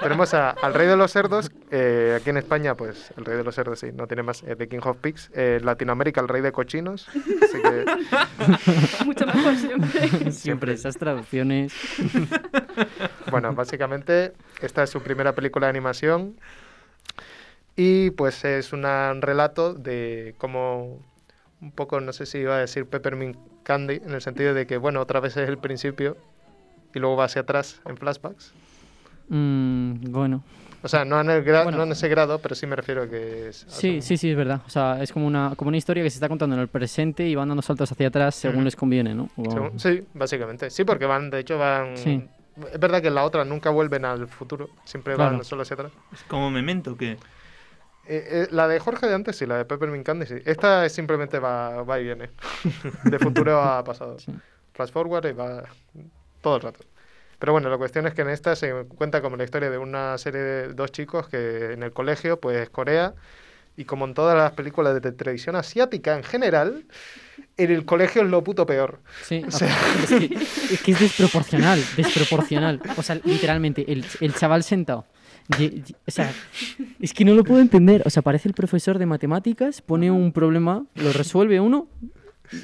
tenemos 0.00 0.34
a- 0.34 0.50
al 0.50 0.74
Rey 0.74 0.86
de 0.88 0.96
los 0.96 1.12
Cerdos. 1.12 1.50
eh, 1.70 2.18
aquí 2.20 2.30
en 2.30 2.36
España, 2.38 2.74
pues 2.74 3.12
el 3.16 3.24
Rey 3.24 3.36
de 3.36 3.44
los 3.44 3.54
Cerdos, 3.54 3.78
sí, 3.78 3.90
no 3.94 4.06
tiene 4.06 4.22
más. 4.22 4.42
eh, 4.42 4.56
The 4.56 4.68
King 4.68 4.80
of 4.84 4.96
Pigs. 4.98 5.30
Eh, 5.34 5.58
en 5.60 5.66
Latinoamérica, 5.66 6.20
el 6.20 6.28
Rey 6.28 6.42
de 6.42 6.52
Cochinos. 6.52 7.08
Así 7.08 7.62
que, 7.62 9.04
Mucho 9.04 9.26
mejor 9.26 9.56
siempre. 9.56 10.32
Siempre 10.32 10.72
esas 10.72 10.96
traducciones. 10.96 11.72
bueno, 13.30 13.52
básicamente, 13.54 14.32
esta 14.60 14.82
es 14.82 14.90
su 14.90 15.00
primera 15.00 15.32
película 15.32 15.66
de 15.66 15.70
animación. 15.70 16.36
Y 17.76 18.10
pues 18.10 18.44
es 18.44 18.72
una- 18.72 19.10
un 19.12 19.22
relato 19.22 19.72
de 19.74 20.34
cómo 20.38 20.98
un 21.60 21.70
poco, 21.72 22.00
no 22.00 22.12
sé 22.12 22.26
si 22.26 22.38
iba 22.38 22.56
a 22.56 22.58
decir 22.58 22.86
Peppermint 22.86 23.36
Candy, 23.62 23.94
en 24.04 24.10
el 24.10 24.20
sentido 24.20 24.52
de 24.52 24.66
que, 24.66 24.76
bueno, 24.76 25.00
otra 25.00 25.20
vez 25.20 25.36
es 25.36 25.48
el 25.48 25.58
principio 25.58 26.16
y 26.94 26.98
luego 26.98 27.16
va 27.16 27.24
hacia 27.24 27.42
atrás 27.42 27.80
en 27.86 27.96
flashbacks. 27.96 28.52
Mm, 29.28 30.10
bueno. 30.10 30.42
O 30.84 30.88
sea, 30.88 31.04
no 31.04 31.20
en, 31.20 31.30
el 31.30 31.44
gra- 31.44 31.62
Bueno. 31.62 31.78
no 31.78 31.84
en 31.84 31.92
ese 31.92 32.08
grado, 32.08 32.40
pero 32.40 32.56
sí 32.56 32.66
me 32.66 32.74
refiero 32.74 33.02
a 33.04 33.08
que 33.08 33.48
es... 33.50 33.64
Sí, 33.68 34.02
sí, 34.02 34.16
sí, 34.16 34.30
es 34.30 34.36
verdad. 34.36 34.60
O 34.66 34.68
sea, 34.68 35.00
es 35.00 35.12
como 35.12 35.28
una, 35.28 35.52
como 35.56 35.68
una 35.68 35.76
historia 35.76 36.02
que 36.02 36.10
se 36.10 36.16
está 36.16 36.28
contando 36.28 36.56
en 36.56 36.62
el 36.62 36.66
presente 36.68 37.26
y 37.28 37.36
van 37.36 37.46
dando 37.48 37.62
saltos 37.62 37.90
hacia 37.92 38.08
atrás 38.08 38.34
según 38.34 38.64
les 38.64 38.74
conviene, 38.74 39.14
¿no? 39.14 39.28
O- 39.36 39.50
Según- 39.50 39.78
sí, 39.78 40.04
básicamente. 40.12 40.70
Sí, 40.70 40.82
porque 40.84 41.06
van, 41.06 41.30
de 41.30 41.38
hecho, 41.38 41.56
van... 41.56 41.96
Sí. 41.96 42.22
Es 42.72 42.80
verdad 42.80 43.00
que 43.00 43.08
en 43.08 43.14
la 43.14 43.24
otra 43.24 43.44
nunca 43.44 43.70
vuelven 43.70 44.04
al 44.04 44.26
futuro, 44.26 44.68
siempre 44.84 45.14
Claro. 45.14 45.36
van 45.36 45.44
solo 45.44 45.62
hacia 45.62 45.74
atrás. 45.74 45.92
Es 46.12 46.22
como 46.24 46.50
Memento, 46.50 46.96
que 46.96 47.16
Eh, 48.06 48.24
eh, 48.30 48.48
la 48.50 48.66
de 48.66 48.80
Jorge 48.80 49.06
de 49.06 49.14
antes 49.14 49.36
sí, 49.36 49.46
la 49.46 49.58
de 49.58 49.64
Peppermint 49.64 50.04
Candy 50.04 50.26
sí. 50.26 50.34
Esta 50.44 50.84
es 50.84 50.92
simplemente 50.92 51.38
va, 51.38 51.82
va 51.82 52.00
y 52.00 52.04
viene. 52.04 52.30
de 53.04 53.18
futuro 53.18 53.60
a 53.60 53.82
pasado. 53.84 54.16
Flash 54.72 54.90
forward 54.90 55.26
y 55.26 55.32
va 55.32 55.64
todo 56.40 56.56
el 56.56 56.62
rato. 56.62 56.80
Pero 57.38 57.52
bueno, 57.52 57.68
la 57.68 57.76
cuestión 57.76 58.06
es 58.06 58.14
que 58.14 58.22
en 58.22 58.28
esta 58.28 58.54
se 58.54 58.72
cuenta 58.96 59.20
como 59.20 59.36
la 59.36 59.44
historia 59.44 59.68
de 59.68 59.78
una 59.78 60.16
serie 60.16 60.40
de 60.40 60.74
dos 60.74 60.92
chicos 60.92 61.28
que 61.28 61.72
en 61.72 61.82
el 61.82 61.92
colegio, 61.92 62.38
pues 62.38 62.70
Corea, 62.70 63.14
y 63.76 63.84
como 63.84 64.04
en 64.04 64.14
todas 64.14 64.36
las 64.36 64.52
películas 64.52 65.00
de 65.00 65.12
televisión 65.12 65.56
asiática 65.56 66.16
en 66.16 66.22
general, 66.22 66.84
en 67.56 67.70
el 67.70 67.84
colegio 67.84 68.22
es 68.22 68.28
lo 68.28 68.44
puto 68.44 68.66
peor. 68.66 69.00
Sí, 69.22 69.42
O 69.46 69.50
sea, 69.50 69.68
es, 70.04 70.08
que, 70.10 70.34
es 70.34 70.82
que 70.82 70.92
es 70.92 71.00
desproporcional, 71.00 71.82
desproporcional. 71.96 72.80
O 72.96 73.02
sea, 73.02 73.16
literalmente, 73.24 73.90
el, 73.90 74.04
el 74.20 74.34
chaval 74.34 74.62
sentado. 74.62 75.06
O 76.06 76.10
sea, 76.10 76.32
es 77.00 77.12
que 77.12 77.24
no 77.24 77.34
lo 77.34 77.44
puedo 77.44 77.60
entender. 77.60 78.02
O 78.06 78.10
sea, 78.10 78.22
parece 78.22 78.48
el 78.48 78.54
profesor 78.54 78.98
de 78.98 79.06
matemáticas, 79.06 79.82
pone 79.82 80.10
un 80.10 80.32
problema, 80.32 80.84
lo 80.94 81.12
resuelve 81.12 81.60
uno 81.60 81.88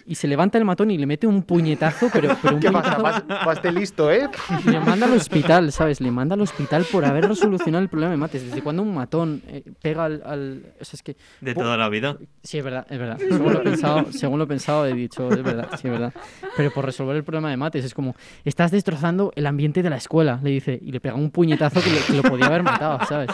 y 0.07 0.15
se 0.15 0.29
levanta 0.29 0.59
el 0.59 0.65
matón 0.65 0.91
y 0.91 0.99
le 0.99 1.07
mete 1.07 1.27
un 1.27 1.43
puñetazo, 1.43 2.09
pero, 2.13 2.37
pero 2.43 2.55
un 2.57 2.61
¿Qué 2.63 2.71
pasa? 2.71 2.97
puñetazo... 2.97 3.47
Vas 3.47 3.63
de 3.63 3.73
listo, 3.73 4.11
¿eh? 4.11 4.29
Le 4.65 4.81
manda 4.81 5.07
al 5.07 5.13
hospital, 5.15 5.73
¿sabes? 5.73 6.01
Le 6.01 6.11
manda 6.11 6.35
al 6.35 6.41
hospital 6.41 6.85
por 6.91 7.05
haber 7.05 7.27
resolucionado 7.29 7.83
el 7.83 7.89
problema 7.89 8.11
de 8.13 8.17
mates. 8.19 8.45
¿Desde 8.45 8.63
cuando 8.63 8.83
un 8.83 8.95
matón 8.95 9.43
eh, 9.49 9.63
pega 9.83 10.05
al, 10.05 10.23
al- 10.25 10.63
O 10.81 10.85
sea, 10.85 10.95
es 10.97 11.03
que... 11.03 11.17
de 11.41 11.55
toda 11.55 11.77
la 11.77 11.89
vida. 11.89 12.17
Sí, 12.43 12.59
es 12.59 12.65
verdad, 12.65 12.87
es 12.91 12.99
verdad. 12.99 13.19
Según 13.19 13.53
lo 13.53 13.61
he 13.61 13.65
pensado, 13.65 14.13
según 14.13 14.39
lo 14.39 14.45
he 14.45 14.49
pensado 14.49 14.87
he 14.87 14.95
dicho, 14.95 15.29
es 15.31 15.43
verdad, 15.43 15.69
sí, 15.81 15.87
es 15.89 15.93
verdad. 15.93 16.13
Pero 16.57 16.71
por 16.73 16.85
resolver 16.85 17.17
el 17.17 17.25
problema 17.25 17.51
de 17.51 17.57
mates, 17.57 17.85
es 17.85 17.95
como, 17.95 18.15
estás 18.45 18.71
destrozando 18.71 19.33
el 19.37 19.47
ambiente 19.47 19.83
de 19.83 19.91
la 19.91 19.97
escuela, 19.97 20.41
le 20.43 20.51
dice, 20.51 20.79
y 20.83 20.93
le 20.93 21.01
pega 21.01 21.15
un 21.15 21.31
puñetazo 21.31 21.81
que 21.81 21.91
lo, 21.91 21.97
que 22.07 22.13
lo 22.15 22.23
podía 22.23 22.47
haber 22.47 22.63
matado, 22.63 22.99
¿sabes? 23.07 23.31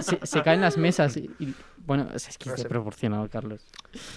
Se, 0.00 0.18
se 0.22 0.42
caen 0.42 0.60
las 0.60 0.76
mesas 0.76 1.16
y, 1.16 1.30
y- 1.38 1.54
bueno, 1.86 2.08
es 2.14 2.38
que 2.38 2.48
es 2.48 2.56
desproporcionado, 2.56 3.28
Carlos. 3.28 3.66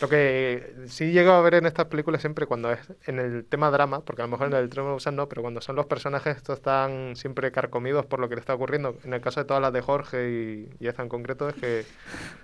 Lo 0.02 0.08
que 0.08 0.76
sí 0.88 1.12
llego 1.12 1.32
a 1.32 1.42
ver 1.42 1.56
en 1.56 1.66
estas 1.66 1.86
películas 1.86 2.22
siempre 2.22 2.46
cuando 2.46 2.72
es 2.72 2.80
en 3.06 3.20
el 3.20 3.46
tema 3.46 3.70
drama, 3.72 4.02
porque 4.02 4.22
a 4.22 4.26
lo 4.26 4.32
mejor 4.32 4.48
en 4.48 4.54
el 4.54 4.70
tema 4.70 4.94
usan 4.94 5.16
no, 5.16 5.28
pero 5.28 5.42
cuando 5.42 5.62
son 5.62 5.76
los 5.76 5.86
personajes 5.86 6.38
estos 6.38 6.58
están 6.58 7.16
siempre 7.16 7.52
carcomidos 7.52 8.06
por 8.06 8.20
lo 8.20 8.30
que 8.30 8.36
le 8.36 8.42
está 8.42 8.54
ocurriendo. 8.54 8.98
En 9.04 9.14
el 9.14 9.22
caso 9.22 9.42
de 9.42 9.46
todas 9.46 9.62
las 9.62 9.74
de 9.74 9.82
Jorge 9.82 10.30
y, 10.30 10.70
y 10.84 10.88
esta 10.88 11.04
en 11.04 11.10
concreto 11.10 11.50
es 11.50 11.56
que 11.56 11.86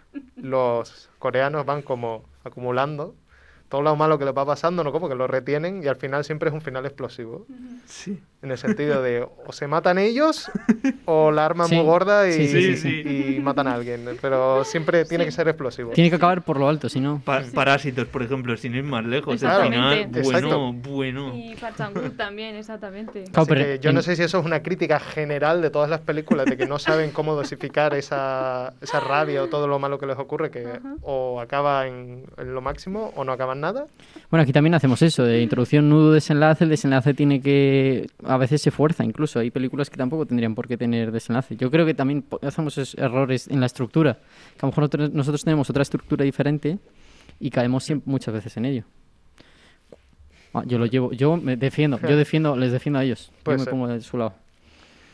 los 0.35 1.09
coreanos 1.19 1.65
van 1.65 1.81
como 1.81 2.25
acumulando 2.43 3.15
todo 3.73 3.81
lo 3.81 3.95
malo 3.95 4.19
que 4.19 4.25
les 4.25 4.35
va 4.37 4.45
pasando, 4.45 4.83
¿no? 4.83 4.91
Como 4.91 5.09
que 5.09 5.15
lo 5.15 5.25
retienen 5.25 5.81
y 5.83 5.87
al 5.87 5.95
final 5.95 6.23
siempre 6.23 6.49
es 6.49 6.53
un 6.53 6.61
final 6.61 6.85
explosivo. 6.85 7.47
Sí. 7.87 8.21
En 8.43 8.51
el 8.51 8.57
sentido 8.59 9.01
de 9.01 9.25
o 9.47 9.51
se 9.51 9.65
matan 9.65 9.97
ellos 9.97 10.51
o 11.05 11.31
la 11.31 11.45
arma 11.45 11.63
es 11.63 11.69
Sí, 11.71 11.75
muy 11.77 11.85
gorda 11.85 12.29
y, 12.29 12.33
sí, 12.33 12.47
sí, 12.47 12.77
sí, 12.77 13.35
y 13.37 13.39
matan 13.39 13.65
a 13.67 13.73
alguien. 13.73 14.05
Pero 14.21 14.63
siempre 14.63 15.05
tiene 15.05 15.25
que 15.25 15.31
ser 15.31 15.47
explosivo. 15.47 15.89
Tiene 15.91 16.11
que 16.11 16.17
acabar 16.17 16.43
por 16.43 16.59
lo 16.59 16.69
alto, 16.69 16.87
si 16.87 16.99
no... 16.99 17.19
Pa- 17.25 17.41
Parásitos, 17.51 18.05
por 18.09 18.21
ejemplo, 18.21 18.55
sin 18.57 18.75
ir 18.75 18.83
más 18.83 19.03
lejos. 19.05 19.41
El 19.41 19.47
Exactamente. 19.49 20.07
final, 20.09 20.23
bueno, 20.23 20.37
Exacto. 20.37 20.73
bueno. 20.91 21.35
Y 21.35 21.55
Pachanguk 21.55 22.15
también, 22.15 22.55
exactamente. 22.55 23.23
Así 23.33 23.53
que 23.55 23.79
yo 23.79 23.91
no 23.91 24.03
sé 24.03 24.15
si 24.15 24.21
eso 24.21 24.37
es 24.39 24.45
una 24.45 24.61
crítica 24.61 24.99
general 24.99 25.63
de 25.63 25.71
todas 25.71 25.89
las 25.89 26.01
películas, 26.01 26.45
de 26.45 26.57
que 26.57 26.67
no 26.67 26.77
saben 26.77 27.09
cómo 27.09 27.33
dosificar 27.33 27.95
esa, 27.95 28.73
esa 28.81 28.99
rabia 28.99 29.41
o 29.41 29.47
todo 29.47 29.67
lo 29.67 29.79
malo 29.79 29.97
que 29.97 30.05
les 30.05 30.19
ocurre, 30.19 30.51
que 30.51 30.67
o 31.01 31.41
acaba 31.41 31.87
en, 31.87 32.25
en 32.37 32.53
lo 32.53 32.61
máximo 32.61 33.11
o 33.15 33.23
no 33.23 33.31
acaba 33.31 33.53
en 33.53 33.62
nada. 33.63 33.87
Bueno, 34.29 34.43
aquí 34.43 34.53
también 34.53 34.75
hacemos 34.75 35.01
eso, 35.01 35.23
de 35.23 35.41
introducción, 35.41 35.89
nudo, 35.89 36.11
desenlace. 36.13 36.63
El 36.65 36.69
desenlace 36.69 37.13
tiene 37.15 37.41
que. 37.41 38.07
A 38.23 38.37
veces 38.37 38.61
se 38.61 38.69
fuerza 38.69 39.03
incluso. 39.03 39.39
Hay 39.39 39.49
películas 39.49 39.89
que 39.89 39.97
tampoco 39.97 40.25
tendrían 40.27 40.53
por 40.53 40.67
qué 40.67 40.77
tener 40.77 41.11
desenlace. 41.11 41.55
Yo 41.55 41.71
creo 41.71 41.85
que 41.85 41.93
también 41.95 42.23
hacemos 42.43 42.77
esos 42.77 42.95
errores 42.99 43.47
en 43.47 43.59
la 43.59 43.65
estructura. 43.65 44.13
Que 44.13 44.59
a 44.59 44.65
lo 44.65 44.67
mejor 44.67 44.83
nosotros, 44.83 45.11
nosotros 45.13 45.43
tenemos 45.43 45.69
otra 45.69 45.81
estructura 45.81 46.23
diferente 46.23 46.77
y 47.39 47.49
caemos 47.49 47.89
siem- 47.89 48.01
muchas 48.05 48.33
veces 48.33 48.55
en 48.57 48.65
ello. 48.65 48.83
Ah, 50.53 50.63
yo 50.65 50.77
lo 50.77 50.85
llevo. 50.85 51.11
Yo 51.13 51.37
me 51.37 51.55
defiendo. 51.57 51.99
Yo 52.01 52.15
defiendo, 52.23 52.55
les 52.55 52.71
defiendo 52.71 52.99
a 52.99 53.03
ellos. 53.03 53.31
Yo 53.37 53.43
Puede 53.43 53.57
me 53.57 53.63
ser. 53.63 53.71
pongo 53.71 53.87
de 53.87 54.01
su 54.01 54.17
lado. 54.17 54.33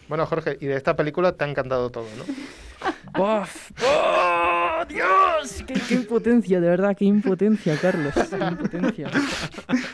Bueno, 0.09 0.25
Jorge, 0.25 0.57
y 0.59 0.65
de 0.65 0.75
esta 0.75 0.95
película 0.95 1.33
te 1.33 1.45
ha 1.45 1.47
encantado 1.47 1.89
todo, 1.91 2.07
¿no? 2.17 2.23
¡Buf! 3.19 3.71
¡Oh, 3.85 4.68
Dios! 4.89 5.63
¡Qué, 5.67 5.75
qué 5.87 5.95
impotencia, 5.95 6.59
de 6.59 6.67
verdad! 6.67 6.95
¡Qué 6.97 7.05
impotencia, 7.05 7.77
Carlos! 7.81 8.13
¡Qué 8.13 8.37
impotencia! 8.43 9.09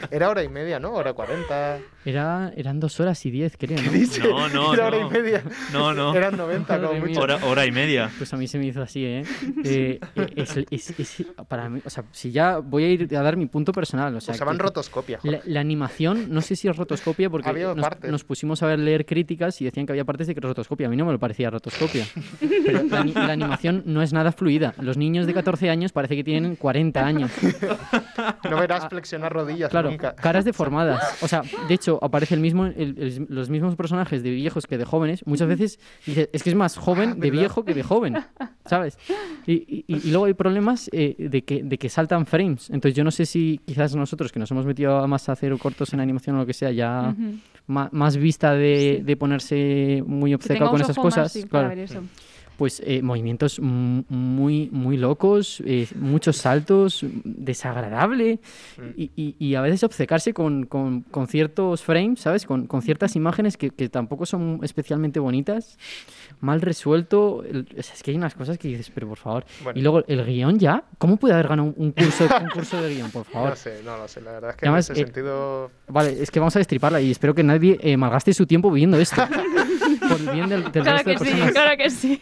Era 0.10 0.30
hora 0.30 0.44
y 0.44 0.50
media, 0.50 0.80
¿no? 0.80 0.94
Hora 0.94 1.14
cuarenta. 1.14 1.78
Era, 2.06 2.52
eran 2.56 2.80
dos 2.80 3.00
horas 3.00 3.26
y 3.26 3.32
diez, 3.32 3.58
creo, 3.58 3.78
¿no? 3.82 3.92
¿Qué 3.92 3.98
dices? 3.98 4.24
No, 4.24 4.48
no, 4.50 4.74
Era 4.74 4.88
hora 4.88 5.00
no. 5.00 5.08
y 5.08 5.12
media. 5.12 5.44
No, 5.74 5.94
no. 5.94 6.16
Eran 6.16 6.38
90 6.38 6.76
como 6.76 6.88
Madre 6.88 7.00
mía. 7.02 7.08
mucho. 7.10 7.22
Hora, 7.22 7.40
hora 7.46 7.66
y 7.66 7.72
media. 7.72 8.10
Pues 8.18 8.32
a 8.34 8.38
mí 8.38 8.48
se 8.48 8.58
me 8.60 8.68
hizo 8.68 8.82
así, 8.82 9.04
¿eh? 9.06 9.24
Eh, 9.64 10.00
eh, 10.16 10.34
es, 10.36 10.58
es- 10.70 11.00
es- 11.00 11.26
para 11.48 11.68
mí, 11.70 11.82
o 11.84 11.90
sea, 11.90 12.04
si 12.12 12.32
ya 12.32 12.60
voy 12.60 12.84
a 12.84 12.90
ir 12.90 13.16
a 13.18 13.22
dar 13.22 13.36
mi 13.38 13.48
punto 13.48 13.72
personal, 13.72 14.16
o 14.16 14.22
sea, 14.22 14.36
Usaban 14.36 14.60
rotoscopia. 14.60 15.20
La, 15.24 15.40
la 15.46 15.60
animación, 15.60 16.28
no 16.30 16.42
sé 16.42 16.56
si 16.56 16.68
es 16.68 16.76
rotoscopia, 16.78 17.30
porque 17.30 17.52
nos, 17.76 17.88
nos 18.04 18.24
pusimos 18.24 18.62
a 18.64 18.68
ver 18.68 18.80
leer 18.80 19.06
críticas 19.06 19.60
y 19.62 19.66
decían 19.66 19.86
que 19.88 19.92
había 19.94 20.06
partes 20.06 20.28
de 20.28 20.36
que 20.36 20.42
rotoscopia. 20.42 20.88
A 20.88 20.90
mí 20.90 20.96
no 20.96 21.06
me 21.06 21.12
lo 21.12 21.20
parecía 21.20 21.50
rotoscopia. 21.50 22.06
Pero 22.40 22.84
la 23.16 23.34
animación 23.34 23.84
no 23.86 24.02
es 24.02 24.14
nada 24.14 24.32
fluida. 24.32 24.74
Los 24.86 24.98
niños 24.98 25.26
de 25.28 25.34
14 25.34 25.70
años 25.70 25.92
parece 25.92 26.16
que 26.16 26.24
tienen 26.24 26.56
40 26.56 27.06
años. 27.06 27.32
No 28.50 28.58
verás 28.58 28.88
flexionar 28.88 29.34
rodillas 29.34 29.70
Claro, 29.70 29.90
nunca. 29.90 30.16
caras 30.16 30.46
deformadas. 30.46 31.18
O 31.22 31.28
sea, 31.28 31.42
de 31.68 31.74
hecho, 31.74 32.00
aparece 32.02 32.36
el 32.36 32.42
mismo, 32.42 32.66
el- 32.66 32.76
el- 32.98 33.26
los 33.30 33.50
mismos 33.50 33.76
personajes 33.76 34.24
de 34.24 34.30
viejos 34.30 34.68
que 34.68 34.78
de 34.78 34.86
jóvenes. 34.86 35.26
Muchas 35.26 35.48
veces 35.48 35.80
dices, 36.06 36.30
es 36.32 36.44
que 36.44 36.50
es 36.50 36.56
más 36.56 36.78
joven 36.78 37.20
de 37.20 37.30
¿verdad? 37.32 37.40
viejo 37.42 37.66
que 37.66 37.74
de 37.74 37.84
joven, 37.84 38.16
¿sabes? 38.66 38.98
Y, 39.48 39.54
y- 39.54 39.86
y 39.88 40.12
luego 40.12 40.26
hay 40.26 40.34
problemas 40.34 40.90
eh, 40.94 41.16
de, 41.18 41.44
que, 41.44 41.64
de 41.64 41.78
que 41.78 41.90
saltan 41.90 42.26
frames. 42.26 42.70
Entonces 42.70 42.96
yo 42.96 43.04
no 43.04 43.12
sé 43.12 43.26
si 43.26 43.60
quizás 43.66 43.96
nosotros 43.96 44.32
que 44.32 44.40
nos 44.40 44.50
hemos 44.52 44.66
metido 44.66 44.98
a 45.00 45.08
más 45.08 45.28
a 45.30 45.32
hacer 45.34 45.56
cortos 45.58 45.94
en 45.94 46.00
animación 46.00 46.36
o 46.36 46.40
lo 46.40 46.46
que 46.46 46.54
sea, 46.54 46.72
ya 46.72 47.16
más, 47.68 48.18
vista 48.18 48.54
de, 48.54 49.02
de 49.04 49.18
ponerse 49.18 50.04
muy 50.06 50.34
obceca 50.34 50.70
con 50.70 50.82
esas 50.82 50.96
cosas. 50.96 51.38
claro. 51.50 51.70
ver 51.70 51.80
eso. 51.80 52.02
Pues 52.58 52.82
eh, 52.86 53.02
movimientos 53.02 53.60
muy, 53.60 54.70
muy 54.72 54.98
locos, 54.98 55.62
eh, 55.66 55.88
muchos 55.96 56.38
saltos, 56.38 57.06
desagradable 57.24 58.40
y, 58.96 59.12
y- 59.16 59.36
y 59.40 59.56
a 59.56 59.62
veces 59.62 59.84
obcecarse 59.84 60.34
con, 60.34 60.66
con- 60.66 61.02
con 61.02 61.28
ciertos 61.28 61.82
frames, 61.84 62.20
¿sabes? 62.22 62.46
Con, 62.46 62.68
con 62.68 62.82
ciertas 62.82 63.16
imágenes 63.16 63.58
que, 63.58 63.70
que 63.72 63.90
tampoco 63.90 64.26
son 64.26 64.60
especialmente 64.64 65.20
bonitas, 65.20 65.78
mal 66.42 66.62
resuelto. 66.62 67.44
el- 67.44 67.68
es 67.76 68.02
que 68.04 68.12
hay 68.12 68.18
unas 68.18 68.36
cosas 68.36 68.58
que 68.58 68.68
dices, 68.68 68.92
pero 68.94 69.08
por 69.08 69.18
favor. 69.18 69.46
Bueno. 69.64 69.80
Y 69.80 69.82
luego 69.84 70.04
el 70.08 70.26
guion 70.26 70.60
ya, 70.60 70.84
¿cómo 70.98 71.18
puede 71.18 71.34
haber 71.34 71.48
ganado 71.48 71.74
un, 71.76 71.92
curso, 71.92 72.26
un 72.42 72.50
curso 72.50 72.82
de 72.82 72.96
guion, 72.96 73.12
por 73.12 73.26
favor? 73.26 73.50
No 73.52 73.56
sé, 73.56 73.82
no 73.84 73.98
lo 73.98 74.08
sé. 74.08 74.22
La 74.22 74.32
verdad 74.32 74.52
es 74.52 74.56
que 74.58 74.66
además, 74.66 74.90
en 74.90 74.94
ese 74.94 75.02
eh, 75.02 75.06
sentido. 75.06 75.72
Vale, 75.88 76.22
es 76.22 76.32
que 76.32 76.40
vamos 76.40 76.56
a 76.56 76.60
destriparla 76.60 77.02
y 77.02 77.12
espero 77.12 77.34
que 77.36 77.44
nadie 77.44 77.78
eh, 77.82 77.98
malgaste 77.98 78.34
su 78.34 78.46
tiempo 78.46 78.72
viendo 78.72 78.98
esto. 78.98 79.22
por 80.18 80.30
el 80.30 80.36
bien 80.36 80.50
del, 80.50 80.64
del 80.72 80.84
Claro 80.84 80.98
resto 81.04 81.10
de 81.10 81.16
que 81.16 81.24
sí, 81.26 81.30
personas. 81.32 81.52
claro 81.54 81.78
que 81.78 81.90
sí. 81.90 82.22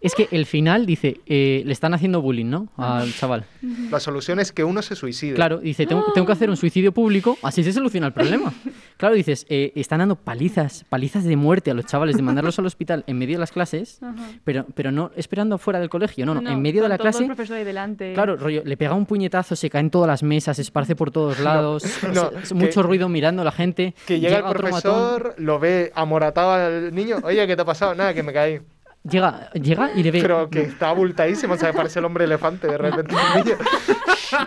Es 0.00 0.14
que 0.14 0.28
el 0.32 0.44
final 0.44 0.84
dice, 0.84 1.20
eh, 1.26 1.62
le 1.64 1.72
están 1.72 1.94
haciendo 1.94 2.20
bullying, 2.20 2.44
¿no? 2.50 2.68
Al 2.76 3.12
chaval. 3.14 3.44
La 3.90 4.00
solución 4.00 4.38
es 4.38 4.52
que 4.52 4.62
uno 4.62 4.82
se 4.82 4.94
suicide. 4.96 5.34
Claro, 5.34 5.58
dice, 5.58 5.86
tengo, 5.86 6.04
tengo 6.12 6.26
que 6.26 6.32
hacer 6.32 6.50
un 6.50 6.56
suicidio 6.58 6.92
público, 6.92 7.38
así 7.42 7.64
se 7.64 7.72
soluciona 7.72 8.08
el 8.08 8.12
problema. 8.12 8.52
Claro, 8.96 9.16
dices, 9.16 9.44
eh, 9.50 9.72
están 9.74 9.98
dando 9.98 10.14
palizas, 10.14 10.84
palizas 10.88 11.24
de 11.24 11.34
muerte 11.36 11.70
a 11.72 11.74
los 11.74 11.84
chavales, 11.84 12.16
de 12.16 12.22
mandarlos 12.22 12.56
al 12.60 12.64
hospital 12.66 13.02
en 13.08 13.18
medio 13.18 13.34
de 13.34 13.40
las 13.40 13.50
clases, 13.50 13.98
Ajá. 14.00 14.14
pero, 14.44 14.66
pero 14.74 14.92
no 14.92 15.10
esperando 15.16 15.58
fuera 15.58 15.80
del 15.80 15.88
colegio, 15.90 16.24
no, 16.24 16.34
no, 16.40 16.48
en 16.48 16.62
medio 16.62 16.80
de 16.80 16.88
la 16.88 16.96
todo 16.96 17.08
el 17.08 17.12
clase. 17.12 17.26
profesor 17.26 17.56
ahí 17.56 17.64
delante. 17.64 18.14
Claro, 18.14 18.36
rollo, 18.36 18.62
le 18.64 18.76
pega 18.76 18.94
un 18.94 19.04
puñetazo, 19.04 19.56
se 19.56 19.68
caen 19.68 19.90
todas 19.90 20.06
las 20.06 20.22
mesas, 20.22 20.56
se 20.56 20.62
esparce 20.62 20.94
por 20.94 21.10
todos 21.10 21.40
lados, 21.40 21.82
no, 22.14 22.30
se- 22.30 22.46
se- 22.46 22.54
mucho 22.54 22.82
que- 22.82 22.86
ruido 22.86 23.08
mirando 23.08 23.42
a 23.42 23.44
la 23.44 23.52
gente. 23.52 23.94
Que 24.06 24.20
llega, 24.20 24.38
el 24.38 24.44
otro 24.44 24.70
matón, 24.70 25.10
profesor, 25.20 25.34
lo 25.38 25.58
ve 25.58 25.90
amoratado 25.96 26.52
al 26.52 26.93
niño. 26.94 27.16
Oye, 27.22 27.46
¿qué 27.46 27.56
te 27.56 27.62
ha 27.62 27.64
pasado? 27.64 27.94
Nada, 27.94 28.14
que 28.14 28.22
me 28.22 28.32
caí. 28.32 28.60
llega, 29.08 29.50
llega 29.52 29.90
y 29.94 30.02
le 30.02 30.10
ve. 30.10 30.22
Pero 30.22 30.48
que 30.48 30.62
está 30.62 30.90
abultadísimo, 30.90 31.54
o 31.54 31.56
sea, 31.56 31.72
parece 31.72 31.98
el 31.98 32.04
hombre 32.04 32.24
elefante 32.24 32.66
de 32.66 32.78
repente. 32.78 33.14
el 33.14 33.44
niño. 33.44 33.56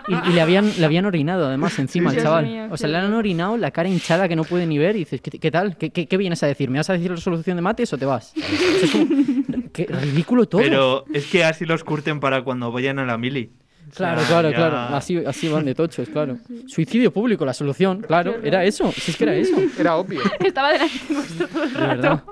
Y, 0.06 0.30
y 0.30 0.32
le, 0.34 0.40
habían, 0.42 0.70
le 0.78 0.84
habían 0.84 1.06
orinado 1.06 1.46
además 1.46 1.78
encima 1.78 2.10
Sí, 2.10 2.16
al 2.16 2.20
sí, 2.20 2.26
chaval. 2.26 2.44
Mío, 2.46 2.66
o 2.70 2.76
sea, 2.76 2.90
le 2.90 2.98
han 2.98 3.12
orinado 3.14 3.56
la 3.56 3.70
cara 3.70 3.88
hinchada 3.88 4.28
que 4.28 4.36
no 4.36 4.44
puede 4.44 4.66
ni 4.66 4.76
ver 4.76 4.96
y 4.96 5.00
dices, 5.00 5.20
¿qué, 5.22 5.30
qué 5.30 5.50
tal? 5.50 5.78
¿Qué, 5.78 5.90
qué, 5.90 6.06
qué 6.06 6.16
vienes 6.18 6.42
a 6.42 6.46
decir? 6.46 6.68
¿Me 6.68 6.78
vas 6.78 6.90
a 6.90 6.92
decir 6.92 7.10
la 7.10 7.16
solución 7.16 7.56
de 7.56 7.62
mates 7.62 7.90
o 7.94 7.96
te 7.98 8.04
vas? 8.04 8.34
O 8.36 8.40
sea, 8.40 8.76
es 8.82 8.90
como, 8.90 9.06
qué 9.72 9.86
ridículo 9.86 10.46
todo. 10.46 10.60
Pero 10.60 11.04
es 11.14 11.26
que 11.26 11.42
así 11.44 11.64
los 11.64 11.84
curten 11.84 12.20
para 12.20 12.42
cuando 12.42 12.70
vayan 12.70 12.98
a 12.98 13.06
la 13.06 13.16
mili. 13.16 13.50
Claro, 13.94 14.22
claro, 14.26 14.50
ya- 14.50 14.56
claro. 14.56 14.76
Así, 14.96 15.16
así 15.24 15.48
van 15.48 15.64
de 15.64 15.74
tochos, 15.74 16.08
claro. 16.08 16.38
Suicidio 16.66 17.12
público, 17.12 17.44
la 17.44 17.54
solución, 17.54 18.00
claro. 18.02 18.36
Era 18.42 18.64
eso. 18.64 18.92
Si 18.92 19.10
es 19.12 19.16
que 19.16 19.24
era 19.24 19.34
eso. 19.34 19.56
Era 19.78 19.96
obvio. 19.96 20.20
Estaba 20.40 20.72
delante 20.72 20.98
nuestro 21.10 21.48
todo 21.48 21.62
el 21.64 21.72
De 21.74 21.80
rato. 21.80 21.96
verdad. 22.02 22.22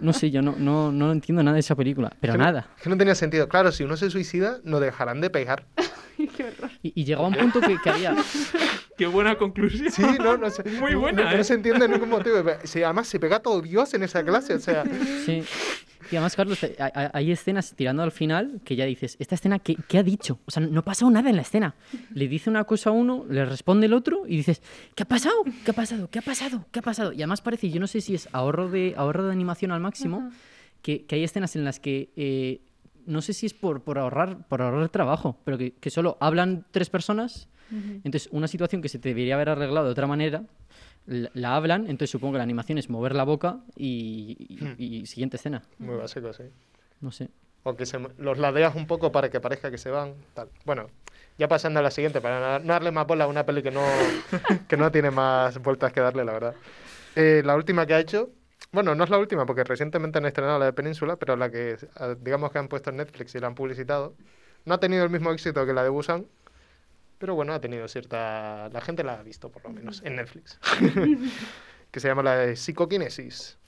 No 0.00 0.12
sé, 0.12 0.30
yo 0.30 0.42
no, 0.42 0.54
no, 0.58 0.92
no 0.92 1.12
entiendo 1.12 1.42
nada 1.42 1.54
de 1.54 1.60
esa 1.60 1.74
película. 1.74 2.12
Pero 2.20 2.34
Que 2.34 2.38
no- 2.38 2.44
nada. 2.44 2.68
Que 2.82 2.90
no 2.90 2.96
tenía 2.96 3.14
sentido. 3.14 3.48
Claro, 3.48 3.72
si 3.72 3.82
uno 3.84 3.96
se 3.96 4.10
suicida, 4.10 4.58
no 4.64 4.80
dejarán 4.80 5.20
de 5.20 5.30
pegar. 5.30 5.64
Y, 6.82 6.92
y 7.00 7.04
llegaba 7.04 7.26
un 7.26 7.34
punto 7.34 7.60
que, 7.60 7.76
que 7.82 7.90
había. 7.90 8.14
Qué 8.96 9.06
buena 9.06 9.34
conclusión. 9.34 9.90
Sí, 9.90 10.02
no, 10.22 10.36
no 10.36 10.48
sé. 10.48 10.62
Muy 10.78 10.94
buena, 10.94 11.24
No, 11.24 11.30
¿eh? 11.32 11.38
no 11.38 11.44
se 11.44 11.54
entiende 11.54 11.88
ningún 11.88 12.08
motivo. 12.08 12.36
Sí, 12.62 12.84
además 12.84 13.08
se 13.08 13.18
pega 13.18 13.40
todo 13.40 13.60
Dios 13.60 13.92
en 13.94 14.04
esa 14.04 14.22
clase, 14.24 14.54
o 14.54 14.60
sea. 14.60 14.84
Sí. 15.26 15.42
Y 16.10 16.16
además, 16.16 16.36
Carlos, 16.36 16.62
hay- 16.62 16.74
hay, 17.12 17.32
escenas 17.32 17.74
tirando 17.74 18.02
al 18.02 18.12
final 18.12 18.60
que 18.64 18.76
ya 18.76 18.84
dices, 18.84 19.16
¿esta 19.18 19.34
escena 19.34 19.58
qué, 19.58 19.76
qué 19.88 19.98
ha 19.98 20.02
dicho? 20.02 20.38
O 20.46 20.50
sea, 20.50 20.64
no 20.66 20.80
ha 20.80 20.84
pasado 20.84 21.10
nada 21.10 21.30
en 21.30 21.36
la 21.36 21.42
escena. 21.42 21.74
Le 22.12 22.28
dice 22.28 22.50
una 22.50 22.64
cosa 22.64 22.90
a 22.90 22.92
uno, 22.92 23.24
le 23.28 23.44
responde 23.44 23.86
el 23.86 23.92
otro 23.92 24.24
y 24.26 24.36
dices, 24.36 24.62
¿qué 24.94 25.02
ha 25.04 25.06
pasado? 25.06 25.36
¿Qué 25.64 25.70
ha 25.70 25.74
pasado? 25.74 26.08
¿Qué 26.10 26.18
ha 26.18 26.22
pasado? 26.22 26.66
¿Qué 26.70 26.78
ha 26.78 26.82
pasado? 26.82 27.12
Y 27.12 27.16
además 27.16 27.40
parece, 27.40 27.70
yo 27.70 27.80
no 27.80 27.86
sé 27.86 28.00
si 28.00 28.14
es 28.14 28.28
ahorro 28.32 28.68
de, 28.70 28.94
ahorro 28.96 29.24
de 29.26 29.32
animación 29.32 29.70
al 29.72 29.80
máximo, 29.80 30.30
que, 30.82 31.04
que 31.06 31.14
hay 31.16 31.24
escenas 31.24 31.56
en 31.56 31.64
las 31.64 31.80
que... 31.80 32.10
eh, 32.16 32.60
no 33.06 33.20
sé 33.20 33.34
si 33.34 33.44
es 33.44 33.52
por, 33.52 33.82
por, 33.82 33.98
ahorrar, 33.98 34.46
por 34.48 34.62
ahorrar 34.62 34.88
trabajo, 34.88 35.38
pero 35.44 35.58
que, 35.58 35.72
que 35.74 35.90
solo 35.90 36.16
hablan 36.20 36.64
tres 36.70 36.88
personas. 36.88 37.48
Ujú. 37.70 38.00
Entonces, 38.04 38.28
una 38.32 38.48
situación 38.48 38.80
que 38.80 38.88
se 38.88 38.98
debería 38.98 39.34
haber 39.34 39.50
arreglado 39.50 39.84
de 39.86 39.92
otra 39.92 40.06
manera, 40.06 40.42
la, 41.06 41.30
la 41.34 41.56
hablan, 41.56 41.82
entonces 41.82 42.10
supongo 42.10 42.32
que 42.34 42.38
la 42.38 42.44
animación 42.44 42.78
es 42.78 42.88
mover 42.90 43.14
la 43.14 43.24
boca 43.24 43.58
y, 43.76 44.36
y- 44.78 44.84
y 45.02 45.06
siguiente 45.06 45.36
escena. 45.36 45.62
Muy 45.78 45.96
básico, 45.96 46.32
sí. 46.32 46.44
No 47.00 47.10
sé. 47.12 47.28
O 47.62 47.74
que 47.76 47.86
se, 47.86 47.98
los 48.18 48.38
ladeas 48.38 48.74
un 48.74 48.86
poco 48.86 49.10
para 49.12 49.30
que 49.30 49.40
parezca 49.40 49.70
que 49.70 49.78
se 49.78 49.90
van. 49.90 50.14
Tal. 50.34 50.48
Bueno, 50.64 50.88
ya 51.38 51.48
pasando 51.48 51.80
a 51.80 51.82
la 51.82 51.90
siguiente, 51.90 52.20
para 52.20 52.58
no 52.58 52.66
darle 52.66 52.90
más 52.90 53.06
bola 53.06 53.24
a 53.24 53.26
una 53.26 53.44
peli 53.46 53.62
que 53.62 53.70
no, 53.70 53.82
que 54.68 54.76
no 54.76 54.90
tiene 54.92 55.10
más 55.10 55.58
vueltas 55.62 55.92
que 55.92 56.00
darle, 56.00 56.24
la 56.24 56.32
verdad. 56.32 56.54
Eh, 57.16 57.42
la 57.44 57.56
última 57.56 57.86
que 57.86 57.94
ha 57.94 58.00
hecho, 58.00 58.30
bueno, 58.72 58.94
no 58.94 59.04
es 59.04 59.10
la 59.10 59.18
última, 59.18 59.46
porque 59.46 59.64
recientemente 59.64 60.18
han 60.18 60.26
estrenado 60.26 60.58
la 60.58 60.66
de 60.66 60.72
Península, 60.72 61.16
pero 61.16 61.36
la 61.36 61.50
que, 61.50 61.72
eh, 61.72 62.16
digamos 62.20 62.50
que 62.50 62.58
han 62.58 62.68
puesto 62.68 62.90
en 62.90 62.96
Netflix 62.96 63.34
y 63.34 63.38
la 63.38 63.46
han 63.46 63.54
publicitado, 63.54 64.14
no 64.64 64.74
ha 64.74 64.78
tenido 64.80 65.04
el 65.04 65.10
mismo 65.10 65.30
éxito 65.30 65.64
que 65.64 65.72
la 65.72 65.82
de 65.84 65.88
Busan, 65.90 66.26
pero 67.18 67.34
bueno, 67.34 67.52
ha 67.52 67.60
tenido 67.60 67.86
cierta... 67.88 68.68
La 68.70 68.80
gente 68.80 69.04
la 69.04 69.20
ha 69.20 69.22
visto, 69.22 69.50
por 69.50 69.62
lo 69.64 69.70
menos, 69.70 70.02
en 70.04 70.16
Netflix. 70.16 70.58
que 71.90 72.00
se 72.00 72.08
llama 72.08 72.22
la 72.22 72.36
de 72.36 72.56
Psicoquinesis. 72.56 73.58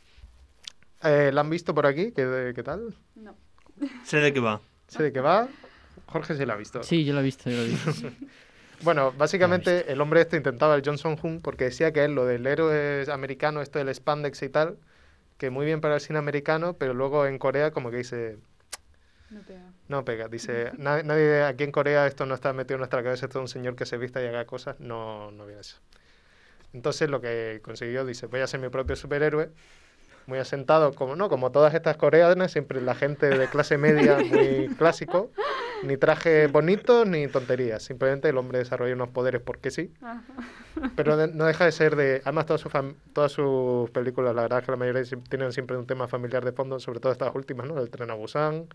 Eh, 1.02 1.31
¿La 1.32 1.43
han 1.43 1.51
visto 1.51 1.74
por 1.74 1.86
aquí? 1.86 2.12
¿Qué, 2.12 2.52
qué 2.55 2.62
tal? 2.62 2.94
Sé 4.05 4.18
de 4.18 4.32
qué 4.32 4.40
va. 4.40 4.60
Sé 4.89 5.02
de 5.02 5.12
qué 5.12 5.20
va. 5.20 5.48
Jorge 6.06 6.36
se 6.36 6.47
la 6.47 6.55
ha 6.55 6.56
visto. 6.56 6.82
Sí, 6.82 7.05
yo 7.05 7.14
lo 7.14 7.20
he 7.20 7.23
visto, 7.23 7.51
yo 7.51 7.56
lo 7.56 7.62
he 7.62 7.68
visto. 7.68 7.90
Bueno, 8.82 9.10
básicamente 9.12 9.90
el 9.90 10.02
hombre 10.02 10.20
este 10.20 10.36
intentaba 10.36 10.74
el 10.74 10.82
Johnson 10.85 11.16
Hun 11.23 11.40
porque 11.40 11.64
decía 11.64 11.94
que 11.94 12.05
él, 12.05 12.14
lo 12.14 12.27
del 12.27 12.47
héroe 12.47 13.10
americano, 13.10 13.62
esto 13.62 13.78
del 13.78 13.94
spandex 13.94 14.43
y 14.43 14.51
tal, 14.51 14.77
que 15.39 15.48
muy 15.48 15.64
bien 15.64 15.81
para 15.81 15.94
el 15.94 16.01
cine 16.02 16.18
americano, 16.18 16.74
pero 16.74 16.93
luego 16.93 17.27
en 17.27 17.39
Corea 17.39 17.70
como 17.70 17.90
que 17.90 17.97
dice, 17.97 18.36
No 19.31 19.40
pega. 19.43 19.62
no 19.89 20.05
pega, 20.05 20.28
dice, 20.28 20.73
"Na- 20.78 21.03
nadie 21.03 21.43
aquí 21.43 21.65
en 21.65 21.73
Corea 21.73 22.07
esto 22.07 22.27
no 22.27 22.35
está 22.35 22.53
metido 22.53 22.77
en 22.77 22.81
nuestra 22.81 23.03
cabeza, 23.03 23.27
esto 23.27 23.39
es 23.39 23.43
un 23.43 23.48
señor 23.48 23.74
que 23.77 23.86
se 23.86 23.97
vista 23.97 24.23
y 24.23 24.27
haga 24.27 24.44
cosas, 24.47 24.78
no, 24.81 25.31
no 25.32 25.47
viene 25.47 25.61
eso. 25.61 25.78
Entonces 26.73 27.09
lo 27.11 27.20
que 27.20 27.61
consiguió, 27.62 28.05
dice, 28.05 28.27
voy 28.27 28.40
a 28.40 28.47
ser 28.47 28.61
mi 28.61 28.69
propio 28.69 28.97
superhéroe, 28.97 29.51
muy 30.27 30.39
asentado, 30.39 30.93
como 30.93 31.15
no, 31.16 31.28
como 31.28 31.53
todas 31.53 31.73
estas 31.74 31.97
coreanas, 31.97 32.51
siempre 32.53 32.81
la 32.81 32.94
gente 32.94 33.28
de 33.28 33.47
clase 33.48 33.78
media, 33.78 34.19
muy 34.28 34.69
clásico, 34.78 35.31
ni 35.85 35.97
traje 35.97 36.48
bonito 36.48 37.05
ni 37.05 37.28
tonterías, 37.28 37.82
simplemente 37.82 38.28
el 38.28 38.36
hombre 38.39 38.59
desarrolla 38.59 38.94
unos 38.94 39.09
poderes 39.11 39.40
porque 39.40 39.70
sí, 39.70 39.93
pero 40.97 41.16
de- 41.16 41.28
no 41.28 41.44
deja 41.44 41.65
de 41.65 41.73
ser 41.73 41.94
de, 41.97 42.20
además 42.24 42.47
todas 42.47 42.61
sus, 42.61 42.73
todas 43.12 43.31
sus 43.32 43.89
películas, 43.90 44.35
la 44.35 44.43
verdad 44.43 44.59
es 44.61 44.65
que 44.66 44.70
la 44.73 44.77
mayoría 44.77 45.03
tienen 45.28 45.53
siempre 45.53 45.77
un 45.77 45.86
tema 45.86 46.09
familiar 46.09 46.44
de 46.44 46.53
fondo, 46.53 46.78
sobre 46.81 47.01
todo 47.01 47.12
estas 47.12 47.35
últimas, 47.35 47.66
¿no? 47.69 47.78
El 47.78 47.89
tren 47.90 48.11
a 48.11 48.15
Busan 48.15 48.66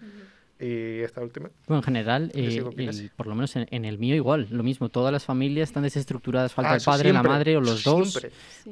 y 0.61 1.01
esta 1.01 1.21
última. 1.21 1.49
Bueno, 1.67 1.79
en 1.79 1.83
general, 1.83 2.31
¿Qué 2.33 2.57
eh, 2.57 2.63
el- 2.77 3.11
por 3.15 3.27
lo 3.27 3.35
menos 3.35 3.55
en, 3.55 3.67
en 3.71 3.83
el 3.85 3.97
mío 3.97 4.15
igual, 4.15 4.47
lo 4.51 4.63
mismo. 4.63 4.89
Todas 4.89 5.11
las 5.11 5.25
familias 5.25 5.69
están 5.69 5.83
desestructuradas, 5.83 6.53
falta 6.53 6.71
Ah, 6.73 6.75
el 6.75 6.81
padre, 6.83 7.11
la 7.11 7.23
madre 7.23 7.57
o 7.57 7.61
los 7.61 7.83
dos. 7.83 8.19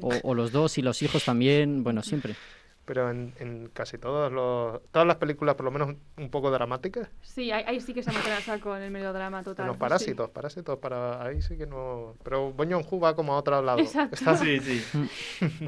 o 0.02 0.34
los 0.36 0.52
dos 0.52 0.78
y 0.78 0.82
los 0.82 1.02
hijos 1.02 1.26
también, 1.26 1.84
bueno, 1.84 2.03
siempre. 2.03 2.36
Pero 2.90 3.11
en, 3.11 3.36
en 3.38 3.70
casi 3.72 3.99
todos 3.99 4.32
los, 4.32 4.82
todas 4.90 5.07
las 5.07 5.18
películas, 5.18 5.53
por 5.53 5.66
lo 5.66 5.70
menos 5.70 5.95
un 6.18 6.30
poco 6.32 6.49
dramáticas, 6.49 7.07
Sí, 7.22 7.52
ahí, 7.52 7.64
ahí 7.68 7.80
sí 7.82 7.94
que 7.94 8.02
se 8.02 8.11
meten 8.11 8.34
a 8.34 8.41
saco 8.41 8.76
en 8.76 8.82
el 8.82 8.90
melodrama 8.90 9.44
total. 9.44 9.68
los 9.68 9.76
sí. 9.76 9.80
parásitos, 9.80 10.30
parásitos, 10.32 10.80
para 10.80 11.24
ahí 11.24 11.40
sí 11.44 11.56
que 11.56 11.68
no... 11.68 12.16
Pero 12.24 12.52
Bong 12.52 12.72
Joon-ho 12.72 12.99
va 12.99 13.16
como 13.16 13.34
a 13.34 13.38
otro 13.38 13.61
lado. 13.61 13.78
Exacto. 13.78 14.16
Está- 14.16 14.36
Sí, 14.38 14.60
sí. 14.60 14.82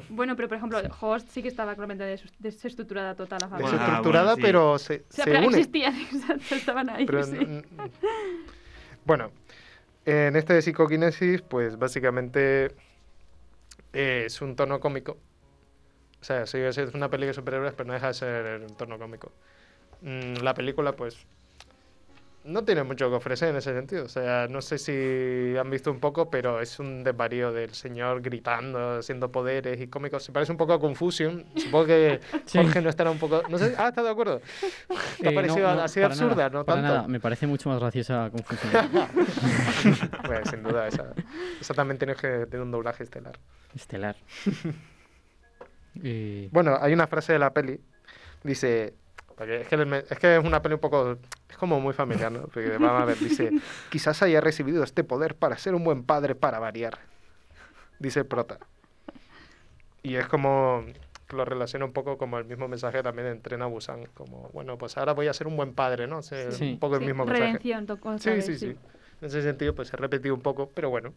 Bueno, 0.10 0.36
pero 0.36 0.48
por 0.48 0.58
ejemplo, 0.58 0.80
Host 1.00 1.28
sí 1.30 1.44
que 1.44 1.50
estaba 1.50 1.76
claramente 1.76 2.04
des- 2.06 2.24
desestructurada 2.40 3.14
total 3.14 3.38
la 3.42 3.50
familia. 3.50 3.72
Desestructurada, 3.72 4.32
Ah, 4.32 4.34
bueno, 4.34 4.36
sí. 4.38 4.42
pero 4.42 4.80
se, 4.80 4.96
O 4.96 5.14
sea, 5.14 5.26
se 5.26 5.32
pero 5.32 5.48
une. 5.48 5.58
existían, 5.60 5.96
exacto, 6.12 6.56
estaban 6.56 6.90
ahí. 6.90 7.06
Pero 7.06 7.24
sí. 7.24 7.38
bueno, 9.06 9.30
en 10.06 10.36
este 10.36 10.54
de 10.56 10.62
psicoquinesis, 10.64 11.44
pues 11.44 11.78
básicamente 11.78 12.72
eh, 13.94 14.24
es 14.26 14.42
un 14.42 14.56
tono 14.56 14.80
cómico. 14.80 15.18
O 16.22 16.24
sea, 16.24 16.46
sí, 16.46 16.58
es 16.60 16.78
una 16.94 17.10
película 17.10 17.28
de 17.28 17.34
superhéroes, 17.34 17.74
pero 17.74 17.88
no 17.88 17.94
deja 17.94 18.08
de 18.08 18.14
ser 18.14 18.62
un 18.62 18.76
tono 18.78 19.00
cómico. 19.00 19.32
Mm, 20.02 20.36
la 20.44 20.54
película, 20.54 20.92
pues, 20.94 21.18
no 22.44 22.64
tiene 22.64 22.82
mucho 22.84 23.08
que 23.10 23.16
ofrecer 23.16 23.50
en 23.50 23.56
ese 23.58 23.72
sentido. 23.74 24.06
O 24.06 24.10
sea, 24.10 24.48
no 24.50 24.62
sé 24.64 24.80
si 24.80 25.56
han 25.58 25.70
visto 25.70 25.92
un 25.92 26.00
poco, 26.00 26.32
pero 26.32 26.60
es 26.60 26.80
un 26.80 27.04
desvarío 27.04 27.52
del 27.52 27.72
señor 27.76 28.22
gritando, 28.24 28.98
haciendo 28.98 29.32
poderes 29.32 29.80
y 29.80 29.88
cómicos. 29.88 30.24
Se 30.24 30.32
parece 30.32 30.52
un 30.52 30.58
poco 30.58 30.74
a 30.74 30.80
Confusion. 30.80 31.46
Supongo 31.56 31.86
que 31.86 32.20
Sí. 32.46 32.58
Jorge 32.58 32.82
no 32.82 32.90
estará 32.90 33.12
un 33.12 33.20
poco... 33.20 33.44
No 33.48 33.60
sé, 33.60 33.76
ah, 33.78 33.90
¿está 33.90 34.02
de 34.02 34.10
acuerdo? 34.10 34.42
¿Te 35.20 35.28
ha 35.28 35.32
Eh, 35.32 35.36
parecido 35.36 35.68
no, 35.68 35.76
no, 35.76 35.82
así 35.82 36.02
absurda? 36.02 36.36
nada, 36.36 36.50
no 36.50 36.66
tanto. 36.66 36.82
nada. 36.82 37.08
Me 37.08 37.20
parece 37.20 37.46
mucho 37.46 37.70
más 37.70 37.80
graciosa 37.80 38.32
Confusión. 38.32 38.72
pues 40.26 40.50
sin 40.50 40.64
duda, 40.64 40.88
esa, 40.88 41.14
esa 41.60 41.74
también 41.76 42.00
tiene 42.00 42.16
que 42.16 42.28
tener 42.48 42.62
un 42.62 42.72
doblaje 42.72 43.04
estelar. 43.04 43.38
Estelar. 43.76 44.16
Eh, 46.04 46.50
Bueno, 46.52 46.78
hay 46.80 46.94
una 46.94 47.08
frase 47.08 47.34
de 47.34 47.40
la 47.40 47.54
peli, 47.54 47.80
dice, 48.44 48.94
porque 49.36 49.62
es 49.62 49.68
que, 49.68 49.76
el 49.76 49.94
es 49.94 50.20
que 50.20 50.38
es 50.38 50.44
una 50.44 50.62
peli 50.62 50.76
un 50.76 50.82
poco, 50.82 51.18
es 51.50 51.58
como 51.58 51.80
muy 51.80 51.94
familiar, 51.94 52.32
¿no? 52.32 52.42
Porque 52.44 52.70
vamos 52.78 53.02
a 53.02 53.06
ver, 53.06 53.18
dice, 53.18 53.52
quizás 53.90 54.22
haya 54.22 54.42
recibido 54.42 54.84
este 54.84 55.04
poder 55.04 55.36
para 55.36 55.58
ser 55.58 55.76
un 55.76 55.84
buen 55.84 56.04
padre 56.04 56.36
para 56.36 56.60
variar, 56.60 57.00
dice 58.00 58.20
el 58.20 58.26
prota. 58.26 58.58
Y 60.04 60.16
es 60.16 60.26
como, 60.28 60.84
lo 61.32 61.46
relaciona 61.46 61.86
un 61.86 61.94
poco 61.94 62.18
como 62.18 62.38
el 62.40 62.46
mismo 62.46 62.68
mensaje 62.68 63.04
también 63.04 63.28
en 63.28 63.42
Tren 63.42 63.62
a 63.62 63.68
Busan, 63.68 64.06
como, 64.14 64.50
bueno, 64.54 64.78
pues 64.78 64.98
ahora 64.98 65.14
voy 65.14 65.28
a 65.28 65.34
ser 65.34 65.48
un 65.48 65.56
buen 65.58 65.74
padre, 65.74 66.08
¿no? 66.08 66.22
Sí, 66.22 66.36
Sí. 66.52 66.72
Un 66.74 66.80
poco 66.80 66.96
el 66.96 67.02
Sí, 67.02 67.08
mismo 67.08 67.26
mensaje. 67.26 67.46
redención, 67.48 67.86
tocó 67.86 68.18
sí, 68.18 68.42
sí. 68.42 68.58
sí. 68.58 68.76
En 69.22 69.28
ese 69.28 69.44
sentido, 69.44 69.76
pues 69.76 69.90
se 69.90 69.96
ha 69.96 70.00
repetido 70.00 70.34
un 70.34 70.42
poco, 70.42 70.72
pero 70.74 70.90
bueno, 70.90 71.14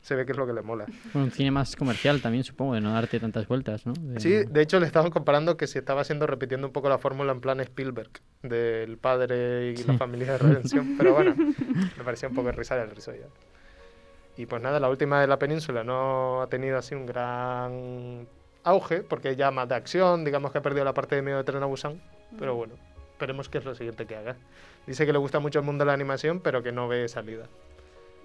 se 0.00 0.14
ve 0.14 0.24
que 0.24 0.32
es 0.32 0.38
lo 0.38 0.46
que 0.46 0.52
le 0.52 0.62
mola. 0.62 0.86
Bueno, 1.12 1.26
un 1.26 1.30
cine 1.32 1.50
más 1.50 1.76
comercial 1.76 2.20
también, 2.22 2.44
supongo, 2.44 2.74
de 2.74 2.80
no 2.80 2.92
darte 2.92 3.18
tantas 3.20 3.46
vueltas, 3.48 3.84
¿no? 3.86 3.92
De- 3.94 4.20
Sí, 4.20 4.44
de 4.48 4.62
hecho 4.62 4.78
le 4.80 4.86
estaban 4.86 5.10
comparando 5.10 5.56
que 5.56 5.66
si 5.66 5.78
estaba 5.78 6.00
haciendo 6.02 6.26
repitiendo 6.26 6.66
un 6.66 6.72
poco 6.72 6.88
la 6.88 6.98
fórmula 6.98 7.32
en 7.32 7.40
plan 7.40 7.60
Spielberg, 7.60 8.10
del 8.42 8.96
padre 8.98 9.72
y 9.72 9.76
la 9.82 9.92
Sí. 9.94 9.98
familia 9.98 10.32
de 10.32 10.38
redención, 10.38 10.94
pero 10.98 11.14
bueno, 11.14 11.34
me 11.36 12.04
parecía 12.04 12.28
un 12.28 12.34
poco 12.34 12.50
risada 12.52 12.82
el 12.82 12.90
riso 12.90 13.12
ya. 13.12 13.26
Y 14.36 14.46
pues 14.46 14.62
nada, 14.62 14.78
la 14.78 14.88
última 14.88 15.20
de 15.20 15.26
la 15.26 15.38
península 15.38 15.82
no 15.82 16.42
ha 16.42 16.46
tenido 16.48 16.78
así 16.78 16.94
un 16.94 17.06
gran 17.06 18.28
auge, 18.62 19.02
porque 19.02 19.34
ya 19.34 19.50
más 19.50 19.68
de 19.68 19.74
acción, 19.74 20.24
digamos 20.24 20.52
que 20.52 20.58
ha 20.58 20.62
perdido 20.62 20.84
la 20.84 20.94
parte 20.94 21.16
de 21.16 21.22
miedo 21.22 21.38
de 21.38 21.44
Tren 21.44 21.62
a 21.62 21.66
Busan, 21.66 22.00
pero 22.38 22.54
bueno, 22.54 22.74
esperemos 23.12 23.48
que 23.48 23.58
es 23.58 23.64
lo 23.64 23.74
siguiente 23.74 24.06
que 24.06 24.14
haga. 24.14 24.36
Dice 24.86 25.04
que 25.06 25.12
le 25.12 25.18
gusta 25.18 25.40
mucho 25.40 25.58
el 25.58 25.64
mundo 25.64 25.82
de 25.82 25.86
la 25.86 25.94
animación, 25.94 26.38
pero 26.40 26.62
que 26.62 26.70
no 26.70 26.86
ve 26.86 27.08
salida. 27.08 27.48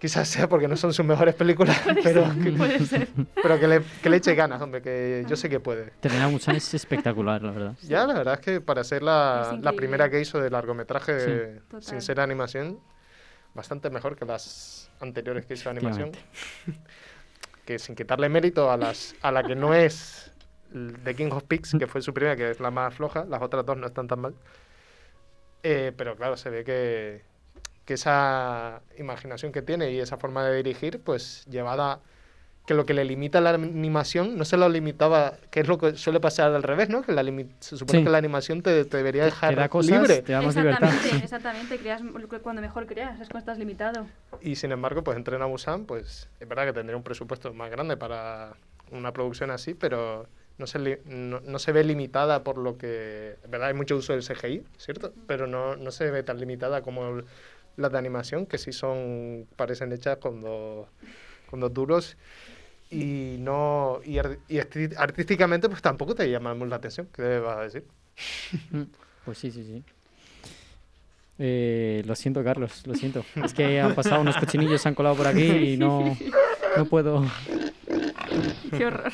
Quizás 0.00 0.28
sea 0.28 0.48
porque 0.48 0.66
no 0.66 0.76
son 0.76 0.94
sus 0.94 1.04
mejores 1.04 1.34
películas, 1.34 1.78
pero 2.02 2.24
que, 2.42 2.52
Puede 2.52 2.86
ser. 2.86 3.08
pero 3.42 3.60
que 3.60 3.68
le, 3.68 3.82
que 4.02 4.08
le 4.08 4.16
eche 4.16 4.34
ganas, 4.34 4.60
hombre, 4.62 4.80
que 4.80 5.26
yo 5.28 5.36
sé 5.36 5.50
que 5.50 5.60
puede. 5.60 5.92
Tren 6.00 6.22
a 6.22 6.26
Busan 6.26 6.56
es 6.56 6.72
espectacular, 6.72 7.42
la 7.42 7.50
verdad. 7.50 7.74
Ya, 7.82 8.06
la 8.06 8.14
verdad 8.14 8.34
es 8.34 8.40
que 8.40 8.60
para 8.62 8.82
ser 8.82 9.02
la, 9.02 9.60
primera 9.76 10.08
que 10.08 10.18
hizo 10.18 10.40
de 10.40 10.48
largometraje 10.48 11.60
Sí. 11.80 11.90
Sin 11.90 12.00
ser 12.00 12.18
animación, 12.20 12.80
bastante 13.52 13.90
mejor 13.90 14.16
que 14.16 14.24
las 14.24 14.90
anteriores 15.00 15.44
que 15.44 15.52
hizo 15.54 15.70
de 15.70 15.76
animación. 15.78 16.12
que 17.66 17.78
sin 17.78 17.94
quitarle 17.94 18.30
mérito 18.30 18.70
a, 18.70 18.78
las, 18.78 19.14
a 19.20 19.30
la 19.30 19.42
que 19.42 19.54
no 19.54 19.74
es 19.74 20.32
The 21.04 21.14
King 21.14 21.30
of 21.32 21.44
Pigs, 21.44 21.76
que 21.78 21.86
fue 21.86 22.00
su 22.00 22.14
primera, 22.14 22.36
que 22.36 22.50
es 22.50 22.60
la 22.60 22.70
más 22.70 22.94
floja, 22.94 23.26
las 23.26 23.42
otras 23.42 23.66
dos 23.66 23.76
no 23.76 23.86
están 23.86 24.08
tan 24.08 24.20
mal. 24.20 24.34
Eh, 25.62 25.92
pero 25.94 26.16
claro, 26.16 26.38
se 26.38 26.48
ve 26.48 26.64
que, 26.64 27.22
que 27.90 27.94
esa 27.94 28.82
imaginación 28.98 29.50
que 29.50 29.62
tiene 29.62 29.90
y 29.90 29.98
esa 29.98 30.16
forma 30.16 30.44
de 30.44 30.54
dirigir, 30.58 31.00
pues 31.00 31.44
llevada 31.50 31.98
que 32.64 32.72
lo 32.74 32.86
que 32.86 32.94
le 32.94 33.04
limita 33.04 33.40
la 33.40 33.50
animación 33.50 34.38
no 34.38 34.44
se 34.44 34.56
lo 34.56 34.68
limitaba, 34.68 35.32
que 35.50 35.58
es 35.58 35.66
lo 35.66 35.76
que 35.76 35.96
suele 35.96 36.20
pasar 36.20 36.52
al 36.54 36.62
revés, 36.62 36.88
¿no? 36.88 37.02
Que 37.02 37.10
la 37.10 37.24
se 37.58 37.76
supone 37.76 37.98
Sí. 37.98 38.04
que 38.04 38.10
la 38.10 38.18
animación 38.18 38.62
te, 38.62 38.84
te 38.84 38.96
debería 38.98 39.24
dejar 39.24 39.56
da 39.56 39.68
cosas, 39.68 39.90
libre. 39.90 40.22
te 40.22 40.30
da 40.30 40.40
más 40.40 40.54
libertad. 40.54 40.84
Exactamente, 40.88 41.24
exactamente. 41.24 41.78
Creas 41.78 42.00
cuando 42.44 42.62
mejor 42.62 42.86
creas, 42.86 43.14
es 43.20 43.28
cuando 43.28 43.38
estás 43.40 43.58
limitado. 43.58 44.06
Y 44.40 44.54
sin 44.54 44.70
embargo, 44.70 45.02
pues 45.02 45.16
en 45.16 45.24
Tren 45.24 45.42
a 45.42 45.46
Busan, 45.46 45.84
pues 45.84 46.28
es 46.38 46.48
verdad 46.48 46.66
que 46.66 46.72
tendría 46.74 46.96
un 46.96 47.02
presupuesto 47.02 47.52
más 47.52 47.72
grande 47.72 47.96
para 47.96 48.52
una 48.92 49.12
producción 49.12 49.50
así, 49.50 49.74
pero 49.74 50.28
no 50.58 50.66
se, 50.66 50.78
li- 50.78 50.98
no, 51.06 51.40
no 51.40 51.58
se 51.58 51.72
ve 51.72 51.82
limitada 51.82 52.44
por 52.44 52.58
lo 52.58 52.76
que... 52.76 53.36
Es 53.42 53.50
verdad, 53.50 53.68
hay 53.68 53.74
mucho 53.74 53.96
uso 53.96 54.12
del 54.12 54.22
CGI, 54.22 54.62
¿cierto? 54.76 55.12
Pero 55.26 55.46
no, 55.46 55.74
no 55.74 55.90
se 55.90 56.10
ve 56.10 56.22
tan 56.22 56.38
limitada 56.38 56.82
como 56.82 57.08
el- 57.08 57.24
las 57.76 57.90
de 57.92 57.98
animación, 57.98 58.46
que 58.46 58.58
sí 58.58 58.72
son, 58.72 59.46
parecen 59.56 59.92
hechas 59.92 60.18
con 60.18 60.40
dos, 60.40 60.88
con 61.50 61.60
dos 61.60 61.72
duros. 61.72 62.16
Y 62.92 63.36
no 63.38 64.00
y, 64.04 64.18
ar- 64.18 64.38
y 64.48 64.58
artísticamente 64.58 65.68
pues 65.68 65.80
tampoco 65.80 66.14
te 66.14 66.28
llama 66.28 66.54
mucho 66.54 66.70
la 66.70 66.76
atención, 66.76 67.08
¿qué 67.14 67.38
vas 67.38 67.58
a 67.58 67.62
decir? 67.62 67.84
Pues 69.24 69.36
sí, 69.38 69.50
sí, 69.50 69.62
sí. 69.62 69.84
Eh, 71.38 72.02
lo 72.06 72.14
siento, 72.16 72.42
Carlos, 72.42 72.86
lo 72.86 72.94
siento. 72.94 73.24
Es 73.44 73.52
que 73.54 73.80
han 73.80 73.94
pasado 73.94 74.20
unos 74.22 74.36
cochinillos, 74.36 74.80
se 74.80 74.88
han 74.88 74.94
colado 74.94 75.14
por 75.14 75.26
aquí 75.26 75.42
y 75.72 75.76
no, 75.76 76.16
no 76.76 76.84
puedo. 76.86 77.24
Qué 78.76 78.86
horror. 78.86 79.12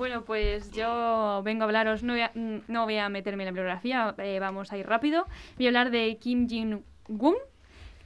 Bueno, 0.00 0.24
pues 0.24 0.70
yo 0.70 1.42
vengo 1.44 1.64
a 1.64 1.66
hablaros, 1.66 2.02
no 2.02 2.14
voy 2.14 2.22
a, 2.22 2.30
mm, 2.34 2.60
no 2.68 2.84
voy 2.84 2.96
a 2.96 3.10
meterme 3.10 3.42
en 3.42 3.48
la 3.48 3.50
bibliografía, 3.50 4.14
eh, 4.16 4.38
vamos 4.40 4.72
a 4.72 4.78
ir 4.78 4.86
rápido. 4.86 5.26
Voy 5.58 5.66
a 5.66 5.68
hablar 5.68 5.90
de 5.90 6.16
Kim 6.18 6.48
Jin-woon, 6.48 7.34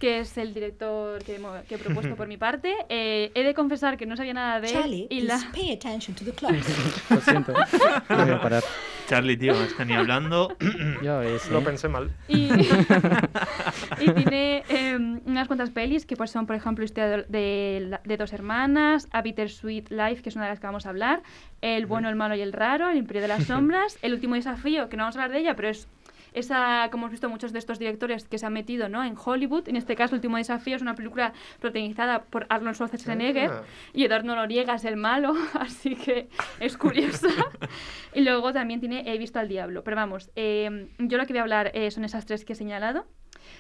que 0.01 0.19
es 0.19 0.37
el 0.37 0.53
director 0.53 1.23
que, 1.23 1.41
que 1.69 1.77
he 1.77 1.79
propuesto 1.79 2.17
por 2.17 2.27
mi 2.27 2.37
parte. 2.37 2.75
Eh, 2.89 3.31
he 3.37 3.45
de 3.45 3.55
confesar 3.55 3.97
que 3.97 4.07
no 4.07 4.17
sabía 4.17 4.35
nada 4.35 4.61
de 4.61 4.67
él 4.67 4.73
Charlie, 4.73 5.07
y 5.09 5.21
la... 5.21 5.39
pay 5.55 5.73
attention 5.75 6.17
to 6.17 6.25
the 6.25 6.33
clock. 6.33 6.51
Lo 7.11 7.21
siento. 7.21 7.53
No 7.53 8.25
voy 8.25 8.31
a 8.33 8.41
parar. 8.41 8.65
Charlie, 9.07 9.37
tío, 9.37 9.53
está 9.63 9.85
ni 9.85 9.93
hablando. 9.95 10.57
Ya 11.03 11.19
ves, 11.19 11.51
Lo 11.51 11.59
¿eh? 11.59 11.63
pensé 11.63 11.89
mal. 11.89 12.11
Y, 12.29 12.49
y 14.01 14.11
tiene 14.13 14.65
em, 14.69 15.21
unas 15.27 15.47
cuantas 15.47 15.71
pelis 15.71 16.07
que 16.07 16.17
pues 16.17 16.31
son, 16.31 16.47
por 16.47 16.57
ejemplo, 16.57 16.85
Historia 16.85 17.25
de, 17.29 17.99
de 18.03 18.17
dos 18.17 18.33
hermanas, 18.33 19.09
A 19.13 19.23
Bittersweet 19.23 19.91
Life, 19.91 20.23
que 20.23 20.31
es 20.31 20.37
una 20.37 20.45
de 20.47 20.51
las 20.53 20.61
que 20.61 20.67
vamos 20.67 20.87
a 20.87 20.91
hablar, 20.91 21.23
El 21.61 21.87
bueno, 21.87 22.09
el 22.09 22.17
malo 22.17 22.35
y 22.35 22.41
el 22.41 22.53
raro, 22.53 22.89
El 22.89 22.97
imperio 22.97 23.23
de 23.23 23.29
las 23.29 23.45
sombras, 23.47 23.99
El 24.03 24.15
último 24.15 24.35
desafío, 24.37 24.89
que 24.89 24.97
no 24.97 25.03
vamos 25.03 25.17
a 25.17 25.23
hablar 25.23 25.35
de 25.37 25.43
ella, 25.43 25.57
pero 25.57 25.69
es 25.69 25.89
esa, 26.35 26.89
como 26.91 27.05
hemos 27.05 27.13
visto 27.13 27.29
muchos 27.29 27.53
de 27.53 27.59
estos 27.59 27.79
directores 27.79 28.27
que 28.29 28.39
se 28.39 28.47
han 28.47 28.53
metido 28.53 28.89
¿no? 28.89 29.03
en 29.05 29.15
Hollywood, 29.23 29.69
en 29.69 29.77
este 29.77 29.97
caso 29.97 30.15
El 30.15 30.19
último 30.19 30.37
desafío 30.37 30.77
es 30.77 30.83
una 30.83 30.95
película 30.95 31.33
protagonizada 31.61 32.25
por 32.25 32.47
Arnold 32.49 32.77
Schwarzenegger 32.77 33.51
Ah. 33.51 33.63
y 33.93 34.05
Eduardo 34.05 34.35
Noriega 34.35 34.75
es 34.75 34.85
el 34.85 34.97
malo, 34.97 35.35
así 35.55 35.97
que 35.97 36.29
es 36.61 36.77
curiosa. 36.77 37.29
y 38.15 38.21
luego 38.23 38.53
también 38.53 38.81
tiene 38.81 39.05
He 39.07 39.19
visto 39.19 39.39
al 39.39 39.49
diablo. 39.49 39.85
Pero 39.85 39.97
vamos, 39.97 40.31
eh, 40.37 40.89
yo 40.99 41.19
lo 41.19 41.27
que 41.27 41.33
voy 41.33 41.39
a 41.39 41.43
hablar 41.43 41.71
eh, 41.75 41.91
son 41.91 42.05
esas 42.05 42.27
tres 42.27 42.45
que 42.45 42.55
he 42.55 42.57
señalado. 42.57 43.07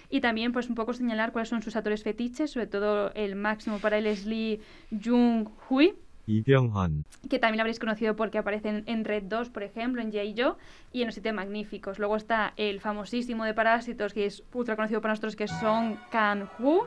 Y 0.08 0.20
también, 0.20 0.52
pues, 0.52 0.68
un 0.68 0.74
poco 0.74 0.92
señalar 0.94 1.32
cuáles 1.32 1.48
son 1.48 1.62
sus 1.62 1.76
actores 1.76 2.02
fetiches, 2.02 2.52
sobre 2.52 2.66
todo 2.66 3.12
el 3.14 3.36
máximo 3.36 3.78
para 3.78 3.98
él 3.98 4.06
es 4.06 4.24
Lee 4.24 4.60
Jung-hui, 4.90 5.94
Lee 6.26 6.42
Byung-hun. 6.42 7.04
Que 7.28 7.38
también 7.38 7.60
habréis 7.60 7.78
conocido 7.78 8.16
porque 8.16 8.38
aparecen 8.38 8.84
en 8.86 9.04
Red 9.04 9.24
2, 9.24 9.50
por 9.50 9.62
ejemplo, 9.62 10.02
en 10.02 10.12
J. 10.12 10.22
Joe 10.36 10.54
y 10.92 11.00
en 11.02 11.06
Los 11.06 11.14
Siete 11.14 11.32
Magníficos. 11.32 11.98
Luego 11.98 12.16
está 12.16 12.52
el 12.56 12.80
famosísimo 12.80 13.44
de 13.44 13.54
Parásitos, 13.54 14.12
que 14.12 14.26
es 14.26 14.42
ultra 14.52 14.76
conocido 14.76 15.00
para 15.00 15.12
nosotros, 15.12 15.36
que 15.36 15.44
es 15.44 15.50
Song 15.60 15.96
Kang-woo. 16.10 16.86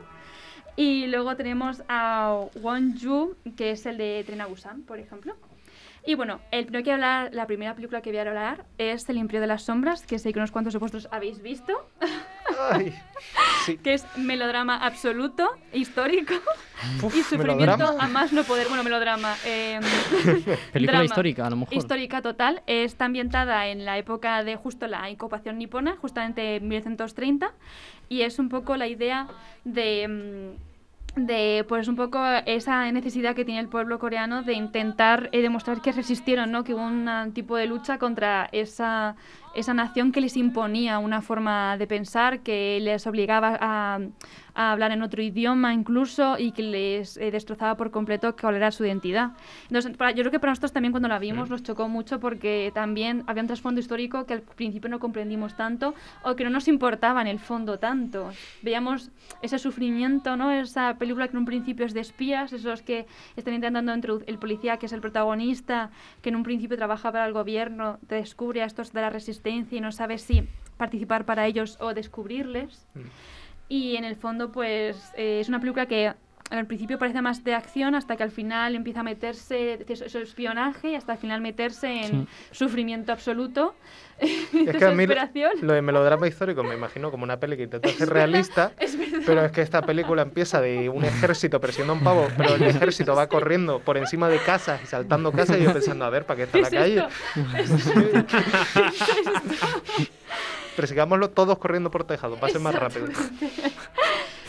Y 0.76 1.08
luego 1.08 1.34
tenemos 1.36 1.82
a 1.88 2.46
Won 2.62 2.94
Ju, 3.00 3.34
que 3.56 3.72
es 3.72 3.84
el 3.86 3.98
de 3.98 4.22
Tren 4.24 4.40
a 4.40 4.46
Busan, 4.46 4.82
por 4.82 4.98
ejemplo. 4.98 5.34
Y 6.06 6.14
bueno, 6.14 6.40
el 6.52 6.64
primero 6.64 6.84
que 6.84 6.92
hablar, 6.92 7.34
la 7.34 7.46
primera 7.46 7.74
película 7.74 8.00
que 8.00 8.10
voy 8.10 8.18
a 8.18 8.22
hablar 8.22 8.64
es 8.78 9.08
El 9.08 9.18
Imperio 9.18 9.40
de 9.40 9.48
las 9.48 9.64
Sombras, 9.64 10.06
que 10.06 10.18
sé 10.18 10.32
que 10.32 10.38
unos 10.38 10.52
cuantos 10.52 10.72
de 10.72 10.78
vosotros 10.78 11.08
habéis 11.10 11.42
visto. 11.42 11.72
Ay, 12.70 12.94
que 13.82 13.94
es 13.94 14.04
melodrama 14.16 14.76
absoluto, 14.84 15.48
histórico 15.72 16.34
Uf, 17.02 17.14
y 17.14 17.22
sufrimiento 17.22 17.76
melodrama. 17.76 18.04
a 18.04 18.08
más 18.08 18.32
no 18.32 18.42
poder. 18.44 18.68
Bueno, 18.68 18.82
melodrama. 18.84 19.34
eh, 19.44 19.78
Película 20.72 20.98
drama. 20.98 21.04
histórica, 21.04 21.46
a 21.46 21.50
lo 21.50 21.56
mejor. 21.56 21.74
Histórica 21.74 22.22
total. 22.22 22.62
Está 22.66 23.04
ambientada 23.06 23.66
en 23.68 23.84
la 23.84 23.98
época 23.98 24.42
de 24.44 24.56
justo 24.56 24.86
la 24.86 25.08
ocupación 25.10 25.58
nipona, 25.58 25.96
justamente 25.96 26.56
en 26.56 26.68
1930, 26.68 27.52
y 28.08 28.22
es 28.22 28.38
un 28.38 28.48
poco 28.48 28.76
la 28.76 28.86
idea 28.86 29.28
de. 29.64 30.08
mm, 30.56 30.68
de 31.16 31.64
pues 31.68 31.88
un 31.88 31.96
poco 31.96 32.24
esa 32.46 32.90
necesidad 32.92 33.34
que 33.34 33.44
tiene 33.44 33.60
el 33.60 33.68
pueblo 33.68 33.98
coreano 33.98 34.42
de 34.44 34.52
intentar 34.52 35.28
eh, 35.32 35.42
demostrar 35.42 35.80
que 35.82 35.90
resistieron, 35.90 36.52
¿no? 36.52 36.62
que 36.62 36.74
hubo 36.74 36.82
un 36.82 37.32
tipo 37.34 37.56
de 37.56 37.66
lucha 37.66 37.98
contra 37.98 38.48
esa, 38.52 39.16
esa 39.54 39.74
nación 39.74 40.12
que 40.12 40.20
les 40.20 40.36
imponía 40.36 40.98
una 40.98 41.20
forma 41.22 41.76
de 41.78 41.86
pensar, 41.86 42.40
que 42.40 42.78
les 42.80 43.06
obligaba 43.06 43.56
a, 43.60 43.98
a 44.54 44.72
hablar 44.72 44.92
en 44.92 45.02
otro 45.02 45.22
idioma 45.22 45.72
incluso 45.72 46.36
y 46.38 46.52
que 46.52 46.62
les 46.62 47.16
eh, 47.16 47.30
destrozaba 47.30 47.76
por 47.76 47.90
completo 47.90 48.34
cuál 48.36 48.56
era 48.56 48.70
su 48.70 48.84
identidad. 48.84 49.30
Entonces, 49.68 49.96
para- 49.96 50.10
yo 50.12 50.22
creo 50.22 50.30
que 50.32 50.38
para 50.40 50.50
nosotros 50.52 50.72
también 50.72 50.92
cuando 50.92 51.08
la 51.08 51.18
vimos 51.18 51.48
nos 51.48 51.62
chocó 51.62 51.88
mucho 51.88 52.20
porque 52.20 52.70
también 52.74 53.24
había 53.26 53.42
un 53.42 53.46
trasfondo 53.46 53.80
histórico 53.80 54.26
que 54.26 54.34
al 54.34 54.42
principio 54.42 54.90
no 54.90 54.98
comprendimos 54.98 55.56
tanto 55.56 55.94
o 56.24 56.36
que 56.36 56.44
no 56.44 56.50
nos 56.50 56.68
importaba 56.68 57.20
en 57.20 57.28
el 57.28 57.38
fondo 57.38 57.78
tanto. 57.78 58.30
Veíamos 58.62 59.10
ese 59.42 59.58
sufrimiento, 59.58 60.36
¿no? 60.36 60.50
Esa 60.50 60.94
película 60.98 61.26
que 61.28 61.32
en 61.32 61.38
un 61.38 61.44
principio 61.46 61.86
es 61.86 61.94
de 61.94 62.00
espías, 62.00 62.52
esos 62.52 62.82
que 62.82 63.06
están 63.36 63.54
intentando 63.54 63.94
introducir 63.94 64.28
el 64.28 64.38
policía 64.38 64.76
que 64.76 64.86
es 64.86 64.92
el 64.92 65.00
protagonista, 65.00 65.90
que 66.20 66.28
en 66.28 66.36
un 66.36 66.42
principio 66.42 66.76
trabaja 66.76 67.10
para 67.12 67.26
el 67.26 67.32
gobierno, 67.32 67.98
te 68.06 68.16
descubre 68.16 68.62
a 68.62 68.66
estos 68.66 68.92
de 68.92 69.00
la 69.00 69.08
resistencia 69.10 69.37
y 69.44 69.80
no 69.80 69.92
sabe 69.92 70.18
si 70.18 70.48
participar 70.76 71.24
para 71.24 71.46
ellos 71.46 71.76
o 71.80 71.94
descubrirles. 71.94 72.86
Y 73.68 73.96
en 73.96 74.04
el 74.04 74.16
fondo, 74.16 74.50
pues 74.50 75.12
eh, 75.16 75.40
es 75.40 75.48
una 75.48 75.60
película 75.60 75.86
que 75.86 76.14
al 76.50 76.66
principio 76.66 76.98
parece 76.98 77.20
más 77.22 77.44
de 77.44 77.54
acción 77.54 77.94
hasta 77.94 78.16
que 78.16 78.22
al 78.22 78.30
final 78.30 78.74
empieza 78.74 79.00
a 79.00 79.02
meterse 79.02 79.84
eso, 79.88 80.04
eso 80.06 80.18
espionaje 80.18 80.90
y 80.92 80.94
hasta 80.94 81.12
al 81.12 81.18
final 81.18 81.40
meterse 81.40 81.88
en 82.06 82.26
sufrimiento 82.50 83.12
absoluto, 83.12 83.74
Es 84.20 84.76
que 84.76 84.84
a 84.84 84.90
mí 84.92 85.06
lo- 85.06 85.72
de 85.74 85.82
melodrama 85.82 86.26
histórico 86.26 86.62
me 86.64 86.74
imagino 86.74 87.10
como 87.10 87.22
una 87.24 87.38
peli 87.38 87.56
que 87.56 87.64
intenta 87.64 87.88
ser 87.90 88.08
realista, 88.12 88.72
Es 88.78 88.96
verdad. 88.98 89.20
pero 89.26 89.44
es 89.44 89.52
que 89.52 89.62
esta 89.62 89.82
película 89.82 90.22
empieza 90.22 90.60
de 90.60 90.88
un 90.88 91.04
ejército 91.04 91.60
persiguiendo 91.60 91.92
a 91.92 91.96
un 91.96 92.02
pavo, 92.04 92.28
pero 92.36 92.54
el 92.54 92.62
ejército 92.64 93.14
va 93.14 93.26
corriendo 93.28 93.80
por 93.80 93.96
encima 93.96 94.28
de 94.28 94.38
casas 94.38 94.80
y 94.82 94.86
saltando 94.86 95.30
casas 95.32 95.58
y 95.58 95.64
yo 95.64 95.72
pensando, 95.72 96.04
a 96.04 96.10
ver, 96.10 96.24
¿para 96.24 96.38
qué 96.38 96.42
está 96.44 96.58
la 96.58 96.70
¿Qué 96.70 96.76
es 96.76 96.82
calle? 96.82 97.06
esto? 97.06 98.18
Persigámoslo 100.76 101.30
todos 101.30 101.58
corriendo 101.58 101.90
por 101.90 102.04
tejado, 102.04 102.38
va 102.40 102.46
a 102.46 102.50
ser 102.50 102.60
más 102.60 102.74
rápido. 102.74 103.06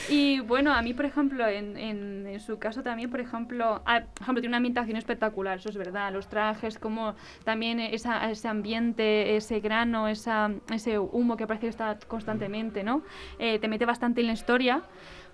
Y 0.10 0.40
bueno, 0.40 0.73
a 0.73 0.81
mí, 0.81 0.94
por 0.94 1.06
ejemplo, 1.06 1.48
en, 1.48 1.77
en, 1.77 2.40
su 2.40 2.57
caso 2.57 2.81
también, 2.81 3.11
por 3.11 3.19
ejemplo, 3.19 3.81
ah, 3.86 4.02
por 4.14 4.23
ejemplo, 4.23 4.41
tiene 4.41 4.49
una 4.49 4.57
ambientación 4.57 4.98
espectacular, 4.98 5.60
eso 5.60 5.69
es 5.69 5.77
verdad. 5.77 6.11
Los 6.11 6.27
trajes, 6.30 6.80
como 6.80 7.15
también 7.44 7.80
esa, 7.80 8.30
ese 8.31 8.48
ambiente, 8.48 9.36
ese 9.36 9.60
grano, 9.60 10.07
esa, 10.07 10.52
ese 10.72 10.98
humo 10.98 11.38
que 11.38 11.45
parece 11.45 11.68
que 11.68 11.69
está 11.69 11.98
constantemente, 12.07 12.84
¿no? 12.84 13.03
Eh, 13.38 13.60
te 13.60 13.68
mete 13.68 13.86
bastante 13.86 14.22
en 14.22 14.27
la 14.27 14.34
historia, 14.34 14.81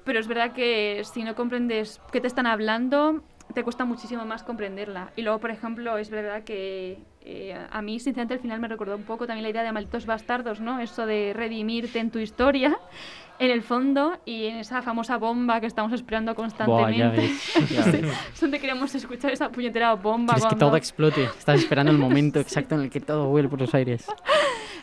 pero 0.03 0.19
es 0.19 0.27
verdad 0.27 0.51
que 0.51 1.01
si 1.05 1.23
no 1.23 1.35
comprendes 1.35 2.01
qué 2.11 2.19
te 2.19 2.27
están 2.27 2.47
hablando, 2.47 3.23
te 3.53 3.63
cuesta 3.63 3.85
muchísimo 3.85 4.25
más 4.25 4.43
comprenderla. 4.43 5.11
Y 5.15 5.21
luego, 5.21 5.39
por 5.39 5.51
ejemplo, 5.51 5.97
es 5.97 6.09
verdad 6.09 6.43
que 6.43 6.99
eh, 7.27 7.57
a 7.71 7.81
mí, 7.81 7.99
sinceramente, 7.99 8.35
al 8.35 8.39
final 8.39 8.59
me 8.59 8.67
recordó 8.67 8.95
un 8.95 9.03
poco 9.03 9.25
también 9.25 9.43
la 9.43 9.49
idea 9.49 9.63
de 9.63 9.71
Malditos 9.71 10.05
Bastardos, 10.05 10.59
¿no? 10.59 10.79
Eso 10.79 11.05
de 11.07 11.33
redimirte 11.35 11.97
en 11.99 12.11
tu 12.11 12.19
historia, 12.19 12.77
en 13.39 13.49
el 13.51 13.63
fondo, 13.63 14.17
y 14.25 14.45
en 14.45 14.57
esa 14.57 14.81
famosa 14.83 15.17
bomba 15.17 15.59
que 15.59 15.65
estamos 15.67 15.91
esperando 15.91 16.33
Buah, 16.33 16.43
constantemente. 16.43 16.97
ya 16.97 17.09
ves, 17.09 17.69
ya 17.71 17.83
Sí, 17.83 17.91
ves. 18.01 18.13
es 18.33 18.39
donde 18.41 18.59
queremos 18.59 18.93
escuchar 18.93 19.31
esa 19.31 19.49
puñetera 19.49 19.93
bomba. 19.95 20.33
Quieres 20.35 20.43
que 20.43 20.49
cuando- 20.49 20.65
todo 20.67 20.77
explote. 20.77 21.23
Estás 21.39 21.59
esperando 21.59 21.91
el 21.91 21.97
momento 21.97 22.39
exacto 22.39 22.75
en 22.75 22.81
el 22.81 22.89
que 22.91 22.99
todo 23.01 23.27
vuele 23.27 23.49
por 23.49 23.59
los 23.59 23.73
aires. 23.73 24.05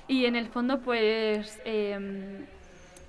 Y 0.09 0.24
en 0.27 0.35
el 0.36 0.48
fondo, 0.48 0.81
pues. 0.81 1.60
em, 1.64 2.44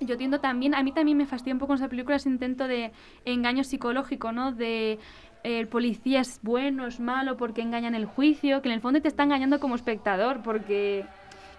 yo 0.00 0.16
tiendo 0.16 0.38
también. 0.40 0.74
A 0.74 0.82
mí 0.82 0.92
también 0.92 1.16
me 1.16 1.24
fastidia 1.26 1.54
un 1.54 1.58
poco 1.58 1.74
esa 1.74 1.88
película 1.88 2.16
ese 2.16 2.28
intento 2.28 2.68
de 2.68 2.92
engaño 3.24 3.64
psicológico, 3.64 4.32
¿no? 4.32 4.52
De. 4.52 4.98
El 5.44 5.68
policía 5.68 6.20
es 6.20 6.40
bueno, 6.42 6.86
es 6.86 6.98
malo, 6.98 7.36
porque 7.36 7.60
engaña 7.60 7.88
en 7.88 7.94
el 7.94 8.06
juicio, 8.06 8.62
que 8.62 8.68
en 8.68 8.74
el 8.74 8.80
fondo 8.80 9.00
te 9.02 9.08
está 9.08 9.24
engañando 9.24 9.60
como 9.60 9.74
espectador, 9.74 10.42
porque 10.42 11.04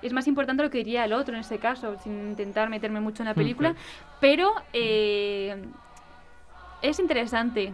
es 0.02 0.12
más 0.12 0.28
importante 0.28 0.64
lo 0.64 0.72
que 0.72 0.80
diría 0.80 1.06
el 1.06 1.14
otro 1.14 1.36
en 1.36 1.42
ese 1.42 1.60
caso, 1.60 1.96
sin 2.04 2.30
intentar 2.30 2.68
meterme 2.70 3.00
mucho 3.00 3.22
en 3.22 3.30
la 3.30 3.36
película. 3.36 3.72
Ujú. 3.72 3.80
Pero 4.20 4.52
eh, 4.74 5.56
es 6.82 7.00
interesante 7.00 7.74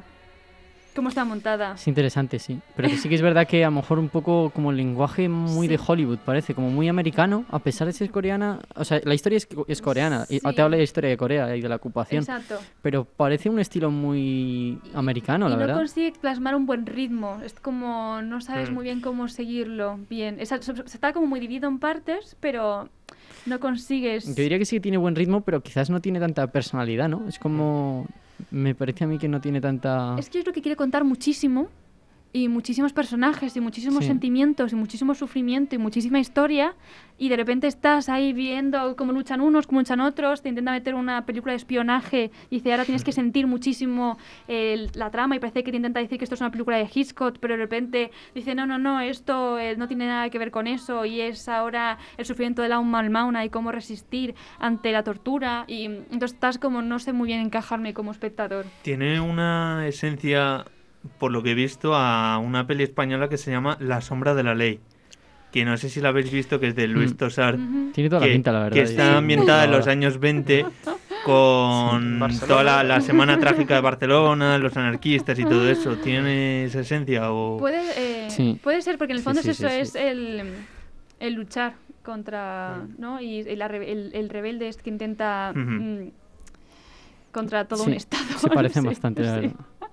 cómo 0.96 1.10
está 1.10 1.26
montada. 1.26 1.74
Es 1.76 1.88
interesante, 1.88 2.40
sí. 2.40 2.60
Pero 2.76 2.90
que 2.90 2.98
sí 2.98 3.10
que 3.10 3.16
es 3.16 3.22
verdad 3.22 3.48
que 3.48 3.64
a 3.64 3.70
lo 3.70 3.76
mejor 3.76 4.00
un 4.00 4.10
poco 4.10 4.50
como 4.52 4.72
el 4.72 4.78
lenguaje 4.78 5.30
muy 5.30 5.68
de 5.68 5.80
Hollywood, 5.86 6.20
parece, 6.20 6.54
como 6.54 6.70
muy 6.70 6.88
americano, 6.88 7.46
a 7.50 7.60
pesar 7.60 7.88
de 7.88 7.94
ser 7.94 8.10
coreana. 8.12 8.60
O 8.76 8.84
sea, 8.84 9.00
la 9.04 9.14
historia 9.14 9.38
es, 9.38 9.48
es 9.68 9.82
coreana. 9.82 10.26
Y 10.30 10.40
Sí. 10.40 10.48
te 10.56 10.62
habla 10.62 10.76
de 10.76 10.82
la 10.82 10.84
historia 10.84 11.10
de 11.10 11.18
Corea 11.18 11.56
y 11.56 11.62
de 11.62 11.70
la 11.70 11.76
ocupación. 11.76 12.24
Exacto. 12.24 12.60
Pero 12.82 13.06
parece 13.06 13.50
un 13.50 13.60
estilo 13.60 13.92
muy 13.92 14.80
americano, 14.94 15.48
y 15.48 15.50
la 15.50 15.56
no 15.56 15.60
verdad. 15.60 15.76
consigue 15.78 16.14
plasmar 16.20 16.56
un 16.56 16.66
buen 16.66 16.86
ritmo. 16.86 17.40
Es 17.44 17.54
como 17.54 18.22
no 18.22 18.42
sabes 18.42 18.70
Mm. 18.70 18.74
muy 18.74 18.84
bien 18.84 19.02
cómo 19.02 19.28
seguirlo 19.28 20.00
bien. 20.10 20.38
Es- 20.40 20.50
se, 20.50 20.62
se 20.62 20.72
está 20.84 21.14
como 21.14 21.28
muy 21.28 21.40
dividido 21.40 21.68
en 21.70 21.80
partes, 21.80 22.36
pero 22.40 22.90
no 23.46 23.60
consigues. 23.60 24.26
Yo 24.28 24.44
diría 24.44 24.58
que 24.58 24.66
sí 24.66 24.78
que 24.78 24.82
tiene 24.82 24.98
buen 24.98 25.16
ritmo, 25.16 25.42
pero 25.42 25.62
quizás 25.62 25.90
no 25.90 26.02
tiene 26.02 26.20
tanta 26.20 26.48
personalidad, 26.48 27.10
¿no? 27.10 27.28
Es 27.28 27.40
como... 27.40 28.08
Me 28.50 28.74
parece 28.74 29.04
a 29.04 29.08
mí 29.08 29.20
que 29.20 29.28
no 29.28 29.40
tiene 29.40 29.62
tanta... 29.62 30.16
Es 30.18 30.30
que 30.30 30.40
yo 30.40 30.44
creo 30.44 30.54
que 30.54 30.62
quiere 30.62 30.76
contar 30.76 31.04
muchísimo 31.04 31.70
y 32.34 32.48
muchísimos 32.48 32.94
personajes 32.94 33.56
y 33.58 33.62
muchísimos 33.62 34.00
Sí. 34.00 34.08
sentimientos 34.08 34.72
y 34.72 34.76
muchísimo 34.76 35.14
sufrimiento 35.16 35.76
y 35.76 35.78
muchísima 35.78 36.20
historia 36.20 36.76
y 37.18 37.30
de 37.30 37.36
repente 37.38 37.68
estás 37.68 38.10
ahí 38.10 38.34
viendo 38.34 38.96
cómo 38.96 39.12
luchan 39.12 39.42
unos, 39.42 39.68
cómo 39.68 39.82
luchan 39.82 40.00
otros, 40.00 40.42
te 40.42 40.50
intenta 40.50 40.72
meter 40.72 40.96
una 40.96 41.26
película 41.26 41.52
de 41.52 41.58
espionaje 41.58 42.32
y 42.50 42.56
dice 42.58 42.72
ahora 42.72 42.86
tienes 42.86 43.04
que 43.04 43.12
sentir 43.12 43.48
muchísimo 43.48 44.18
la 44.48 45.12
trama 45.12 45.36
y 45.36 45.40
parece 45.40 45.64
que 45.64 45.72
te 45.72 45.78
intenta 45.78 46.00
decir 46.00 46.18
que 46.18 46.24
esto 46.26 46.36
es 46.36 46.42
una 46.42 46.52
película 46.52 46.78
de 46.78 46.90
Hitchcock 46.92 47.38
pero 47.40 47.56
de 47.56 47.60
repente 47.60 48.12
dice 48.34 48.56
no, 48.56 48.66
no, 48.66 48.78
no, 48.78 49.00
esto 49.02 49.60
eh, 49.60 49.76
no 49.78 49.88
tiene 49.88 50.08
nada 50.08 50.30
que 50.30 50.40
ver 50.40 50.52
con 50.52 50.68
eso 50.68 51.06
y 51.06 51.22
es 51.22 51.48
ahora 51.50 51.98
el 52.18 52.26
sufrimiento 52.26 52.62
de 52.62 52.70
la 52.70 52.82
Malmauna 52.82 53.46
y 53.46 53.50
cómo 53.50 53.72
resistir 53.72 54.36
ante 54.60 54.92
la 54.92 55.04
tortura 55.04 55.66
y 55.68 55.86
entonces 55.86 56.34
estás 56.34 56.58
como 56.58 56.82
no 56.82 56.98
sé 57.00 57.14
muy 57.14 57.28
bien 57.28 57.40
encajarme 57.42 57.94
como 57.94 58.12
espectador. 58.12 58.66
Tiene 58.82 59.20
una 59.20 59.88
esencia, 59.88 60.66
por 61.18 61.32
lo 61.32 61.42
que 61.44 61.52
he 61.52 61.56
visto, 61.56 61.96
a 61.96 62.38
una 62.38 62.68
peli 62.68 62.84
española 62.84 63.30
que 63.30 63.38
se 63.38 63.52
llama 63.52 63.78
La 63.80 64.02
sombra 64.02 64.34
de 64.36 64.44
la 64.44 64.56
ley. 64.56 64.80
Que 65.52 65.66
no 65.66 65.76
sé 65.78 65.90
si 65.90 66.00
la 66.00 66.10
habéis 66.10 66.32
visto, 66.32 66.60
que 66.60 66.68
es 66.68 66.76
de 66.76 66.88
Luis 66.88 67.14
Mm. 67.14 67.18
Tosar. 67.18 67.58
Tiene 67.94 68.10
toda 68.10 68.22
la 68.22 68.28
que, 68.28 68.34
pinta, 68.34 68.52
la 68.54 68.60
verdad, 68.60 68.74
Que 68.74 68.84
de- 68.84 68.90
está 68.90 69.18
ambientada 69.18 69.66
en 69.66 69.72
los 69.72 69.88
años 69.88 70.18
20 70.20 70.66
con 71.26 72.20
Barcelona. 72.20 72.48
toda 72.48 72.64
la, 72.64 72.84
la 72.84 73.02
semana 73.02 73.38
trágica 73.40 73.76
de 73.76 73.82
Barcelona, 73.82 74.58
los 74.58 74.78
anarquistas 74.78 75.38
y 75.40 75.44
todo 75.44 75.70
eso. 75.70 75.98
¿Tiene 75.98 76.66
esa 76.66 76.80
esencia? 76.82 77.32
O... 77.32 77.58
Puede, 77.58 77.82
eh, 77.98 78.30
Sí. 78.30 78.60
puede 78.64 78.82
ser, 78.82 78.98
porque 78.98 79.12
en 79.14 79.18
el 79.18 79.24
fondo 79.24 79.42
sí, 79.42 79.50
es 79.50 79.60
eso, 79.60 79.68
sí, 79.70 79.76
sí. 79.76 79.82
es 79.82 79.96
el, 79.96 80.54
el 81.20 81.34
luchar 81.34 81.74
contra, 82.04 82.88
¿no? 82.98 83.20
Y 83.22 83.40
el, 83.42 83.60
la 83.60 83.66
el- 83.68 84.12
el 84.14 84.30
rebelde 84.30 84.68
es 84.70 84.78
que 84.78 84.90
intenta 84.90 85.52
mm, 85.54 86.10
contra 87.32 87.66
todo 87.68 87.84
Sí, 87.84 87.90
un 87.92 87.96
estado. 87.98 88.24
se 88.40 88.50
parecen 88.54 88.84
Sí, 88.84 88.88
bastante, 88.88 89.22
la 89.24 89.36
sí. 89.36 89.42
verdad. 89.48 89.56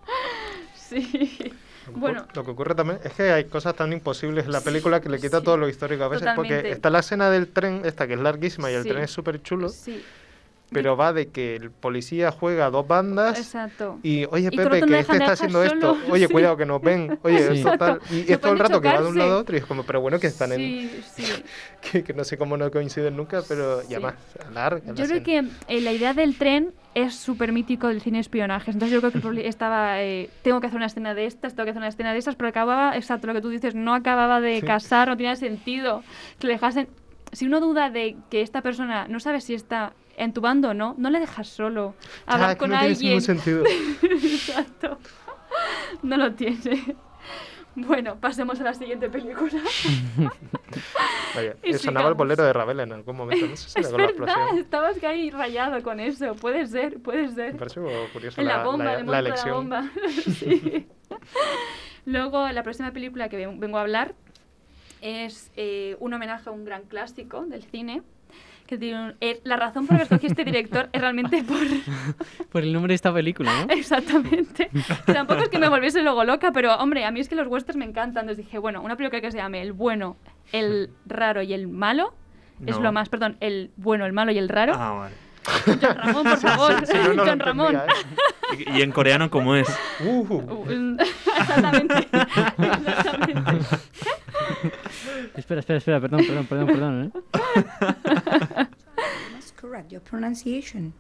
Sí. 1.01 1.53
Bueno, 1.95 2.27
Lo 2.35 2.45
que 2.45 2.51
ocurre 2.51 2.75
también 2.75 3.01
es 3.03 3.13
que 3.15 3.33
hay 3.33 3.45
cosas 3.45 3.75
tan 3.75 3.91
imposibles 3.95 4.45
en 4.45 4.53
la 4.53 4.61
película 4.61 5.01
que 5.01 5.09
le 5.09 5.19
quita 5.19 5.41
todo 5.43 5.57
lo 5.57 5.69
histórico 5.71 6.05
a 6.05 6.09
veces. 6.09 6.29
Porque 6.37 6.49
Totalmente. 6.51 6.71
está 6.77 6.91
la 6.91 6.99
escena 6.99 7.31
del 7.31 7.49
tren, 7.49 7.81
esta 7.85 8.07
que 8.07 8.13
es 8.15 8.21
larguísima 8.21 8.71
y 8.71 8.75
el 8.75 8.83
Sí. 8.83 8.91
tren 8.91 9.03
es 9.05 9.11
súper 9.11 9.43
chulo. 9.43 9.71
sí, 9.71 10.03
Pero 10.71 10.99
va 10.99 11.15
de 11.15 11.29
que 11.29 11.57
el 11.57 11.71
policía 11.71 12.31
juega 12.31 12.67
a 12.67 12.71
dos 12.71 12.87
bandas 12.87 13.39
exacto. 13.39 13.99
y, 14.03 14.27
oye, 14.27 14.49
Y 14.53 14.57
Pepe, 14.57 14.65
rato 14.81 14.87
que 14.87 14.99
este 14.99 15.13
está 15.17 15.33
haciendo 15.33 15.65
esto. 15.65 15.95
solo, 15.95 16.13
Oye, 16.13 16.27
sí. 16.27 16.33
cuidado 16.35 16.59
que 16.59 16.67
nos 16.67 16.83
ven. 16.83 17.19
Oye, 17.23 17.39
Sí. 17.53 17.59
esto 17.61 17.79
tal. 17.79 17.93
Exacto. 17.97 18.15
Y, 18.15 18.19
y 18.29 18.33
es 18.35 18.39
todo 18.43 18.53
el 18.53 18.59
rato 18.59 18.81
que 18.83 18.89
va 18.89 18.93
de 18.95 18.99
un 19.01 19.05
chocarse. 19.07 19.19
lado 19.19 19.33
a 19.33 19.41
otro 19.41 19.57
y 19.57 19.59
es 19.61 19.65
como, 19.65 19.83
pero 19.85 20.03
bueno, 20.03 20.21
que 20.21 20.27
están 20.27 20.53
en. 20.53 20.59
Sí, 20.59 21.03
sí. 21.17 21.45
Que, 21.81 22.05
que 22.05 22.13
no 22.13 22.23
sé 22.23 22.37
cómo 22.37 22.59
no 22.59 22.71
coinciden 22.71 23.17
nunca, 23.17 23.41
pero 23.49 23.81
ya 23.89 23.99
más. 23.99 24.13
Yo 24.95 25.07
creo 25.07 25.23
que 25.23 25.39
eh, 25.69 25.81
la 25.81 25.93
idea 25.93 26.13
del 26.13 26.37
tren 26.37 26.75
es 27.03 27.15
súper 27.15 27.53
mítico 27.53 27.89
del 27.89 28.01
cine 28.01 28.19
espionaje. 28.19 28.71
Entonces 28.71 28.93
yo 29.01 29.01
creo 29.11 29.33
que 29.35 29.47
estaba, 29.49 30.03
eh, 30.03 30.31
tengo 30.43 30.61
que 30.61 30.67
hacer 30.67 30.77
una 30.77 30.87
escena 30.87 31.15
de 31.15 31.27
estas, 31.27 31.55
tengo 31.55 31.65
que 31.65 31.71
hacer 31.71 31.81
una 31.81 31.89
escena 31.89 32.13
de 32.13 32.19
estas, 32.19 32.35
pero 32.37 32.49
acababa, 32.49 32.97
exacto 32.97 33.27
lo 33.27 33.35
que 33.35 33.41
tú 33.41 33.49
dices, 33.51 33.75
no 33.75 33.95
acababa 33.95 34.41
de 34.41 34.61
Sí. 34.61 34.67
casar, 34.67 35.09
no 35.09 35.17
tenía 35.17 35.37
sentido 35.37 36.03
que 36.39 36.47
le 36.47 36.55
dejasen... 36.55 36.89
Si 37.33 37.47
uno 37.47 37.61
duda 37.61 37.91
de 37.91 38.17
que 38.31 38.41
esta 38.41 38.63
persona 38.63 39.07
no 39.09 39.21
sabe 39.21 39.41
si 39.43 39.53
está 39.55 39.93
en 40.17 40.33
tu 40.33 40.41
bando 40.41 40.71
o 40.71 40.75
no, 40.75 40.95
no 40.99 41.11
le 41.11 41.21
dejas 41.21 41.47
solo. 41.49 41.95
Ya, 42.27 42.33
Hablar 42.35 42.51
que 42.55 42.57
con 42.59 42.71
no 42.71 42.79
tiene 42.79 42.93
alguien. 42.95 43.09
ningún 43.11 43.23
sentido. 43.23 43.65
exacto. 44.03 44.99
No 46.03 46.17
lo 46.17 46.33
tiene. 46.33 46.97
Bueno, 47.87 48.17
pasemos 48.21 48.61
a 48.61 48.65
la 48.65 48.75
siguiente 48.75 49.09
película. 49.09 49.53
Vaya, 51.35 51.55
Y 51.63 51.71
eh, 51.71 51.79
sonaba 51.79 52.09
el 52.09 52.15
bolero 52.15 52.43
de 52.45 52.53
Ravel 52.53 52.81
en 52.81 52.93
algún 52.93 53.17
momento. 53.17 53.47
No 53.47 53.57
sé 53.57 53.69
si 53.71 53.81
es 53.81 53.93
verdad, 53.93 54.59
estabas 54.59 55.03
ahí 55.05 55.31
rayado 55.31 55.83
con 55.83 56.01
eso. 56.01 56.35
Puede 56.35 56.67
ser, 56.67 57.01
puede 57.01 57.29
ser. 57.29 57.53
Me 57.53 57.59
parece 57.59 57.81
curioso 58.13 58.43
la, 58.43 58.59
la 58.59 58.65
bomba, 58.65 58.85
la- 59.03 59.19
elección. 59.21 59.55
bomba. 59.55 59.91
Sí. 60.39 60.87
Luego, 62.05 62.49
la 62.49 62.63
próxima 62.63 62.91
película 62.93 63.29
que 63.29 63.37
ven- 63.37 63.61
vengo 63.61 63.79
a 63.79 63.83
hablar 63.83 64.15
es 65.01 65.51
eh, 65.57 65.97
un 66.01 66.13
homenaje 66.15 66.49
a 66.49 66.53
un 66.53 66.65
gran 66.65 66.83
clásico 66.85 67.45
del 67.47 67.63
cine. 67.63 68.03
Que 68.69 68.77
tiene 68.79 69.03
un- 69.03 69.15
eh, 69.23 69.41
la 69.45 69.57
razón 69.57 69.87
por 69.87 69.95
la 69.95 70.01
que 70.01 70.05
escogí 70.05 70.27
este 70.27 70.45
director 70.45 70.91
es 70.93 71.01
realmente 71.01 71.43
por... 71.49 71.57
Por 72.53 72.63
el 72.63 72.73
nombre 72.73 72.91
de 72.93 72.97
esta 72.97 73.13
película, 73.13 73.51
¿no? 73.67 73.73
Exactamente. 73.73 74.69
Tampoco 75.07 75.43
es 75.43 75.49
que 75.49 75.59
me 75.59 75.69
volviese 75.71 76.03
luego 76.03 76.23
loca, 76.25 76.53
pero 76.53 76.75
hombre, 76.77 77.07
a 77.07 77.11
mí 77.11 77.19
es 77.21 77.29
que 77.31 77.35
los 77.35 77.47
westerns 77.49 77.79
me 77.79 77.87
encantan. 77.87 78.25
Entonces 78.25 78.45
dije, 78.45 78.59
bueno, 78.59 78.83
una 78.83 78.95
película 78.97 79.23
que 79.23 79.31
se 79.33 79.39
llame 79.39 79.63
El 79.63 79.73
bueno, 79.73 80.19
el 80.53 80.91
raro 81.07 81.41
y 81.43 81.55
el 81.55 81.67
malo. 81.67 82.13
Es 82.67 82.77
No. 82.77 82.83
lo 82.83 82.93
más, 82.93 83.09
perdón, 83.09 83.37
el 83.41 83.71
bueno, 83.77 84.05
el 84.05 84.13
malo 84.13 84.33
y 84.33 84.39
el 84.39 84.49
raro. 84.51 84.75
Ah, 84.77 84.91
vale. 84.93 85.15
John 85.81 85.97
Ramón, 85.97 86.25
por 86.25 86.37
favor. 86.41 86.87
Sí, 86.87 86.93
sí, 86.93 86.99
no, 87.07 87.15
no 87.15 87.25
John 87.25 87.39
Ramón. 87.39 87.75
entendía, 87.77 88.75
¿Y, 88.75 88.79
y 88.79 88.83
en 88.83 88.93
coreano 88.93 89.31
cómo 89.31 89.55
es? 89.55 89.67
Uh, 90.05 90.45
Exactamente. 91.39 92.09
Exactamente. 92.59 93.77
Espera, 95.35 95.61
espera, 95.61 95.79
espera, 95.79 96.01
perdón, 96.01 96.27
perdón, 96.27 96.47
perdón, 96.47 96.67
perdón, 96.67 97.05
¿eh? 97.05 97.11
Let's 99.33 99.53
correct 99.53 99.91
your 99.91 100.03
pronunciation. 100.03 100.93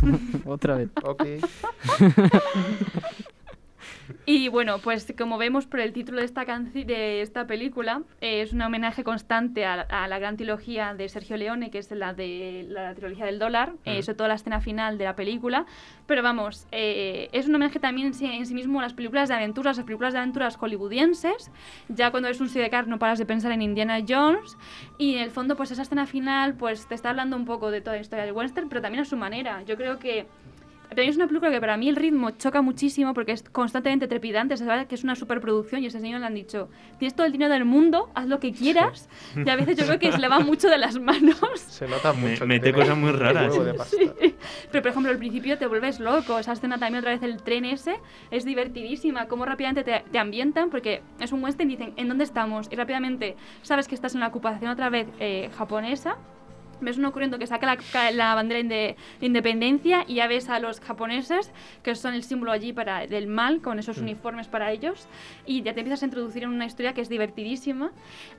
Otra 0.46 0.76
vez. 0.76 0.88
Ok. 1.02 1.24
Y 4.26 4.48
bueno, 4.48 4.78
pues 4.78 5.12
como 5.16 5.38
vemos 5.38 5.66
por 5.66 5.80
el 5.80 5.92
título 5.92 6.18
de 6.20 6.24
esta, 6.24 6.44
de 6.44 7.22
esta 7.22 7.46
película, 7.46 8.02
eh, 8.20 8.42
es 8.42 8.52
un 8.52 8.62
homenaje 8.62 9.04
constante 9.04 9.64
a, 9.66 9.76
la- 9.76 9.82
a 9.82 10.08
la 10.08 10.18
gran 10.18 10.36
trilogía 10.36 10.94
de 10.94 11.08
Sergio 11.08 11.36
Leone, 11.36 11.70
que 11.70 11.78
es 11.78 11.90
la 11.90 12.12
de 12.14 12.66
la 12.68 12.94
trilogía 12.94 13.26
del 13.26 13.38
dólar, 13.38 13.72
eh, 13.84 14.02
sobre 14.02 14.16
todo 14.16 14.28
la 14.28 14.34
escena 14.34 14.60
final 14.60 14.98
de 14.98 15.04
la 15.04 15.16
película. 15.16 15.66
Pero 16.06 16.22
vamos, 16.22 16.66
eh, 16.72 17.28
es 17.32 17.46
un 17.48 17.54
homenaje 17.54 17.78
también 17.78 18.08
en 18.08 18.14
sí, 18.14 18.26
en 18.26 18.46
sí 18.46 18.54
mismo 18.54 18.80
a 18.80 18.82
las 18.82 18.94
películas 18.94 19.28
de 19.28 19.34
aventuras, 19.34 19.76
las 19.76 19.86
películas 19.86 20.12
de 20.12 20.18
aventuras 20.20 20.56
hollywoodienses. 20.56 21.50
Ya 21.88 22.10
cuando 22.10 22.28
eres 22.28 22.40
un 22.40 22.48
sidecar 22.48 22.86
no 22.88 22.98
paras 22.98 23.18
de 23.18 23.26
pensar 23.26 23.52
en 23.52 23.62
Indiana 23.62 23.98
Jones. 24.06 24.56
Y 24.98 25.14
en 25.16 25.22
el 25.22 25.30
fondo, 25.30 25.56
pues 25.56 25.70
esa 25.70 25.82
escena 25.82 26.06
final, 26.06 26.54
pues 26.54 26.86
te 26.86 26.94
está 26.94 27.10
hablando 27.10 27.36
un 27.36 27.44
poco 27.44 27.70
de 27.70 27.80
toda 27.80 27.96
la 27.96 28.02
historia 28.02 28.24
del 28.24 28.34
western, 28.34 28.68
pero 28.68 28.80
también 28.82 29.02
a 29.02 29.04
su 29.04 29.16
manera. 29.16 29.62
Yo 29.62 29.76
creo 29.76 29.98
que 29.98 30.26
Pero 30.94 31.08
es 31.08 31.16
una 31.16 31.26
película 31.26 31.50
que 31.50 31.60
para 31.60 31.76
mí 31.76 31.88
el 31.88 31.96
ritmo 31.96 32.30
choca 32.32 32.62
muchísimo 32.62 33.14
porque 33.14 33.32
es 33.32 33.42
constantemente 33.42 34.08
trepidante, 34.08 34.56
se 34.56 34.64
sabe 34.64 34.86
que 34.86 34.94
es 34.94 35.04
una 35.04 35.14
superproducción 35.14 35.82
y 35.82 35.86
a 35.86 35.88
ese 35.88 36.00
señor 36.00 36.20
le 36.20 36.26
han 36.26 36.34
dicho, 36.34 36.68
tienes 36.98 37.14
todo 37.14 37.26
el 37.26 37.32
dinero 37.32 37.52
del 37.52 37.64
mundo, 37.64 38.10
haz 38.14 38.26
lo 38.26 38.40
que 38.40 38.52
quieras, 38.52 39.08
y 39.34 39.48
a 39.48 39.56
veces 39.56 39.76
yo 39.76 39.86
creo 39.86 39.98
que 39.98 40.12
se 40.12 40.18
le 40.18 40.28
va 40.28 40.40
mucho 40.40 40.68
de 40.68 40.78
las 40.78 40.98
manos. 40.98 41.38
Se 41.72 41.88
nota 41.88 42.12
mucho. 42.12 42.40
que 42.40 42.46
mete 42.46 42.72
cosas 42.72 42.96
muy 42.96 43.12
raras. 43.12 43.56
pasta. 43.76 43.96
Pero 44.70 44.82
por 44.82 44.90
ejemplo 44.90 45.10
al 45.10 45.18
principio 45.18 45.58
te 45.58 45.66
vuelves 45.66 46.00
loco, 46.00 46.38
esa 46.38 46.52
escena 46.52 46.78
también 46.78 47.00
otra 47.00 47.12
vez 47.12 47.22
el 47.22 47.42
tren 47.42 47.64
ese 47.64 47.96
es 48.30 48.44
divertidísima, 48.44 49.26
cómo 49.26 49.44
rápidamente 49.44 49.84
te, 49.84 50.04
te 50.10 50.18
ambientan 50.18 50.70
porque 50.70 51.02
es 51.20 51.32
un 51.32 51.42
western 51.42 51.70
y 51.70 51.76
dicen, 51.76 51.94
¿en 51.96 52.08
dónde 52.08 52.24
estamos? 52.24 52.68
Y 52.70 52.76
rápidamente 52.76 53.36
sabes 53.62 53.88
que 53.88 53.94
estás 53.94 54.14
en 54.14 54.20
la 54.20 54.28
ocupación 54.28 54.70
otra 54.70 54.90
vez 54.90 55.08
eh, 55.18 55.50
japonesa 55.56 56.16
ves 56.82 56.98
uno 56.98 57.12
corriendo 57.12 57.38
que 57.38 57.46
saca 57.46 57.66
la, 57.66 58.10
la 58.12 58.34
bandera 58.34 58.62
de, 58.62 58.96
de 59.20 59.26
independencia 59.26 60.04
y 60.06 60.14
ya 60.16 60.26
ves 60.26 60.48
a 60.48 60.58
los 60.58 60.80
japoneses 60.80 61.50
que 61.82 61.94
son 61.94 62.14
el 62.14 62.22
símbolo 62.24 62.52
allí 62.52 62.72
para 62.72 63.06
del 63.06 63.26
mal 63.26 63.60
con 63.60 63.78
esos 63.78 63.98
Mm. 63.98 64.02
uniformes 64.02 64.48
para 64.48 64.70
ellos 64.72 65.06
y 65.46 65.62
ya 65.62 65.72
te 65.74 65.80
empiezas 65.80 66.02
a 66.02 66.06
introducir 66.06 66.42
en 66.42 66.50
una 66.50 66.66
historia 66.66 66.92
que 66.94 67.00
es 67.00 67.08
divertidísima 67.08 67.90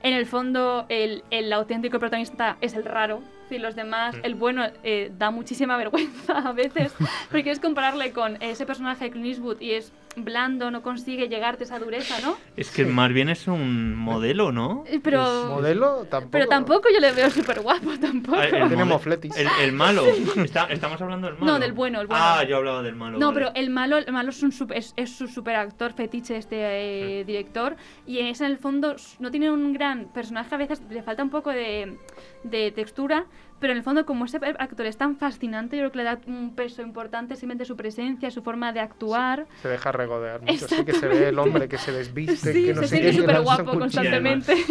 en 0.02 0.14
el 0.14 0.26
fondo 0.26 0.86
el, 0.88 1.22
el 1.30 1.52
auténtico 1.52 1.98
protagonista 1.98 2.56
es 2.60 2.74
el 2.74 2.84
raro 2.84 3.20
decir, 3.44 3.60
los 3.60 3.74
demás 3.74 4.16
Mm. 4.16 4.20
el 4.24 4.34
bueno 4.34 4.64
eh, 4.82 5.10
da 5.18 5.30
muchísima 5.30 5.76
vergüenza 5.84 6.38
a 6.38 6.52
veces 6.52 6.94
porque 7.30 7.50
es 7.50 7.60
compararle 7.60 8.12
con 8.12 8.36
ese 8.42 8.66
personaje 8.66 9.04
de 9.06 9.10
Clint 9.10 9.26
Eastwood 9.28 9.60
y 9.60 9.72
es 9.72 9.92
blando 10.16 10.70
no 10.70 10.82
consigue 10.82 11.28
llegarte 11.28 11.64
a 11.64 11.66
esa 11.66 11.78
dureza 11.78 12.20
¿no? 12.20 12.36
Es 12.56 12.70
que 12.70 12.84
más 12.84 13.12
bien 13.12 13.28
es 13.28 13.46
un 13.48 13.94
modelo, 13.96 14.52
¿no? 14.52 14.84
Eh, 14.86 15.00
pero 15.02 15.46
¿Modelo? 15.48 16.04
Tampoco. 16.10 16.30
pero 16.30 16.46
tampoco 16.46 16.88
yo 16.92 17.00
le 17.00 17.12
veo 17.12 17.30
súper 17.30 17.60
guapo 17.60 17.90
tampoco 18.00 18.38
Ah, 18.38 18.44
el 18.44 18.50
Tiene 18.68 18.84
mode- 18.84 18.88
mofletis. 18.88 19.36
El, 19.36 19.48
el 19.62 19.72
malo. 19.72 20.04
Está- 20.36 20.66
estamos 20.70 21.00
hablando 21.00 21.26
del 21.26 21.36
malo. 21.38 21.52
No, 21.52 21.58
del 21.58 21.72
bueno, 21.72 22.00
el 22.00 22.06
bueno. 22.06 22.22
Ah, 22.24 22.44
yo 22.44 22.56
hablaba 22.58 22.82
del 22.82 22.94
malo. 22.96 23.18
No, 23.18 23.28
vale. 23.32 23.40
pero 23.46 23.52
el 23.56 23.70
malo, 23.70 23.98
el 23.98 24.12
malo 24.12 24.30
es, 24.30 24.42
un 24.42 24.52
sup- 24.52 24.72
es, 24.74 24.92
es 24.96 25.10
su 25.16 25.26
superactor 25.28 25.92
fetiche 25.92 26.36
este 26.36 27.20
eh, 27.20 27.24
director 27.24 27.76
y 28.06 28.18
es 28.20 28.40
en 28.40 28.46
el 28.46 28.58
fondo 28.58 28.96
no 29.18 29.30
tiene 29.30 29.50
un 29.50 29.72
gran 29.72 30.06
personaje, 30.12 30.54
a 30.54 30.58
veces 30.58 30.82
le 30.90 31.02
falta 31.02 31.22
un 31.22 31.30
poco 31.30 31.50
de, 31.50 31.98
de 32.44 32.70
textura, 32.72 33.26
pero 33.64 33.72
en 33.72 33.78
el 33.78 33.82
fondo 33.82 34.04
como 34.04 34.26
ese 34.26 34.36
actor 34.58 34.84
es 34.84 34.98
tan 34.98 35.16
fascinante, 35.16 35.78
yo 35.78 35.84
creo 35.84 35.92
que 35.92 35.96
le 35.96 36.04
da 36.04 36.20
un 36.26 36.54
peso 36.54 36.82
importante 36.82 37.34
simplemente 37.34 37.64
su 37.64 37.78
presencia, 37.78 38.30
su 38.30 38.42
forma 38.42 38.74
de 38.74 38.80
actuar. 38.80 39.46
Se 39.62 39.68
deja 39.68 39.90
regodear 39.90 40.42
mucho. 40.42 40.68
Sí 40.68 40.84
que 40.84 40.92
se 40.92 41.08
ve 41.08 41.28
el 41.28 41.38
hombre 41.38 41.66
que 41.66 41.78
se 41.78 41.90
desviste, 41.90 42.52
Sí, 42.52 42.66
que 42.66 42.74
no 42.74 42.82
se 42.82 42.88
sé 42.88 42.96
siente 42.96 43.14
súper 43.14 43.40
guapo 43.40 43.78
constantemente. 43.78 44.54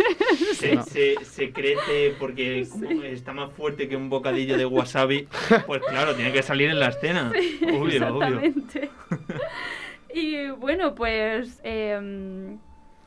Se, 0.53 0.79
se, 0.83 1.25
se 1.25 1.51
crece 1.51 2.13
porque 2.19 2.67
como 2.69 3.01
está 3.01 3.33
más 3.33 3.51
fuerte 3.53 3.89
que 3.89 3.95
un 3.95 4.11
bocadillo 4.11 4.59
de 4.59 4.67
wasabi. 4.67 5.27
Pues 5.65 5.81
claro, 5.89 6.13
tiene 6.13 6.31
que 6.31 6.43
salir 6.43 6.69
en 6.69 6.79
la 6.79 6.89
escena. 6.89 7.31
Sí, 7.33 7.61
obvio, 7.63 8.15
obvio. 8.15 8.39
exactamente. 8.41 8.91
y 10.13 10.49
bueno, 10.51 10.93
pues 10.93 11.59
em, 11.63 12.59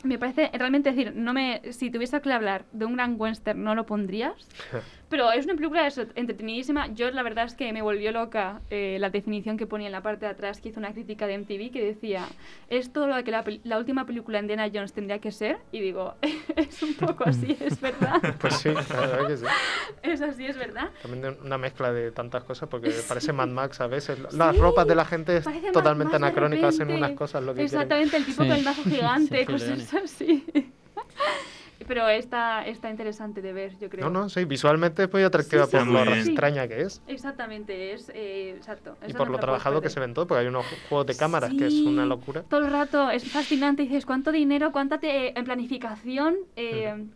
me 0.03 0.19
parece 0.19 0.51
realmente 0.53 0.91
decir, 0.91 1.13
no 1.15 1.33
me, 1.33 1.63
si 1.73 1.91
tuviese 1.91 2.21
que 2.21 2.33
hablar 2.33 2.65
de 2.73 2.87
un 2.87 2.95
gran 2.95 3.15
western, 3.19 3.63
no 3.63 3.75
lo 3.75 3.87
pondrías. 3.87 4.49
Pero 5.09 5.31
es 5.31 5.45
una 5.45 5.55
película 5.55 5.87
eso, 5.87 6.05
entretenidísima. 6.17 6.89
Yo 6.93 7.11
la 7.13 7.23
verdad 7.23 7.45
es 7.45 7.55
que 7.55 7.73
me 7.73 7.81
volvió 7.81 8.11
loca 8.11 8.61
eh, 8.71 8.97
la 8.99 9.09
definición 9.11 9.57
que 9.57 9.67
ponía 9.67 9.87
en 9.87 9.93
la 9.93 10.03
parte 10.03 10.27
de 10.27 10.33
atrás, 10.33 10.61
que 10.61 10.71
hizo 10.71 10.81
una 10.81 10.93
crítica 10.93 11.27
de 11.29 11.39
MTV 11.39 11.71
que 11.71 11.85
decía, 11.85 12.27
es 12.71 12.93
todo 12.93 13.07
lo 13.07 13.23
que 13.23 13.31
la, 13.31 13.45
la 13.63 13.79
última 13.79 14.05
película 14.05 14.39
de 14.39 14.43
Indiana 14.45 14.69
Jones 14.73 14.93
tendría 14.93 15.21
que 15.21 15.31
ser. 15.31 15.59
Y 15.71 15.81
digo, 15.81 16.15
es 16.57 16.83
un 16.83 16.95
poco 16.95 17.25
así, 17.29 17.57
es 17.61 17.81
verdad. 17.81 18.21
Pues 18.41 18.55
sí, 18.57 18.69
la 18.71 18.83
verdad 18.83 19.27
que 19.29 19.37
sí. 19.37 19.45
Es 20.03 20.21
así, 20.23 20.47
es 20.47 20.57
verdad. 20.57 20.91
También 21.03 21.37
una 21.43 21.59
mezcla 21.59 21.93
de 21.93 22.11
tantas 22.11 22.43
cosas, 22.45 22.69
porque 22.69 22.91
parece 23.09 23.33
Mad 23.33 23.49
Max 23.49 23.81
a 23.81 23.87
veces. 23.87 24.19
Las 24.33 24.57
ropas 24.59 24.87
de 24.87 24.95
la 24.95 25.05
gente 25.05 25.37
es 25.37 25.45
Parece 25.45 25.71
totalmente 25.73 26.17
anacrónicas, 26.17 26.75
hacen 26.75 26.91
unas 26.91 27.13
cosas 27.13 27.43
lo 27.43 27.55
que 27.55 27.65
quieren. 27.65 27.67
Exactamente, 27.67 28.17
el 28.17 28.25
tipo 28.25 28.43
Sí. 28.43 28.49
con 28.49 28.57
el 28.59 28.65
mazo 28.65 28.83
gigante, 28.83 29.39
Sí, 29.41 29.47
cosas 29.47 29.95
así. 30.05 30.45
Pero 31.87 32.09
está, 32.09 32.67
está 32.67 32.91
interesante 32.91 33.43
de 33.43 33.53
ver, 33.53 33.79
yo 33.79 33.91
creo. 33.91 34.09
No, 34.09 34.23
no, 34.23 34.29
sí, 34.29 34.45
visualmente 34.45 35.05
es 35.05 35.13
muy 35.13 35.23
atractiva 35.23 35.67
Sí, 35.67 35.73
por 35.73 35.87
lo 35.87 36.03
extraña 36.15 36.67
que 36.67 36.83
es. 36.83 37.03
Exactamente, 37.07 37.93
es 37.93 38.11
eh, 38.15 38.55
exacto. 38.57 38.97
Y 39.07 39.13
por 39.13 39.29
lo 39.31 39.39
trabajado 39.39 39.81
que 39.81 39.91
se 39.91 40.01
ven 40.01 40.15
todo, 40.15 40.27
porque 40.27 40.41
hay 40.43 40.47
unos 40.47 40.65
juegos 40.89 41.07
de 41.07 41.17
cámaras 41.17 41.53
que 41.53 41.67
es 41.67 41.75
una 41.83 42.07
locura. 42.07 42.43
Todo 42.43 42.61
el 42.65 42.73
rato 42.73 43.11
es 43.11 43.31
fascinante. 43.31 43.83
Dices, 43.83 44.07
¿cuánto 44.07 44.33
dinero? 44.33 44.73
¿Cuánta 44.73 44.99
te- 44.99 45.39
en 45.39 45.45
planificación? 45.45 46.37
Eh, 46.57 47.07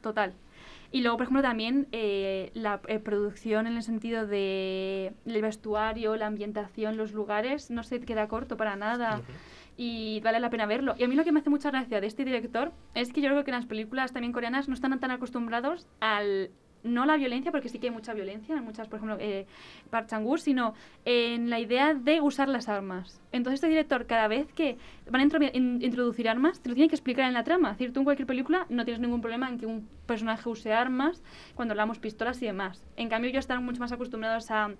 Total. 0.00 0.32
Y 0.92 1.02
luego, 1.02 1.16
por 1.16 1.24
ejemplo, 1.24 1.42
también 1.42 1.88
eh, 1.92 2.50
la 2.54 2.80
eh, 2.88 2.98
producción 2.98 3.66
en 3.66 3.76
el 3.76 3.82
sentido 3.82 4.26
de 4.26 5.12
el 5.24 5.42
vestuario, 5.42 6.16
la 6.16 6.26
ambientación, 6.26 6.96
los 6.96 7.12
lugares, 7.12 7.70
no 7.70 7.82
se 7.82 8.00
queda 8.00 8.28
corto 8.28 8.56
para 8.56 8.76
nada. 8.76 9.20
Y 9.76 10.20
vale 10.20 10.40
la 10.40 10.48
pena 10.50 10.64
verlo. 10.66 10.94
Y 10.98 11.04
a 11.04 11.08
mí 11.08 11.14
lo 11.16 11.24
que 11.24 11.32
me 11.32 11.40
hace 11.40 11.50
mucha 11.50 11.70
gracia 11.70 12.00
de 12.00 12.06
este 12.06 12.24
director 12.24 12.72
es 12.94 13.12
que 13.12 13.20
yo 13.20 13.28
creo 13.28 13.44
que 13.44 13.50
en 13.50 13.56
las 13.56 13.66
películas 13.66 14.12
también 14.12 14.32
coreanas 14.32 14.68
no 14.68 14.74
están 14.74 14.98
tan 14.98 15.10
acostumbrados 15.10 15.86
al 16.00 16.50
no 16.82 17.04
la 17.04 17.16
violencia, 17.16 17.50
porque 17.50 17.68
sí 17.68 17.80
que 17.80 17.88
hay 17.88 17.92
mucha 17.92 18.14
violencia 18.14 18.56
en 18.56 18.62
muchas, 18.62 18.86
por 18.86 18.98
ejemplo, 18.98 19.16
eh, 19.18 19.46
Park 19.90 20.06
Chan-wook, 20.06 20.38
sino 20.38 20.72
en 21.04 21.50
la 21.50 21.58
idea 21.58 21.94
de 21.94 22.20
usar 22.20 22.48
las 22.48 22.68
armas. 22.68 23.20
Entonces 23.32 23.56
este 23.56 23.66
director, 23.66 24.06
cada 24.06 24.28
vez 24.28 24.52
que 24.52 24.78
van 25.10 25.20
a 25.20 25.24
intro- 25.24 25.50
in- 25.52 25.82
introducir 25.82 26.28
armas, 26.28 26.60
te 26.60 26.68
lo 26.68 26.76
tiene 26.76 26.88
que 26.88 26.94
explicar 26.94 27.26
en 27.26 27.34
la 27.34 27.42
trama. 27.42 27.74
Es 27.76 27.94
en 27.96 28.04
cualquier 28.04 28.28
película 28.28 28.66
no 28.68 28.84
tienes 28.84 29.00
ningún 29.00 29.20
problema 29.20 29.48
en 29.48 29.58
que 29.58 29.66
un 29.66 29.88
personaje 30.06 30.48
use 30.48 30.72
armas 30.72 31.24
cuando 31.56 31.72
hablamos 31.72 31.98
pistolas 31.98 32.40
y 32.42 32.46
demás. 32.46 32.86
En 32.96 33.08
cambio, 33.08 33.30
ellos 33.30 33.40
están 33.40 33.64
mucho 33.64 33.80
más 33.80 33.90
acostumbrados 33.90 34.48
a, 34.52 34.70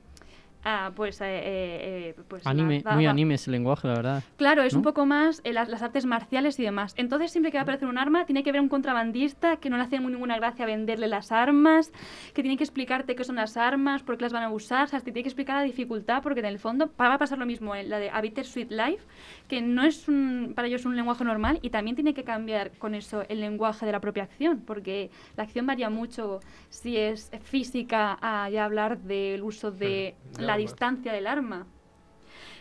a, 0.68 0.90
pues, 0.97 1.20
eh, 1.20 1.24
eh, 1.26 2.14
eh, 2.18 2.22
pues 2.26 2.44
Anime, 2.44 2.82
la- 2.84 2.93
muy 2.93 3.05
la- 3.05 3.10
anime 3.10 3.34
ese 3.34 3.52
lenguaje, 3.52 3.86
la 3.86 3.94
verdad. 3.94 4.22
Claro, 4.36 4.62
es 4.62 4.74
un 4.74 4.80
¿no? 4.80 4.84
poco 4.90 5.06
más 5.06 5.40
eh, 5.44 5.52
las, 5.52 5.68
las 5.68 5.80
artes 5.82 6.05
marciales 6.06 6.59
y 6.59 6.64
demás. 6.64 6.93
Entonces, 6.97 7.30
siempre 7.30 7.52
que 7.52 7.56
va 7.59 7.60
a 7.60 7.62
aparecer 7.62 7.86
un 7.88 7.98
arma, 7.98 8.26
tiene 8.26 8.43
que 8.43 8.51
haber 8.51 8.60
un 8.60 8.68
contrabandista 8.68 9.59
que 9.59 9.70
no 9.70 9.76
le 9.76 9.84
hace 9.84 10.01
muy 10.01 10.10
ninguna 10.12 10.36
gracia 10.36 10.66
venderle 10.66 11.06
las 11.06 11.30
armas, 11.30 11.93
que 12.34 12.43
tiene 12.43 12.56
que 12.56 12.64
explicarte 12.64 13.14
qué 13.14 13.22
son 13.22 13.36
las 13.36 13.56
armas, 13.56 14.02
por 14.02 14.16
qué 14.16 14.22
las 14.24 14.32
van 14.32 14.43
a 14.43 14.51
usar, 14.51 14.84
o 14.84 14.86
sea, 14.88 14.98
te 14.98 15.12
tiene 15.12 15.22
que 15.22 15.28
explicar 15.28 15.56
la 15.56 15.62
dificultad, 15.62 16.20
porque 16.22 16.40
en 16.40 16.47
el 16.47 16.59
fondo 16.59 16.90
va 17.01 17.14
a 17.14 17.18
pasar 17.18 17.38
lo 17.38 17.47
mismo 17.47 17.74
en 17.76 17.88
la 17.88 17.98
de 18.01 18.10
A 18.10 18.20
Bitter 18.20 18.44
Sweet 18.44 18.70
Life, 18.72 19.05
que 19.47 19.62
no 19.62 19.84
es 19.84 20.09
un- 20.09 20.52
para 20.56 20.66
ellos 20.66 20.84
un 20.84 20.97
lenguaje 20.97 21.22
normal 21.24 21.60
y 21.62 21.70
también 21.70 21.94
tiene 21.94 22.12
que 22.12 22.24
cambiar 22.24 22.72
con 22.78 22.94
eso 22.97 23.22
el 23.28 23.40
lenguaje 23.40 23.86
de 23.86 23.93
la 23.93 24.01
propia 24.01 24.24
acción, 24.24 24.62
porque 24.66 25.10
la 25.36 25.44
acción 25.44 25.64
varía 25.66 25.90
mucho 25.90 26.40
si 26.70 26.97
es 26.97 27.30
física 27.44 28.18
a 28.20 28.48
ya 28.51 28.64
hablar 28.64 28.98
del 28.98 29.43
uso 29.43 29.70
de 29.70 30.14
de 30.36 30.47
la 30.56 30.62
distancia 30.62 31.12
del 31.12 31.26
arma. 31.26 31.66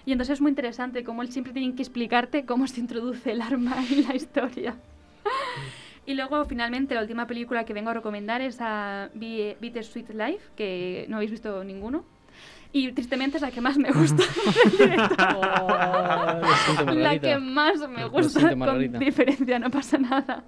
Y 0.05 0.11
entonces 0.11 0.33
es 0.35 0.41
muy 0.41 0.49
interesante 0.49 1.03
cómo 1.03 1.23
él 1.23 1.31
siempre 1.31 1.51
tiene 1.51 1.73
que 1.75 1.81
explicarte 1.81 2.45
cómo 2.45 2.67
se 2.67 2.79
introduce 2.79 3.31
el 3.31 3.41
arma 3.41 3.75
en 3.91 4.07
la 4.07 4.15
historia. 4.15 4.75
Y 6.05 6.13
luego, 6.13 6.45
finalmente, 6.45 6.93
la 6.93 7.01
última 7.01 7.25
película 7.25 7.65
que 7.65 7.73
vengo 7.73 7.89
a 7.89 7.93
recomendar 7.95 8.39
es 8.41 8.57
a 8.61 9.09
Bi- 9.15 9.55
Bittersweet 9.59 10.09
Life, 10.11 10.49
que 10.55 11.05
no 11.09 11.15
habéis 11.15 11.31
visto 11.31 11.63
ninguno. 11.63 12.05
Y 12.71 12.91
tristemente 12.91 13.37
es 13.37 13.41
la 13.41 13.49
que 13.51 13.61
más 13.61 13.77
me 13.77 13.89
gusta. 13.91 14.21
la 16.93 17.19
que 17.19 17.37
más 17.39 17.79
me 17.89 18.03
gusta, 18.09 18.49
con 18.49 18.55
diferencia, 18.99 19.57
no 19.59 19.71
pasa 19.71 19.97
nada. 19.97 20.43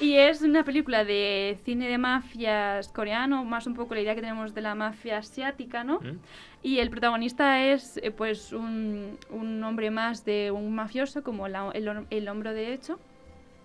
Y 0.00 0.14
es 0.16 0.40
una 0.40 0.64
película 0.64 1.04
de 1.04 1.58
cine 1.64 1.86
de 1.88 1.98
mafias 1.98 2.88
coreano, 2.88 3.44
más 3.44 3.66
un 3.66 3.74
poco 3.74 3.94
la 3.94 4.00
idea 4.00 4.14
que 4.14 4.22
tenemos 4.22 4.54
de 4.54 4.62
la 4.62 4.74
mafia 4.74 5.18
asiática, 5.18 5.84
¿no? 5.84 6.00
¿Mm? 6.00 6.18
Y 6.62 6.78
el 6.78 6.88
protagonista 6.90 7.62
es 7.66 7.98
eh, 8.02 8.10
pues 8.10 8.52
un, 8.52 9.18
un 9.30 9.62
hombre 9.62 9.90
más 9.90 10.24
de 10.24 10.50
un 10.50 10.74
mafioso, 10.74 11.22
como 11.22 11.48
la- 11.48 11.70
el, 11.74 12.06
el 12.10 12.28
hombro 12.28 12.52
derecho, 12.54 12.98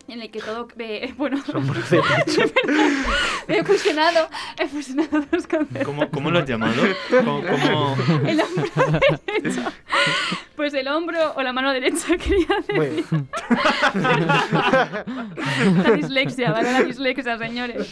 en 0.08 0.22
el 0.22 0.30
que 0.32 0.40
todo... 0.40 0.68
eh, 0.80 1.14
bueno, 1.18 1.38
he 3.48 3.64
fusionado, 3.64 4.28
he 4.60 4.68
fusionado 4.68 5.22
dos 5.32 5.48
conceptos. 5.48 5.84
¿Cómo, 5.86 6.10
cómo 6.10 6.32
lo 6.32 6.40
has 6.40 6.46
llamado? 6.48 6.82
¿Cómo, 7.10 7.42
cómo- 7.42 7.96
El 8.28 8.42
hombro 8.42 8.66
derecho. 9.26 9.62
Pues 10.56 10.74
el 10.74 10.88
hombro 10.88 11.34
o 11.36 11.42
la 11.44 11.52
mano 11.52 11.74
derecha, 11.74 12.16
quería 12.18 12.48
decir. 12.68 13.06
La 15.84 15.92
dislexia, 15.96 16.52
¿vale? 16.52 16.72
La 16.72 16.84
dislexia, 16.84 17.38
señores. 17.38 17.90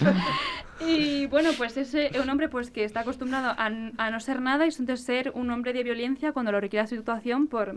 Y 0.79 1.27
bueno, 1.27 1.51
pues 1.57 1.77
es 1.77 1.93
un 2.21 2.29
hombre 2.29 2.49
pues 2.49 2.71
que 2.71 2.83
está 2.83 3.01
acostumbrado 3.01 3.49
a, 3.49 3.65
a 3.65 4.09
no 4.11 4.19
ser 4.19 4.41
nada 4.41 4.65
y 4.65 4.69
entonces 4.69 5.03
ser 5.05 5.31
un 5.35 5.49
hombre 5.51 5.73
de 5.73 5.83
violencia 5.83 6.31
cuando 6.33 6.51
lo 6.51 6.59
requiere 6.59 6.83
la 6.83 6.87
situación 6.87 7.47
por 7.47 7.75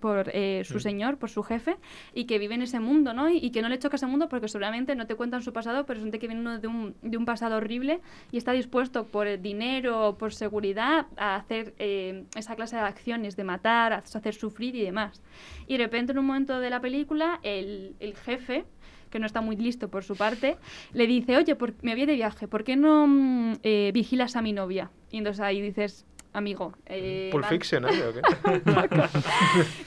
por 0.00 0.30
eh, 0.34 0.62
su 0.64 0.80
señor, 0.80 1.18
por 1.18 1.30
su 1.30 1.42
jefe, 1.42 1.76
y 2.14 2.24
que 2.24 2.38
vive 2.38 2.54
en 2.54 2.62
ese 2.62 2.78
mundo, 2.80 3.14
¿no? 3.14 3.30
Y, 3.30 3.38
y 3.38 3.50
que 3.50 3.62
no 3.62 3.68
le 3.68 3.78
choca 3.78 3.96
ese 3.96 4.06
mundo 4.06 4.28
porque 4.28 4.48
seguramente 4.48 4.94
no 4.94 5.06
te 5.06 5.14
cuentan 5.14 5.42
su 5.42 5.52
pasado, 5.52 5.86
pero 5.86 5.98
es 5.98 6.04
gente 6.04 6.18
que 6.18 6.28
viene 6.28 6.58
de 6.58 6.66
un, 6.68 6.94
de 7.02 7.16
un 7.16 7.24
pasado 7.24 7.56
horrible 7.56 8.00
y 8.30 8.36
está 8.36 8.52
dispuesto 8.52 9.06
por 9.06 9.26
el 9.26 9.40
dinero, 9.40 10.16
por 10.18 10.34
seguridad, 10.34 11.06
a 11.16 11.36
hacer 11.36 11.74
eh, 11.78 12.24
esa 12.36 12.54
clase 12.54 12.76
de 12.76 12.82
acciones, 12.82 13.36
de 13.36 13.44
matar, 13.44 13.92
a 13.92 13.96
hacer 13.98 14.34
sufrir 14.34 14.74
y 14.76 14.82
demás. 14.82 15.22
Y 15.66 15.78
de 15.78 15.84
repente 15.84 16.12
en 16.12 16.18
un 16.18 16.26
momento 16.26 16.60
de 16.60 16.70
la 16.70 16.80
película, 16.80 17.40
el, 17.42 17.96
el 18.00 18.14
jefe, 18.14 18.64
que 19.10 19.18
no 19.18 19.24
está 19.24 19.40
muy 19.40 19.56
listo 19.56 19.88
por 19.88 20.04
su 20.04 20.16
parte, 20.16 20.58
le 20.92 21.06
dice, 21.06 21.36
oye, 21.38 21.54
por- 21.54 21.74
me 21.82 21.94
voy 21.94 22.04
de 22.04 22.14
viaje, 22.14 22.46
¿por 22.46 22.62
qué 22.62 22.76
no 22.76 23.06
mm, 23.06 23.52
eh, 23.62 23.90
vigilas 23.94 24.36
a 24.36 24.42
mi 24.42 24.52
novia? 24.52 24.90
Y 25.10 25.16
entonces 25.16 25.40
ahí 25.40 25.62
dices, 25.62 26.04
amigo. 26.32 26.72
eh, 26.86 27.28
Pulp 27.32 27.44
Fiction, 27.46 27.84
¿eh? 27.86 28.02
¿O 28.08 28.12
qué? 28.12 28.20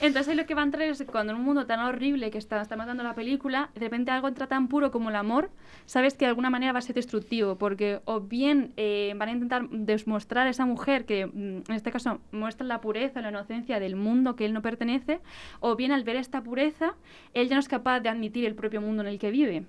Entonces 0.00 0.36
lo 0.36 0.46
que 0.46 0.54
va 0.54 0.62
a 0.62 0.64
entrar 0.64 0.88
es 0.88 1.04
cuando 1.10 1.32
en 1.32 1.38
un 1.38 1.44
mundo 1.44 1.66
tan 1.66 1.80
horrible 1.80 2.30
que 2.30 2.38
está, 2.38 2.60
está 2.60 2.76
matando 2.76 3.02
la 3.02 3.14
película, 3.14 3.70
de 3.74 3.80
repente 3.80 4.10
algo 4.10 4.28
entra 4.28 4.46
tan 4.46 4.68
puro 4.68 4.90
como 4.90 5.10
el 5.10 5.16
amor, 5.16 5.50
sabes 5.86 6.14
que 6.14 6.24
de 6.24 6.30
alguna 6.30 6.50
manera 6.50 6.72
va 6.72 6.78
a 6.78 6.82
ser 6.82 6.94
destructivo, 6.94 7.56
porque 7.56 8.00
o 8.04 8.20
bien 8.20 8.72
eh, 8.76 9.14
van 9.16 9.28
a 9.28 9.32
intentar 9.32 9.68
demostrar 9.70 10.46
a 10.46 10.50
esa 10.50 10.66
mujer 10.66 11.04
que, 11.04 11.26
mm, 11.26 11.30
en 11.68 11.74
este 11.74 11.90
caso, 11.90 12.20
muestra 12.32 12.66
la 12.66 12.80
pureza, 12.80 13.20
la 13.20 13.30
inocencia 13.30 13.80
del 13.80 13.96
mundo 13.96 14.36
que 14.36 14.44
él 14.44 14.52
no 14.52 14.62
pertenece, 14.62 15.20
o 15.60 15.76
bien 15.76 15.92
al 15.92 16.04
ver 16.04 16.16
esta 16.16 16.42
pureza, 16.42 16.94
él 17.34 17.48
ya 17.48 17.56
no 17.56 17.60
es 17.60 17.68
capaz 17.68 18.00
de 18.00 18.08
admitir 18.08 18.44
el 18.44 18.54
propio 18.54 18.80
mundo 18.80 19.02
en 19.02 19.08
el 19.08 19.18
que 19.18 19.30
vive 19.30 19.64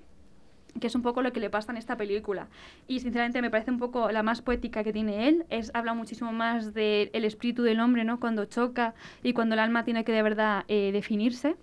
que 0.80 0.88
es 0.88 0.96
un 0.96 1.02
poco 1.02 1.22
lo 1.22 1.32
que 1.32 1.40
le 1.40 1.50
pasa 1.50 1.72
en 1.72 1.78
esta 1.78 1.98
película. 1.98 2.48
Y 2.88 3.00
sinceramente 3.00 3.42
me 3.42 3.50
parece 3.50 3.72
un 3.72 3.80
poco 3.80 4.12
la 4.12 4.24
más 4.24 4.42
poética 4.42 4.84
que 4.84 4.94
tiene 4.94 5.28
él. 5.28 5.46
Es, 5.50 5.72
habla 5.74 5.94
muchísimo 5.94 6.32
más 6.32 6.74
del 6.74 7.26
espíritu 7.26 7.64
del 7.64 7.80
hombre, 7.80 8.04
¿no? 8.04 8.20
Cuando 8.20 8.46
choca 8.46 8.94
y 9.22 9.34
cuando 9.34 9.54
el 9.54 9.60
alma 9.60 9.84
tiene 9.84 10.04
que 10.04 10.12
de 10.12 10.24
verdad 10.24 10.64
eh, 10.68 10.92
definirse. 10.92 11.56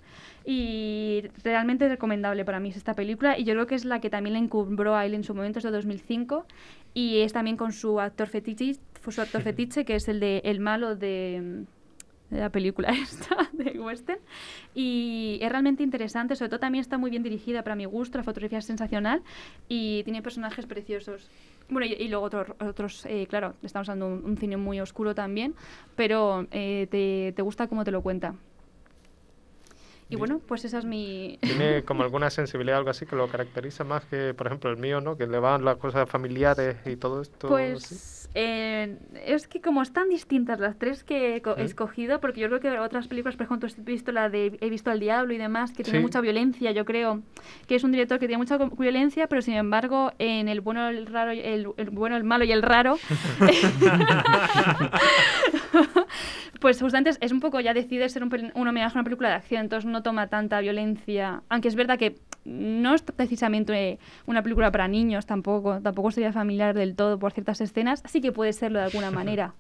Y 0.44 1.24
realmente 1.44 1.88
recomendable 1.88 2.44
para 2.44 2.60
mí 2.60 2.70
es 2.70 2.76
esta 2.76 2.94
película. 2.94 3.38
Y 3.38 3.44
yo 3.44 3.54
creo 3.54 3.66
que 3.66 3.74
es 3.74 3.84
la 3.84 4.00
que 4.00 4.10
también 4.10 4.34
le 4.34 4.38
encumbró 4.38 4.96
a 4.96 5.04
él 5.04 5.14
en 5.14 5.24
su 5.24 5.34
momento, 5.34 5.58
es 5.58 5.64
de 5.64 5.70
2005. 5.70 6.46
Y 6.94 7.20
es 7.20 7.32
también 7.32 7.56
con 7.56 7.72
su 7.72 8.00
actor 8.00 8.28
fetiche, 8.28 8.76
su 9.06 9.20
actor 9.20 9.42
fetiche 9.42 9.84
que 9.84 9.96
es 9.96 10.08
el 10.08 10.20
de 10.20 10.42
el 10.44 10.60
malo 10.60 10.96
de 10.96 11.64
de 12.30 12.38
la 12.40 12.50
película 12.50 12.88
esta 13.02 13.48
de 13.52 13.78
western 13.78 14.20
y 14.74 15.38
es 15.42 15.50
realmente 15.50 15.82
interesante 15.82 16.36
sobre 16.36 16.48
todo 16.50 16.60
también 16.60 16.80
está 16.80 16.98
muy 16.98 17.10
bien 17.10 17.22
dirigida 17.22 17.62
para 17.62 17.76
mi 17.76 17.84
gusto 17.84 18.18
la 18.18 18.24
fotografía 18.24 18.58
es 18.58 18.64
sensacional 18.64 19.22
y 19.68 20.02
tiene 20.04 20.22
personajes 20.22 20.66
preciosos 20.66 21.28
bueno 21.68 21.86
y, 21.86 21.92
y 21.92 22.08
luego 22.08 22.26
otros 22.26 22.48
otros 22.60 23.06
eh, 23.06 23.26
claro 23.28 23.54
estamos 23.62 23.88
hablando 23.88 24.06
de 24.06 24.22
un, 24.24 24.30
un 24.30 24.36
cine 24.36 24.56
muy 24.56 24.80
oscuro 24.80 25.14
también 25.14 25.54
pero 25.96 26.46
eh, 26.50 26.86
te, 26.90 27.32
te 27.34 27.42
gusta 27.42 27.66
cómo 27.66 27.84
te 27.84 27.90
lo 27.90 28.02
cuenta 28.02 28.34
y 30.08 30.16
bueno 30.16 30.40
pues 30.46 30.64
esa 30.64 30.78
es 30.78 30.84
mi 30.84 31.38
Tiene 31.40 31.84
como 31.84 32.02
alguna 32.02 32.30
sensibilidad, 32.30 32.78
algo 32.78 32.90
así, 32.90 33.06
que 33.06 33.14
lo 33.14 33.28
caracteriza 33.28 33.84
más 33.84 34.04
que, 34.06 34.34
por 34.34 34.48
ejemplo, 34.48 34.70
el 34.70 34.76
mío, 34.76 35.00
¿no? 35.00 35.16
Que 35.16 35.26
le 35.26 35.38
van 35.38 35.64
las 35.64 35.76
cosas 35.76 36.08
familiares 36.08 36.76
y 36.84 36.96
todo 36.96 37.22
esto. 37.22 37.46
Pues 37.46 38.19
eh, 38.34 38.96
es 39.26 39.46
que 39.48 39.60
como 39.60 39.82
están 39.82 40.08
distintas 40.08 40.60
las 40.60 40.78
tres 40.78 41.02
que 41.04 41.36
he 41.36 41.42
co- 41.42 41.56
he 41.56 41.64
escogido, 41.64 42.20
porque 42.20 42.40
yo 42.40 42.48
creo 42.48 42.60
que 42.60 42.78
otras 42.78 43.08
películas, 43.08 43.36
por 43.36 43.46
ejemplo, 43.46 43.68
he 43.68 43.80
visto 43.82 44.12
la 44.12 44.28
de 44.28 44.56
He 44.60 44.70
visto 44.70 44.90
al 44.90 45.00
diablo 45.00 45.32
y 45.32 45.38
demás, 45.38 45.72
que 45.72 45.82
tiene 45.82 45.98
Sí. 45.98 46.02
mucha 46.02 46.20
violencia, 46.20 46.70
yo 46.70 46.84
creo 46.84 47.22
que 47.66 47.74
es 47.74 47.84
un 47.84 47.92
director 47.92 48.18
que 48.18 48.26
tiene 48.28 48.38
mucha 48.38 48.56
violencia, 48.58 49.26
pero 49.26 49.42
sin 49.42 49.54
embargo 49.54 50.12
en 50.18 50.48
el 50.48 50.60
bueno, 50.60 50.88
el 50.88 51.06
raro, 51.06 51.32
el, 51.32 51.68
el 51.76 51.90
bueno, 51.90 52.16
el 52.16 52.24
malo 52.24 52.44
y 52.44 52.52
el 52.52 52.62
raro, 52.62 52.98
pues 56.60 56.80
justamente 56.80 57.10
es, 57.20 57.32
un 57.32 57.40
poco 57.40 57.60
ya 57.60 57.74
decide 57.74 58.08
ser 58.08 58.22
un, 58.22 58.52
un 58.54 58.68
homenaje 58.68 58.96
a 58.96 59.00
una 59.00 59.04
película 59.04 59.28
de 59.30 59.34
acción, 59.36 59.62
entonces 59.62 59.90
no 59.90 60.02
toma 60.02 60.28
tanta 60.28 60.60
violencia, 60.60 61.42
aunque 61.48 61.68
es 61.68 61.74
verdad 61.74 61.98
que 61.98 62.16
no 62.44 62.94
es 62.94 63.02
precisamente 63.02 63.98
una 64.26 64.42
película 64.42 64.70
para 64.72 64.88
niños 64.88 65.26
tampoco, 65.26 65.80
tampoco 65.80 66.10
sería 66.10 66.32
familiar 66.32 66.74
del 66.74 66.94
todo 66.96 67.18
por 67.18 67.32
ciertas 67.32 67.60
escenas, 67.60 68.02
sí 68.06 68.20
que 68.20 68.32
puede 68.32 68.52
serlo 68.52 68.78
de 68.78 68.86
alguna 68.86 69.10
manera, 69.10 69.54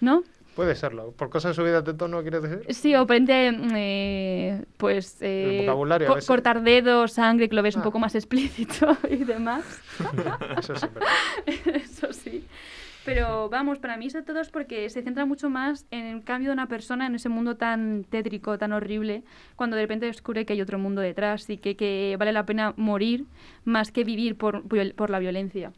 ¿no? 0.00 0.22
Puede 0.54 0.74
serlo. 0.74 1.12
Por 1.12 1.30
cosas 1.30 1.56
subidas 1.56 1.82
de 1.82 1.94
tono, 1.94 2.20
¿quieres 2.20 2.42
decir? 2.42 2.74
Sí, 2.74 2.94
o 2.94 3.06
prende, 3.06 3.50
eh, 3.74 4.64
pues, 4.76 5.16
eh, 5.22 5.60
vocabulario 5.62 6.12
a 6.12 6.14
co- 6.18 6.26
cortar 6.26 6.62
dedos, 6.62 7.12
sangre, 7.12 7.48
que 7.48 7.56
lo 7.56 7.62
ves 7.62 7.74
un 7.74 7.80
Ah. 7.80 7.84
poco 7.84 7.98
más 7.98 8.14
explícito 8.14 8.94
y 9.10 9.24
demás. 9.24 9.64
Eso 10.58 10.76
sí, 10.76 10.86
pero- 10.92 11.76
Eso 11.78 12.12
sí. 12.12 12.46
Pero 13.04 13.48
vamos, 13.48 13.78
para 13.78 13.96
mí 13.96 14.10
sobre 14.10 14.24
todo 14.24 14.40
es 14.40 14.50
porque 14.50 14.88
se 14.88 15.02
centra 15.02 15.24
mucho 15.26 15.50
más 15.50 15.86
en 15.90 16.06
el 16.06 16.22
cambio 16.22 16.50
de 16.50 16.54
una 16.54 16.68
persona 16.68 17.06
en 17.06 17.14
ese 17.16 17.28
mundo 17.28 17.56
tan 17.56 18.04
tétrico, 18.08 18.58
tan 18.58 18.72
horrible, 18.72 19.24
cuando 19.56 19.76
de 19.76 19.82
repente 19.82 20.06
descubre 20.06 20.46
que 20.46 20.52
hay 20.52 20.60
otro 20.60 20.78
mundo 20.78 21.00
detrás 21.00 21.50
y 21.50 21.58
que, 21.58 21.76
que 21.76 22.16
vale 22.18 22.32
la 22.32 22.46
pena 22.46 22.74
morir 22.76 23.24
más 23.64 23.90
que 23.90 24.04
vivir 24.04 24.36
por, 24.36 24.62
por 24.94 25.10
la 25.10 25.18
violencia. 25.18 25.72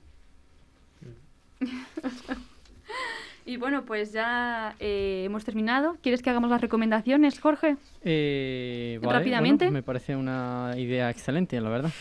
y 3.46 3.56
bueno, 3.56 3.84
pues 3.84 4.12
ya 4.12 4.74
eh, 4.78 5.22
hemos 5.24 5.44
terminado. 5.44 5.96
¿Quieres 6.02 6.20
que 6.22 6.30
hagamos 6.30 6.50
las 6.50 6.60
recomendaciones, 6.60 7.40
Jorge? 7.40 7.76
Eh, 8.02 8.98
vale, 9.02 9.18
Rápidamente. 9.18 9.64
bueno, 9.66 9.74
me 9.78 9.82
parece 9.82 10.14
una 10.14 10.74
idea 10.76 11.08
excelente, 11.10 11.60
la 11.60 11.70
verdad. 11.70 11.92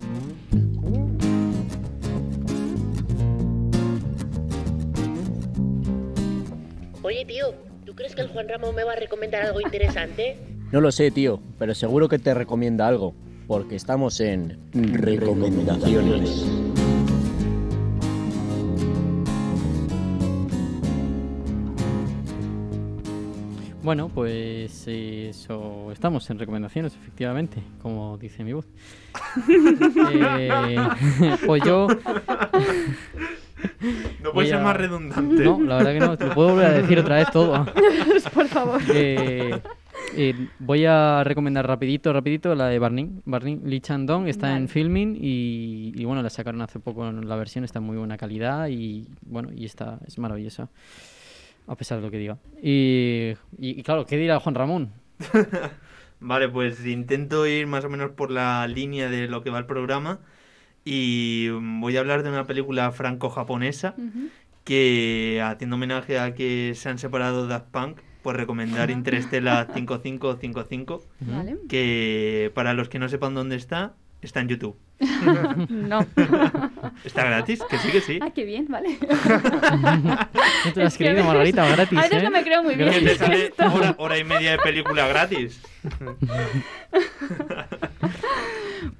Oye, 7.02 7.24
tío, 7.24 7.54
¿tú 7.84 7.94
crees 7.94 8.14
que 8.14 8.22
el 8.22 8.28
Juan 8.28 8.48
Ramón 8.48 8.74
me 8.74 8.84
va 8.84 8.92
a 8.92 8.96
recomendar 8.96 9.42
algo 9.42 9.60
interesante? 9.60 10.36
No 10.70 10.82
lo 10.82 10.92
sé, 10.92 11.10
tío, 11.10 11.40
pero 11.58 11.74
seguro 11.74 12.10
que 12.10 12.18
te 12.18 12.34
recomienda 12.34 12.86
algo, 12.86 13.14
porque 13.46 13.74
estamos 13.74 14.20
en 14.20 14.58
recomendaciones. 14.74 16.44
Bueno, 23.88 24.10
pues 24.10 24.86
eso, 24.86 25.90
estamos 25.92 26.28
en 26.28 26.38
recomendaciones, 26.38 26.94
efectivamente, 26.94 27.62
como 27.80 28.18
dice 28.18 28.44
mi 28.44 28.52
voz. 28.52 28.66
Eh, 30.12 30.78
pues 31.46 31.62
yo... 31.64 31.88
No 34.22 34.32
voy 34.32 34.32
puede 34.34 34.48
ser 34.48 34.58
a- 34.58 34.62
más 34.62 34.76
redundante. 34.76 35.42
No, 35.42 35.58
la 35.62 35.78
verdad 35.78 35.92
que 35.94 36.00
no, 36.00 36.18
te 36.18 36.26
lo 36.26 36.34
puedo 36.34 36.50
volver 36.50 36.66
a 36.66 36.72
decir 36.72 36.98
otra 36.98 37.16
vez 37.16 37.30
todo. 37.30 37.64
Por 38.34 38.46
favor. 38.48 38.82
Eh, 38.92 39.58
eh, 40.14 40.34
voy 40.58 40.84
a 40.84 41.24
recomendar 41.24 41.66
rapidito, 41.66 42.12
rapidito 42.12 42.54
la 42.54 42.66
de 42.66 42.78
Barney. 42.78 43.10
Barney 43.24 43.58
Lee 43.64 43.80
Chandong 43.80 44.28
está 44.28 44.54
en 44.54 44.68
filming 44.68 45.16
y, 45.18 45.92
y, 45.96 46.04
bueno, 46.04 46.22
la 46.22 46.28
sacaron 46.28 46.60
hace 46.60 46.78
poco 46.78 47.08
en 47.08 47.26
la 47.26 47.36
versión, 47.36 47.64
está 47.64 47.78
en 47.78 47.86
muy 47.86 47.96
buena 47.96 48.18
calidad 48.18 48.68
y 48.68 49.08
bueno, 49.22 49.48
y 49.56 49.64
está, 49.64 49.98
es 50.06 50.18
maravillosa. 50.18 50.68
A 51.68 51.76
pesar 51.76 51.98
de 51.98 52.04
lo 52.04 52.10
que 52.10 52.18
diga. 52.18 52.38
Y, 52.62 53.34
y, 53.58 53.78
y 53.78 53.82
claro, 53.82 54.06
¿qué 54.06 54.16
dirá 54.16 54.40
Juan 54.40 54.54
Ramón? 54.54 54.92
Vale, 56.20 56.48
pues 56.48 56.84
intento 56.86 57.46
ir 57.46 57.66
más 57.66 57.84
o 57.84 57.88
menos 57.90 58.10
por 58.10 58.30
la 58.30 58.66
línea 58.66 59.08
de 59.08 59.28
lo 59.28 59.42
que 59.42 59.50
va 59.50 59.58
el 59.58 59.66
programa 59.66 60.18
y 60.84 61.48
voy 61.50 61.96
a 61.96 62.00
hablar 62.00 62.22
de 62.22 62.30
una 62.30 62.44
película 62.46 62.90
franco-japonesa 62.90 63.94
que, 64.64 65.40
haciendo 65.44 65.76
homenaje 65.76 66.18
a 66.18 66.34
que 66.34 66.72
se 66.74 66.88
han 66.88 66.98
separado 66.98 67.46
Daft 67.46 67.66
Punk, 67.70 67.98
pues 68.22 68.36
recomendar 68.36 68.90
Interstellar 68.90 69.68
5555, 69.74 71.02
Vale. 71.20 71.58
que 71.68 72.50
para 72.54 72.74
los 72.74 72.88
que 72.88 72.98
no 72.98 73.08
sepan 73.08 73.34
dónde 73.34 73.56
está, 73.56 73.94
está 74.22 74.40
en 74.40 74.48
YouTube. 74.48 74.76
No. 75.68 76.06
Está 77.04 77.24
gratis, 77.24 77.62
que 77.68 77.78
sí, 77.78 77.90
que 77.90 78.00
sí. 78.00 78.18
Ah, 78.20 78.30
qué 78.34 78.44
bien, 78.44 78.66
vale. 78.68 78.98
No 79.00 80.72
te 80.72 80.80
lo 80.80 80.86
has 80.86 80.94
Es 80.94 80.98
creído, 80.98 81.24
Margarita, 81.24 81.68
gratis, 81.68 81.98
A 81.98 82.02
veces 82.02 82.18
¿eh? 82.18 82.24
no 82.24 82.30
me 82.30 82.42
creo 82.42 82.62
muy 82.62 82.74
bien. 82.74 83.04
Te 83.04 83.16
sale 83.16 83.52
hora, 83.72 83.94
hora 83.98 84.18
y 84.18 84.24
media 84.24 84.52
de 84.52 84.58
película 84.58 85.06
gratis. 85.06 85.60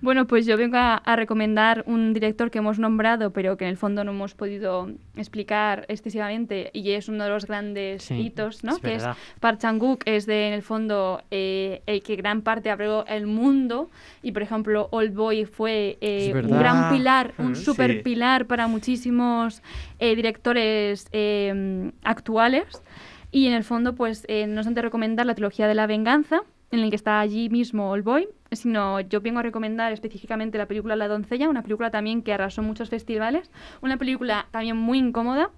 Bueno, 0.01 0.27
pues 0.29 0.47
yo 0.47 0.57
vengo 0.57 0.77
a, 0.77 0.95
a 0.95 1.16
recomendar 1.16 1.83
un 1.87 2.15
director 2.15 2.51
que 2.53 2.59
hemos 2.59 2.79
nombrado, 2.79 3.33
pero 3.33 3.57
que 3.57 3.65
en 3.65 3.70
el 3.70 3.77
fondo 3.77 4.05
no 4.05 4.12
hemos 4.12 4.35
podido 4.35 4.89
explicar 5.16 5.87
excesivamente, 5.89 6.70
y 6.73 6.93
es 6.93 7.09
uno 7.09 7.25
de 7.25 7.31
los 7.31 7.47
grandes 7.47 8.05
Sí, 8.05 8.15
hitos, 8.15 8.62
¿no? 8.62 8.73
es 8.77 8.79
que 8.79 8.89
verdad. 8.91 9.16
es 9.19 9.41
Park 9.41 9.59
Chan-wook, 9.59 10.03
es 10.05 10.27
de, 10.27 10.47
en 10.49 10.55
el 10.55 10.62
fondo 10.62 11.23
eh, 11.33 11.83
el 11.87 12.03
que 12.03 12.15
gran 12.15 12.43
parte 12.43 12.70
abrió 12.70 13.05
el 13.07 13.27
mundo, 13.27 13.91
y 14.23 14.31
por 14.31 14.43
ejemplo, 14.43 14.89
Old 14.93 15.15
Boy 15.15 15.47
fue 15.47 15.99
eh, 16.01 16.33
un 16.33 16.59
gran 16.59 16.93
pilar, 16.93 17.35
un 17.39 17.57
sí. 17.57 17.65
super 17.65 18.03
pilar 18.05 18.47
para 18.47 18.69
muchísimos 18.69 19.62
eh, 19.99 20.15
directores 20.15 21.09
eh, 21.12 21.91
actuales. 22.05 22.83
Y 23.31 23.47
en 23.47 23.53
el 23.53 23.62
fondo, 23.65 23.95
pues 23.95 24.25
eh, 24.29 24.47
no 24.47 24.62
solamente 24.62 24.81
recomendar 24.81 25.27
la 25.27 25.35
trilogía 25.35 25.66
de 25.69 25.75
la 25.75 25.87
venganza, 25.87 26.41
en 26.70 26.81
el 26.81 26.90
que 26.90 26.97
está 26.97 27.20
allí 27.20 27.49
mismo 27.49 27.90
All 27.90 28.03
Boy, 28.03 28.28
sino 28.53 29.01
yo 29.01 29.20
vengo 29.20 29.39
a 29.39 29.43
recomendar 29.43 29.93
específicamente 29.93 30.59
la 30.59 30.66
película 30.66 30.97
La 30.97 31.09
doncella, 31.09 31.49
una 31.49 31.62
película 31.62 31.90
también 31.90 32.23
que 32.23 32.32
arrasó 32.32 32.62
muchos 32.62 32.90
festivales, 32.90 33.51
una 33.81 33.97
película 33.97 34.49
también 34.51 34.77
muy 34.77 34.99
incómoda, 34.99 35.51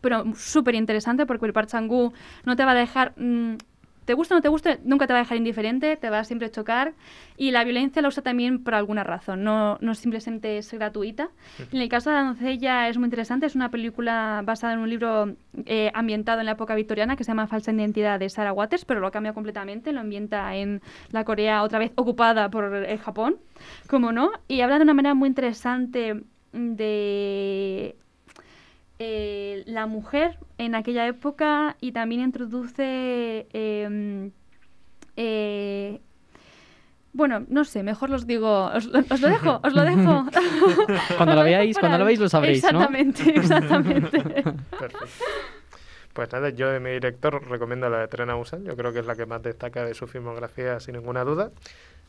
pero 0.00 0.24
súper 0.34 0.74
interesante 0.74 1.26
porque 1.26 1.46
el 1.46 1.52
Park 1.52 1.68
Chan-wook 1.68 2.14
no 2.44 2.56
te 2.56 2.64
va 2.64 2.72
a 2.72 2.74
dejar... 2.74 3.12
mm, 3.16 3.56
te 4.04 4.14
gusta 4.14 4.34
o 4.34 4.38
no 4.38 4.42
te 4.42 4.48
guste, 4.48 4.80
nunca 4.84 5.06
te 5.06 5.12
va 5.12 5.20
a 5.20 5.22
dejar 5.22 5.36
indiferente, 5.36 5.96
te 5.96 6.10
va 6.10 6.20
a 6.20 6.24
siempre 6.24 6.50
chocar. 6.50 6.94
Y 7.36 7.50
la 7.52 7.64
violencia 7.64 8.02
la 8.02 8.08
usa 8.08 8.22
también 8.22 8.62
por 8.62 8.74
alguna 8.74 9.04
razón, 9.04 9.44
no, 9.44 9.78
no 9.80 9.94
simplemente 9.94 10.58
es 10.58 10.72
gratuita. 10.72 11.30
En 11.72 11.80
el 11.80 11.88
caso 11.88 12.10
de 12.10 12.16
La 12.16 12.24
doncella 12.24 12.88
es 12.88 12.98
muy 12.98 13.06
interesante, 13.06 13.46
es 13.46 13.54
una 13.54 13.70
película 13.70 14.42
basada 14.44 14.74
en 14.74 14.80
un 14.80 14.90
libro 14.90 15.34
eh, 15.66 15.90
ambientado 15.94 16.40
en 16.40 16.46
la 16.46 16.52
época 16.52 16.74
victoriana 16.74 17.16
que 17.16 17.24
se 17.24 17.30
llama 17.30 17.46
Falsa 17.46 17.72
Identidad 17.72 18.18
de 18.18 18.28
Sarah 18.28 18.52
Waters, 18.52 18.84
pero 18.84 19.00
lo 19.00 19.10
cambia 19.10 19.32
completamente, 19.32 19.92
lo 19.92 20.00
ambienta 20.00 20.54
en 20.56 20.82
la 21.10 21.24
Corea 21.24 21.62
otra 21.62 21.78
vez 21.78 21.92
ocupada 21.94 22.50
por 22.50 22.74
el 22.74 22.98
Japón, 22.98 23.36
como 23.86 24.12
no, 24.12 24.30
y 24.48 24.60
habla 24.60 24.78
de 24.78 24.84
una 24.84 24.94
manera 24.94 25.14
muy 25.14 25.28
interesante 25.28 26.22
de 26.52 27.96
eh, 29.00 29.64
la 29.66 29.86
mujer 29.86 30.38
en 30.58 30.74
aquella 30.76 31.06
época 31.08 31.76
y 31.80 31.90
también 31.92 32.20
introduce... 32.20 33.46
em, 33.52 34.30
eh, 35.16 36.00
bueno, 37.12 37.44
no 37.48 37.64
sé, 37.64 37.82
mejor 37.82 38.08
los 38.10 38.24
digo, 38.26 38.66
os, 38.66 38.84
lo- 38.86 39.00
os 39.00 39.20
lo 39.20 39.28
dejo, 39.28 39.60
os 39.64 39.74
lo 39.74 39.82
dejo. 39.82 40.24
Cuando 41.16 41.34
lo 41.38 41.42
veáis, 41.42 41.76
cuando 41.78 41.98
lo 41.98 42.04
veáis 42.04 42.20
lo 42.20 42.28
sabréis, 42.28 42.62
¿no? 42.62 42.68
Exactamente, 42.70 43.30
exactamente. 43.36 44.20
Perfecto. 44.22 44.98
Pues 46.12 46.32
nada, 46.32 46.50
yo 46.50 46.68
de 46.70 46.78
mi 46.80 46.90
director 46.90 47.42
recomiendo 47.48 47.88
la 47.88 47.98
de 48.00 48.08
Tren 48.08 48.30
a 48.30 48.34
Busan. 48.34 48.64
Yo 48.64 48.76
creo 48.76 48.92
que 48.92 49.00
es 49.00 49.06
la 49.06 49.16
que 49.16 49.26
más 49.26 49.42
destaca 49.42 49.84
de 49.84 49.94
su 49.94 50.06
filmografía, 50.06 50.78
sin 50.80 50.94
ninguna 50.96 51.24
duda. 51.24 51.50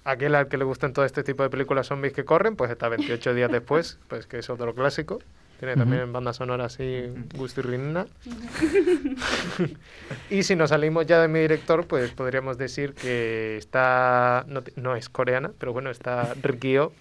Aquel 0.03 0.35
al 0.35 0.47
que 0.47 0.57
le 0.57 0.65
gustan 0.65 0.93
todo 0.93 1.05
este 1.05 1.23
tipo 1.23 1.43
de 1.43 1.49
películas 1.49 1.88
zombies 1.88 2.13
que 2.13 2.26
corren, 2.26 2.55
pues 2.55 2.69
está 2.72 2.88
28 2.89 3.34
días 3.34 3.51
después, 3.51 3.99
pues 4.07 4.26
que 4.27 4.39
es 4.39 4.49
otro 4.49 4.73
clásico. 4.76 5.19
Tiene 5.61 5.75
también 5.75 6.05
Ujú. 6.05 6.13
banda 6.13 6.33
sonora 6.33 6.65
así, 6.65 7.03
gusto 7.35 7.59
y 7.59 7.63
rinna. 7.63 8.07
y 10.31 10.41
si 10.41 10.55
nos 10.55 10.71
salimos 10.71 11.05
ya 11.05 11.21
de 11.21 11.27
mi 11.27 11.38
director, 11.38 11.85
pues 11.85 12.09
podríamos 12.09 12.57
decir 12.57 12.95
que 12.95 13.57
está, 13.57 14.43
no, 14.47 14.63
no 14.75 14.95
es 14.95 15.07
coreana, 15.07 15.51
pero 15.59 15.71
bueno, 15.71 15.91
está 15.91 16.33
Rikyo, 16.41 16.93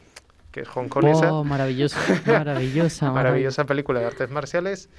que 0.52 0.60
es 0.60 0.68
hongkonesa. 0.76 1.32
Oh, 1.32 1.42
maravilloso, 1.42 1.96
maravillosa, 2.26 3.10
Maravillosa 3.12 3.64
película 3.64 4.00
de 4.00 4.06
artes 4.08 4.28
marciales. 4.28 4.90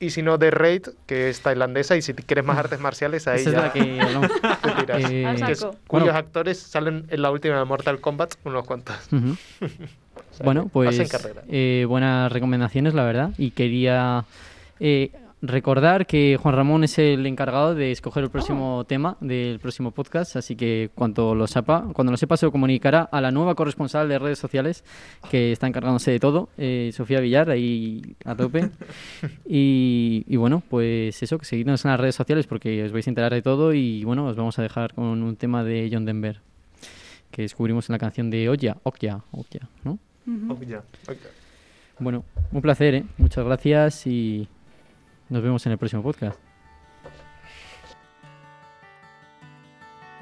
Y 0.00 0.10
si 0.10 0.22
no, 0.22 0.40
The 0.40 0.50
Raid, 0.50 0.88
que 1.06 1.28
es 1.30 1.40
tailandesa, 1.40 1.94
y 1.96 2.02
si 2.02 2.14
quieres 2.14 2.44
más 2.44 2.58
artes 2.58 2.80
marciales, 2.80 3.28
ahí 3.28 3.42
Esa 3.42 3.50
es 3.50 3.54
ya 3.56 3.62
la 3.62 3.72
que 3.72 4.00
hablamos. 4.00 4.30
te 4.62 4.70
tiras. 4.72 5.02
Eh, 5.08 5.34
Que 5.46 5.52
es- 5.52 5.60
cuyos 5.60 5.76
Bueno. 6.06 6.10
actores 6.18 6.58
salen 6.58 7.06
en 7.10 7.22
la 7.22 7.30
última 7.30 7.56
de 7.60 7.64
Mortal 7.64 8.00
Kombat, 8.00 8.34
unos 8.42 8.66
cuantos. 8.66 8.96
Ujú. 9.12 9.36
O 10.36 10.38
sea 10.38 10.44
Bueno, 10.44 10.68
pues 10.70 11.00
eh, 11.48 11.86
buenas 11.88 12.30
recomendaciones, 12.30 12.92
la 12.92 13.04
verdad. 13.04 13.30
Y 13.38 13.52
quería 13.52 14.26
eh, 14.80 15.10
recordar 15.40 16.06
que 16.06 16.36
Juan 16.38 16.54
Ramón 16.54 16.84
es 16.84 16.98
el 16.98 17.24
encargado 17.24 17.74
de 17.74 17.90
escoger 17.90 18.24
el 18.24 18.28
próximo 18.28 18.84
tema 18.84 19.16
del 19.22 19.58
próximo 19.60 19.92
podcast, 19.92 20.36
así 20.36 20.54
que 20.54 20.90
cuando 20.94 21.34
lo 21.34 21.46
sepa, 21.46 21.86
cuando 21.94 22.10
lo 22.10 22.18
sepa 22.18 22.36
se 22.36 22.44
lo 22.44 22.52
comunicará 22.52 23.00
a 23.00 23.22
la 23.22 23.30
nueva 23.30 23.54
corresponsal 23.54 24.10
de 24.10 24.18
redes 24.18 24.38
sociales 24.38 24.84
que 25.30 25.52
está 25.52 25.66
encargándose 25.66 26.10
de 26.10 26.20
todo, 26.20 26.50
eh, 26.58 26.90
Sofía 26.92 27.20
Villar, 27.20 27.48
ahí 27.48 28.02
a 28.26 28.34
tope. 28.34 28.68
Y, 29.48 30.24
y 30.28 30.36
bueno, 30.36 30.62
pues 30.68 31.22
eso, 31.22 31.38
que 31.38 31.46
seguidnos 31.46 31.84
en 31.84 31.92
las 31.92 32.00
redes 32.00 32.14
sociales 32.14 32.46
porque 32.46 32.84
os 32.84 32.92
vais 32.92 33.06
a 33.06 33.10
enterar 33.10 33.32
de 33.32 33.40
todo 33.40 33.72
y 33.72 34.04
bueno, 34.04 34.26
os 34.26 34.36
vamos 34.36 34.58
a 34.58 34.62
dejar 34.62 34.92
con 34.92 35.22
un 35.22 35.36
tema 35.36 35.64
de 35.64 35.88
John 35.90 36.04
Denver 36.04 36.40
que 37.30 37.42
descubrimos 37.42 37.88
en 37.88 37.94
la 37.94 37.98
canción 37.98 38.30
de 38.30 38.48
Oya, 38.48 38.78
Okya, 38.82 39.20
Okya, 39.30 39.68
¿no? 39.84 39.98
Oh, 40.26 40.58
ya, 40.62 40.82
ok. 41.08 41.18
Bueno, 41.98 42.24
un 42.52 42.60
placer, 42.60 42.94
¿eh? 42.94 43.04
Muchas 43.16 43.44
gracias 43.44 44.06
y 44.06 44.48
nos 45.28 45.42
vemos 45.42 45.64
en 45.66 45.72
el 45.72 45.78
próximo 45.78 46.02
podcast. 46.02 46.38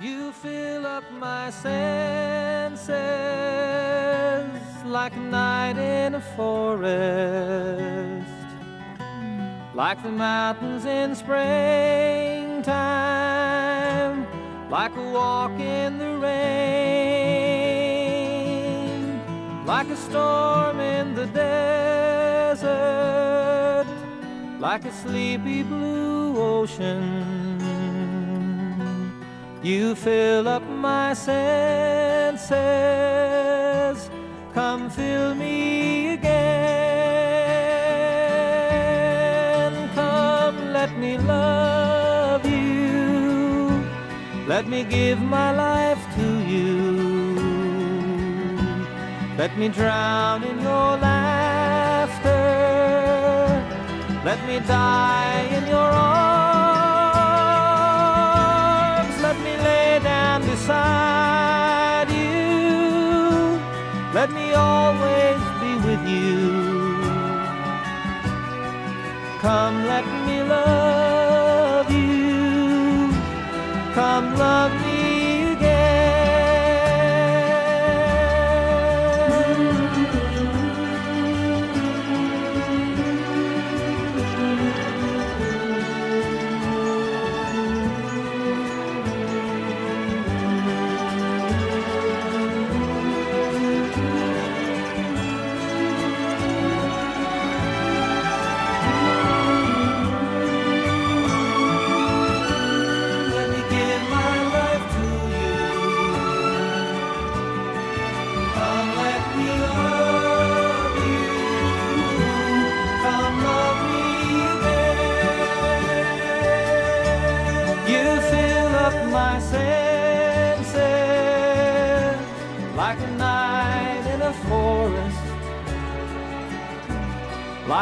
You 0.01 0.33
fill 0.33 0.85
up 0.85 1.05
my 1.19 1.51
senses 1.51 2.95
like 4.85 5.17
a 5.17 5.21
night 5.21 5.79
in 5.79 6.15
a 6.15 6.21
forest, 6.37 8.29
like 9.75 10.03
the 10.03 10.11
mountains 10.11 10.85
in 10.85 11.15
springtime, 11.15 12.67
like 14.71 14.95
a 14.97 15.11
walk 15.13 15.59
in 15.59 15.99
the 15.99 16.19
like 19.65 19.89
a 19.89 19.97
storm 19.97 20.79
in 20.79 21.15
the 21.15 21.27
desert, 21.27 22.67
like 24.61 24.85
a 24.85 24.93
sleepy 24.93 25.63
blue 25.63 26.37
ocean. 26.39 27.65
You 29.63 29.95
fill 29.95 30.47
up 30.49 30.63
my 30.69 31.15
senses. 31.15 32.51
Come 34.53 34.91
fill 34.91 35.35
me 35.35 36.13
again. 36.13 36.35
Come, 39.95 40.75
let 40.75 40.95
me 40.99 41.17
love 41.17 42.45
you. 42.45 43.83
Let 44.47 44.67
me 44.69 44.85
give 44.85 45.19
my 45.23 45.53
life 45.53 46.05
to 46.17 46.45
you. 46.45 47.04
Let 49.45 49.55
me 49.59 49.69
drown 49.69 50.43
in 50.43 50.57
your 50.59 50.97
laughter. 50.97 52.47
Let 54.25 54.41
me 54.49 54.59
die 54.61 55.43
in 55.57 55.67
your 55.67 55.91
arms. 56.01 56.35
Let 59.21 59.37
me 59.45 59.55
lay 59.69 60.01
down 60.03 60.41
beside 60.49 62.09
you. 62.09 63.61
Let 64.15 64.31
me 64.33 64.55
always 64.55 65.41
be 65.61 65.77
with 65.87 66.03
you. 66.09 66.39
Come, 69.45 69.77
let 69.93 70.07
me 70.27 70.43
love 70.43 71.91
you. 71.91 73.13
Come, 73.93 74.27
love 74.39 74.73
me 74.81 74.84